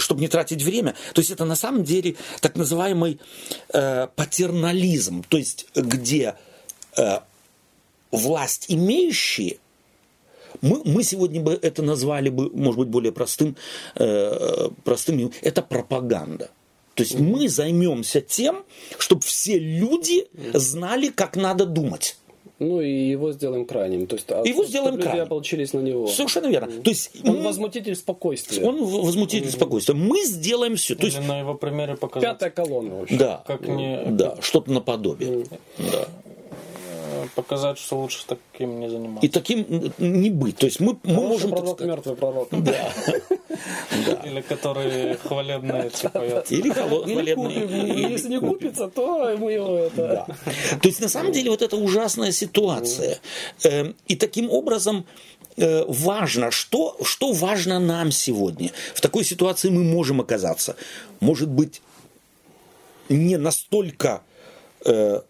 чтобы 0.00 0.20
не 0.20 0.28
тратить 0.28 0.62
время, 0.62 0.94
то 1.12 1.20
есть 1.20 1.30
это 1.30 1.44
на 1.44 1.56
самом 1.56 1.84
деле 1.84 2.16
так 2.40 2.56
называемый 2.56 3.20
патернализм, 3.68 5.22
то 5.28 5.36
есть 5.36 5.66
где 5.74 6.36
власть 8.10 8.66
имеющие 8.68 9.58
мы, 10.64 10.82
мы 10.84 11.02
сегодня 11.04 11.40
бы 11.40 11.58
это 11.62 11.82
назвали 11.82 12.30
бы, 12.30 12.50
может 12.50 12.78
быть, 12.80 12.88
более 12.88 13.12
простым, 13.12 13.56
э, 13.96 14.68
простым. 14.84 15.30
Это 15.42 15.62
пропаганда. 15.62 16.50
То 16.94 17.02
есть 17.02 17.18
мы 17.18 17.48
займемся 17.48 18.20
тем, 18.20 18.64
чтобы 18.98 19.22
все 19.22 19.58
люди 19.58 20.26
знали, 20.52 21.08
как 21.08 21.36
надо 21.36 21.64
думать. 21.66 22.16
Ну 22.60 22.80
и 22.80 23.08
его 23.10 23.32
сделаем 23.32 23.64
крайним. 23.66 24.06
То 24.06 24.14
есть, 24.14 24.30
а 24.30 24.42
Его 24.46 24.64
сделаем 24.64 24.94
люди 24.94 25.02
крайним. 25.02 25.24
ополчились 25.24 25.72
на 25.72 25.80
него. 25.80 26.06
Совершенно 26.06 26.46
верно. 26.46 26.70
То 26.82 26.90
есть 26.90 27.10
Он 27.24 27.38
мы- 27.38 27.42
возмутитель 27.42 27.96
спокойствия. 27.96 28.64
он 28.64 28.84
возмутитель 28.84 29.50
спокойствия. 29.50 29.94
Мы 29.96 30.24
сделаем 30.24 30.76
все. 30.76 30.94
То 30.94 31.04
есть, 31.06 31.18
Или 31.18 31.24
на 31.26 31.40
его 31.40 31.54
примере 31.54 31.96
показать, 31.96 32.30
Пятая 32.30 32.50
колонна 32.50 32.94
вообще. 33.00 33.16
да, 33.16 33.42
как 33.44 33.66
не- 33.66 34.04
да, 34.10 34.36
что-то 34.40 34.70
наподобие. 34.70 35.46
Да. 35.78 36.08
Показать, 37.34 37.78
что 37.78 38.00
лучше 38.00 38.24
таким 38.26 38.80
не 38.80 38.88
заниматься. 38.88 39.26
И 39.26 39.28
таким 39.28 39.92
не 39.98 40.30
быть. 40.30 40.56
То 40.56 40.66
есть 40.66 40.80
мы, 40.80 40.96
мы 41.02 41.14
Хороший 41.14 41.28
можем... 41.28 41.50
пророк, 41.50 41.76
сказать, 41.76 41.96
мертвый 41.96 42.16
пророк. 42.16 42.48
Или 44.24 44.40
которые 44.40 45.16
хвалебные 45.16 45.90
поют. 46.12 46.46
Или 46.50 46.70
хвалебные-. 46.70 48.10
Если 48.10 48.28
не 48.28 48.40
купится, 48.40 48.88
то 48.88 49.36
мы 49.38 49.52
его 49.52 49.78
это... 49.78 50.26
То 50.80 50.88
есть 50.88 51.00
на 51.00 51.08
самом 51.08 51.32
деле 51.32 51.50
вот 51.50 51.62
это 51.62 51.76
ужасная 51.76 52.32
ситуация. 52.32 53.18
Эм, 53.64 53.94
И 54.08 54.16
таким 54.16 54.50
образом 54.50 55.04
э, 55.56 55.84
важно, 55.88 56.50
что, 56.50 56.96
что 57.02 57.32
важно 57.32 57.78
нам 57.78 58.12
сегодня. 58.12 58.70
В 58.94 59.00
такой 59.00 59.24
ситуации 59.24 59.70
мы 59.70 59.82
можем 59.82 60.20
оказаться. 60.20 60.76
Может 61.20 61.48
быть, 61.48 61.82
не 63.08 63.36
настолько 63.36 64.22
э, 64.84 65.20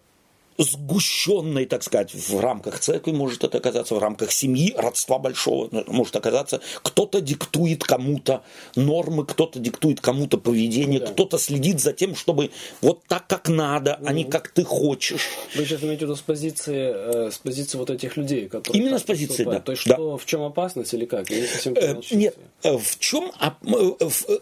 сгущенной, 0.57 1.65
так 1.65 1.83
сказать, 1.83 2.13
в 2.13 2.39
рамках 2.39 2.79
церкви 2.79 3.11
может 3.11 3.43
это 3.43 3.57
оказаться, 3.57 3.95
в 3.95 3.99
рамках 3.99 4.31
семьи, 4.31 4.73
родства 4.77 5.19
большого 5.19 5.67
ну, 5.71 5.83
может 5.87 6.15
оказаться. 6.15 6.61
Кто-то 6.81 7.21
диктует 7.21 7.83
кому-то 7.83 8.41
нормы, 8.75 9.25
кто-то 9.25 9.59
диктует 9.59 10.01
кому-то 10.01 10.37
поведение, 10.37 10.99
кто-то 10.99 11.37
следит 11.37 11.81
за 11.81 11.93
тем, 11.93 12.15
чтобы 12.15 12.51
вот 12.81 13.03
так, 13.07 13.27
как 13.27 13.49
надо, 13.49 13.99
а 14.05 14.13
не 14.13 14.23
как 14.23 14.49
ты 14.49 14.63
хочешь. 14.63 15.27
Вы 15.55 15.65
сейчас 15.65 15.83
имеете 15.83 16.05
в 16.05 16.09
виду 16.09 16.15
с 16.15 16.21
позиции, 16.21 17.27
э, 17.27 17.31
с 17.31 17.37
позиции 17.37 17.77
вот 17.77 17.89
этих 17.89 18.17
людей, 18.17 18.47
которые... 18.47 18.81
Именно 18.81 18.99
с 18.99 19.03
позиции, 19.03 19.43
поступают. 19.43 19.61
да. 19.61 19.65
То 19.65 19.71
есть 19.73 19.87
Да. 19.87 19.95
что, 19.95 20.17
в 20.17 20.25
чем 20.25 20.41
опасность 20.43 20.93
или 20.93 21.05
как? 21.05 21.29
Я 21.29 21.41
не 21.41 21.47
совсем 21.47 21.73
Э, 21.75 21.95
Нет, 22.11 22.35
э, 22.63 22.77
в 22.77 22.99
чем, 22.99 23.25
оп- 23.41 23.99
э, 23.99 24.05
в, 24.07 24.29
э, 24.29 24.39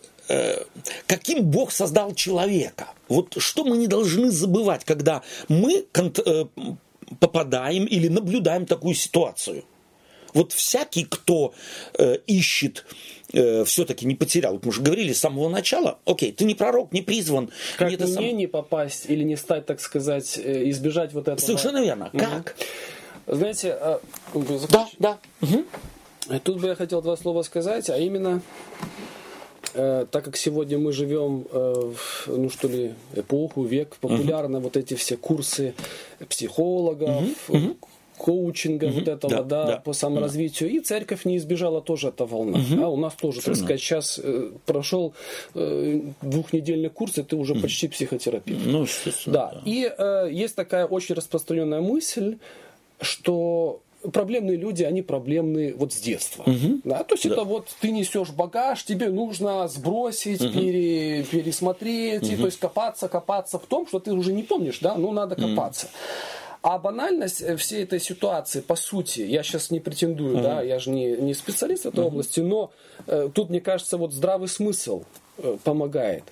каким 1.07 1.43
Бог 1.43 1.71
создал 1.71 2.13
человека? 2.15 2.87
Вот 3.09 3.35
что 3.37 3.63
мы 3.63 3.77
не 3.77 3.87
должны 3.87 4.31
забывать, 4.31 4.85
когда 4.85 5.21
мы 5.47 5.85
э, 5.93 6.45
попадаем 7.19 7.85
или 7.85 8.07
наблюдаем 8.07 8.65
такую 8.65 8.95
ситуацию. 8.95 9.63
Вот 10.33 10.51
всякий, 10.51 11.05
кто 11.05 11.53
э, 11.97 12.17
ищет, 12.25 12.85
все-таки 13.65 14.05
не 14.05 14.13
потерял. 14.15 14.53
Вот 14.53 14.65
мы 14.65 14.71
же 14.71 14.81
говорили 14.81 15.11
с 15.11 15.19
самого 15.19 15.49
начала, 15.49 15.97
окей, 16.05 16.31
ты 16.31 16.45
не 16.45 16.53
пророк, 16.53 16.91
не 16.91 17.01
призван. 17.01 17.49
Как 17.77 17.89
не 17.89 17.95
это 17.95 18.05
мне 18.05 18.13
сам- 18.13 18.37
не 18.37 18.47
попасть 18.47 19.05
или 19.09 19.23
не 19.23 19.35
стать, 19.35 19.65
так 19.65 19.79
сказать, 19.79 20.37
э, 20.37 20.69
избежать 20.69 21.13
вот 21.13 21.27
этого? 21.27 21.43
Совершенно 21.43 21.81
верно. 21.81 22.09
Мгм. 22.13 22.25
Как? 22.25 22.55
Знаете, 23.25 23.71
а, 23.73 24.01
Да, 24.69 24.87
да. 24.99 25.19
Э, 26.29 26.39
Тут 26.43 26.61
бы 26.61 26.67
я 26.67 26.75
хотел 26.75 27.01
два 27.01 27.17
слова 27.17 27.41
сказать, 27.41 27.89
а 27.89 27.97
именно, 27.97 28.41
э, 29.73 30.05
так 30.09 30.25
как 30.25 30.37
сегодня 30.37 30.77
мы 30.77 30.91
живем, 30.91 31.45
э, 31.51 31.91
в, 31.95 32.27
ну 32.27 32.49
что 32.49 32.67
ли, 32.67 32.93
эпоху, 33.15 33.63
век, 33.63 33.95
популярны 33.99 34.59
вот 34.59 34.77
эти 34.77 34.93
все 34.93 35.17
курсы 35.17 35.73
психологов, 36.29 37.23
коучинга 38.17 38.85
вот 38.89 39.07
этого, 39.07 39.33
Да, 39.33 39.43
да, 39.43 39.65
да. 39.65 39.77
по 39.77 39.93
саморазвитию, 39.93 40.69
и 40.69 40.79
церковь 40.79 41.25
не 41.25 41.37
избежала 41.37 41.81
тоже 41.81 42.09
эта 42.09 42.25
волна. 42.25 42.59
А 42.81 42.87
у 42.87 42.97
нас 42.97 43.13
тоже, 43.15 43.41
так 43.41 43.55
сказать, 43.55 43.81
сейчас 43.81 44.19
э, 44.23 44.51
прошел 44.65 45.13
э, 45.55 46.01
двухнедельный 46.21 46.89
курс, 46.89 47.17
и 47.17 47.23
ты 47.23 47.35
уже 47.35 47.55
почти 47.55 47.87
психотерапевт. 47.87 48.61
Ну, 48.65 48.83
естественно. 48.83 49.33
Да. 49.33 49.61
И 49.65 49.91
э, 49.97 50.29
есть 50.31 50.55
такая 50.55 50.85
очень 50.85 51.15
распространенная 51.15 51.81
мысль, 51.81 52.37
что 53.01 53.81
проблемные 54.11 54.57
люди, 54.57 54.83
они 54.83 55.01
проблемные 55.01 55.73
вот 55.75 55.93
с 55.93 55.99
детства. 55.99 56.43
Да? 56.83 57.03
То 57.03 57.15
есть 57.15 57.27
Да. 57.27 57.33
это 57.35 57.43
вот 57.43 57.67
ты 57.79 57.91
несешь 57.91 58.29
багаж, 58.31 58.83
тебе 58.83 59.09
нужно 59.09 59.67
сбросить, 59.67 60.39
пере- 60.41 61.23
пересмотреть, 61.23 62.29
и, 62.29 62.35
то 62.35 62.45
есть 62.45 62.59
копаться, 62.59 63.07
копаться 63.07 63.59
в 63.59 63.65
том, 63.65 63.87
что 63.87 63.99
ты 63.99 64.11
уже 64.11 64.33
не 64.33 64.43
помнишь, 64.43 64.79
да, 64.79 64.95
ну 64.95 65.11
надо 65.11 65.35
копаться. 65.35 65.87
А 66.61 66.79
банальность 66.79 67.41
э, 67.41 67.57
всей 67.57 67.83
этой 67.83 67.99
ситуации, 67.99 68.61
по 68.61 68.75
сути, 68.77 69.19
я 69.21 69.43
сейчас 69.43 69.69
не 69.69 69.81
претендую, 69.81 70.41
да, 70.41 70.61
я 70.61 70.79
же 70.79 70.91
не, 70.91 71.11
не 71.17 71.33
специалист 71.33 71.83
в 71.83 71.89
этой 71.89 72.03
области, 72.05 72.39
но 72.39 72.71
э, 73.05 73.29
тут, 73.33 73.49
мне 73.49 73.59
кажется, 73.59 73.97
вот 73.97 74.13
здравый 74.13 74.47
смысл 74.47 75.03
э, 75.39 75.57
помогает. 75.63 76.23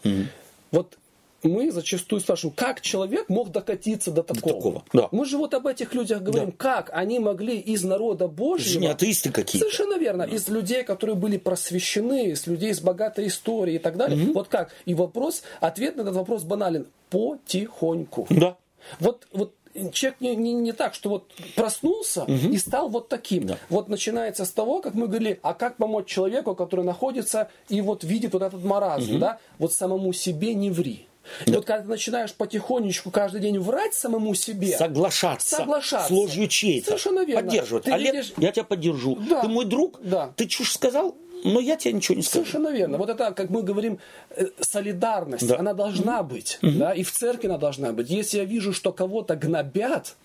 Вот 0.71 0.97
мы 1.43 1.71
зачастую 1.71 2.19
спрашиваем, 2.19 2.55
как 2.55 2.81
человек 2.81 3.29
мог 3.29 3.51
докатиться 3.51 4.11
до 4.11 4.23
такого? 4.23 4.55
такого, 4.55 4.83
да. 4.93 5.09
Мы 5.11 5.25
же 5.25 5.37
вот 5.37 5.53
об 5.53 5.67
этих 5.67 5.93
людях 5.93 6.21
говорим, 6.21 6.51
как 6.51 6.89
они 6.93 7.19
могли 7.19 7.57
из 7.57 7.83
народа 7.83 8.27
Божьего... 8.27 8.81
не 8.81 8.87
атеисты 8.87 9.31
какие-то. 9.31 9.67
Совершенно 9.67 9.97
верно. 9.97 10.23
Из 10.23 10.47
людей, 10.47 10.83
которые 10.83 11.15
были 11.15 11.37
просвещены, 11.37 12.31
из 12.31 12.47
людей 12.47 12.73
с 12.73 12.81
богатой 12.81 13.27
историей 13.27 13.77
и 13.77 13.79
так 13.79 13.97
далее. 13.97 14.31
Вот 14.33 14.47
как? 14.47 14.71
И 14.85 14.93
вопрос, 14.93 15.43
ответ 15.59 15.95
на 15.95 16.01
этот 16.01 16.15
вопрос 16.15 16.43
банален. 16.43 16.87
Потихоньку. 17.09 18.27
Да. 18.29 18.57
Вот, 18.99 19.27
вот 19.31 19.53
человек 19.91 20.21
не, 20.21 20.35
не, 20.35 20.53
не 20.53 20.71
так, 20.71 20.93
что 20.93 21.09
вот 21.09 21.31
проснулся 21.55 22.25
и 22.25 22.57
стал 22.57 22.89
вот 22.89 23.09
таким. 23.09 23.47
Да. 23.47 23.57
Вот 23.69 23.89
начинается 23.89 24.45
с 24.45 24.51
того, 24.51 24.81
как 24.81 24.93
мы 24.93 25.07
говорили, 25.07 25.39
а 25.43 25.53
как 25.53 25.77
помочь 25.77 26.07
человеку, 26.07 26.55
который 26.55 26.85
находится 26.85 27.49
и 27.69 27.81
вот 27.81 28.03
видит 28.03 28.33
вот 28.33 28.41
этот 28.41 28.63
маразм, 28.63 29.19
да? 29.19 29.39
Вот 29.59 29.73
самому 29.73 30.13
себе 30.13 30.53
не 30.53 30.71
ври. 30.71 31.07
И 31.45 31.51
вот 31.51 31.65
когда 31.65 31.83
ты 31.83 31.89
начинаешь 31.89 32.33
потихонечку 32.33 33.11
каждый 33.11 33.41
день 33.41 33.59
врать 33.59 33.93
самому 33.93 34.33
себе, 34.33 34.77
Соглашаться, 34.77 35.57
Соглашаться. 35.57 36.07
с 36.07 36.11
ложью 36.11 36.47
чьей-то. 36.47 36.87
Совершенно 36.87 37.23
верно. 37.25 37.43
Поддерживать. 37.43 37.83
Ты 37.85 37.91
Олег, 37.91 38.13
видишь- 38.13 38.33
я 38.37 38.51
тебя 38.51 38.63
поддержу. 38.63 39.17
Да. 39.29 39.41
Ты 39.41 39.47
мой 39.47 39.65
друг, 39.65 39.99
Да. 40.01 40.31
ты 40.35 40.45
чушь 40.47 40.71
сказал, 40.73 41.15
но 41.43 41.59
я 41.59 41.75
тебе 41.75 41.93
ничего 41.93 42.15
не 42.15 42.21
скажу. 42.21 42.45
Совершенно 42.45 42.67
верно. 42.75 42.97
Вот 42.99 43.09
это, 43.09 43.31
как 43.31 43.49
мы 43.49 43.63
говорим, 43.63 43.97
э, 44.29 44.45
солидарность, 44.59 45.47
Да. 45.47 45.57
она 45.57 45.73
должна 45.73 46.21
быть. 46.23 46.59
Да? 46.61 46.93
И 46.93 47.03
в 47.03 47.11
церкви 47.11 47.47
она 47.47 47.57
должна 47.57 47.93
быть. 47.93 48.09
Если 48.09 48.37
я 48.37 48.45
вижу, 48.45 48.73
что 48.73 48.91
кого-то 48.91 49.35
гнобят, 49.35 50.15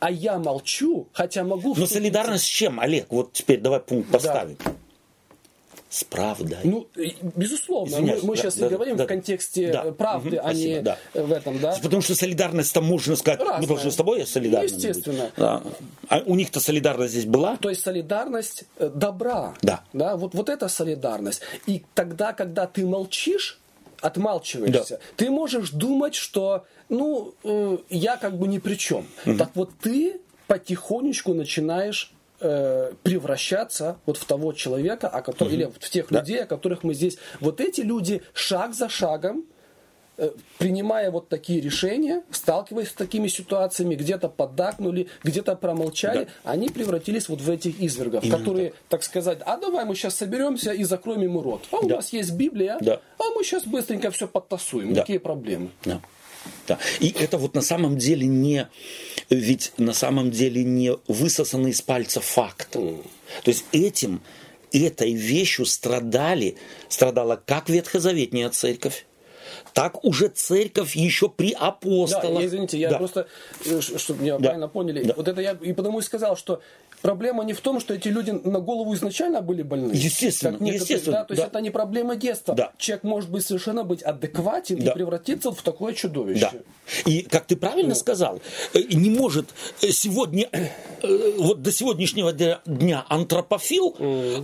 а 0.00 0.10
я 0.10 0.38
молчу, 0.38 1.08
хотя 1.12 1.44
могу... 1.44 1.74
Но 1.76 1.86
солидарность 1.86 2.44
с 2.44 2.48
чем, 2.48 2.80
Олег? 2.80 3.06
Вот 3.10 3.32
теперь 3.34 3.60
давай 3.60 3.80
пункт 3.80 4.10
поставим. 4.10 4.56
С 5.96 6.04
правдой. 6.04 6.58
Ну, 6.62 6.88
безусловно. 7.34 7.94
Извиняюсь, 7.94 8.22
мы 8.22 8.36
да, 8.36 8.42
сейчас 8.42 8.56
да, 8.56 8.66
и 8.66 8.68
говорим 8.68 8.96
да. 8.98 9.04
в 9.04 9.06
контексте 9.06 9.72
Да. 9.72 9.84
э, 9.86 9.92
правды, 9.92 10.36
Мгм, 10.36 10.40
а 10.44 10.52
не 10.52 10.60
спасибо, 10.60 10.82
да. 11.14 11.22
в 11.22 11.32
этом, 11.32 11.58
да? 11.58 11.78
Потому 11.82 12.02
что 12.02 12.14
солидарность 12.14 12.74
там 12.74 12.84
можно 12.84 13.16
сказать, 13.16 13.40
Разная. 13.40 13.60
не 13.60 13.62
потому 13.62 13.80
что 13.80 13.90
с 13.90 13.96
тобой 13.96 14.18
я 14.18 14.26
солидарен. 14.26 14.68
Ну, 14.68 14.76
естественно. 14.76 15.30
Да. 15.38 15.62
А 16.10 16.18
у 16.26 16.34
них-то 16.34 16.60
солидарность 16.60 17.12
здесь 17.14 17.24
была? 17.24 17.56
То 17.56 17.70
есть 17.70 17.82
солидарность 17.82 18.64
э, 18.76 18.90
добра. 18.94 19.54
Да. 19.62 19.84
да 19.94 20.18
вот, 20.18 20.34
вот 20.34 20.50
это 20.50 20.68
солидарность. 20.68 21.40
И 21.64 21.82
тогда, 21.94 22.34
когда 22.34 22.66
ты 22.66 22.84
молчишь, 22.84 23.58
отмалчиваешься, 24.02 25.00
ты 25.16 25.30
можешь 25.30 25.70
думать, 25.70 26.14
что 26.14 26.66
ну, 26.90 27.32
э, 27.42 27.78
я 27.88 28.18
как 28.18 28.38
бы 28.38 28.48
ни 28.48 28.58
при 28.58 28.74
чем. 28.74 29.06
Так 29.24 29.52
вот 29.54 29.70
ты 29.80 30.20
потихонечку 30.46 31.32
начинаешь 31.32 32.12
э, 32.40 32.92
превращаться 33.02 33.98
вот 34.06 34.16
в 34.16 34.24
того 34.24 34.52
человека, 34.52 35.08
о 35.08 35.22
котором, 35.22 35.52
или 35.52 35.64
в 35.64 35.78
тех 35.90 36.10
людей, 36.10 36.42
о 36.42 36.46
которых 36.46 36.84
мы 36.84 36.94
здесь. 36.94 37.18
Вот 37.40 37.60
эти 37.60 37.80
люди 37.80 38.22
шаг 38.34 38.74
за 38.74 38.88
шагом 38.88 39.44
э, 40.18 40.30
принимая 40.58 41.10
вот 41.10 41.28
такие 41.28 41.60
решения, 41.60 42.22
сталкиваясь 42.30 42.88
с 42.88 42.92
такими 42.94 43.28
ситуациями, 43.28 43.94
где-то 43.94 44.28
поддакнули, 44.28 45.08
где-то 45.22 45.56
промолчали, 45.56 46.28
они 46.44 46.68
превратились 46.70 47.28
вот 47.28 47.40
в 47.40 47.50
этих 47.50 47.80
извергов, 47.82 48.24
которые, 48.30 48.72
так 48.88 49.02
сказать, 49.02 49.38
а 49.44 49.56
давай 49.58 49.84
мы 49.84 49.94
сейчас 49.94 50.14
соберемся 50.16 50.72
и 50.72 50.84
закроем 50.84 51.20
ему 51.22 51.42
рот. 51.42 51.64
А 51.70 51.76
у 51.78 51.88
Да. 51.88 51.96
нас 51.96 52.12
есть 52.14 52.32
Библия, 52.32 52.78
Да. 52.80 53.00
а 53.18 53.24
мы 53.34 53.44
сейчас 53.44 53.64
быстренько 53.64 54.10
все 54.10 54.26
подтасуем. 54.26 54.94
Да. 54.94 55.02
Какие 55.02 55.18
проблемы? 55.18 55.68
Да. 55.84 56.00
Да. 56.66 56.78
И 57.00 57.14
это 57.18 57.38
вот 57.38 57.54
на 57.54 57.62
самом 57.62 57.96
деле 57.98 58.26
не, 58.26 58.68
ведь 59.30 59.72
на 59.78 59.92
самом 59.92 60.30
деле 60.30 60.64
не 60.64 60.92
высосанный 61.08 61.70
из 61.70 61.82
пальца 61.82 62.20
факт. 62.20 62.70
То 62.72 63.02
есть 63.44 63.64
этим, 63.72 64.20
этой 64.72 65.12
вещью 65.14 65.64
страдали, 65.66 66.56
страдала 66.88 67.40
как 67.44 67.68
ветхозаветняя 67.68 68.50
церковь, 68.50 69.06
так 69.74 70.04
уже 70.04 70.28
церковь 70.28 70.96
еще 70.96 71.28
при 71.28 71.52
Да, 71.52 71.68
апостолах. 71.68 72.40
я, 72.42 72.46
извините, 72.46 72.78
я 72.78 72.90
Да. 72.90 72.98
просто, 72.98 73.26
э, 73.64 73.80
чтобы 73.80 74.22
меня 74.22 74.38
Да. 74.38 74.44
правильно 74.44 74.68
поняли, 74.68 75.04
Да. 75.04 75.14
вот 75.16 75.28
это 75.28 75.40
я 75.40 75.52
и 75.52 75.72
потому 75.72 76.00
и 76.00 76.02
сказал, 76.02 76.36
что 76.36 76.60
проблема 77.06 77.44
не 77.44 77.52
в 77.52 77.60
том, 77.60 77.78
что 77.78 77.94
эти 77.94 78.08
люди 78.08 78.32
на 78.32 78.58
голову 78.58 78.92
изначально 78.94 79.40
были 79.40 79.62
больны. 79.62 79.92
Естественно, 79.94 80.58
естественно, 80.66 81.18
да, 81.18 81.24
то 81.24 81.34
есть 81.34 81.42
да. 81.42 81.48
это 81.48 81.60
не 81.60 81.70
проблема 81.70 82.16
детства. 82.16 82.54
Да. 82.54 82.72
Человек 82.78 83.04
может 83.04 83.30
быть 83.30 83.46
совершенно 83.46 83.84
быть 83.84 84.02
адекватен 84.02 84.78
Да. 84.78 84.90
и 84.90 84.94
превратиться 84.94 85.52
в 85.52 85.62
такое 85.62 85.94
чудовище. 85.94 86.50
Да. 86.52 86.58
И 87.10 87.22
как 87.22 87.46
ты 87.46 87.54
правильно 87.54 87.94
сказал, 87.94 88.40
э, 88.74 88.80
не 88.90 89.10
может 89.10 89.46
э, 89.82 89.90
сегодня, 89.92 90.48
э, 90.50 90.68
вот 91.38 91.62
до 91.62 91.70
сегодняшнего 91.70 92.32
дня- 92.32 93.04
антропофил, 93.08 93.94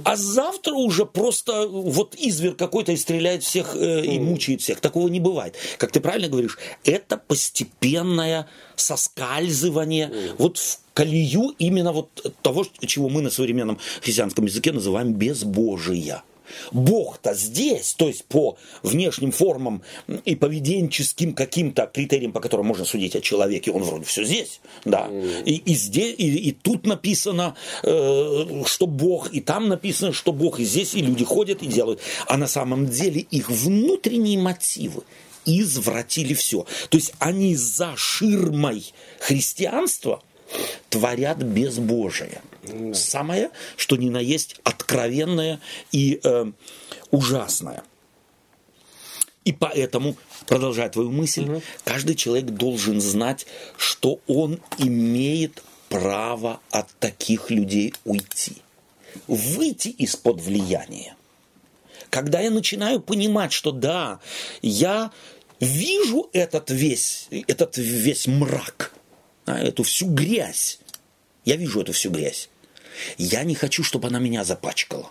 а 0.05 0.15
завтра 0.15 0.75
уже 0.75 1.05
просто 1.05 1.67
вот 1.67 2.15
изверг 2.15 2.57
какой-то 2.57 2.93
и 2.93 2.97
стреляет 2.97 3.43
всех 3.43 3.75
и 3.75 4.21
мучает 4.21 4.61
всех. 4.61 4.81
Такого 4.81 5.09
не 5.09 5.19
бывает. 5.19 5.57
Как 5.79 5.91
ты 5.91 6.01
правильно 6.01 6.29
говоришь, 6.29 6.59
это 6.85 7.17
постепенное 7.17 8.47
соскальзывание 8.77 10.13
вот 10.39 10.59
в 10.59 10.79
колею 10.95 11.55
именно 11.59 11.93
вот 11.93 12.35
того, 12.43 12.67
чего 12.87 13.09
мы 13.09 13.23
на 13.23 13.31
современном 13.31 13.79
христианском 14.03 14.45
языке 14.45 14.73
называем 14.73 15.15
безбожия. 15.15 16.23
Бог-то 16.71 17.35
здесь, 17.35 17.95
то 17.95 18.09
есть 18.09 18.25
по 18.25 18.57
внешним 18.83 19.33
формам 19.33 19.83
и 20.25 20.35
поведенческим 20.35 21.35
каким-то 21.35 21.87
критериям, 21.93 22.33
по 22.33 22.41
которым 22.41 22.67
можно 22.67 22.85
судить 22.85 23.17
о 23.17 23.21
человеке, 23.21 23.71
он 23.71 23.83
вроде 23.83 24.05
все 24.05 24.25
здесь, 24.25 24.61
да. 24.85 25.09
И, 25.45 25.55
и 25.55 25.75
здесь, 25.75 26.15
и, 26.19 26.49
и 26.49 26.53
тут 26.53 26.87
написано, 26.87 27.55
э, 27.83 28.63
что 28.67 28.87
Бог, 28.87 29.33
и 29.33 29.41
там 29.41 29.69
написано, 29.69 30.13
что 30.13 30.33
Бог, 30.33 30.61
и 30.61 30.65
здесь, 30.65 30.95
и 30.95 31.01
люди 31.01 31.25
ходят 31.25 31.63
и 31.63 31.67
делают. 31.67 32.01
А 32.27 32.37
на 32.37 32.47
самом 32.47 32.89
деле 32.89 33.21
их 33.21 33.51
внутренние 33.51 34.39
мотивы 34.39 35.03
извратили 35.45 36.35
все. 36.35 36.67
То 36.89 36.97
есть 36.97 37.13
они 37.19 37.57
за 37.57 37.97
ширмой 37.97 38.93
христианства 39.21 40.23
творят 40.91 41.39
безбожие. 41.39 42.43
Самое, 42.95 43.51
что 43.77 43.97
ни 43.97 44.09
на 44.09 44.19
есть 44.19 44.57
откровенное 44.63 45.61
и 45.91 46.21
э, 46.23 46.53
ужасное. 47.11 47.83
И 49.45 49.53
поэтому, 49.53 50.17
продолжая 50.47 50.89
твою 50.89 51.11
мысль, 51.11 51.61
каждый 51.85 52.15
человек 52.15 52.47
должен 52.47 53.01
знать, 53.01 53.47
что 53.77 54.21
он 54.29 54.61
имеет 54.79 55.63
право 55.89 56.61
от 56.71 56.89
таких 57.01 57.51
людей 57.51 57.95
уйти. 58.05 58.57
Выйти 59.27 59.89
из-под 59.89 60.41
влияния. 60.41 61.17
Когда 62.09 62.41
я 62.41 62.51
начинаю 62.51 63.01
понимать, 63.01 63.53
что 63.53 63.73
да, 63.73 64.21
я 64.61 65.11
вижу 65.63 66.29
этот 66.33 66.71
весь, 66.71 67.29
этот 67.31 67.77
весь 67.77 68.27
мрак, 68.27 68.93
а, 69.47 69.59
эту 69.59 69.85
всю 69.85 70.07
грязь, 70.07 70.81
я 71.45 71.57
вижу 71.57 71.81
эту 71.81 71.93
всю 71.93 72.11
грязь. 72.11 72.49
Я 73.17 73.45
не 73.45 73.55
хочу, 73.55 73.83
чтобы 73.83 74.09
она 74.09 74.19
меня 74.19 74.45
запачкала. 74.45 75.09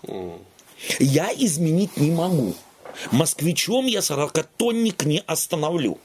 Я 1.00 1.32
изменить 1.34 1.98
не 1.98 2.12
могу. 2.12 2.54
Москвичом 3.12 3.86
я 3.86 4.02
сорокатонник 4.02 5.06
не 5.06 5.24
остановлю. 5.26 5.98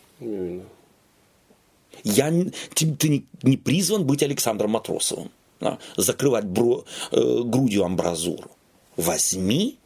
Я, 2.05 2.31
ты, 2.75 2.95
ты 2.95 3.09
не, 3.09 3.27
не 3.43 3.57
призван 3.57 4.05
быть 4.07 4.23
Александром 4.23 4.73
Матросовым, 4.73 5.31
да, 5.61 5.79
закрывать 5.97 6.45
бро- 6.45 6.85
э, 7.11 7.43
грудью 7.45 7.85
амбразуру. 7.85 8.51
Возьми 8.97 9.77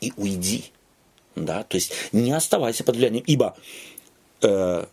и 0.00 0.12
уйди. 0.16 0.64
Да, 1.36 1.62
то 1.62 1.76
есть 1.76 1.92
не 2.12 2.32
оставайся 2.32 2.82
под 2.82 2.96
влиянием, 2.96 3.24
ибо 3.26 3.56
э, 4.42 4.86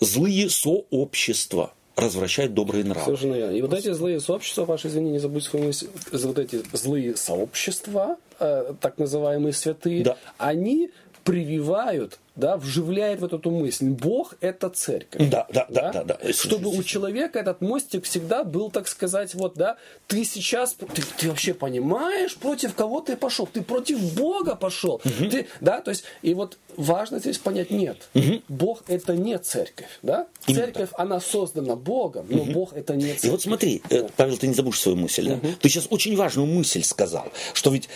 злые 0.00 0.50
сообщества 0.50 1.72
развращают 1.96 2.54
добрые 2.54 2.84
нравы. 2.84 3.04
Совершенно 3.04 3.34
верно. 3.34 3.54
И 3.54 3.62
вот 3.62 3.72
эти 3.72 3.92
злые 3.92 4.20
сообщества, 4.20 4.64
ваши 4.64 4.88
извини, 4.88 5.10
не 5.10 5.18
забудьте 5.18 5.50
свою 5.50 5.66
мысль, 5.66 5.88
вот 6.12 6.38
эти 6.38 6.62
злые 6.72 7.16
сообщества, 7.16 8.16
э, 8.38 8.74
так 8.80 8.98
называемые 8.98 9.52
святые, 9.52 10.02
Да. 10.02 10.16
они 10.38 10.90
прививают, 11.24 12.18
да, 12.36 12.56
вживляет 12.56 13.20
в 13.20 13.24
эту 13.24 13.50
мысль. 13.50 13.86
Бог– 13.86 14.34
это 14.40 14.70
церковь. 14.70 15.28
Да, 15.28 15.46
да, 15.52 15.66
да, 15.68 15.92
да. 15.92 16.04
да, 16.04 16.32
Чтобы 16.32 16.70
у 16.70 16.82
человека 16.82 17.38
этот 17.38 17.60
мостик 17.60 18.04
всегда 18.04 18.44
был, 18.44 18.70
так 18.70 18.88
сказать, 18.88 19.34
вот, 19.34 19.54
да, 19.54 19.76
ты 20.06 20.24
сейчас, 20.24 20.74
ты, 20.74 21.02
ты 21.18 21.28
вообще 21.28 21.54
понимаешь, 21.54 22.36
против 22.36 22.74
кого 22.74 23.00
ты 23.00 23.16
пошел? 23.16 23.46
Ты 23.46 23.62
против 23.62 24.14
Бога 24.14 24.54
пошел. 24.54 25.00
Угу. 25.04 25.30
Ты, 25.30 25.46
да, 25.60 25.80
то 25.80 25.90
есть, 25.90 26.04
и 26.22 26.34
вот 26.34 26.58
важно 26.76 27.18
здесь 27.18 27.38
понять, 27.38 27.70
нет, 27.70 28.08
угу. 28.14 28.42
Бог– 28.48 28.82
это 28.88 29.14
не 29.14 29.38
церковь, 29.38 29.98
да? 30.02 30.26
Именно 30.46 30.64
церковь, 30.64 30.90
так. 30.90 31.00
она 31.00 31.20
создана 31.20 31.76
Богом, 31.76 32.26
но 32.28 32.42
угу. 32.42 32.52
Бог– 32.52 32.72
это 32.74 32.96
не 32.96 33.12
церковь. 33.14 33.24
И 33.24 33.30
вот 33.30 33.42
смотри, 33.42 33.82
да. 33.90 33.96
Э, 33.96 34.08
Павел, 34.16 34.38
ты 34.38 34.46
не 34.46 34.54
забудешь 34.54 34.80
свою 34.80 34.96
мысль, 34.96 35.28
да? 35.28 35.34
Угу. 35.34 35.48
Ты 35.60 35.68
сейчас 35.68 35.86
очень 35.90 36.16
важную 36.16 36.46
мысль 36.46 36.82
сказал, 36.82 37.26
что 37.52 37.70
ведь 37.70 37.88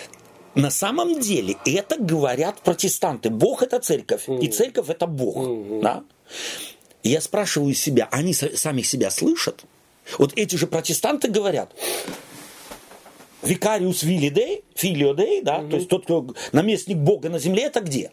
на 0.55 0.70
самом 0.70 1.20
деле 1.20 1.57
это 1.64 1.96
говорят 1.98 2.61
протестанты. 2.61 3.30
Бог 3.30 3.62
это 3.62 3.80
церковь, 3.80 4.28
mm. 4.28 4.40
и 4.40 4.48
церковь 4.48 4.88
это 4.88 5.07
Бог. 5.07 5.36
Mm-hmm. 5.36 5.82
Да? 5.82 6.05
Я 7.02 7.20
спрашиваю 7.20 7.74
себя, 7.74 8.09
они 8.11 8.32
сами 8.34 8.82
себя 8.82 9.11
слышат? 9.11 9.64
Вот 10.18 10.32
эти 10.36 10.57
же 10.57 10.66
протестанты 10.66 11.28
говорят, 11.28 11.72
викариус 13.42 14.00
филидей, 14.00 14.64
филиодей, 14.74 15.42
да, 15.42 15.59
mm-hmm. 15.59 15.70
то 15.70 15.76
есть 15.76 15.88
тот, 15.88 16.05
кто 16.05 16.34
наместник 16.52 16.96
Бога 16.96 17.28
на 17.28 17.38
земле, 17.38 17.64
это 17.64 17.80
где? 17.80 18.11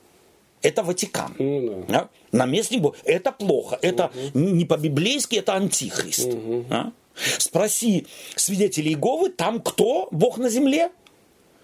Это 0.62 0.84
Ватикан. 0.84 1.36
Mm-hmm. 1.38 1.86
Да? 1.92 2.10
Наместник 2.32 2.82
Бога. 2.82 2.98
Это 3.04 3.32
плохо. 3.32 3.80
Это 3.82 4.12
mm-hmm. 4.14 4.52
не 4.52 4.66
по-библейски, 4.66 5.38
это 5.38 5.56
антихрист. 5.56 6.28
Mm-hmm. 6.28 6.68
Да? 6.70 6.92
Спроси 7.38 8.08
свидетелей 8.36 8.92
Иеговы, 8.92 9.30
там 9.30 9.60
кто 9.60 10.08
Бог 10.12 10.38
на 10.38 10.50
земле? 10.50 10.92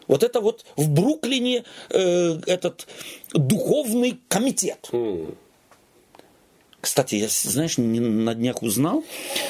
Вот 0.08 0.24
это 0.24 0.40
вот 0.40 0.66
в 0.76 0.90
Бруклине 0.90 1.64
э, 1.90 2.40
этот 2.46 2.88
духовный 3.34 4.20
комитет. 4.28 4.90
Mm. 4.92 5.36
Кстати, 6.80 7.16
я, 7.16 7.28
знаешь, 7.30 7.78
не 7.78 8.00
на 8.00 8.34
днях 8.34 8.62
узнал, 8.62 9.04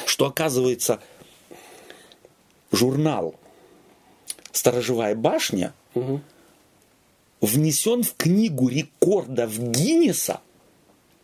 что 0.05 0.25
оказывается 0.25 0.99
журнал 2.71 3.35
«Сторожевая 4.51 5.15
башня» 5.15 5.73
угу. 5.93 6.21
внесен 7.41 8.03
в 8.03 8.15
книгу 8.15 8.69
рекордов 8.69 9.57
Гиннеса 9.59 10.41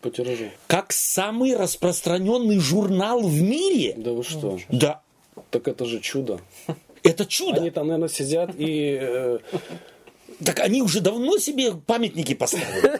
по 0.01 0.11
тиражу. 0.11 0.51
как 0.67 0.91
самый 0.91 1.55
распространенный 1.55 2.59
журнал 2.59 3.21
в 3.21 3.41
мире. 3.41 3.95
Да 3.97 4.11
вы 4.11 4.23
что? 4.23 4.59
Да. 4.69 5.01
Так 5.49 5.67
это 5.67 5.85
же 5.85 5.99
чудо. 5.99 6.41
Это 7.03 7.25
чудо. 7.25 7.59
Они 7.59 7.69
там, 7.69 7.87
наверное, 7.87 8.09
сидят 8.09 8.51
и... 8.57 8.97
Э... 8.99 9.39
Так 10.43 10.59
они 10.59 10.81
уже 10.81 10.99
давно 10.99 11.37
себе 11.37 11.73
памятники 11.73 12.33
поставили. 12.33 12.99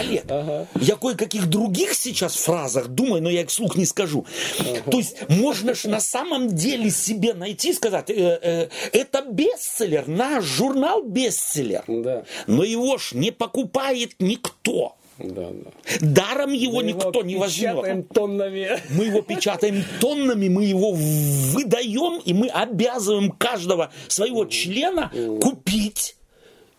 Олег, 0.00 0.24
ага. 0.28 0.66
я 0.80 0.96
кое-каких 0.96 1.46
других 1.46 1.94
сейчас 1.94 2.36
фразах 2.36 2.88
думаю, 2.88 3.22
но 3.22 3.30
я 3.30 3.42
их 3.42 3.48
вслух 3.48 3.76
не 3.76 3.84
скажу. 3.84 4.24
Ага. 4.58 4.90
То 4.90 4.98
есть 4.98 5.28
можно 5.28 5.74
же 5.74 5.88
на 5.88 6.00
самом 6.00 6.48
деле 6.48 6.90
себе 6.90 7.34
найти, 7.34 7.72
сказать, 7.72 8.10
э, 8.10 8.38
э, 8.42 8.68
это 8.92 9.22
бестселлер, 9.22 10.08
наш 10.08 10.44
журнал 10.44 11.02
бестселлер. 11.02 11.84
Да. 11.86 12.24
Но 12.46 12.64
его 12.64 12.98
ж 12.98 13.12
не 13.12 13.30
покупает 13.30 14.14
никто. 14.18 14.96
Да, 15.18 15.50
да. 15.50 15.70
Даром 16.00 16.52
его 16.52 16.76
мы 16.76 16.82
никто 16.84 17.08
его 17.08 17.22
не 17.22 17.36
возьмет. 17.36 18.08
тоннами. 18.12 18.80
Мы 18.90 19.04
его 19.04 19.22
печатаем 19.22 19.82
тоннами, 20.00 20.48
мы 20.48 20.64
его 20.64 20.92
выдаем, 20.92 22.20
и 22.24 22.34
мы 22.34 22.48
обязываем 22.48 23.30
каждого 23.30 23.92
своего 24.08 24.44
члена 24.44 25.10
купить 25.40 26.16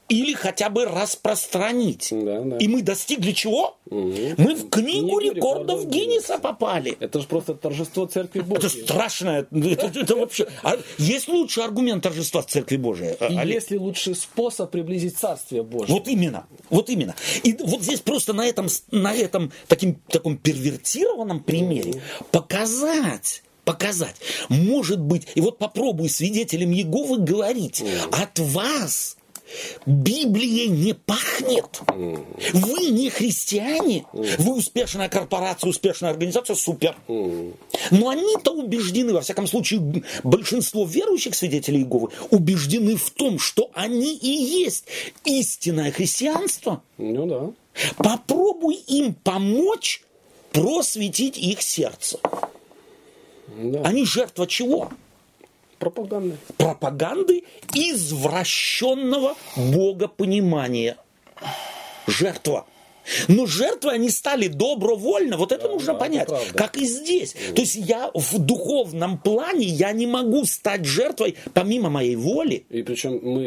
или 0.10 0.34
хотя 0.34 0.70
бы 0.70 0.86
распространить. 0.86 2.10
Да, 2.12 2.42
да. 2.42 2.58
И 2.58 2.68
мы 2.68 2.82
достигли 2.82 3.32
чего? 3.32 3.78
Угу. 3.90 4.36
Мы 4.38 4.56
в 4.56 4.70
книгу, 4.70 4.70
книгу 4.70 5.20
рекордов, 5.20 5.82
рекордов 5.84 5.88
Гиннеса 5.88 6.38
попали. 6.38 6.98
Это 7.00 7.20
же 7.20 7.28
просто 7.28 7.54
торжество 7.56 8.06
Церкви 8.06 8.42
Божьей. 8.42 8.68
Это 8.68 8.70
страшное. 8.70 9.48
Это, 9.52 10.00
это 10.00 10.16
вообще. 10.16 10.48
А 10.64 10.78
есть 10.98 11.28
лучший 11.28 11.64
аргумент 11.64 12.04
торжества 12.04 12.42
Церкви 12.44 12.78
Божией? 12.78 13.16
И 13.20 13.38
Олег? 13.38 13.56
есть 13.56 13.72
ли 13.72 13.78
лучший 13.78 14.16
способ 14.16 14.72
приблизить 14.72 15.18
Царствие 15.18 15.64
Божие? 15.64 15.94
Вот 15.94 16.08
именно. 16.08 16.48
Вот 16.70 16.90
именно. 16.90 17.16
И 17.44 17.54
вот 17.60 17.82
здесь 17.82 18.00
просто 18.00 18.34
на 18.34 18.46
этом, 18.46 18.68
на 18.92 19.14
этом 19.14 19.52
таким, 19.68 19.96
таком 20.10 20.38
первертированном 20.38 21.42
примере 21.42 21.92
угу. 21.92 22.00
показать 22.32 23.44
показать. 23.66 24.16
Может 24.48 25.02
быть, 25.02 25.28
и 25.36 25.42
вот 25.42 25.58
попробуй 25.58 26.08
свидетелям 26.08 26.72
Еговы 26.72 27.18
говорить, 27.18 27.84
от 28.14 28.40
вас 28.40 29.17
Библией 29.86 30.68
не 30.68 30.94
пахнет. 30.94 31.82
Вы 32.54 32.88
не 32.88 33.10
христиане. 33.10 34.06
Вы 34.14 34.56
успешная 34.56 35.10
корпорация, 35.10 35.70
успешная 35.70 36.12
организация, 36.12 36.56
супер. 36.56 36.96
Но 37.08 38.10
они-то 38.10 38.52
убеждены, 38.52 39.14
во 39.14 39.22
всяком 39.22 39.48
случае, 39.48 40.04
большинство 40.24 40.86
верующих 40.86 41.36
свидетелей 41.36 41.80
Иеговы 41.80 42.10
убеждены 42.32 42.96
в 42.96 43.10
том, 43.12 43.40
что 43.40 43.70
они 43.74 44.16
и 44.16 44.30
есть 44.30 44.86
истинное 45.26 45.92
христианство. 45.92 46.82
Ну 46.98 47.26
да. 47.26 47.52
Попробуй 47.98 48.76
им 48.88 49.14
помочь 49.14 50.02
просветить 50.52 51.38
их 51.38 51.62
сердце. 51.62 52.20
Да. 53.58 53.82
Они 53.84 54.06
жертва 54.06 54.48
чего? 54.48 54.90
Пропаганды. 55.80 56.38
Пропаганды 56.58 57.44
извращенного 57.74 59.36
богопонимания. 59.56 60.98
Жертва 62.08 62.66
но 63.28 63.46
жертвы 63.46 63.92
они 63.92 64.10
стали 64.10 64.48
добровольно. 64.48 65.38
Вот 65.38 65.52
это 65.52 65.68
да, 65.68 65.74
нужно 65.74 65.94
да, 65.94 66.00
понять. 66.00 66.30
Это 66.30 66.40
как 66.54 66.78
и 66.78 66.86
здесь. 66.86 67.36
Mm. 67.36 67.54
То 67.54 67.62
есть 67.62 67.76
я 67.76 68.12
в 68.14 68.40
духовном 68.40 69.18
плане 69.18 69.66
я 69.66 69.92
не 69.92 70.08
могу 70.08 70.46
стать 70.46 70.86
жертвой 70.86 71.36
помимо 71.54 71.90
моей 71.90 72.16
воли. 72.16 72.66
И 72.70 72.84
причем 72.84 73.20
мы 73.22 73.46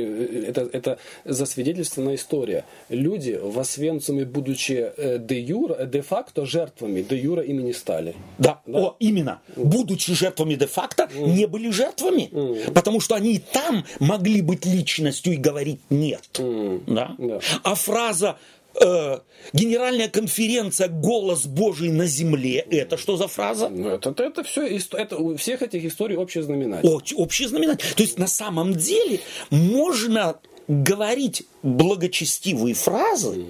это, 0.49 0.69
это 0.73 0.99
засвидетельственная 1.25 2.15
история. 2.15 2.65
Люди 2.89 3.39
в 3.41 3.59
Освенциуме, 3.59 4.25
будучи 4.25 4.93
э, 4.97 5.19
де 5.19 5.41
юра, 5.41 5.75
э, 5.79 5.87
де-факто 5.87 6.47
жертвами, 6.47 7.03
де 7.03 7.17
юра 7.17 7.43
ими 7.43 7.63
не 7.63 7.73
стали. 7.73 8.15
Да, 8.39 8.61
да? 8.67 8.79
О, 8.79 8.97
именно. 8.99 9.41
Mm. 9.57 9.65
Будучи 9.65 10.15
жертвами 10.15 10.55
де-факто, 10.55 11.09
mm. 11.13 11.27
не 11.27 11.47
были 11.47 11.71
жертвами. 11.71 12.29
Mm. 12.33 12.73
Потому 12.73 13.01
что 13.01 13.15
они 13.15 13.35
и 13.35 13.39
там 13.39 13.85
могли 13.99 14.43
быть 14.43 14.67
личностью 14.67 15.35
и 15.35 15.37
говорить 15.37 15.81
нет. 15.91 16.29
Mm. 16.35 16.83
Да? 16.87 17.15
Да. 17.19 17.41
А 17.63 17.75
фраза 17.75 18.37
э, 18.81 19.19
генеральная 19.53 20.09
конференция 20.09 20.89
«Голос 20.89 21.47
Божий 21.47 21.91
на 21.91 22.07
земле»– 22.07 22.59
это 22.71 22.97
что 22.97 23.17
за 23.17 23.29
фраза? 23.29 23.69
Ну, 23.69 23.89
это, 23.89 24.11
это, 24.11 24.25
это 24.25 24.43
все, 24.43 24.67
это, 24.67 25.17
у 25.17 25.37
всех 25.37 25.63
этих 25.63 25.85
историй 25.85 26.17
общий 26.17 26.43
знаменатель. 26.43 26.89
О, 26.89 27.01
общий 27.17 27.47
знаменатель. 27.47 27.95
То 27.95 28.03
есть, 28.03 28.19
на 28.19 28.27
самом 28.27 28.75
деле, 28.75 29.21
можно 29.51 30.37
говорить 30.69 31.47
благочестивые 31.63 32.75
фразы, 32.75 33.45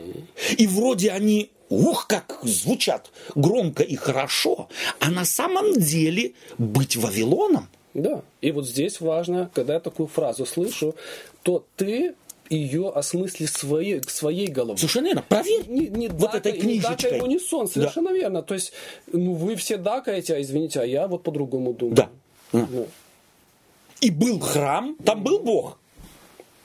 и 0.57 0.67
вроде 0.67 1.11
они 1.11 1.51
ух, 1.69 2.07
как 2.07 2.41
звучат 2.43 3.11
громко 3.35 3.83
и 3.83 3.97
хорошо, 3.97 4.69
а 5.01 5.11
на 5.11 5.25
самом 5.25 5.75
деле 5.75 6.33
быть 6.59 6.97
Вавилоном. 6.97 7.69
Да, 7.93 8.23
и 8.41 8.53
вот 8.53 8.69
здесь 8.69 9.01
важно, 9.01 9.51
когда 9.53 9.75
я 9.75 9.81
такую 9.81 10.07
фразу 10.07 10.47
слышу, 10.47 10.95
то 11.43 11.65
ты 11.77 12.15
ее 12.51 12.91
осмысли 12.91 13.47
своей, 13.47 14.03
своей 14.03 14.49
головой. 14.49 14.77
Совершенно 14.77 15.07
верно. 15.07 15.25
Проверь 15.29 15.67
не, 15.69 15.87
не 15.87 16.09
вот 16.09 16.33
дака, 16.33 16.39
этой 16.39 16.53
книжечкой. 16.53 17.13
Не 17.13 17.21
унисон, 17.23 17.69
совершенно 17.69 18.11
да. 18.11 18.17
верно. 18.17 18.43
То 18.43 18.55
есть, 18.55 18.73
ну, 19.13 19.35
вы 19.35 19.55
все 19.55 19.77
дакаете, 19.77 20.35
а 20.35 20.43
извините, 20.43 20.81
а 20.81 20.85
я 20.85 21.07
вот 21.07 21.23
по-другому 21.23 21.73
думаю. 21.73 21.97
Да. 21.97 22.11
да. 22.53 22.67
И 24.01 24.11
был 24.11 24.41
храм, 24.41 24.97
там 25.05 25.23
был 25.23 25.39
Бог. 25.39 25.79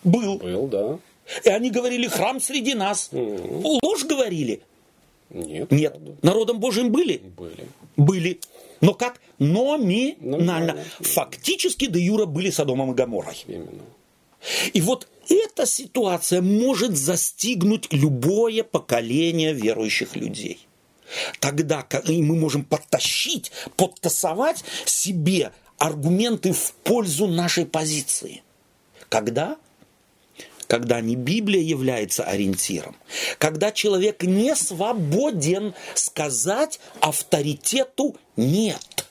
Был. 0.03 0.37
Был, 0.37 0.67
да. 0.67 0.99
И 1.43 1.49
они 1.49 1.69
говорили, 1.69 2.07
храм 2.07 2.39
среди 2.39 2.73
нас. 2.73 3.09
Mm-hmm. 3.11 3.79
Ложь 3.81 4.05
говорили. 4.05 4.61
Нет. 5.29 5.71
Нет. 5.71 5.93
Правда. 5.93 6.15
Народом 6.21 6.59
Божьим 6.59 6.91
были? 6.91 7.17
Были. 7.17 7.65
Были. 7.97 8.39
Но 8.81 8.93
как? 8.93 9.19
Номинально. 9.39 10.15
Номинально. 10.19 10.77
Фактически 10.99 11.87
до 11.87 11.99
Юра 11.99 12.25
были 12.25 12.49
Содомом 12.51 12.91
и 12.91 12.95
Гаморой. 12.95 13.43
Именно. 13.47 13.83
И 14.73 14.81
вот 14.81 15.07
эта 15.29 15.65
ситуация 15.65 16.41
может 16.41 16.97
застигнуть 16.97 17.87
любое 17.91 18.63
поколение 18.63 19.53
верующих 19.53 20.15
людей. 20.15 20.67
Тогда 21.39 21.85
мы 22.07 22.35
можем 22.35 22.63
подтащить, 22.63 23.51
подтасовать 23.77 24.63
себе 24.85 25.51
аргументы 25.77 26.53
в 26.53 26.73
пользу 26.83 27.27
нашей 27.27 27.65
позиции. 27.65 28.43
Когда? 29.09 29.57
Когда 30.67 30.99
не 30.99 31.15
Библия 31.15 31.61
является 31.61 32.23
ориентиром, 32.23 32.95
когда 33.37 33.71
человек 33.71 34.23
не 34.23 34.55
свободен 34.55 35.75
сказать 35.93 36.79
авторитету 37.01 38.15
«нет». 38.35 39.05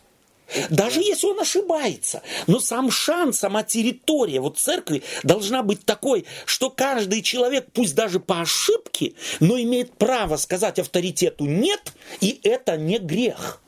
Даже 0.70 1.00
если 1.00 1.26
он 1.26 1.40
ошибается. 1.40 2.22
Но 2.46 2.60
сам 2.60 2.90
шанс, 2.90 3.38
сама 3.38 3.62
территория 3.62 4.40
вот 4.40 4.58
церкви 4.58 5.02
должна 5.22 5.62
быть 5.62 5.84
такой, 5.84 6.24
что 6.46 6.70
каждый 6.70 7.22
человек, 7.22 7.68
пусть 7.72 7.94
даже 7.94 8.20
по 8.20 8.40
ошибке, 8.40 9.14
но 9.40 9.60
имеет 9.60 9.96
право 9.96 10.36
сказать 10.36 10.78
авторитету 10.78 11.46
«нет», 11.46 11.92
и 12.20 12.40
это 12.42 12.76
не 12.76 12.98
грех. 12.98 13.60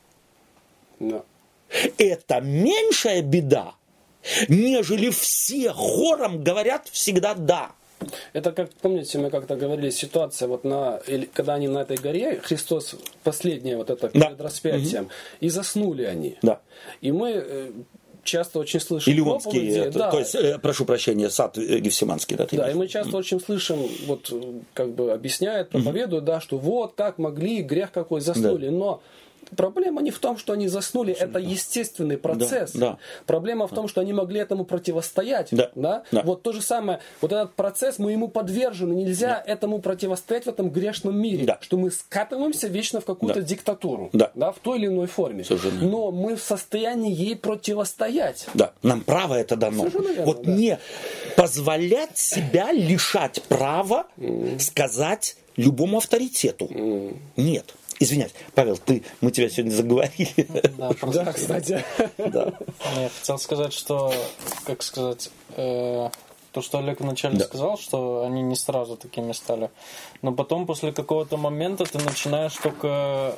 Да. 0.99 1.25
Это 1.99 2.41
меньшая 2.41 3.23
беда, 3.23 3.75
нежели 4.49 5.11
все 5.11 5.73
хором 5.73 6.43
говорят 6.43 6.89
всегда 6.91 7.35
«да». 7.35 7.73
Это 8.33 8.53
как, 8.53 8.71
помните, 8.83 9.19
мы 9.19 9.31
как-то 9.31 9.57
говорили, 9.57 9.91
ситуация 9.91 10.49
вот 10.49 10.65
на, 10.65 11.01
или, 11.07 11.29
когда 11.33 11.55
они 11.55 11.69
на 11.69 11.79
этой 11.79 11.97
горе, 11.97 12.41
Христос 12.43 12.95
последнее 13.25 13.77
вот 13.77 13.91
это 13.91 14.11
Да. 14.13 14.27
перед 14.27 14.41
распятием, 14.41 15.05
Мгм. 15.05 15.11
и 15.41 15.49
заснули 15.49 16.05
они. 16.05 16.37
Да. 16.43 16.61
И 17.01 17.11
мы 17.11 17.31
э, 17.31 17.71
часто 18.23 18.59
очень 18.59 18.81
слышим 18.81 19.13
Илионский, 19.13 19.51
проповеди, 19.51 19.79
это, 19.79 19.99
да, 19.99 20.11
то 20.11 20.19
есть, 20.19 20.35
э, 20.35 20.59
прошу 20.59 20.85
прощения, 20.85 21.31
сад 21.31 21.57
э, 21.59 21.79
Гефсиманский. 21.79 22.37
Да, 22.37 22.47
Да, 22.51 22.71
и 22.71 22.75
мы 22.75 22.87
часто 22.87 23.17
очень 23.17 23.41
слышим, 23.41 23.79
вот 24.07 24.31
э, 24.31 24.43
как 24.75 24.91
бы 24.95 25.13
объясняют, 25.13 25.71
проповедуют, 25.71 26.25
да, 26.25 26.41
что 26.41 26.59
вот 26.59 26.95
как 26.97 27.19
могли, 27.19 27.63
грех 27.63 27.93
какой, 27.93 28.21
заснули. 28.21 28.69
Но 28.69 29.01
проблема 29.57 30.03
не 30.03 30.11
в 30.11 30.19
том, 30.19 30.37
что 30.39 30.53
они 30.53 30.69
заснули, 30.69 31.13
это 31.13 31.39
естественный 31.39 32.17
процесс. 32.17 32.73
да. 32.73 32.99
Проблема 33.27 33.67
в 33.67 33.75
том, 33.75 33.89
что 33.89 34.01
они 34.01 34.13
могли 34.13 34.41
этому 34.41 34.65
противостоять. 34.65 35.49
Да, 35.51 35.71
да. 35.75 36.03
Вот 36.25 36.43
то 36.43 36.53
же 36.53 36.63
самое, 36.63 37.01
вот 37.21 37.33
этот 37.33 37.55
процесс, 37.55 37.99
мы 37.99 38.13
ему 38.13 38.29
подвержены, 38.29 38.93
нельзя 38.95 39.43
этому 39.47 39.81
противостоять 39.81 40.45
в 40.45 40.49
этом 40.49 40.71
грешном 40.71 41.19
мире. 41.19 41.45
Да. 41.45 41.59
Что 41.61 41.77
мы 41.77 41.91
скатываемся 41.91 42.69
вечно 42.69 43.01
в 43.01 43.05
какую-то 43.05 43.41
Да. 43.41 43.47
диктатуру. 43.47 44.11
Да. 44.13 44.31
в 44.53 44.59
той 44.61 44.79
или 44.79 44.87
иной 44.87 45.07
форме. 45.07 45.45
Совершенно. 45.45 45.81
Но 45.83 46.11
мы 46.11 46.37
в 46.37 46.43
состоянии 46.43 47.13
ей 47.13 47.37
противостоять. 47.37 48.47
Да, 48.55 48.73
нам 48.83 49.01
право 49.03 49.35
это 49.35 49.57
дано. 49.57 49.79
Совершенно 49.91 50.09
верно, 50.09 50.25
вот 50.27 50.43
да. 50.43 50.53
не 50.53 50.79
позволять 51.37 52.17
себя 52.19 52.73
лишать 52.73 53.43
права 53.43 54.07
сказать 54.59 55.37
любому 55.57 55.99
авторитету. 55.99 56.69
Нет. 57.37 57.75
Извиняюсь, 57.99 58.33
Павел, 58.55 58.77
ты, 58.77 59.03
мы 59.21 59.31
тебя 59.31 59.49
сегодня 59.49 59.71
заговорили. 59.75 60.47
Да, 60.77 60.91
просто- 61.01 61.25
Да, 61.25 61.33
кстати. 61.33 61.85
Да. 62.19 62.53
Я 62.97 63.09
хотел 63.09 63.39
сказать, 63.39 63.73
что, 63.73 64.13
как 64.65 64.83
сказать, 64.83 65.31
э, 65.57 66.11
то, 66.53 66.63
что 66.63 66.79
Олег 66.79 67.01
вначале 67.01 67.39
Да. 67.39 67.45
сказал, 67.47 67.79
что 67.79 68.25
они 68.25 68.43
не 68.43 68.57
сразу 68.57 68.97
такими 68.97 69.33
стали. 69.33 69.71
Но 70.23 70.33
потом, 70.33 70.67
после 70.67 70.93
какого-то 70.93 71.37
момента, 71.39 71.85
ты 71.85 71.99
начинаешь 71.99 72.55
только, 72.57 73.35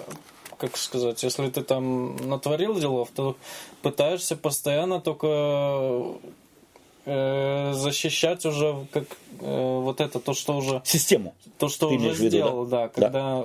как 0.56 0.76
сказать, 0.76 1.22
если 1.22 1.48
ты 1.51 1.62
там 1.62 2.16
натворил 2.28 2.78
делов, 2.78 3.10
то 3.14 3.36
пытаешься 3.82 4.36
постоянно 4.36 5.01
только 5.01 6.02
э, 7.09 7.72
защищать 7.74 8.44
уже 8.47 8.86
как 8.93 9.05
э, 9.40 9.78
вот 9.80 10.01
это 10.01 10.20
то, 10.20 10.35
что 10.35 10.56
уже 10.56 10.82
Систему. 10.85 11.35
то, 11.59 11.68
что 11.68 11.89
Ты 11.89 11.94
уже 11.97 12.10
в 12.10 12.18
виду, 12.18 12.28
сделал, 12.28 12.66
да? 12.66 12.82
да, 12.82 12.89
когда 12.89 13.44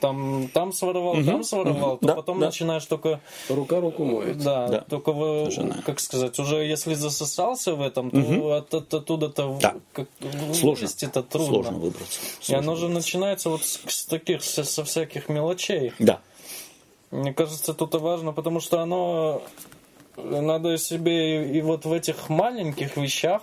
там 0.00 0.48
там 0.52 0.72
своровал, 0.72 1.14
Мгм, 1.14 1.26
там 1.26 1.44
своровал, 1.44 1.90
мгм, 1.92 1.98
то 2.00 2.06
да, 2.06 2.14
потом 2.14 2.40
да. 2.40 2.46
начинаешь 2.46 2.86
только 2.86 3.20
Рука 3.48 3.80
руку 3.80 4.04
моет. 4.04 4.38
да, 4.38 4.68
Да. 4.68 4.80
только 4.88 5.12
вы, 5.12 5.50
Совершенно. 5.50 5.82
как 5.82 6.00
сказать, 6.00 6.38
уже 6.38 6.56
если 6.64 6.94
засосался 6.94 7.74
в 7.74 7.82
этом, 7.82 8.10
то 8.10 8.16
Мгм. 8.16 8.46
от, 8.52 8.74
от- 8.74 8.94
оттуда-то 8.94 9.58
Да. 9.60 9.74
как, 9.92 10.08
Сложно. 10.54 10.88
это 11.02 11.22
трудно. 11.22 11.52
Сложно 11.62 11.78
выбраться. 11.78 12.20
И 12.40 12.44
Сложно 12.44 12.58
оно 12.58 12.74
же 12.76 12.86
выбраться. 12.86 13.06
начинается 13.06 13.50
вот 13.50 13.62
с, 13.64 13.80
с 13.86 14.06
таких, 14.06 14.42
со, 14.42 14.64
со 14.64 14.84
всяких 14.84 15.28
мелочей. 15.28 15.92
Да. 15.98 16.20
Мне 17.10 17.34
кажется, 17.34 17.74
тут 17.74 17.94
и 17.94 17.98
важно, 17.98 18.32
потому 18.32 18.58
что 18.60 18.80
оно 18.80 19.42
надо 20.16 20.76
себе 20.78 21.46
и, 21.46 21.58
и 21.58 21.62
вот 21.62 21.84
в 21.84 21.92
этих 21.92 22.28
маленьких 22.28 22.96
вещах 22.96 23.42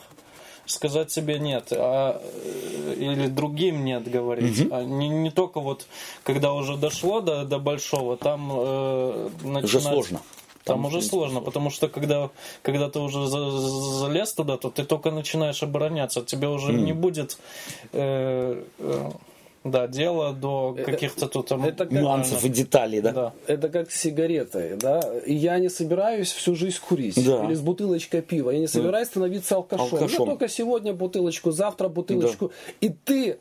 сказать 0.66 1.12
себе 1.12 1.40
нет, 1.40 1.70
а, 1.72 2.22
э, 2.24 2.94
или 2.98 3.28
другим 3.28 3.84
нет 3.86 4.10
говорить. 4.10 4.68
А 4.72 4.84
не, 4.84 5.10
не 5.10 5.32
только 5.32 5.60
вот, 5.60 5.88
когда 6.24 6.54
уже 6.54 6.78
дошло 6.78 7.22
до, 7.22 7.44
до 7.46 7.58
большого, 7.60 8.18
там 8.18 8.52
э, 8.54 9.30
Уже 9.44 9.48
начинать- 9.48 9.84
сложно. 9.84 10.22
Там, 10.66 10.76
Там, 10.76 10.86
уже 10.86 10.98
принципе, 10.98 11.10
сложно, 11.16 11.42
потому 11.42 11.70
что 11.72 11.88
когда, 11.88 12.30
когда 12.62 12.90
ты 12.90 13.00
уже 13.00 13.26
за- 13.28 13.50
за- 13.50 13.98
залез 14.00 14.34
туда, 14.34 14.58
то 14.58 14.70
ты 14.70 14.84
только 14.84 15.10
начинаешь 15.10 15.64
обороняться. 15.64 16.22
Тебе 16.22 16.48
уже 16.48 16.74
не 16.74 16.94
будет 16.94 17.40
э, 17.94 18.64
э, 18.78 19.10
да, 19.64 19.88
дела 19.88 20.34
до 20.34 20.76
каких-то 20.86 21.28
тут 21.28 21.48
там 21.48 21.66
это 21.66 21.86
как- 21.86 21.92
Нюансов 21.92 22.44
и 22.46 22.50
деталей, 22.50 23.02
да? 23.02 23.12
Да. 23.12 23.34
Это 23.48 23.70
как 23.70 23.92
с 23.92 23.96
сигаретой, 24.00 24.78
да? 24.78 25.02
Я 25.26 25.60
не 25.60 25.70
собираюсь 25.70 26.32
всю 26.32 26.56
жизнь 26.56 26.78
курить. 26.88 27.16
Да. 27.26 27.46
Или 27.46 27.54
с 27.54 27.62
бутылочкой 27.62 28.22
пива. 28.22 28.52
Я 28.52 28.60
не 28.60 28.68
собираюсь 28.68 29.08
становиться 29.08 29.56
алкашом. 29.56 29.86
Алкашом. 29.86 30.10
Я 30.10 30.18
только 30.18 30.48
сегодня 30.48 30.94
бутылочку, 30.94 31.52
завтра 31.52 31.90
бутылочку. 31.90 32.52
И 32.82 32.90
ты 32.90 33.32
э, 33.32 33.38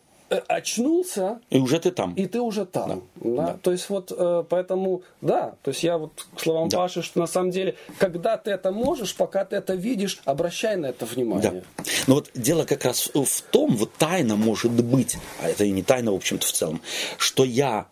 очнулся, 0.48 1.40
И 1.50 1.58
уже 1.58 1.78
ты 1.80 1.90
там. 1.90 2.14
и 2.14 2.26
ты 2.26 2.40
уже 2.40 2.66
там. 2.66 3.02
Да. 3.16 3.46
Да. 3.46 3.58
То 3.62 3.72
есть 3.72 3.88
вот 3.88 4.12
э, 4.16 4.44
поэтому, 4.48 5.02
да, 5.20 5.54
то 5.62 5.70
есть 5.70 5.82
я 5.82 5.96
вот 5.98 6.26
к 6.36 6.40
словам 6.40 6.68
Да. 6.68 6.78
Паши, 6.78 7.02
что 7.02 7.20
на 7.20 7.26
самом 7.26 7.50
деле, 7.50 7.76
когда 7.98 8.36
ты 8.36 8.50
это 8.50 8.70
можешь, 8.70 9.14
пока 9.14 9.44
ты 9.44 9.56
это 9.56 9.74
видишь, 9.74 10.20
обращай 10.24 10.76
на 10.76 10.86
это 10.86 11.06
Да. 11.06 11.12
внимание. 11.14 11.64
Но 12.06 12.16
вот 12.16 12.30
дело 12.34 12.64
как 12.64 12.84
раз 12.84 13.10
в 13.14 13.42
том, 13.50 13.76
вот 13.76 13.92
тайна 13.94 14.36
может 14.36 14.72
быть, 14.72 15.16
а 15.42 15.48
это 15.48 15.64
и 15.64 15.70
не 15.70 15.82
тайна, 15.82 16.12
в 16.12 16.16
общем-то, 16.16 16.46
в 16.46 16.52
целом, 16.52 16.80
что 17.16 17.44
я 17.44 17.86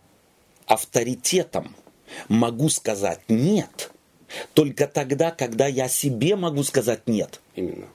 авторитетом 0.67 1.75
могу 2.29 2.69
сказать 2.69 3.19
«нет», 3.27 3.91
только 4.53 4.87
тогда, 4.87 5.31
когда 5.31 5.67
я 5.67 5.87
себе 5.87 6.35
могу 6.35 6.63
сказать 6.63 7.07
«нет». 7.07 7.39
Именно. 7.55 7.87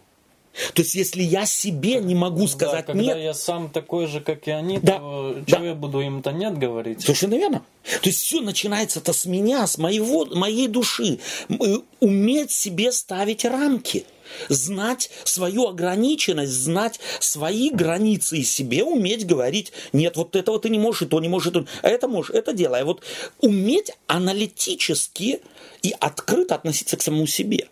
То 0.75 0.83
есть, 0.83 0.95
если 0.95 1.23
я 1.23 1.47
себе 1.47 1.97
не 2.01 2.15
могу 2.15 2.47
сказать 2.47 2.87
да, 2.87 2.93
когда 2.93 3.03
«нет», 3.03 3.19
я 3.19 3.35
сам 3.35 3.71
такой 3.71 4.07
же, 4.07 4.21
как 4.21 4.47
и 4.49 4.51
они, 4.51 4.79
Да, 4.79 4.99
то 4.99 5.37
да. 5.47 5.57
чего 5.57 5.65
я 5.67 5.75
буду 5.75 6.01
им-то 6.01 6.31
нет 6.33 6.59
говорить? 6.59 7.01
Совершенно 7.01 7.35
верно. 7.35 7.63
То 7.85 8.09
есть 8.09 8.21
все 8.21 8.41
начинается-то 8.41 9.13
с 9.13 9.25
меня, 9.25 9.67
с 9.67 9.79
моего, 9.79 10.27
моей 10.27 10.69
души. 10.69 11.19
Э, 11.49 11.79
Уметь 12.01 12.51
себе 12.51 12.93
ставить 12.93 13.45
рамки. 13.45 14.05
Знать 14.49 15.11
свою 15.25 15.69
ограниченность, 15.69 16.53
знать 16.53 17.01
свои 17.21 17.71
границы 17.71 18.39
и 18.39 18.45
себе 18.45 18.83
уметь 18.83 19.27
говорить, 19.27 19.73
нет, 19.93 20.17
вот 20.17 20.37
этого 20.37 20.59
ты 20.59 20.71
не 20.71 20.79
можешь, 20.79 21.03
и 21.03 21.07
то 21.07 21.21
не 21.21 21.29
можешь, 21.29 21.49
и 21.49 21.55
то, 21.55 21.67
а 21.83 21.89
это 21.89 22.09
можешь, 22.09 22.35
это 22.35 22.53
делай. 22.55 22.81
А 22.81 22.85
вот 22.85 23.03
уметь 23.41 23.93
аналитически 24.07 25.41
и 25.83 25.95
открыто 25.99 26.55
относиться 26.55 26.97
к 26.97 27.03
самому 27.03 27.27
себе. 27.27 27.69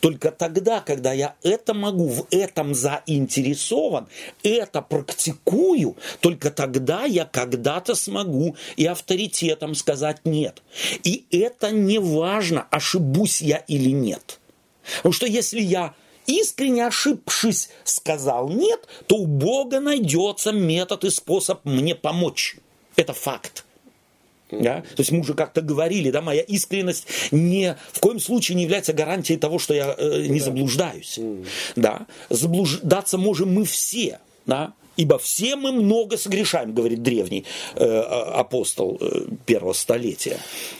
Только 0.00 0.30
тогда, 0.30 0.80
когда 0.80 1.12
я 1.12 1.34
это 1.42 1.74
могу, 1.74 2.08
в 2.08 2.26
этом 2.30 2.74
заинтересован, 2.74 4.06
это 4.42 4.82
практикую, 4.82 5.96
только 6.20 6.50
тогда 6.50 7.04
я 7.04 7.24
когда-то 7.24 7.94
смогу 7.94 8.56
и 8.76 8.86
авторитетом 8.86 9.74
сказать 9.74 10.20
нет. 10.24 10.62
И 11.02 11.26
это 11.30 11.70
не 11.70 11.98
важно, 11.98 12.66
ошибусь 12.70 13.40
я 13.40 13.56
или 13.56 13.90
нет. 13.90 14.38
Потому 14.98 15.12
что 15.12 15.26
если 15.26 15.60
я 15.60 15.94
искренне 16.26 16.86
ошибшись 16.86 17.70
сказал 17.84 18.48
нет, 18.48 18.86
то 19.06 19.16
у 19.16 19.26
Бога 19.26 19.80
найдется 19.80 20.52
метод 20.52 21.04
и 21.04 21.10
способ 21.10 21.64
мне 21.64 21.94
помочь. 21.94 22.56
Это 22.96 23.12
факт. 23.12 23.64
Да? 24.62 24.80
То 24.80 25.00
есть 25.00 25.12
мы 25.12 25.20
уже 25.20 25.34
как-то 25.34 25.60
говорили, 25.60 26.10
да, 26.10 26.20
моя 26.20 26.42
искренность 26.42 27.06
не, 27.30 27.76
в 27.92 28.00
коем 28.00 28.20
случае 28.20 28.56
не 28.56 28.62
является 28.64 28.92
гарантией 28.92 29.38
того, 29.38 29.58
что 29.58 29.74
я 29.74 29.94
э, 29.96 30.26
не 30.26 30.40
заблуждаюсь. 30.40 31.18
Да? 31.76 32.06
Заблуждаться 32.30 33.18
можем 33.18 33.54
мы 33.54 33.64
все. 33.64 34.20
Да? 34.46 34.74
Ибо 34.96 35.18
все 35.18 35.56
мы 35.56 35.72
много 35.72 36.16
согрешаем, 36.16 36.72
говорит 36.72 37.02
древний 37.02 37.44
э, 37.74 37.84
а- 37.84 38.40
апостол 38.40 38.96
э, 39.00 39.26
первого 39.44 39.72
столетия. 39.72 40.38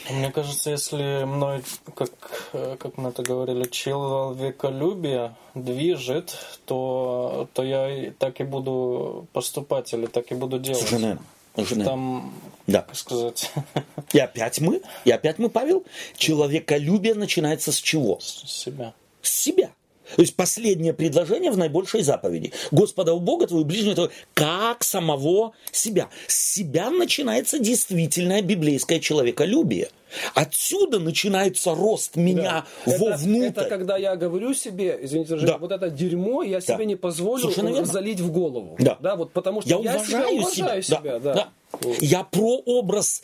Мне 0.09 0.31
кажется, 0.31 0.71
если 0.71 1.25
мной, 1.25 1.63
как, 1.97 2.11
э, 2.53 2.77
как 2.79 2.97
мы 2.97 3.09
это 3.09 3.23
говорили, 3.23 3.65
человеколюбие 3.65 5.35
движет, 5.55 6.37
то, 6.65 7.49
то 7.55 7.65
я 7.65 8.13
так 8.19 8.41
и 8.41 8.45
буду 8.45 9.27
поступать 9.33 9.93
или 9.93 10.07
так 10.07 10.31
и 10.31 10.35
буду 10.35 10.59
делать. 10.61 10.79
Совершенно 10.79 11.19
верно. 11.57 11.85
Там, 11.85 12.35
Да. 12.67 12.83
как 12.83 12.97
сказать, 12.97 13.51
И 14.13 14.19
опять 14.19 14.61
мы, 14.61 14.83
и 15.05 15.11
опять 15.11 15.39
мы, 15.39 15.49
Павел, 15.49 15.85
человеколюбие 16.17 17.15
начинается 17.15 17.73
с 17.73 17.77
чего? 17.77 18.19
себя. 18.21 18.95
С 19.23 19.31
себя. 19.31 19.71
То 20.17 20.23
есть 20.23 20.37
последнее 20.37 20.93
предложение 20.93 21.51
в 21.51 21.57
наибольшей 21.59 22.03
заповеди. 22.03 22.53
Господа 22.71 23.13
у 23.15 23.21
Бога 23.21 23.47
твоего 23.47 23.65
ближнего 23.65 23.95
твоего, 23.95 24.13
как 24.35 24.85
самого 24.85 25.53
себя. 25.73 26.09
С 26.27 26.55
себя 26.55 26.91
начинается 26.91 27.59
действительное 27.59 28.43
библейское 28.43 29.01
человеколюбие. 29.01 29.89
Отсюда 30.35 31.01
начинается 31.01 31.75
рост 31.75 32.15
меня 32.17 32.65
Это- 32.87 32.99
вовнутрь. 32.99 33.47
Это, 33.49 33.65
когда 33.65 33.97
я 33.97 34.15
говорю 34.15 34.55
себе, 34.55 34.97
извините, 35.03 35.37
Жень, 35.37 35.47
Да. 35.49 35.59
вот 35.59 35.73
это 35.73 35.91
дерьмо 35.91 36.43
я 36.45 36.61
себе 36.61 36.77
Да. 36.79 36.85
не 36.85 36.97
позволю 36.97 37.43
Совершенно 37.43 37.69
верно. 37.71 37.85
залить 37.87 38.21
в 38.21 38.31
голову. 38.31 38.77
Да. 38.79 39.17
вот 39.17 39.33
потому 39.33 39.61
что 39.61 39.71
Я 39.71 39.77
я, 39.77 39.81
уважаю 39.97 40.07
себя 40.07 40.29
уважаю 40.29 40.83
себя. 40.83 40.99
себя, 41.01 41.19
Да, 41.19 41.35
да. 41.35 41.35
да. 41.35 41.89
Я 42.01 42.23
прообраз 42.23 43.23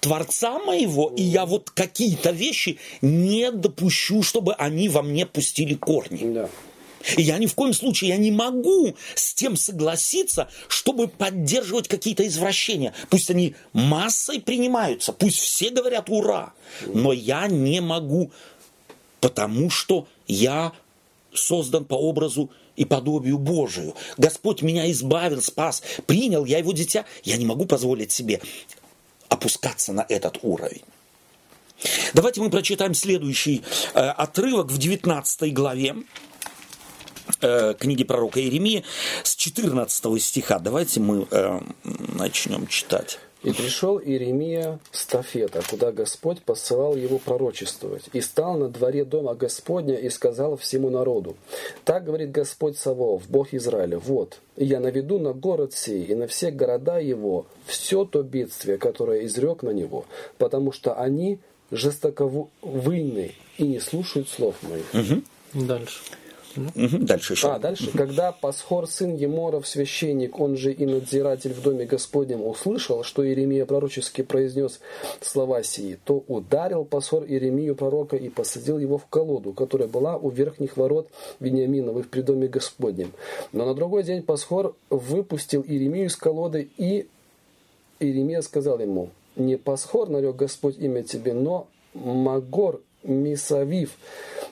Творца 0.00 0.58
моего, 0.58 1.12
и 1.16 1.22
я 1.22 1.44
вот 1.44 1.70
какие-то 1.70 2.30
вещи 2.30 2.78
не 3.02 3.50
допущу, 3.50 4.22
чтобы 4.22 4.54
они 4.54 4.88
во 4.88 5.02
мне 5.02 5.26
пустили 5.26 5.74
корни. 5.74 6.32
Да. 6.32 6.48
И 7.16 7.22
я 7.22 7.38
ни 7.38 7.46
в 7.46 7.54
коем 7.54 7.72
случае 7.72 8.10
я 8.10 8.16
не 8.16 8.30
могу 8.30 8.94
с 9.14 9.34
тем 9.34 9.56
согласиться, 9.56 10.48
чтобы 10.68 11.08
поддерживать 11.08 11.88
какие-то 11.88 12.26
извращения. 12.26 12.92
Пусть 13.08 13.30
они 13.30 13.54
массой 13.72 14.40
принимаются, 14.40 15.12
пусть 15.12 15.38
все 15.38 15.70
говорят 15.70 16.10
ура, 16.10 16.52
но 16.86 17.12
я 17.12 17.46
не 17.48 17.80
могу, 17.80 18.30
потому 19.20 19.70
что 19.70 20.06
я 20.26 20.72
создан 21.32 21.84
по 21.84 21.94
образу 21.94 22.50
и 22.76 22.84
подобию 22.84 23.38
Божию. 23.38 23.94
Господь 24.16 24.62
меня 24.62 24.90
избавил, 24.90 25.42
спас, 25.42 25.82
принял, 26.06 26.44
я 26.44 26.58
его 26.58 26.72
дитя. 26.72 27.04
Я 27.24 27.36
не 27.36 27.44
могу 27.44 27.66
позволить 27.66 28.12
себе 28.12 28.40
опускаться 29.30 29.92
на 29.94 30.04
этот 30.06 30.40
уровень. 30.42 30.84
Давайте 32.12 32.42
мы 32.42 32.50
прочитаем 32.50 32.92
следующий 32.92 33.62
э, 33.94 34.00
отрывок 34.00 34.70
в 34.70 34.76
19 34.76 35.54
главе 35.54 35.96
э, 37.40 37.74
книги 37.78 38.04
пророка 38.04 38.40
Иеремии 38.40 38.84
с 39.22 39.34
14 39.34 40.22
стиха. 40.22 40.58
Давайте 40.58 41.00
мы 41.00 41.26
э, 41.30 41.60
начнем 41.84 42.66
читать. 42.66 43.18
И 43.42 43.52
пришел 43.52 43.98
Иеремия 43.98 44.78
с 44.92 45.06
Тафета, 45.06 45.62
куда 45.68 45.92
Господь 45.92 46.42
посылал 46.42 46.94
его 46.94 47.18
пророчествовать, 47.18 48.04
и 48.12 48.20
стал 48.20 48.58
на 48.58 48.68
дворе 48.68 49.04
дома 49.04 49.34
Господня 49.34 49.94
и 49.96 50.10
сказал 50.10 50.56
всему 50.58 50.90
народу, 50.90 51.36
«Так 51.84 52.04
говорит 52.04 52.32
Господь 52.32 52.76
Савов, 52.76 53.22
Бог 53.28 53.54
Израиля, 53.54 53.98
вот, 53.98 54.40
я 54.56 54.78
наведу 54.78 55.18
на 55.18 55.32
город 55.32 55.72
сей 55.72 56.04
и 56.04 56.14
на 56.14 56.26
все 56.26 56.50
города 56.50 56.98
его 56.98 57.46
все 57.64 58.04
то 58.04 58.22
бедствие, 58.22 58.76
которое 58.76 59.24
изрек 59.24 59.62
на 59.62 59.70
него, 59.70 60.04
потому 60.36 60.70
что 60.72 60.94
они 60.94 61.38
жестоковыйны 61.70 63.34
и 63.56 63.66
не 63.66 63.80
слушают 63.80 64.28
слов 64.28 64.56
моих». 64.62 64.92
Угу. 64.92 65.66
Дальше. 65.66 66.02
Угу, 66.56 67.04
дальше 67.04 67.34
еще. 67.34 67.52
А, 67.52 67.58
дальше. 67.58 67.90
Когда 67.96 68.32
Пасхор, 68.32 68.86
сын 68.86 69.14
Еморов, 69.14 69.66
священник, 69.66 70.38
он 70.40 70.56
же 70.56 70.72
и 70.72 70.86
надзиратель 70.86 71.52
в 71.52 71.62
доме 71.62 71.84
Господнем, 71.84 72.44
услышал, 72.44 73.04
что 73.04 73.26
Иеремия 73.26 73.66
пророчески 73.66 74.22
произнес 74.22 74.80
слова 75.20 75.62
сии, 75.62 75.98
то 76.04 76.24
ударил 76.26 76.84
Пасхор 76.84 77.24
Иеремию 77.24 77.74
пророка 77.74 78.16
и 78.16 78.28
посадил 78.28 78.78
его 78.78 78.98
в 78.98 79.06
колоду, 79.06 79.52
которая 79.52 79.88
была 79.88 80.16
у 80.16 80.30
верхних 80.30 80.76
ворот 80.76 81.08
Вениаминовых 81.38 82.08
при 82.08 82.22
доме 82.22 82.48
Господнем. 82.48 83.12
Но 83.52 83.64
на 83.64 83.74
другой 83.74 84.02
день 84.02 84.22
Пасхор 84.22 84.74
выпустил 84.90 85.62
Иеремию 85.66 86.06
из 86.06 86.16
колоды, 86.16 86.68
и 86.76 87.06
Иеремия 88.00 88.42
сказал 88.42 88.78
ему, 88.80 89.10
не 89.36 89.56
Пасхор 89.56 90.08
нарек 90.08 90.36
Господь 90.36 90.78
имя 90.78 91.02
тебе, 91.02 91.32
но 91.32 91.68
Магор 91.94 92.80
Мисавив, 93.02 93.96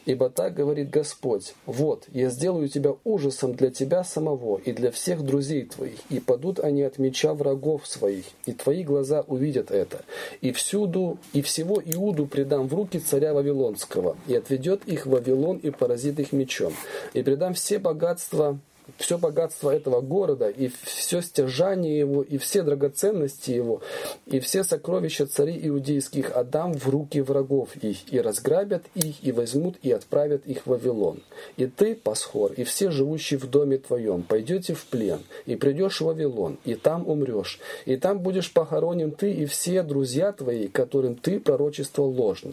Ибо 0.06 0.30
так 0.30 0.54
говорит 0.54 0.90
Господь, 0.90 1.54
вот, 1.66 2.04
я 2.12 2.30
сделаю 2.30 2.68
тебя 2.68 2.94
ужасом 3.04 3.54
для 3.54 3.70
тебя 3.70 4.04
самого 4.04 4.58
и 4.58 4.72
для 4.72 4.90
всех 4.90 5.22
друзей 5.22 5.64
твоих, 5.64 5.98
и 6.08 6.20
падут 6.20 6.60
они 6.60 6.82
от 6.82 6.98
меча 6.98 7.34
врагов 7.34 7.86
своих, 7.86 8.24
и 8.46 8.52
твои 8.52 8.84
глаза 8.84 9.24
увидят 9.26 9.70
это. 9.70 10.04
И 10.40 10.52
всюду, 10.52 11.18
и 11.32 11.42
всего 11.42 11.82
Иуду 11.84 12.26
предам 12.26 12.68
в 12.68 12.74
руки 12.74 12.98
царя 12.98 13.34
Вавилонского, 13.34 14.16
и 14.26 14.34
отведет 14.34 14.84
их 14.86 15.06
в 15.06 15.10
Вавилон 15.10 15.58
и 15.58 15.70
поразит 15.70 16.18
их 16.20 16.32
мечом, 16.32 16.72
и 17.12 17.22
предам 17.22 17.54
все 17.54 17.78
богатства 17.78 18.58
все 18.96 19.18
богатство 19.18 19.70
этого 19.70 20.00
города, 20.00 20.48
и 20.48 20.70
все 20.84 21.20
стяжание 21.20 21.98
его, 21.98 22.22
и 22.22 22.38
все 22.38 22.62
драгоценности 22.62 23.50
его, 23.50 23.82
и 24.26 24.40
все 24.40 24.64
сокровища 24.64 25.26
царей 25.26 25.68
иудейских 25.68 26.34
отдам 26.34 26.74
в 26.74 26.88
руки 26.88 27.20
врагов 27.20 27.76
их, 27.76 28.12
и 28.12 28.20
разграбят 28.20 28.84
их, 28.94 29.22
и 29.22 29.32
возьмут, 29.32 29.76
и 29.82 29.92
отправят 29.92 30.46
их 30.46 30.66
в 30.66 30.70
Вавилон. 30.70 31.22
И 31.56 31.66
ты, 31.66 31.94
Пасхор, 31.94 32.52
и 32.52 32.64
все 32.64 32.90
живущие 32.90 33.38
в 33.38 33.48
доме 33.48 33.78
твоем, 33.78 34.22
пойдете 34.22 34.74
в 34.74 34.84
плен, 34.86 35.20
и 35.46 35.56
придешь 35.56 36.00
в 36.00 36.04
Вавилон, 36.04 36.58
и 36.64 36.74
там 36.74 37.08
умрешь, 37.08 37.60
и 37.84 37.96
там 37.96 38.20
будешь 38.20 38.52
похоронен 38.52 39.12
ты 39.12 39.32
и 39.32 39.46
все 39.46 39.82
друзья 39.82 40.32
твои, 40.32 40.68
которым 40.68 41.14
ты 41.14 41.40
пророчествовал 41.40 42.10
ложно. 42.10 42.52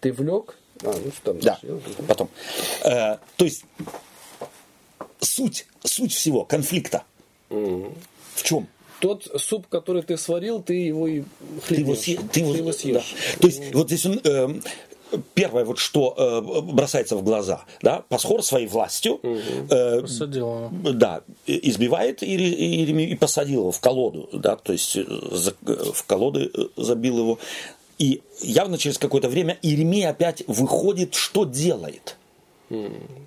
Ты 0.00 0.12
влек 0.12 0.56
а, 0.84 0.94
ну 1.02 1.10
что 1.10 1.32
там? 1.32 1.40
Да, 1.40 1.58
потом. 2.06 2.28
Э, 2.84 3.16
то 3.36 3.44
есть 3.44 3.64
суть, 5.20 5.66
суть 5.84 6.12
всего 6.12 6.44
конфликта. 6.44 7.04
Угу. 7.50 7.94
В 8.34 8.42
чем? 8.42 8.68
Тот 9.00 9.28
суп, 9.36 9.66
который 9.68 10.02
ты 10.02 10.16
сварил, 10.16 10.62
ты 10.62 10.74
его 10.74 11.06
и. 11.06 11.22
Ты 11.68 11.76
его, 11.76 11.94
съе, 11.94 12.18
ты 12.32 12.40
его, 12.40 12.52
ты 12.52 12.58
его 12.58 12.72
съешь. 12.72 13.14
Да. 13.34 13.40
То 13.40 13.46
есть, 13.46 13.74
вот 13.74 13.86
здесь 13.88 14.06
он... 14.06 14.20
Э, 14.24 14.48
первое, 15.34 15.64
вот 15.64 15.78
что 15.78 16.14
э, 16.16 16.72
бросается 16.72 17.16
в 17.16 17.22
глаза, 17.22 17.64
да, 17.82 18.02
Пасхор 18.08 18.42
своей 18.42 18.66
властью 18.66 19.20
э, 19.22 20.00
посадил. 20.00 20.68
да, 20.72 21.22
избивает 21.46 22.22
Иеремию 22.22 23.10
и 23.10 23.14
посадил 23.14 23.60
его 23.60 23.72
в 23.72 23.80
колоду, 23.80 24.28
да, 24.32 24.56
то 24.56 24.72
есть 24.72 24.96
э, 24.96 25.04
за, 25.30 25.54
в 25.62 26.04
колоды 26.06 26.50
э, 26.52 26.60
забил 26.76 27.18
его. 27.18 27.38
И 27.98 28.22
явно 28.42 28.78
через 28.78 28.98
какое-то 28.98 29.28
время 29.28 29.58
Иеремия 29.62 30.10
опять 30.10 30.42
выходит, 30.46 31.14
что 31.14 31.44
делает– 31.44 32.16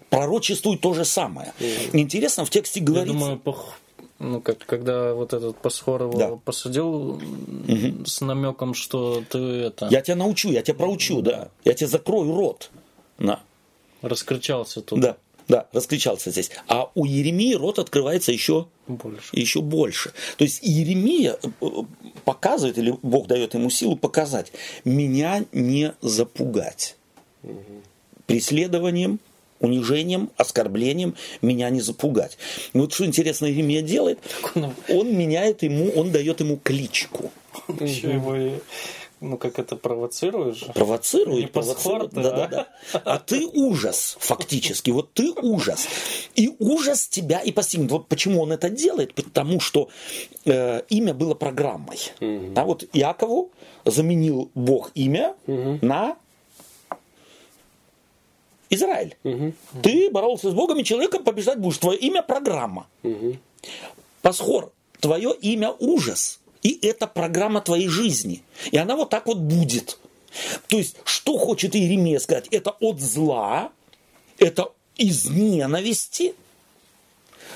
Пророчествует 0.10 0.82
то 0.82 0.94
же 0.94 1.06
самое. 1.06 1.54
Интересно, 1.94 2.46
в 2.46 2.50
тексте 2.50 2.80
говорится... 2.80 3.14
Я 3.14 3.20
думаю, 3.20 3.42
ну, 4.20 4.42
как, 4.42 4.60
когда 4.66 5.14
вот 5.14 5.34
этот 5.34 5.58
Пасхор 5.58 6.04
его 6.04 6.18
да. 6.18 6.30
посадил 6.44 7.14
угу. 7.14 8.06
с 8.06 8.20
намеком, 8.20 8.74
что 8.74 9.24
ты 9.30 9.40
это... 9.40 9.88
Я 9.90 10.02
тебя 10.02 10.18
научу, 10.18 10.52
я 10.52 10.62
тебя 10.62 10.76
проучу, 10.76 11.22
да. 11.22 11.50
Я 11.64 11.74
тебе 11.74 11.88
закрою 11.88 12.36
рот. 12.36 12.70
На. 13.18 13.40
Раскричался 14.02 14.82
тут. 14.82 15.00
Да, 15.00 15.18
да, 15.48 15.68
раскричался 15.72 16.32
здесь. 16.32 16.52
А 16.68 16.92
у 16.96 17.06
Еремии 17.06 17.54
рот 17.54 17.80
открывается 17.80 18.34
еще 18.34 18.68
больше. 18.88 19.30
еще 19.32 19.62
больше. 19.62 20.12
То 20.38 20.44
есть 20.44 20.60
Еремия 20.64 21.38
э, 21.42 21.66
показывает, 22.26 22.78
или 22.78 22.94
Бог 23.02 23.28
дает 23.28 23.54
ему 23.54 23.70
силу 23.70 23.96
показать, 23.96 24.52
меня 24.84 25.46
не 25.54 25.94
запугать. 26.02 26.98
Угу. 27.44 27.64
Преследованием, 28.28 29.20
унижением, 29.60 30.30
оскорблением 30.38 31.16
меня 31.42 31.70
не 31.70 31.82
запугать. 31.82 32.38
И 32.74 32.78
вот 32.78 32.94
что 32.94 33.06
интересно 33.06 33.46
Еремия 33.46 33.82
делает, 33.82 34.20
он 34.90 35.16
меняет 35.16 35.64
ему, 35.64 35.92
он 35.92 36.12
дает 36.12 36.40
ему 36.40 36.58
кличку. 36.58 37.32
Еще 37.80 38.14
его 38.14 38.36
ну, 39.22 39.38
как 39.38 39.60
это 39.60 39.76
провоцируешь? 39.76 40.66
Провоцирует, 40.74 41.42
не 41.42 41.48
провоцирует. 41.48 42.14
Да, 42.14 42.32
да, 42.32 42.48
да. 42.48 42.68
А 43.04 43.20
ты 43.20 43.46
ужас, 43.46 44.16
фактически. 44.20 44.92
Вот 44.92 45.14
ты 45.14 45.32
ужас. 45.32 45.88
И 46.36 46.56
ужас 46.60 47.08
тебя 47.08 47.40
и 47.40 47.52
постигнет. 47.52 47.92
Вот 47.92 48.08
почему 48.08 48.42
он 48.42 48.54
это 48.54 48.70
делает? 48.70 49.14
Потому 49.14 49.60
что 49.60 49.90
э, 50.46 50.84
имя 50.88 51.14
было 51.14 51.34
программой. 51.34 52.00
Угу. 52.22 52.54
Да, 52.54 52.64
вот 52.64 52.86
Якову 52.94 53.52
заменил 53.84 54.52
Бог 54.56 54.92
имя 54.96 55.36
угу. 55.48 55.80
на 55.82 56.16
Израиль. 58.70 59.16
Угу. 59.24 59.54
Ты 59.82 60.10
боролся 60.12 60.52
с 60.52 60.54
Богом 60.54 60.80
и 60.80 60.84
человеком 60.84 61.24
побеждать 61.24 61.60
будешь. 61.60 61.78
Твое 61.78 61.98
имя 62.00 62.22
программа. 62.22 62.88
Угу. 63.04 63.38
Пасхор, 64.22 64.72
твое 65.00 65.34
имя 65.42 65.74
ужас. 65.80 66.40
И 66.62 66.78
это 66.86 67.08
программа 67.08 67.62
твоей 67.62 67.88
жизни. 67.88 68.44
И 68.72 68.78
она 68.78 68.96
вот 68.96 69.10
так 69.10 69.26
вот 69.28 69.38
будет. 69.38 69.98
То 70.68 70.78
есть, 70.78 70.98
что 71.06 71.38
хочет 71.38 71.76
Иеремия 71.76 72.20
сказать? 72.20 72.48
Это 72.52 72.72
от 72.80 73.00
зла, 73.00 73.72
это 74.38 74.72
из 74.98 75.26
ненависти. 75.30 76.36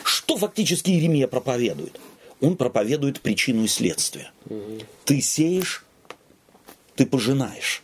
Что 0.03 0.37
фактически 0.37 0.91
Иеремия 0.91 1.27
проповедует? 1.27 1.99
Он 2.41 2.57
проповедует 2.57 3.21
причину 3.21 3.63
и 3.63 3.67
следствие. 3.67 4.31
Угу. 4.49 4.79
Ты 5.05 5.21
сеешь, 5.21 5.85
ты 6.95 7.05
пожинаешь. 7.05 7.83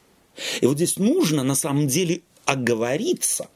И 0.61 0.65
вот 0.65 0.77
здесь 0.77 0.97
нужно 0.97 1.43
на 1.43 1.55
самом 1.55 1.87
деле 1.87 2.21
оговориться, 2.49 3.47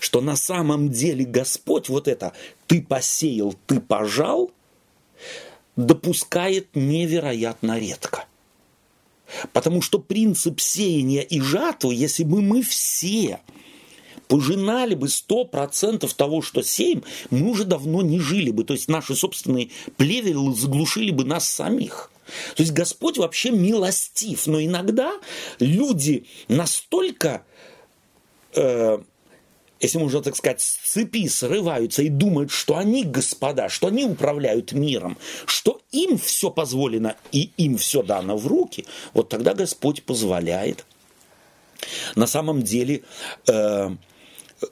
что 0.00 0.20
на 0.20 0.36
самом 0.36 0.88
деле 0.88 1.24
Господь 1.24 1.88
вот 1.88 2.08
это 2.08 2.32
«ты 2.66 2.80
посеял, 2.80 3.54
ты 3.66 3.80
пожал» 3.80 4.50
допускает 5.76 6.68
невероятно 6.74 7.78
редко. 7.80 8.26
Потому 9.52 9.82
что 9.82 9.98
принцип 9.98 10.60
сеяния 10.60 11.22
и 11.22 11.40
жатвы, 11.40 11.94
если 11.94 12.22
бы 12.22 12.40
мы 12.40 12.62
все 12.62 13.40
пожинали 14.28 14.94
бы 14.94 15.08
сто 15.08 15.44
процентов 15.44 16.14
того, 16.14 16.42
что 16.42 16.62
сеем, 16.62 17.02
мы 17.30 17.50
уже 17.50 17.64
давно 17.64 18.02
не 18.02 18.20
жили 18.20 18.50
бы. 18.50 18.64
То 18.64 18.74
есть 18.74 18.88
наши 18.88 19.16
собственные 19.16 19.70
плевелы 19.96 20.54
заглушили 20.54 21.10
бы 21.10 21.24
нас 21.24 21.48
самих. 21.48 22.12
То 22.56 22.62
есть 22.62 22.72
Господь 22.72 23.18
вообще 23.18 23.50
милостив, 23.50 24.46
но 24.46 24.62
иногда 24.62 25.12
люди 25.58 26.26
настолько 26.48 27.44
э, 28.54 28.98
если 29.80 29.98
можно 29.98 30.22
так 30.22 30.36
сказать, 30.36 30.60
с 30.60 30.76
цепи 30.92 31.28
срываются 31.28 32.02
и 32.02 32.08
думают, 32.08 32.50
что 32.50 32.76
они 32.76 33.04
господа, 33.04 33.68
что 33.68 33.88
они 33.88 34.04
управляют 34.04 34.72
миром, 34.72 35.18
что 35.46 35.80
им 35.92 36.18
все 36.18 36.50
позволено 36.50 37.16
и 37.32 37.50
им 37.56 37.76
все 37.76 38.02
дано 38.02 38.36
в 38.36 38.46
руки, 38.46 38.86
вот 39.12 39.28
тогда 39.28 39.54
Господь 39.54 40.02
позволяет 40.02 40.86
на 42.16 42.26
самом 42.26 42.62
деле 42.62 43.02
э, 43.46 43.90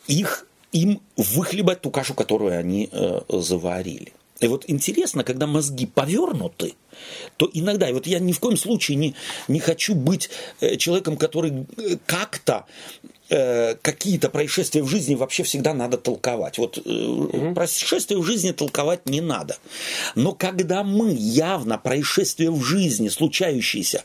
их, 0.06 0.46
им 0.72 1.02
выхлебать 1.16 1.82
ту 1.82 1.90
кашу, 1.90 2.14
которую 2.14 2.58
они 2.58 2.88
э, 2.90 3.20
заварили. 3.28 4.12
И 4.40 4.48
вот 4.48 4.64
интересно, 4.66 5.22
когда 5.22 5.46
мозги 5.46 5.86
повернуты, 5.86 6.74
то 7.36 7.48
иногда, 7.52 7.88
и 7.88 7.92
вот 7.92 8.06
я 8.06 8.18
ни 8.18 8.32
в 8.32 8.40
коем 8.40 8.56
случае 8.56 8.96
не, 8.96 9.14
не 9.46 9.60
хочу 9.60 9.94
быть 9.94 10.30
э, 10.60 10.76
человеком, 10.76 11.16
который 11.16 11.66
э, 11.76 11.96
как-то 12.06 12.66
э, 13.32 13.76
какие-то 13.80 14.28
происшествия 14.28 14.82
в 14.82 14.88
жизни 14.88 15.14
вообще 15.14 15.42
всегда 15.42 15.74
надо 15.74 15.96
толковать. 15.96 16.58
Вот 16.58 16.78
mm-hmm. 16.78 17.54
происшествия 17.54 18.16
в 18.18 18.24
жизни 18.24 18.52
толковать 18.52 19.08
не 19.08 19.20
надо. 19.20 19.56
Но 20.14 20.32
когда 20.32 20.84
мы 20.84 21.14
явно 21.18 21.78
происшествия 21.78 22.50
в 22.50 22.62
жизни, 22.62 23.08
случающиеся, 23.08 24.04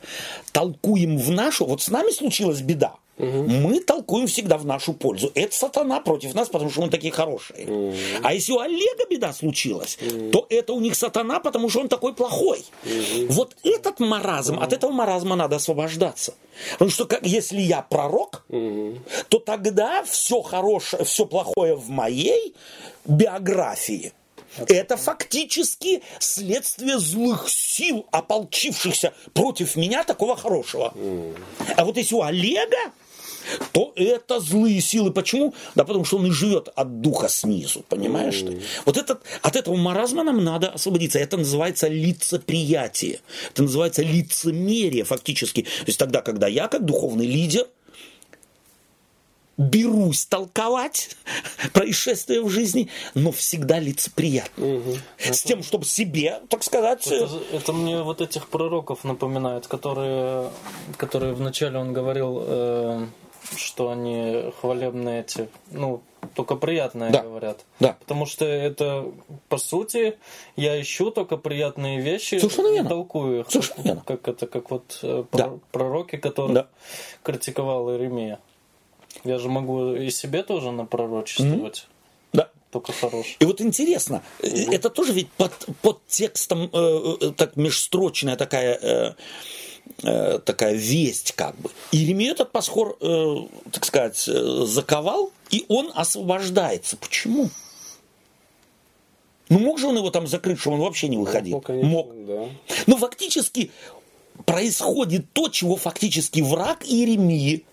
толкуем 0.51 1.17
в 1.17 1.29
нашу, 1.31 1.65
вот 1.65 1.81
с 1.81 1.89
нами 1.89 2.11
случилась 2.11 2.61
беда, 2.61 2.95
Угу. 3.17 3.27
Мы 3.27 3.79
толкуем 3.79 4.27
всегда 4.27 4.57
в 4.57 4.65
нашу 4.65 4.93
пользу. 4.93 5.31
Это 5.33 5.55
сатана 5.55 5.99
против 6.01 6.35
нас, 6.35 6.49
потому 6.49 6.69
что 6.69 6.81
мы 6.81 6.89
такие 6.89 7.11
хорошие. 7.11 7.65
Угу. 7.65 7.95
А 8.23 8.33
если 8.33 8.51
у 8.51 8.59
Олега 8.59 9.05
беда 9.09 9.33
случилась, 9.33 9.97
угу. 10.01 10.29
то 10.29 10.45
это 10.49 10.73
у 10.73 10.79
них 10.79 10.95
сатана, 10.95 11.39
потому 11.39 11.69
что 11.69 11.81
он 11.81 11.89
такой 11.89 12.13
плохой. 12.13 12.63
Угу. 12.83 13.33
Вот 13.33 13.55
этот 13.63 13.99
маразм, 13.99 14.55
угу. 14.55 14.63
от 14.63 14.73
этого 14.73 14.91
маразма 14.91 15.35
надо 15.35 15.55
освобождаться. 15.55 16.35
Потому 16.73 16.91
что 16.91 17.05
как, 17.05 17.25
если 17.25 17.59
я 17.59 17.81
пророк, 17.81 18.45
угу. 18.49 18.99
то 19.29 19.39
тогда 19.39 20.03
все 20.03 20.41
хорошее, 20.41 21.03
все 21.03 21.25
плохое 21.25 21.75
в 21.75 21.89
моей 21.89 22.55
биографии 23.05 24.13
это 24.67 24.97
фактически 24.97 26.01
следствие 26.19 26.97
злых 26.99 27.49
сил, 27.49 28.07
ополчившихся 28.11 29.13
против 29.33 29.75
меня 29.75 30.03
такого 30.03 30.35
хорошего. 30.35 30.93
А 31.75 31.85
вот 31.85 31.97
если 31.97 32.15
у 32.15 32.21
Олега 32.21 32.77
то 33.71 33.93
это 33.95 34.39
злые 34.39 34.81
силы. 34.81 35.11
Почему? 35.11 35.53
Да 35.75 35.83
потому 35.83 36.05
что 36.05 36.17
он 36.17 36.27
и 36.27 36.31
живет 36.31 36.69
от 36.75 37.01
духа 37.01 37.29
снизу, 37.29 37.83
понимаешь 37.87 38.41
mm. 38.41 38.47
ты? 38.47 38.61
Вот 38.85 38.97
этот, 38.97 39.21
от 39.41 39.55
этого 39.55 39.75
маразма 39.75 40.23
нам 40.23 40.43
надо 40.43 40.69
освободиться. 40.69 41.19
Это 41.19 41.37
называется 41.37 41.87
лицеприятие. 41.87 43.19
Это 43.51 43.63
называется 43.63 44.03
лицемерие 44.03 45.03
фактически. 45.03 45.63
То 45.63 45.87
есть 45.87 45.99
тогда, 45.99 46.21
когда 46.21 46.47
я, 46.47 46.67
как 46.67 46.85
духовный 46.85 47.25
лидер, 47.25 47.67
берусь 49.57 50.25
толковать 50.25 51.17
происшествия 51.73 52.41
в 52.41 52.49
жизни, 52.49 52.89
но 53.15 53.31
всегда 53.31 53.79
лицеприятно. 53.79 54.65
Угу. 54.65 54.97
С 55.19 55.41
тем, 55.41 55.63
чтобы 55.63 55.85
себе, 55.85 56.41
так 56.49 56.63
сказать... 56.63 57.07
Это, 57.07 57.41
это 57.51 57.73
мне 57.73 58.01
вот 58.03 58.21
этих 58.21 58.49
пророков 58.49 59.03
напоминает, 59.03 59.67
которые, 59.67 60.51
которые 60.97 61.33
вначале 61.33 61.77
он 61.77 61.93
говорил... 61.93 62.39
Э 62.41 63.07
что 63.55 63.91
они 63.91 64.51
хвалебные 64.59 65.21
эти, 65.21 65.47
ну, 65.71 66.01
только 66.33 66.55
приятные 66.55 67.11
да. 67.11 67.21
говорят. 67.21 67.65
Да. 67.79 67.95
Потому 67.99 68.25
что 68.25 68.45
это, 68.45 69.11
по 69.49 69.57
сути, 69.57 70.17
я 70.55 70.79
ищу 70.79 71.11
только 71.11 71.37
приятные 71.37 72.01
вещи 72.01 72.35
Совершенно 72.35 72.67
и 72.67 72.87
толкую 72.87 73.41
их. 73.41 73.51
Совершенно 73.51 73.81
верно. 73.81 74.03
Как 74.05 74.27
это, 74.27 74.47
как 74.47 74.71
вот 74.71 74.99
э, 75.03 75.23
да. 75.31 75.53
пророки, 75.71 76.17
которые 76.17 76.53
да. 76.53 76.67
критиковал 77.23 77.91
Иеремия. 77.91 78.39
Я 79.23 79.39
же 79.39 79.49
могу 79.49 79.93
и 79.93 80.09
себе 80.09 80.43
тоже 80.43 80.71
напророчествовать. 80.71 81.87
Mm-hmm. 81.87 82.29
Да. 82.33 82.49
Только 82.71 82.91
хороший. 82.91 83.37
И 83.39 83.45
вот 83.45 83.61
интересно, 83.61 84.21
mm-hmm. 84.39 84.73
это 84.73 84.89
тоже 84.89 85.13
ведь 85.13 85.29
под, 85.31 85.53
под 85.81 86.05
текстом 86.07 86.69
э, 86.71 87.15
э, 87.21 87.31
так 87.31 87.55
межстрочная 87.55 88.35
такая 88.35 88.73
э, 88.75 89.13
Э, 90.03 90.39
такая 90.43 90.73
весть 90.73 91.31
как 91.31 91.57
бы. 91.57 91.71
И 91.91 91.97
Иеремия 91.97 92.31
этот 92.31 92.51
пасхор, 92.51 92.97
э, 93.01 93.35
так 93.71 93.83
сказать, 93.83 94.27
э, 94.27 94.65
заковал, 94.65 95.31
и 95.49 95.65
он 95.69 95.91
освобождается. 95.95 96.97
Почему? 96.97 97.49
Ну, 99.49 99.59
мог 99.59 99.79
же 99.79 99.87
он 99.87 99.97
его 99.97 100.11
там 100.11 100.27
закрыть, 100.27 100.59
что 100.59 100.71
он 100.71 100.81
вообще 100.81 101.07
не 101.07 101.17
выходил? 101.17 101.57
Ну, 101.57 101.61
конечно, 101.61 101.89
мог. 101.89 102.25
Да. 102.27 102.49
Но 102.85 102.97
фактически 102.97 103.71
происходит 104.45 105.31
то, 105.33 105.49
чего 105.49 105.75
фактически 105.77 106.41
враг 106.41 106.85
Иеремии 106.85 107.65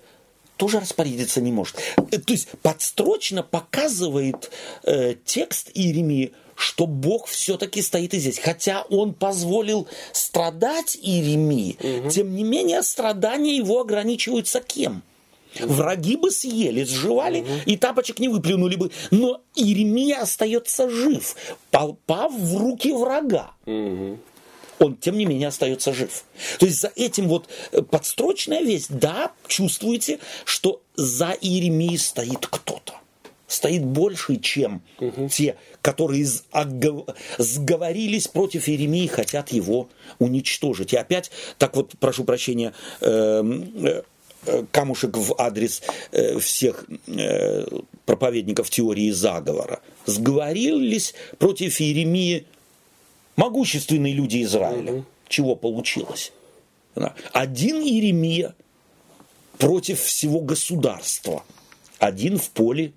тоже 0.56 0.80
распорядиться 0.80 1.40
не 1.40 1.52
может. 1.52 1.76
Э, 2.10 2.18
то 2.18 2.32
есть 2.32 2.48
подстрочно 2.62 3.42
показывает 3.42 4.50
э, 4.84 5.14
текст 5.24 5.70
Иеремии, 5.74 6.32
что 6.56 6.86
Бог 6.86 7.26
все-таки 7.26 7.82
стоит 7.82 8.14
и 8.14 8.18
здесь. 8.18 8.38
Хотя 8.38 8.82
он 8.90 9.14
позволил 9.14 9.86
страдать 10.12 10.96
Иеремии, 11.00 11.76
угу. 11.80 12.10
тем 12.10 12.34
не 12.34 12.44
менее 12.44 12.82
страдания 12.82 13.56
его 13.56 13.80
ограничиваются 13.80 14.60
кем? 14.60 15.02
Враги 15.60 16.16
бы 16.16 16.32
съели, 16.32 16.82
сживали, 16.82 17.42
угу. 17.42 17.50
и 17.66 17.76
тапочек 17.76 18.18
не 18.18 18.28
выплюнули 18.28 18.76
бы. 18.76 18.90
Но 19.10 19.40
Иеремия 19.54 20.20
остается 20.20 20.90
жив, 20.90 21.36
попав 21.70 22.32
в 22.32 22.56
руки 22.56 22.92
врага. 22.92 23.52
Угу. 23.66 24.18
Он, 24.80 24.96
тем 24.96 25.16
не 25.16 25.24
менее, 25.24 25.48
остается 25.48 25.94
жив. 25.94 26.24
То 26.58 26.66
есть 26.66 26.80
за 26.80 26.92
этим 26.96 27.28
вот 27.28 27.48
э, 27.70 27.82
подстрочная 27.82 28.60
весть, 28.60 28.88
да, 28.90 29.30
чувствуете, 29.46 30.18
что 30.44 30.82
за 30.96 31.36
Иеремией 31.40 31.98
стоит 31.98 32.46
кто-то 32.48 32.94
стоит 33.46 33.84
больше, 33.84 34.36
чем 34.36 34.82
угу. 34.98 35.28
те, 35.28 35.56
которые 35.82 36.26
сговорились 37.38 38.28
против 38.28 38.68
Иеремии, 38.68 39.06
хотят 39.06 39.52
его 39.52 39.88
уничтожить. 40.18 40.92
И 40.92 40.96
опять, 40.96 41.30
так 41.58 41.76
вот, 41.76 41.92
прошу 42.00 42.24
прощения, 42.24 42.72
эм, 43.00 43.72
э, 44.46 44.64
камушек 44.70 45.16
в 45.16 45.34
адрес 45.38 45.82
э, 46.12 46.38
всех 46.38 46.84
э, 47.06 47.66
проповедников 48.06 48.70
теории 48.70 49.10
заговора. 49.10 49.80
Сговорились 50.06 51.14
против 51.38 51.80
Иеремии 51.80 52.46
могущественные 53.36 54.14
люди 54.14 54.42
Израиля. 54.42 54.92
Угу. 54.92 55.04
Чего 55.28 55.56
получилось? 55.56 56.32
Один 57.32 57.82
Иеремия 57.82 58.54
против 59.58 60.00
всего 60.00 60.40
государства. 60.40 61.42
Один 61.98 62.38
в 62.38 62.50
поле 62.50 62.92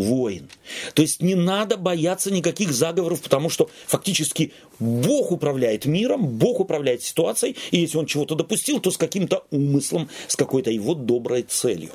воин. 0.00 0.48
То 0.94 1.02
есть 1.02 1.22
не 1.22 1.34
надо 1.34 1.76
бояться 1.76 2.30
никаких 2.30 2.72
заговоров, 2.72 3.20
потому 3.20 3.50
что 3.50 3.70
фактически 3.86 4.52
Бог 4.78 5.32
управляет 5.32 5.86
миром, 5.86 6.26
Бог 6.26 6.60
управляет 6.60 7.02
ситуацией, 7.02 7.56
и 7.70 7.78
если 7.78 7.98
он 7.98 8.06
чего-то 8.06 8.34
допустил, 8.34 8.80
то 8.80 8.90
с 8.90 8.96
каким-то 8.96 9.44
умыслом, 9.50 10.08
с 10.26 10.36
какой-то 10.36 10.70
его 10.70 10.94
доброй 10.94 11.42
целью. 11.42 11.90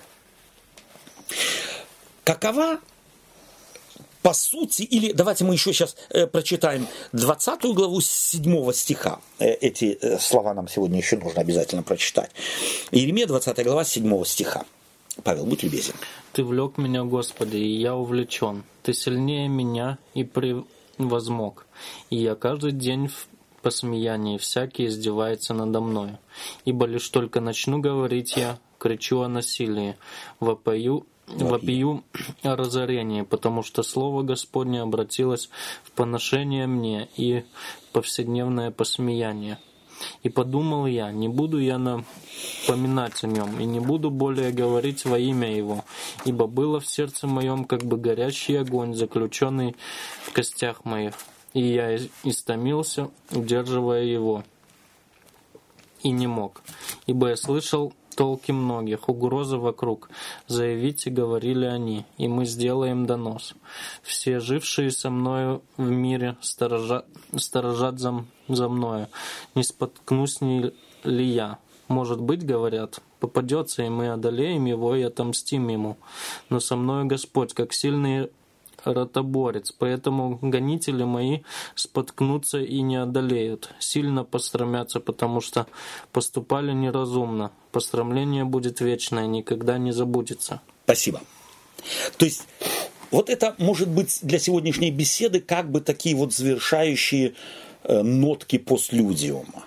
Какова 2.24 2.80
по 4.26 4.34
сути, 4.34 4.82
или 4.82 5.12
давайте 5.12 5.44
мы 5.44 5.54
еще 5.54 5.72
сейчас 5.72 5.96
э, 6.10 6.26
прочитаем 6.26 6.88
20 7.12 7.62
главу 7.76 8.02
7 8.02 8.74
стиха. 8.74 9.20
Э, 9.38 9.54
эти 9.54 10.00
э, 10.02 10.18
слова 10.18 10.56
нам 10.56 10.68
сегодня 10.68 10.98
еще 10.98 11.18
нужно 11.18 11.42
обязательно 11.42 11.84
прочитать. 11.84 12.32
Иеремия 12.90 13.28
20 13.28 13.64
глава 13.64 13.86
7 13.86 14.26
стиха. 14.26 14.66
Павел, 15.24 15.46
будь 15.46 15.64
любезен. 15.64 15.94
Ты 16.34 16.44
влек 16.44 16.78
меня, 16.78 17.04
Господи, 17.04 17.58
и 17.58 17.80
я 17.80 17.96
увлечен. 17.96 18.64
Ты 18.84 18.94
сильнее 18.94 19.48
меня 19.48 19.98
и 20.14 20.24
превозмог. 20.24 21.66
И 22.10 22.18
я 22.18 22.36
каждый 22.36 22.72
день 22.72 23.08
в 23.08 23.28
посмеянии 23.62 24.38
всякий 24.38 24.86
издевается 24.88 25.54
надо 25.54 25.82
мною. 25.82 26.20
Ибо 26.66 26.86
лишь 26.86 27.10
только 27.10 27.42
начну 27.42 27.80
говорить 27.80 28.38
я, 28.38 28.60
кричу 28.78 29.22
о 29.22 29.28
насилии, 29.28 29.96
вопою, 30.40 31.08
вопию 31.28 32.04
о 32.44 32.56
разорении, 32.56 33.24
потому 33.24 33.64
что 33.64 33.82
Слово 33.82 34.22
Господне 34.22 34.82
обратилось 34.82 35.50
в 35.84 35.92
поношение 35.92 36.68
мне 36.68 37.10
и 37.18 37.44
повседневное 37.92 38.72
посмеяние. 38.72 39.58
И 40.24 40.30
подумал 40.30 40.86
я, 40.86 41.12
не 41.12 41.28
буду 41.28 41.60
я 41.60 41.78
напоминать 41.78 43.24
о 43.24 43.28
нем, 43.28 43.60
и 43.60 43.66
не 43.66 43.80
буду 43.80 44.10
более 44.10 44.52
говорить 44.52 45.06
во 45.06 45.18
имя 45.20 45.56
его, 45.56 45.86
ибо 46.26 46.48
было 46.48 46.80
в 46.80 46.88
сердце 46.88 47.28
моем 47.28 47.66
как 47.66 47.84
бы 47.84 47.98
горящий 47.98 48.56
огонь, 48.56 48.94
заключенный 48.94 49.76
в 50.24 50.32
костях 50.32 50.86
моих, 50.86 51.14
и 51.54 51.62
я 51.62 51.96
истомился, 52.24 53.10
удерживая 53.32 54.04
его, 54.04 54.44
и 56.04 56.12
не 56.12 56.28
мог, 56.28 56.62
ибо 57.08 57.30
я 57.30 57.36
слышал 57.36 57.94
толки 58.16 58.52
многих, 58.52 59.10
угрозы 59.10 59.58
вокруг. 59.58 60.10
Заявите, 60.48 61.10
говорили 61.10 61.66
они, 61.66 62.06
и 62.18 62.28
мы 62.28 62.46
сделаем 62.46 63.06
донос. 63.06 63.54
Все 64.02 64.40
жившие 64.40 64.92
со 64.92 65.10
мною 65.10 65.62
в 65.78 65.90
мире 65.90 66.38
сторожат, 66.42 67.06
сторожат 67.36 68.00
за, 68.00 68.26
за 68.48 68.70
мною. 68.70 69.08
Не 69.54 69.64
споткнусь 69.64 70.40
ли 70.42 71.26
я? 71.26 71.60
Может 71.88 72.20
быть, 72.20 72.44
говорят, 72.44 73.00
попадется, 73.20 73.84
и 73.84 73.90
мы 73.90 74.10
одолеем 74.10 74.66
его 74.66 74.96
и 74.96 75.04
отомстим 75.04 75.68
ему. 75.68 75.98
Но 76.50 76.60
со 76.60 76.76
мной 76.76 77.06
Господь, 77.06 77.54
как 77.54 77.74
сильный 77.74 78.30
ротоборец, 78.94 79.72
поэтому 79.72 80.38
гонители 80.42 81.04
мои 81.04 81.40
споткнутся 81.76 82.60
и 82.60 82.82
не 82.82 82.98
одолеют, 82.98 83.70
сильно 83.80 84.24
пострамятся, 84.24 85.00
потому 85.00 85.42
что 85.42 85.68
поступали 86.12 86.72
неразумно. 86.72 87.52
Пострамление 87.72 88.46
будет 88.46 88.82
вечное, 88.82 89.28
никогда 89.28 89.78
не 89.78 89.92
забудется. 89.92 90.62
Спасибо. 90.84 91.22
То 92.18 92.26
есть 92.26 92.44
вот 93.12 93.30
это 93.30 93.56
может 93.58 93.88
быть 93.88 94.20
для 94.22 94.40
сегодняшней 94.40 94.92
беседы 94.92 95.40
как 95.40 95.72
бы 95.72 95.82
такие 95.82 96.16
вот 96.16 96.34
завершающие 96.34 97.34
э, 97.84 98.02
нотки 98.02 98.58
постлюдиума. 98.58 99.66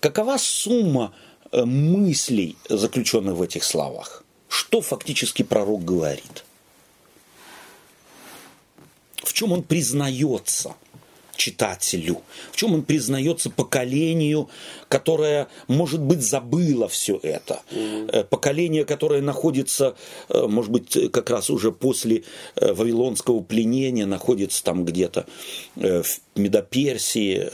Какова 0.00 0.36
сумма 0.38 1.14
э, 1.52 1.64
мыслей, 1.64 2.56
заключенных 2.68 3.34
в 3.34 3.42
этих 3.42 3.64
словах? 3.64 4.24
Что 4.48 4.80
фактически 4.80 5.42
пророк 5.42 5.84
говорит? 5.84 6.44
В 9.24 9.32
чем 9.32 9.52
он 9.52 9.62
признается? 9.62 10.74
читателю, 11.36 12.22
в 12.52 12.56
чем 12.56 12.74
он 12.74 12.82
признается 12.82 13.50
поколению, 13.50 14.48
которое, 14.88 15.48
может 15.68 16.00
быть, 16.00 16.22
забыло 16.22 16.88
все 16.88 17.18
это. 17.22 17.62
Mm-hmm. 17.70 18.24
Поколение, 18.24 18.84
которое 18.84 19.20
находится, 19.20 19.96
э, 20.28 20.46
может 20.46 20.70
быть, 20.70 21.10
как 21.12 21.30
раз 21.30 21.50
уже 21.50 21.72
после 21.72 22.22
э, 22.56 22.72
Вавилонского 22.72 23.42
пленения, 23.42 24.06
находится 24.06 24.62
там 24.62 24.84
где-то 24.84 25.26
в 25.74 26.04
Медоперсии, 26.36 27.48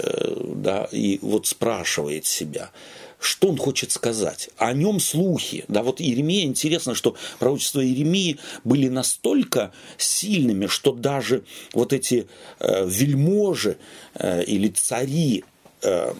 да, 0.57 0.89
и 0.93 1.19
вот 1.23 1.47
спрашивает 1.47 2.27
себя– 2.27 2.71
что 3.21 3.49
он 3.49 3.59
хочет 3.59 3.93
сказать? 3.93 4.49
О 4.57 4.73
нем 4.73 4.99
слухи. 4.99 5.65
Да, 5.69 5.83
вот 5.83 6.01
Иеремия, 6.01 6.45
интересно, 6.45 6.95
что 6.95 7.15
пророчества 7.39 7.85
Иеремии 7.85 8.39
были 8.65 8.89
настолько 8.89 9.73
сильными, 9.99 10.67
что 10.67 10.93
даже 10.93 11.45
вот 11.75 11.93
эти 11.93 12.27
э, 12.59 12.87
вельможи 12.89 13.77
э, 14.15 14.43
или 14.45 14.69
цари 14.69 15.45
э, 15.83 16.15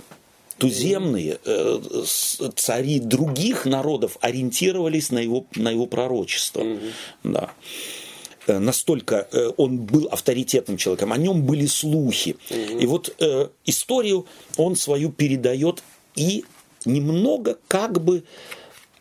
туземные, 0.59 1.39
э, 1.43 1.81
цари 2.55 3.01
других 3.01 3.65
народов 3.65 4.19
ориентировались 4.21 5.11
на 5.11 5.19
его, 5.19 5.47
на 5.57 5.71
его 5.71 5.87
пророчество. 5.87 6.61
Mm-hmm. 6.61 6.93
Да 7.25 7.51
э, 8.47 8.59
настолько 8.59 9.27
э, 9.33 9.53
он 9.57 9.79
был 9.79 10.09
авторитетным 10.13 10.77
человеком, 10.77 11.13
о 11.13 11.17
нем 11.17 11.45
были 11.45 11.65
слухи. 11.67 12.37
Угу. 12.51 12.79
И 12.79 12.87
вот 12.87 13.15
э, 13.19 13.49
историю 13.65 14.27
он 14.57 14.77
свою 14.77 15.11
передает 15.11 15.83
и 16.15 16.45
немного 16.85 17.59
как 17.69 18.03
бы 18.03 18.25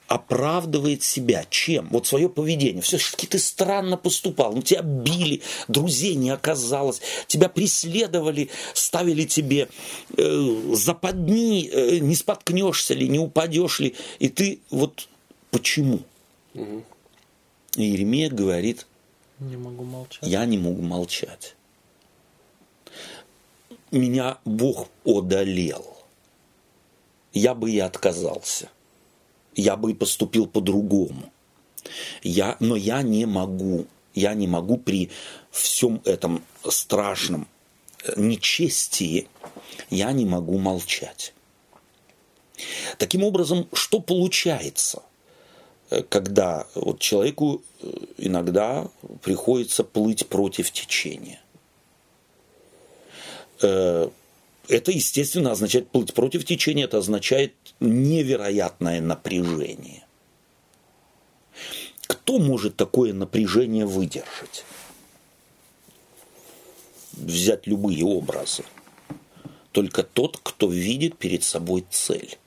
оправдывает 0.09 1.03
себя. 1.03 1.45
Чем? 1.49 1.87
Вот 1.91 2.07
свое 2.07 2.29
поведение. 2.29 2.81
Все-таки 2.81 3.27
ты 3.27 3.37
странно 3.37 3.95
поступал. 3.95 4.53
Ну, 4.53 4.63
тебя 4.63 4.81
били, 4.81 5.41
друзей 5.67 6.15
не 6.15 6.31
оказалось, 6.31 6.99
тебя 7.27 7.47
преследовали, 7.47 8.49
ставили 8.73 9.25
тебе 9.25 9.69
э, 10.17 10.73
западни, 10.73 11.69
э, 11.69 11.99
не 11.99 12.15
споткнешься 12.15 12.95
ли, 12.95 13.07
не 13.07 13.19
упадешь 13.19 13.79
ли. 13.79 13.95
И 14.17 14.29
ты 14.29 14.61
вот 14.71 15.07
почему? 15.51 15.99
Угу. 16.55 16.83
И 17.75 18.27
говорит, 18.29 18.87
не 19.39 19.57
могу 19.57 19.83
молчать. 19.83 20.27
я 20.27 20.43
не 20.45 20.57
могу 20.57 20.81
молчать. 20.81 21.55
Меня 23.91 24.39
Бог 24.43 24.87
одолел 25.05 25.98
я 27.39 27.55
бы 27.55 27.71
и 27.71 27.79
отказался. 27.79 28.69
Я 29.55 29.75
бы 29.75 29.91
и 29.91 29.95
поступил 29.95 30.45
по-другому. 30.45 31.31
Я, 32.21 32.57
но 32.59 32.75
я 32.75 33.01
не 33.01 33.25
могу. 33.25 33.87
Я 34.13 34.33
не 34.33 34.47
могу 34.47 34.77
при 34.77 35.09
всем 35.51 36.01
этом 36.03 36.43
страшном 36.67 37.47
э, 38.03 38.13
нечестии, 38.17 39.27
я 39.89 40.11
не 40.11 40.25
могу 40.25 40.57
молчать. 40.57 41.33
Таким 42.97 43.23
образом, 43.23 43.67
что 43.71 43.99
получается, 44.01 45.03
э, 45.89 46.03
когда 46.03 46.67
вот 46.75 46.99
человеку 46.99 47.61
э, 47.81 47.87
иногда 48.17 48.87
приходится 49.21 49.83
плыть 49.83 50.27
против 50.27 50.71
течения? 50.71 51.39
Это, 54.69 54.91
естественно, 54.91 55.51
означает 55.51 55.89
плыть 55.89 56.13
против 56.13 56.45
течения, 56.45 56.85
это 56.85 56.99
означает 56.99 57.55
невероятное 57.79 59.01
напряжение. 59.01 60.05
Кто 62.05 62.37
может 62.37 62.75
такое 62.75 63.11
напряжение 63.11 63.87
выдержать? 63.87 64.63
Взять 67.13 67.65
любые 67.65 68.05
образы. 68.05 68.63
Только 69.71 70.03
тот, 70.03 70.37
кто 70.37 70.69
видит 70.69 71.17
перед 71.17 71.43
собой 71.43 71.83
цель. 71.89 72.37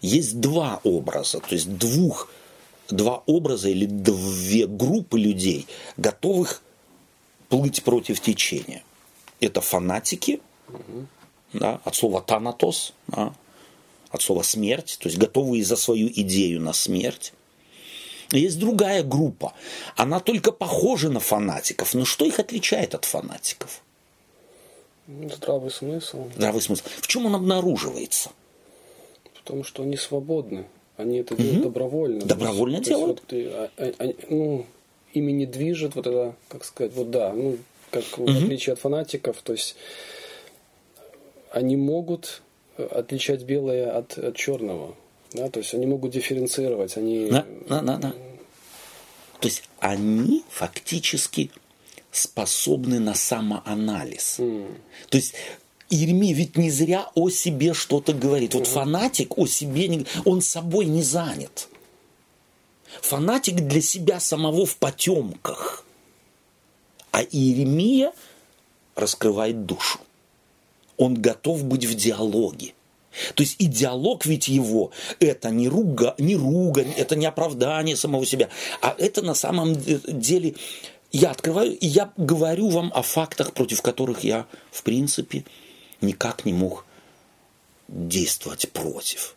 Есть 0.00 0.40
два 0.40 0.80
образа, 0.82 1.38
то 1.38 1.54
есть 1.54 1.72
двух, 1.78 2.32
два 2.88 3.22
образа 3.26 3.68
или 3.68 3.86
две 3.86 4.66
группы 4.66 5.20
людей, 5.20 5.68
готовых 5.96 6.62
плыть 7.48 7.84
против 7.84 8.20
течения. 8.20 8.82
Это 9.38 9.60
фанатики– 9.60 10.40
да, 11.52 11.80
от 11.84 11.94
слова 11.94 12.20
танатос, 12.20 12.92
да, 13.08 13.32
от 14.10 14.22
слова 14.22 14.42
смерть, 14.42 14.98
то 15.00 15.08
есть 15.08 15.18
готовые 15.18 15.64
за 15.64 15.76
свою 15.76 16.08
идею 16.08 16.60
на 16.60 16.72
смерть. 16.72 17.32
Есть 18.30 18.58
другая 18.58 19.02
группа, 19.02 19.52
она 19.96 20.20
только 20.20 20.52
похожа 20.52 21.10
на 21.10 21.20
фанатиков, 21.20 21.94
но 21.94 22.04
что 22.04 22.24
их 22.24 22.38
отличает 22.38 22.94
от 22.94 23.04
фанатиков? 23.04 23.82
Здравый 25.06 25.70
смысл. 25.70 26.28
Здравый 26.34 26.62
смысл. 26.62 26.84
В 27.00 27.06
чем 27.06 27.26
он 27.26 27.34
обнаруживается? 27.34 28.30
Потому 29.34 29.64
что 29.64 29.82
они 29.82 29.96
свободны. 29.96 30.66
Они 30.96 31.18
это 31.18 31.34
делают 31.34 31.56
угу. 31.56 31.64
добровольно. 31.64 32.24
Добровольно 32.24 32.76
есть, 32.76 32.88
делают? 32.88 33.22
Есть, 33.32 33.50
вот, 33.50 33.70
а, 33.78 33.92
а, 33.98 34.14
ну, 34.28 34.66
ими 35.12 35.32
не 35.32 35.46
движет 35.46 35.96
вот 35.96 36.06
это, 36.06 36.36
как 36.48 36.64
сказать, 36.64 36.92
вот 36.94 37.10
да, 37.10 37.32
ну, 37.32 37.58
как 37.90 38.04
угу. 38.16 38.30
в 38.30 38.36
отличие 38.36 38.74
от 38.74 38.78
фанатиков, 38.78 39.42
то 39.42 39.52
есть 39.52 39.76
они 41.52 41.76
могут 41.76 42.42
э, 42.76 42.84
отличать 42.84 43.42
белое 43.44 43.96
от, 43.96 44.18
от 44.18 44.36
черного. 44.36 44.96
Да? 45.32 45.48
То 45.48 45.60
есть 45.60 45.74
они 45.74 45.86
могут 45.86 46.12
дифференцировать. 46.12 46.96
Они... 46.96 47.28
Да, 47.30 47.46
да, 47.68 47.82
да, 47.82 47.96
да. 47.98 48.14
То 49.40 49.48
есть 49.48 49.64
они 49.80 50.44
фактически 50.48 51.50
способны 52.10 53.00
на 53.00 53.14
самоанализ. 53.14 54.38
Mm. 54.38 54.74
То 55.08 55.16
есть 55.16 55.34
Иеремия 55.90 56.34
ведь 56.34 56.56
не 56.56 56.70
зря 56.70 57.10
о 57.14 57.28
себе 57.28 57.74
что-то 57.74 58.12
говорит. 58.12 58.54
Вот 58.54 58.64
mm-hmm. 58.64 58.72
фанатик 58.72 59.38
о 59.38 59.46
себе, 59.46 59.88
не, 59.88 60.06
он 60.24 60.40
собой 60.40 60.86
не 60.86 61.02
занят. 61.02 61.68
Фанатик 63.00 63.56
для 63.56 63.80
себя 63.80 64.20
самого 64.20 64.64
в 64.64 64.76
потемках. 64.76 65.84
А 67.10 67.22
Иеремия 67.22 68.12
раскрывает 68.94 69.66
душу 69.66 69.98
он 70.96 71.14
готов 71.14 71.64
быть 71.64 71.84
в 71.86 71.94
диалоге. 71.94 72.74
То 73.34 73.42
есть 73.42 73.56
и 73.60 73.66
диалог 73.66 74.24
ведь 74.24 74.48
его, 74.48 74.90
это 75.20 75.50
не, 75.50 75.68
руга, 75.68 76.14
не 76.18 76.34
ругань, 76.36 76.92
это 76.96 77.14
не 77.14 77.26
оправдание 77.26 77.94
самого 77.94 78.24
себя, 78.24 78.48
а 78.80 78.94
это 78.96 79.20
на 79.20 79.34
самом 79.34 79.74
деле 79.76 80.54
я 81.10 81.30
открываю, 81.30 81.76
и 81.76 81.86
я 81.86 82.10
говорю 82.16 82.68
вам 82.70 82.90
о 82.94 83.02
фактах, 83.02 83.52
против 83.52 83.82
которых 83.82 84.24
я, 84.24 84.46
в 84.70 84.82
принципе, 84.82 85.44
никак 86.00 86.46
не 86.46 86.54
мог 86.54 86.86
действовать 87.88 88.70
против. 88.70 89.36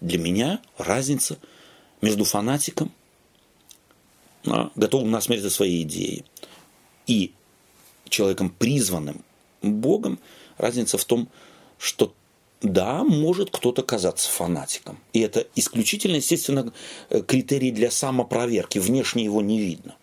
Для 0.00 0.18
меня 0.18 0.60
разница 0.78 1.36
между 2.00 2.24
фанатиком, 2.24 2.90
готовым 4.76 5.10
на 5.10 5.20
смерть 5.20 5.42
за 5.42 5.50
свои 5.50 5.82
идеи, 5.82 6.24
и 7.06 7.34
человеком, 8.08 8.48
призванным 8.48 9.22
Богом– 9.60 10.18
Разница 10.58 10.98
в 10.98 11.04
том, 11.04 11.28
что 11.78 12.12
да, 12.60 13.04
может 13.04 13.50
кто-то 13.50 13.82
казаться 13.82 14.28
фанатиком. 14.28 14.98
И 15.12 15.20
это 15.20 15.46
исключительно, 15.54 16.16
естественно, 16.16 16.72
э, 17.08 17.22
критерий 17.22 17.70
для 17.70 17.90
самопроверки. 17.90 18.78
Внешне 18.78 19.24
его 19.24 19.40
не 19.40 19.60
видно. 19.60 19.94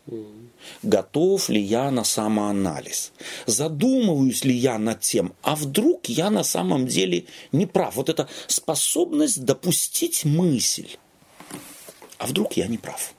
Готов 0.82 1.50
ли 1.50 1.62
я 1.62 1.92
на 1.92 2.04
самоанализ? 2.04 3.12
Задумываюсь 3.46 4.46
ли 4.46 4.56
я 4.56 4.78
над 4.78 5.02
тем, 5.02 5.34
а 5.42 5.56
вдруг 5.56 6.08
я 6.08 6.30
на 6.30 6.44
самом 6.44 6.88
деле 6.88 7.26
не 7.52 7.66
прав? 7.66 7.96
Вот 7.98 8.10
эта 8.10 8.30
способность 8.48 9.44
допустить 9.44 10.26
мысль. 10.26 10.88
А 12.18 12.28
вдруг 12.28 12.54
я 12.54 12.68
не 12.68 12.78
прав? 12.78 13.14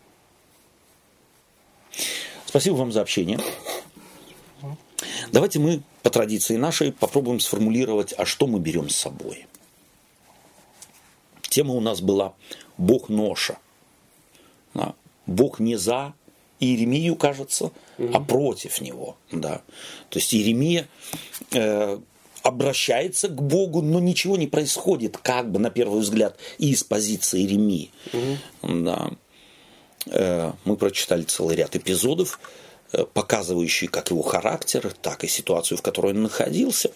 Спасибо 2.47 2.75
вам 2.75 2.91
за 2.91 3.03
общение. 3.03 3.39
Давайте 5.33 5.59
мы 5.59 5.83
по 6.03 6.11
традиции 6.11 6.57
нашей 6.57 6.93
попробуем 6.93 7.41
сформулировать, 7.41 8.15
а 8.17 8.25
что 8.25 8.47
мы 8.47 8.61
берем 8.61 8.89
с 8.89 8.97
собой. 8.97 9.47
Тема 11.43 11.75
у 11.75 11.81
нас 11.81 12.01
была 12.01 12.35
«Бог 12.77 13.09
ноша». 13.09 13.59
Да? 14.75 14.95
Бог 15.27 15.59
не 15.59 15.77
за 15.77 16.15
Иеремию, 16.61 17.17
кажется, 17.17 17.73
mm-hmm. 17.99 18.13
а 18.15 18.21
против 18.21 18.81
него. 18.81 19.17
Да? 19.33 19.63
То 20.09 20.19
есть 20.19 20.35
Иеремия 20.35 20.89
э, 21.53 21.99
обращается 22.43 23.29
к 23.29 23.43
Богу, 23.43 23.83
но 23.83 24.01
ничего 24.01 24.37
не 24.37 24.47
происходит, 24.47 25.19
как 25.19 25.51
бы 25.51 25.59
на 25.59 25.71
первый 25.71 26.01
взгляд, 26.01 26.37
из 26.59 26.85
позиции 26.85 27.41
Иеремии. 27.41 27.91
Mm-hmm. 28.13 28.85
Да. 28.85 29.11
Э, 30.07 30.53
мы 30.65 30.77
прочитали 30.77 31.23
целый 31.23 31.57
ряд 31.57 31.75
эпизодов, 31.77 32.39
э, 32.93 33.05
показывающие 33.05 33.89
как 33.89 34.11
его 34.11 34.23
характер, 34.23 34.95
так 35.03 35.25
и 35.25 35.29
ситуацию, 35.29 35.79
в 35.79 35.83
которой 35.83 36.13
он 36.13 36.23
находился. 36.23 36.91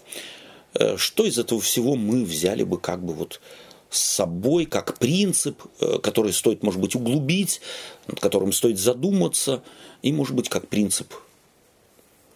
Э, 0.73 0.97
что 0.97 1.25
из 1.25 1.37
этого 1.37 1.61
всего 1.61 1.95
мы 1.95 2.23
взяли 2.23 2.63
бы 2.63 2.79
как 2.79 3.03
бы 3.03 3.13
вот 3.13 3.41
с 3.89 3.99
собой 3.99 4.65
как 4.65 4.97
принцип, 4.99 5.61
который 6.01 6.31
стоит, 6.31 6.63
может 6.63 6.79
быть, 6.79 6.95
углубить, 6.95 7.59
над 8.07 8.21
которым 8.21 8.53
стоит 8.53 8.79
задуматься, 8.79 9.63
и, 10.01 10.13
может 10.13 10.33
быть, 10.33 10.47
как 10.47 10.69
принцип 10.69 11.13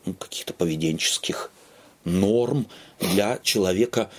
ну, 0.05 0.13
каких-то 0.13 0.53
поведенческих 0.53 1.51
норм 2.03 2.67
для 2.99 3.39
человека, 3.41 4.09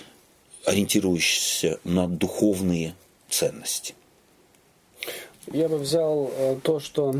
ориентирующегося 0.65 1.79
на 1.83 2.07
духовные 2.07 2.95
ценности. 3.29 3.95
Я 5.51 5.69
бы 5.69 5.77
взял 5.77 6.29
э, 6.33 6.57
то, 6.61 6.79
что, 6.79 7.15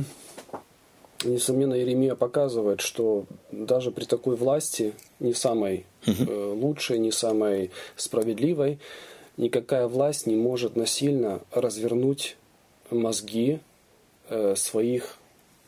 несомненно, 1.24 1.74
Еремия 1.74 2.16
показывает, 2.16 2.82
что 2.82 3.26
даже 3.52 3.92
при 3.92 4.06
такой 4.06 4.36
власти, 4.36 4.94
не 5.20 5.34
самой 5.34 5.86
угу. 6.06 6.54
лучшей, 6.56 7.00
не 7.00 7.12
самой 7.12 7.72
справедливой, 7.96 8.80
никакая 9.38 9.88
власть 9.88 10.28
не 10.28 10.36
может 10.36 10.76
насильно 10.76 11.42
развернуть 11.52 12.38
мозги 12.90 13.60
э, 14.30 14.56
своих 14.56 15.18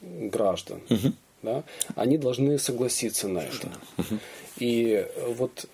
граждан. 0.02 0.82
Угу. 0.90 1.14
Да? 1.42 1.64
Они 1.96 2.18
должны 2.18 2.58
согласиться 2.58 3.28
на 3.28 3.40
это. 3.40 3.70
Угу. 3.98 4.20
И 4.60 5.06
вот, 5.28 5.66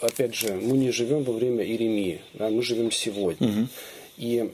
опять 0.00 0.34
же, 0.34 0.54
мы 0.54 0.76
не 0.76 0.90
живем 0.90 1.22
во 1.22 1.32
время 1.32 1.64
Иеремии, 1.64 2.22
да, 2.34 2.48
мы 2.48 2.62
живем 2.62 2.90
сегодня. 2.90 3.48
Угу. 3.48 3.68
И 4.18 4.50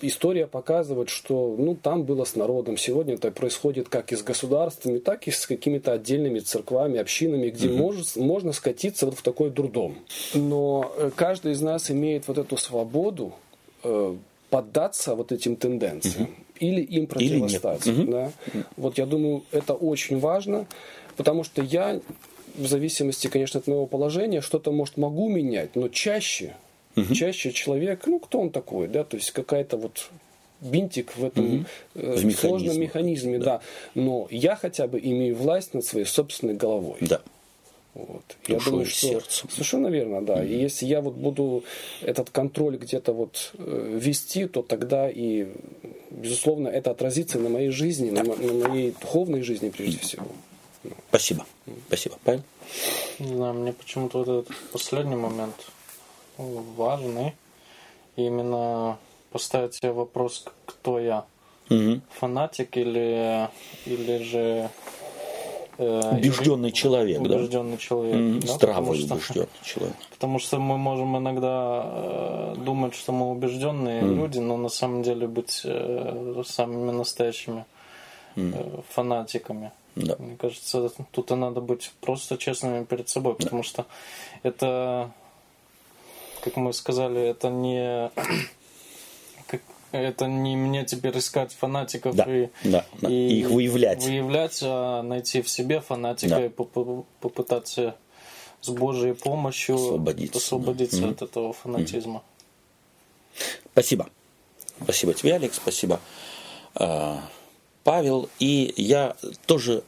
история 0.00 0.46
показывает, 0.46 1.08
что 1.08 1.54
ну, 1.58 1.74
там 1.74 2.04
было 2.04 2.24
с 2.24 2.36
народом. 2.36 2.76
Сегодня 2.76 3.14
это 3.14 3.30
происходит 3.30 3.88
как 3.88 4.12
и 4.12 4.16
с 4.16 4.22
государствами, 4.22 4.98
так 4.98 5.26
и 5.26 5.30
с 5.30 5.46
какими-то 5.46 5.92
отдельными 5.92 6.40
церквами, 6.40 6.98
общинами, 6.98 7.50
где 7.50 7.68
угу. 7.68 7.76
может, 7.76 8.16
можно 8.16 8.52
скатиться 8.52 9.06
вот 9.06 9.18
в 9.18 9.22
такой 9.22 9.50
дурдом. 9.50 9.96
Но 10.34 10.92
э, 10.96 11.10
каждый 11.14 11.52
из 11.52 11.60
нас 11.60 11.90
имеет 11.90 12.28
вот 12.28 12.38
эту 12.38 12.56
свободу 12.56 13.34
э, 13.82 14.16
поддаться 14.50 15.14
вот 15.14 15.32
этим 15.32 15.56
тенденциям. 15.56 16.24
Угу. 16.24 16.32
Или 16.60 16.80
им 16.82 17.06
противостать. 17.06 17.86
Или 17.86 18.10
да? 18.10 18.32
Вот 18.76 18.98
я 18.98 19.06
думаю, 19.06 19.42
это 19.50 19.74
очень 19.74 20.20
важно, 20.20 20.66
потому 21.16 21.42
что 21.42 21.62
я 21.62 22.00
в 22.54 22.66
зависимости, 22.66 23.26
конечно, 23.26 23.60
от 23.60 23.66
моего 23.66 23.86
положения, 23.86 24.40
что-то, 24.40 24.70
может, 24.70 24.96
могу 24.96 25.28
менять, 25.28 25.74
но 25.74 25.88
чаще 25.88 26.54
Угу. 26.96 27.14
Чаще 27.14 27.52
человек, 27.52 28.06
ну 28.06 28.18
кто 28.18 28.40
он 28.40 28.50
такой, 28.50 28.88
да, 28.88 29.04
то 29.04 29.16
есть 29.16 29.32
какая-то 29.32 29.76
вот 29.76 30.10
бинтик 30.60 31.16
в 31.16 31.24
этом 31.24 31.56
угу. 31.56 31.64
э, 31.94 32.14
в 32.16 32.32
сложном 32.32 32.80
механизме, 32.80 33.38
да. 33.38 33.44
да. 33.44 33.60
Но 33.94 34.26
я 34.30 34.56
хотя 34.56 34.86
бы 34.86 34.98
имею 34.98 35.36
власть 35.36 35.74
над 35.74 35.84
своей 35.84 36.06
собственной 36.06 36.54
головой. 36.54 36.98
Да. 37.00 37.20
Вот. 37.94 38.24
я 38.48 38.58
думаю, 38.58 38.86
что 38.86 39.06
сердцем. 39.06 39.48
совершенно 39.50 39.86
верно, 39.86 40.20
да. 40.20 40.42
mm 40.42 40.48
И 40.48 40.56
если 40.60 40.84
я 40.86 41.00
вот 41.00 41.14
буду 41.14 41.62
этот 42.00 42.30
контроль 42.30 42.76
где-то 42.76 43.12
вот 43.12 43.52
э, 43.56 43.98
вести, 44.00 44.46
то 44.46 44.62
тогда 44.62 45.08
и, 45.08 45.46
безусловно, 46.10 46.66
это 46.66 46.90
отразится 46.90 47.38
на 47.38 47.48
моей 47.48 47.70
жизни, 47.70 48.10
да. 48.10 48.24
на, 48.24 48.34
на 48.34 48.68
моей 48.68 48.94
духовной 49.00 49.42
жизни 49.42 49.68
прежде 49.68 49.98
всего. 49.98 50.26
Спасибо. 51.08 51.46
Спасибо. 51.86 52.18
Павел? 52.24 52.42
Не 53.20 53.36
знаю, 53.36 53.54
мне 53.54 53.72
почему-то 53.72 54.18
вот 54.18 54.28
этот 54.28 54.56
последний 54.72 55.16
момент 55.16 55.54
важный. 56.38 57.34
Именно 58.16 58.98
поставить 59.32 59.74
себе 59.74 59.92
вопрос, 59.92 60.44
кто 60.66 60.98
я. 60.98 61.24
Угу. 61.70 62.00
Фанатик 62.20 62.76
или, 62.76 63.48
или 63.86 64.22
же 64.22 64.70
э, 65.78 66.16
убежденный 66.16 66.72
человек, 66.72 67.20
убежденный 67.20 67.72
да? 67.72 67.78
человек, 67.78 68.16
mm 68.16 68.40
да, 68.40 68.52
здравый 68.52 68.98
что, 68.98 69.14
убежденный 69.14 69.48
человек. 69.62 69.96
Потому 70.10 70.38
что 70.38 70.58
мы 70.58 70.76
можем 70.76 71.16
иногда 71.16 71.82
э, 71.84 72.54
думать, 72.58 72.94
что 72.94 73.12
мы 73.12 73.30
убежденные 73.30 74.02
mm 74.02 74.14
люди, 74.14 74.38
но 74.38 74.56
на 74.56 74.68
самом 74.68 75.02
деле 75.02 75.26
быть 75.26 75.62
э, 75.64 76.42
самыми 76.46 76.90
настоящими 76.90 77.64
mm 78.36 78.84
фанатиками. 78.90 79.72
Да. 79.96 80.16
Мне 80.18 80.36
кажется, 80.36 80.90
тут 81.12 81.30
и 81.30 81.34
надо 81.34 81.60
быть 81.60 81.92
просто 82.00 82.36
честными 82.36 82.84
перед 82.84 83.08
собой, 83.08 83.34
потому 83.34 83.62
да. 83.62 83.68
что 83.68 83.86
это 84.42 85.10
как 86.44 86.56
мы 86.56 86.74
сказали, 86.74 87.22
это 87.22 87.48
не 87.48 88.10
это 89.92 90.26
не 90.26 90.56
мне 90.56 90.84
теперь 90.84 91.16
искать 91.18 91.52
фанатиков 91.52 92.14
да, 92.14 92.24
и, 92.24 92.50
да, 92.64 92.84
да. 93.00 93.08
И, 93.08 93.40
их 93.40 93.48
выявлять. 93.48 94.04
Выявлять, 94.04 94.60
а 94.62 95.02
найти 95.02 95.40
в 95.40 95.48
себе 95.48 95.80
фанатика 95.80 96.36
да. 96.36 96.46
и 96.46 96.48
попытаться 96.50 97.96
с 98.60 98.68
Божьей 98.68 99.14
помощью 99.14 99.76
освободиться, 99.76 100.38
освободиться 100.38 101.00
да. 101.00 101.08
от 101.08 101.22
этого 101.22 101.52
фанатизма. 101.54 102.22
Спасибо. 103.72 104.08
Спасибо 104.82 105.14
тебе, 105.14 105.34
Алекс, 105.34 105.56
спасибо, 105.56 106.00
а, 106.74 107.22
Павел. 107.84 108.28
И 108.38 108.74
я 108.76 109.16
тоже 109.46 109.82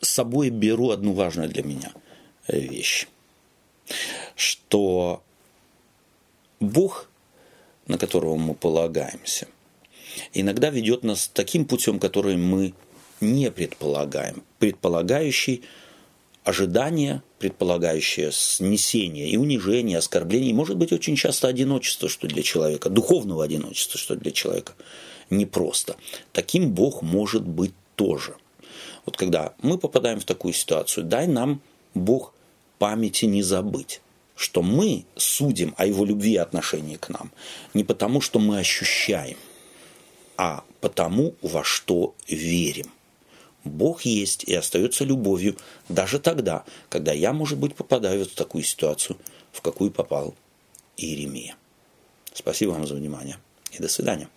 с 0.00 0.08
собой 0.08 0.50
беру 0.50 0.90
одну 0.90 1.14
важную 1.14 1.48
для 1.48 1.62
меня 1.62 1.92
вещь, 2.48 3.06
что 4.34 5.22
Бог, 6.60 7.08
на 7.86 7.96
которого 7.96 8.36
мы 8.36 8.54
полагаемся, 8.54 9.48
иногда 10.34 10.68
ведет 10.68 11.02
нас 11.02 11.30
таким 11.32 11.64
путем, 11.64 11.98
который 11.98 12.36
мы 12.36 12.74
не 13.22 13.50
предполагаем, 13.50 14.42
предполагающий 14.58 15.62
ожидание, 16.44 17.22
предполагающее 17.38 18.30
снесение 18.32 19.28
и 19.28 19.36
унижение, 19.38 19.98
оскорбление, 19.98 20.50
и, 20.50 20.54
может 20.54 20.76
быть, 20.76 20.92
очень 20.92 21.16
часто 21.16 21.48
одиночество, 21.48 22.08
что 22.08 22.26
для 22.28 22.42
человека, 22.42 22.90
духовного 22.90 23.44
одиночества, 23.44 23.98
что 23.98 24.14
для 24.14 24.30
человека 24.30 24.74
непросто. 25.30 25.96
Таким 26.32 26.72
Бог 26.72 27.02
может 27.02 27.46
быть 27.46 27.72
тоже. 27.96 28.36
Вот 29.06 29.16
когда 29.16 29.54
мы 29.62 29.78
попадаем 29.78 30.20
в 30.20 30.24
такую 30.24 30.52
ситуацию, 30.52 31.04
дай 31.04 31.26
нам 31.26 31.62
Бог 31.94 32.34
памяти 32.78 33.24
не 33.26 33.42
забыть 33.42 34.00
что 34.40 34.62
мы 34.62 35.04
судим 35.16 35.74
о 35.76 35.84
его 35.84 36.02
любви 36.06 36.32
и 36.32 36.36
отношении 36.38 36.96
к 36.96 37.10
нам 37.10 37.30
не 37.74 37.84
потому, 37.84 38.22
что 38.22 38.38
мы 38.38 38.58
ощущаем, 38.58 39.36
а 40.38 40.64
потому, 40.80 41.34
во 41.42 41.62
что 41.62 42.14
верим. 42.26 42.90
Бог 43.64 44.06
есть 44.06 44.44
и 44.44 44.54
остается 44.54 45.04
любовью 45.04 45.58
даже 45.90 46.18
тогда, 46.18 46.64
когда 46.88 47.12
я, 47.12 47.34
может 47.34 47.58
быть, 47.58 47.74
попадаю 47.74 48.24
в 48.24 48.28
такую 48.28 48.64
ситуацию, 48.64 49.18
в 49.52 49.60
какую 49.60 49.90
попал 49.90 50.34
Иеремия. 50.96 51.54
Спасибо 52.32 52.70
вам 52.70 52.86
за 52.86 52.94
внимание 52.94 53.36
и 53.72 53.82
до 53.82 53.88
свидания. 53.88 54.30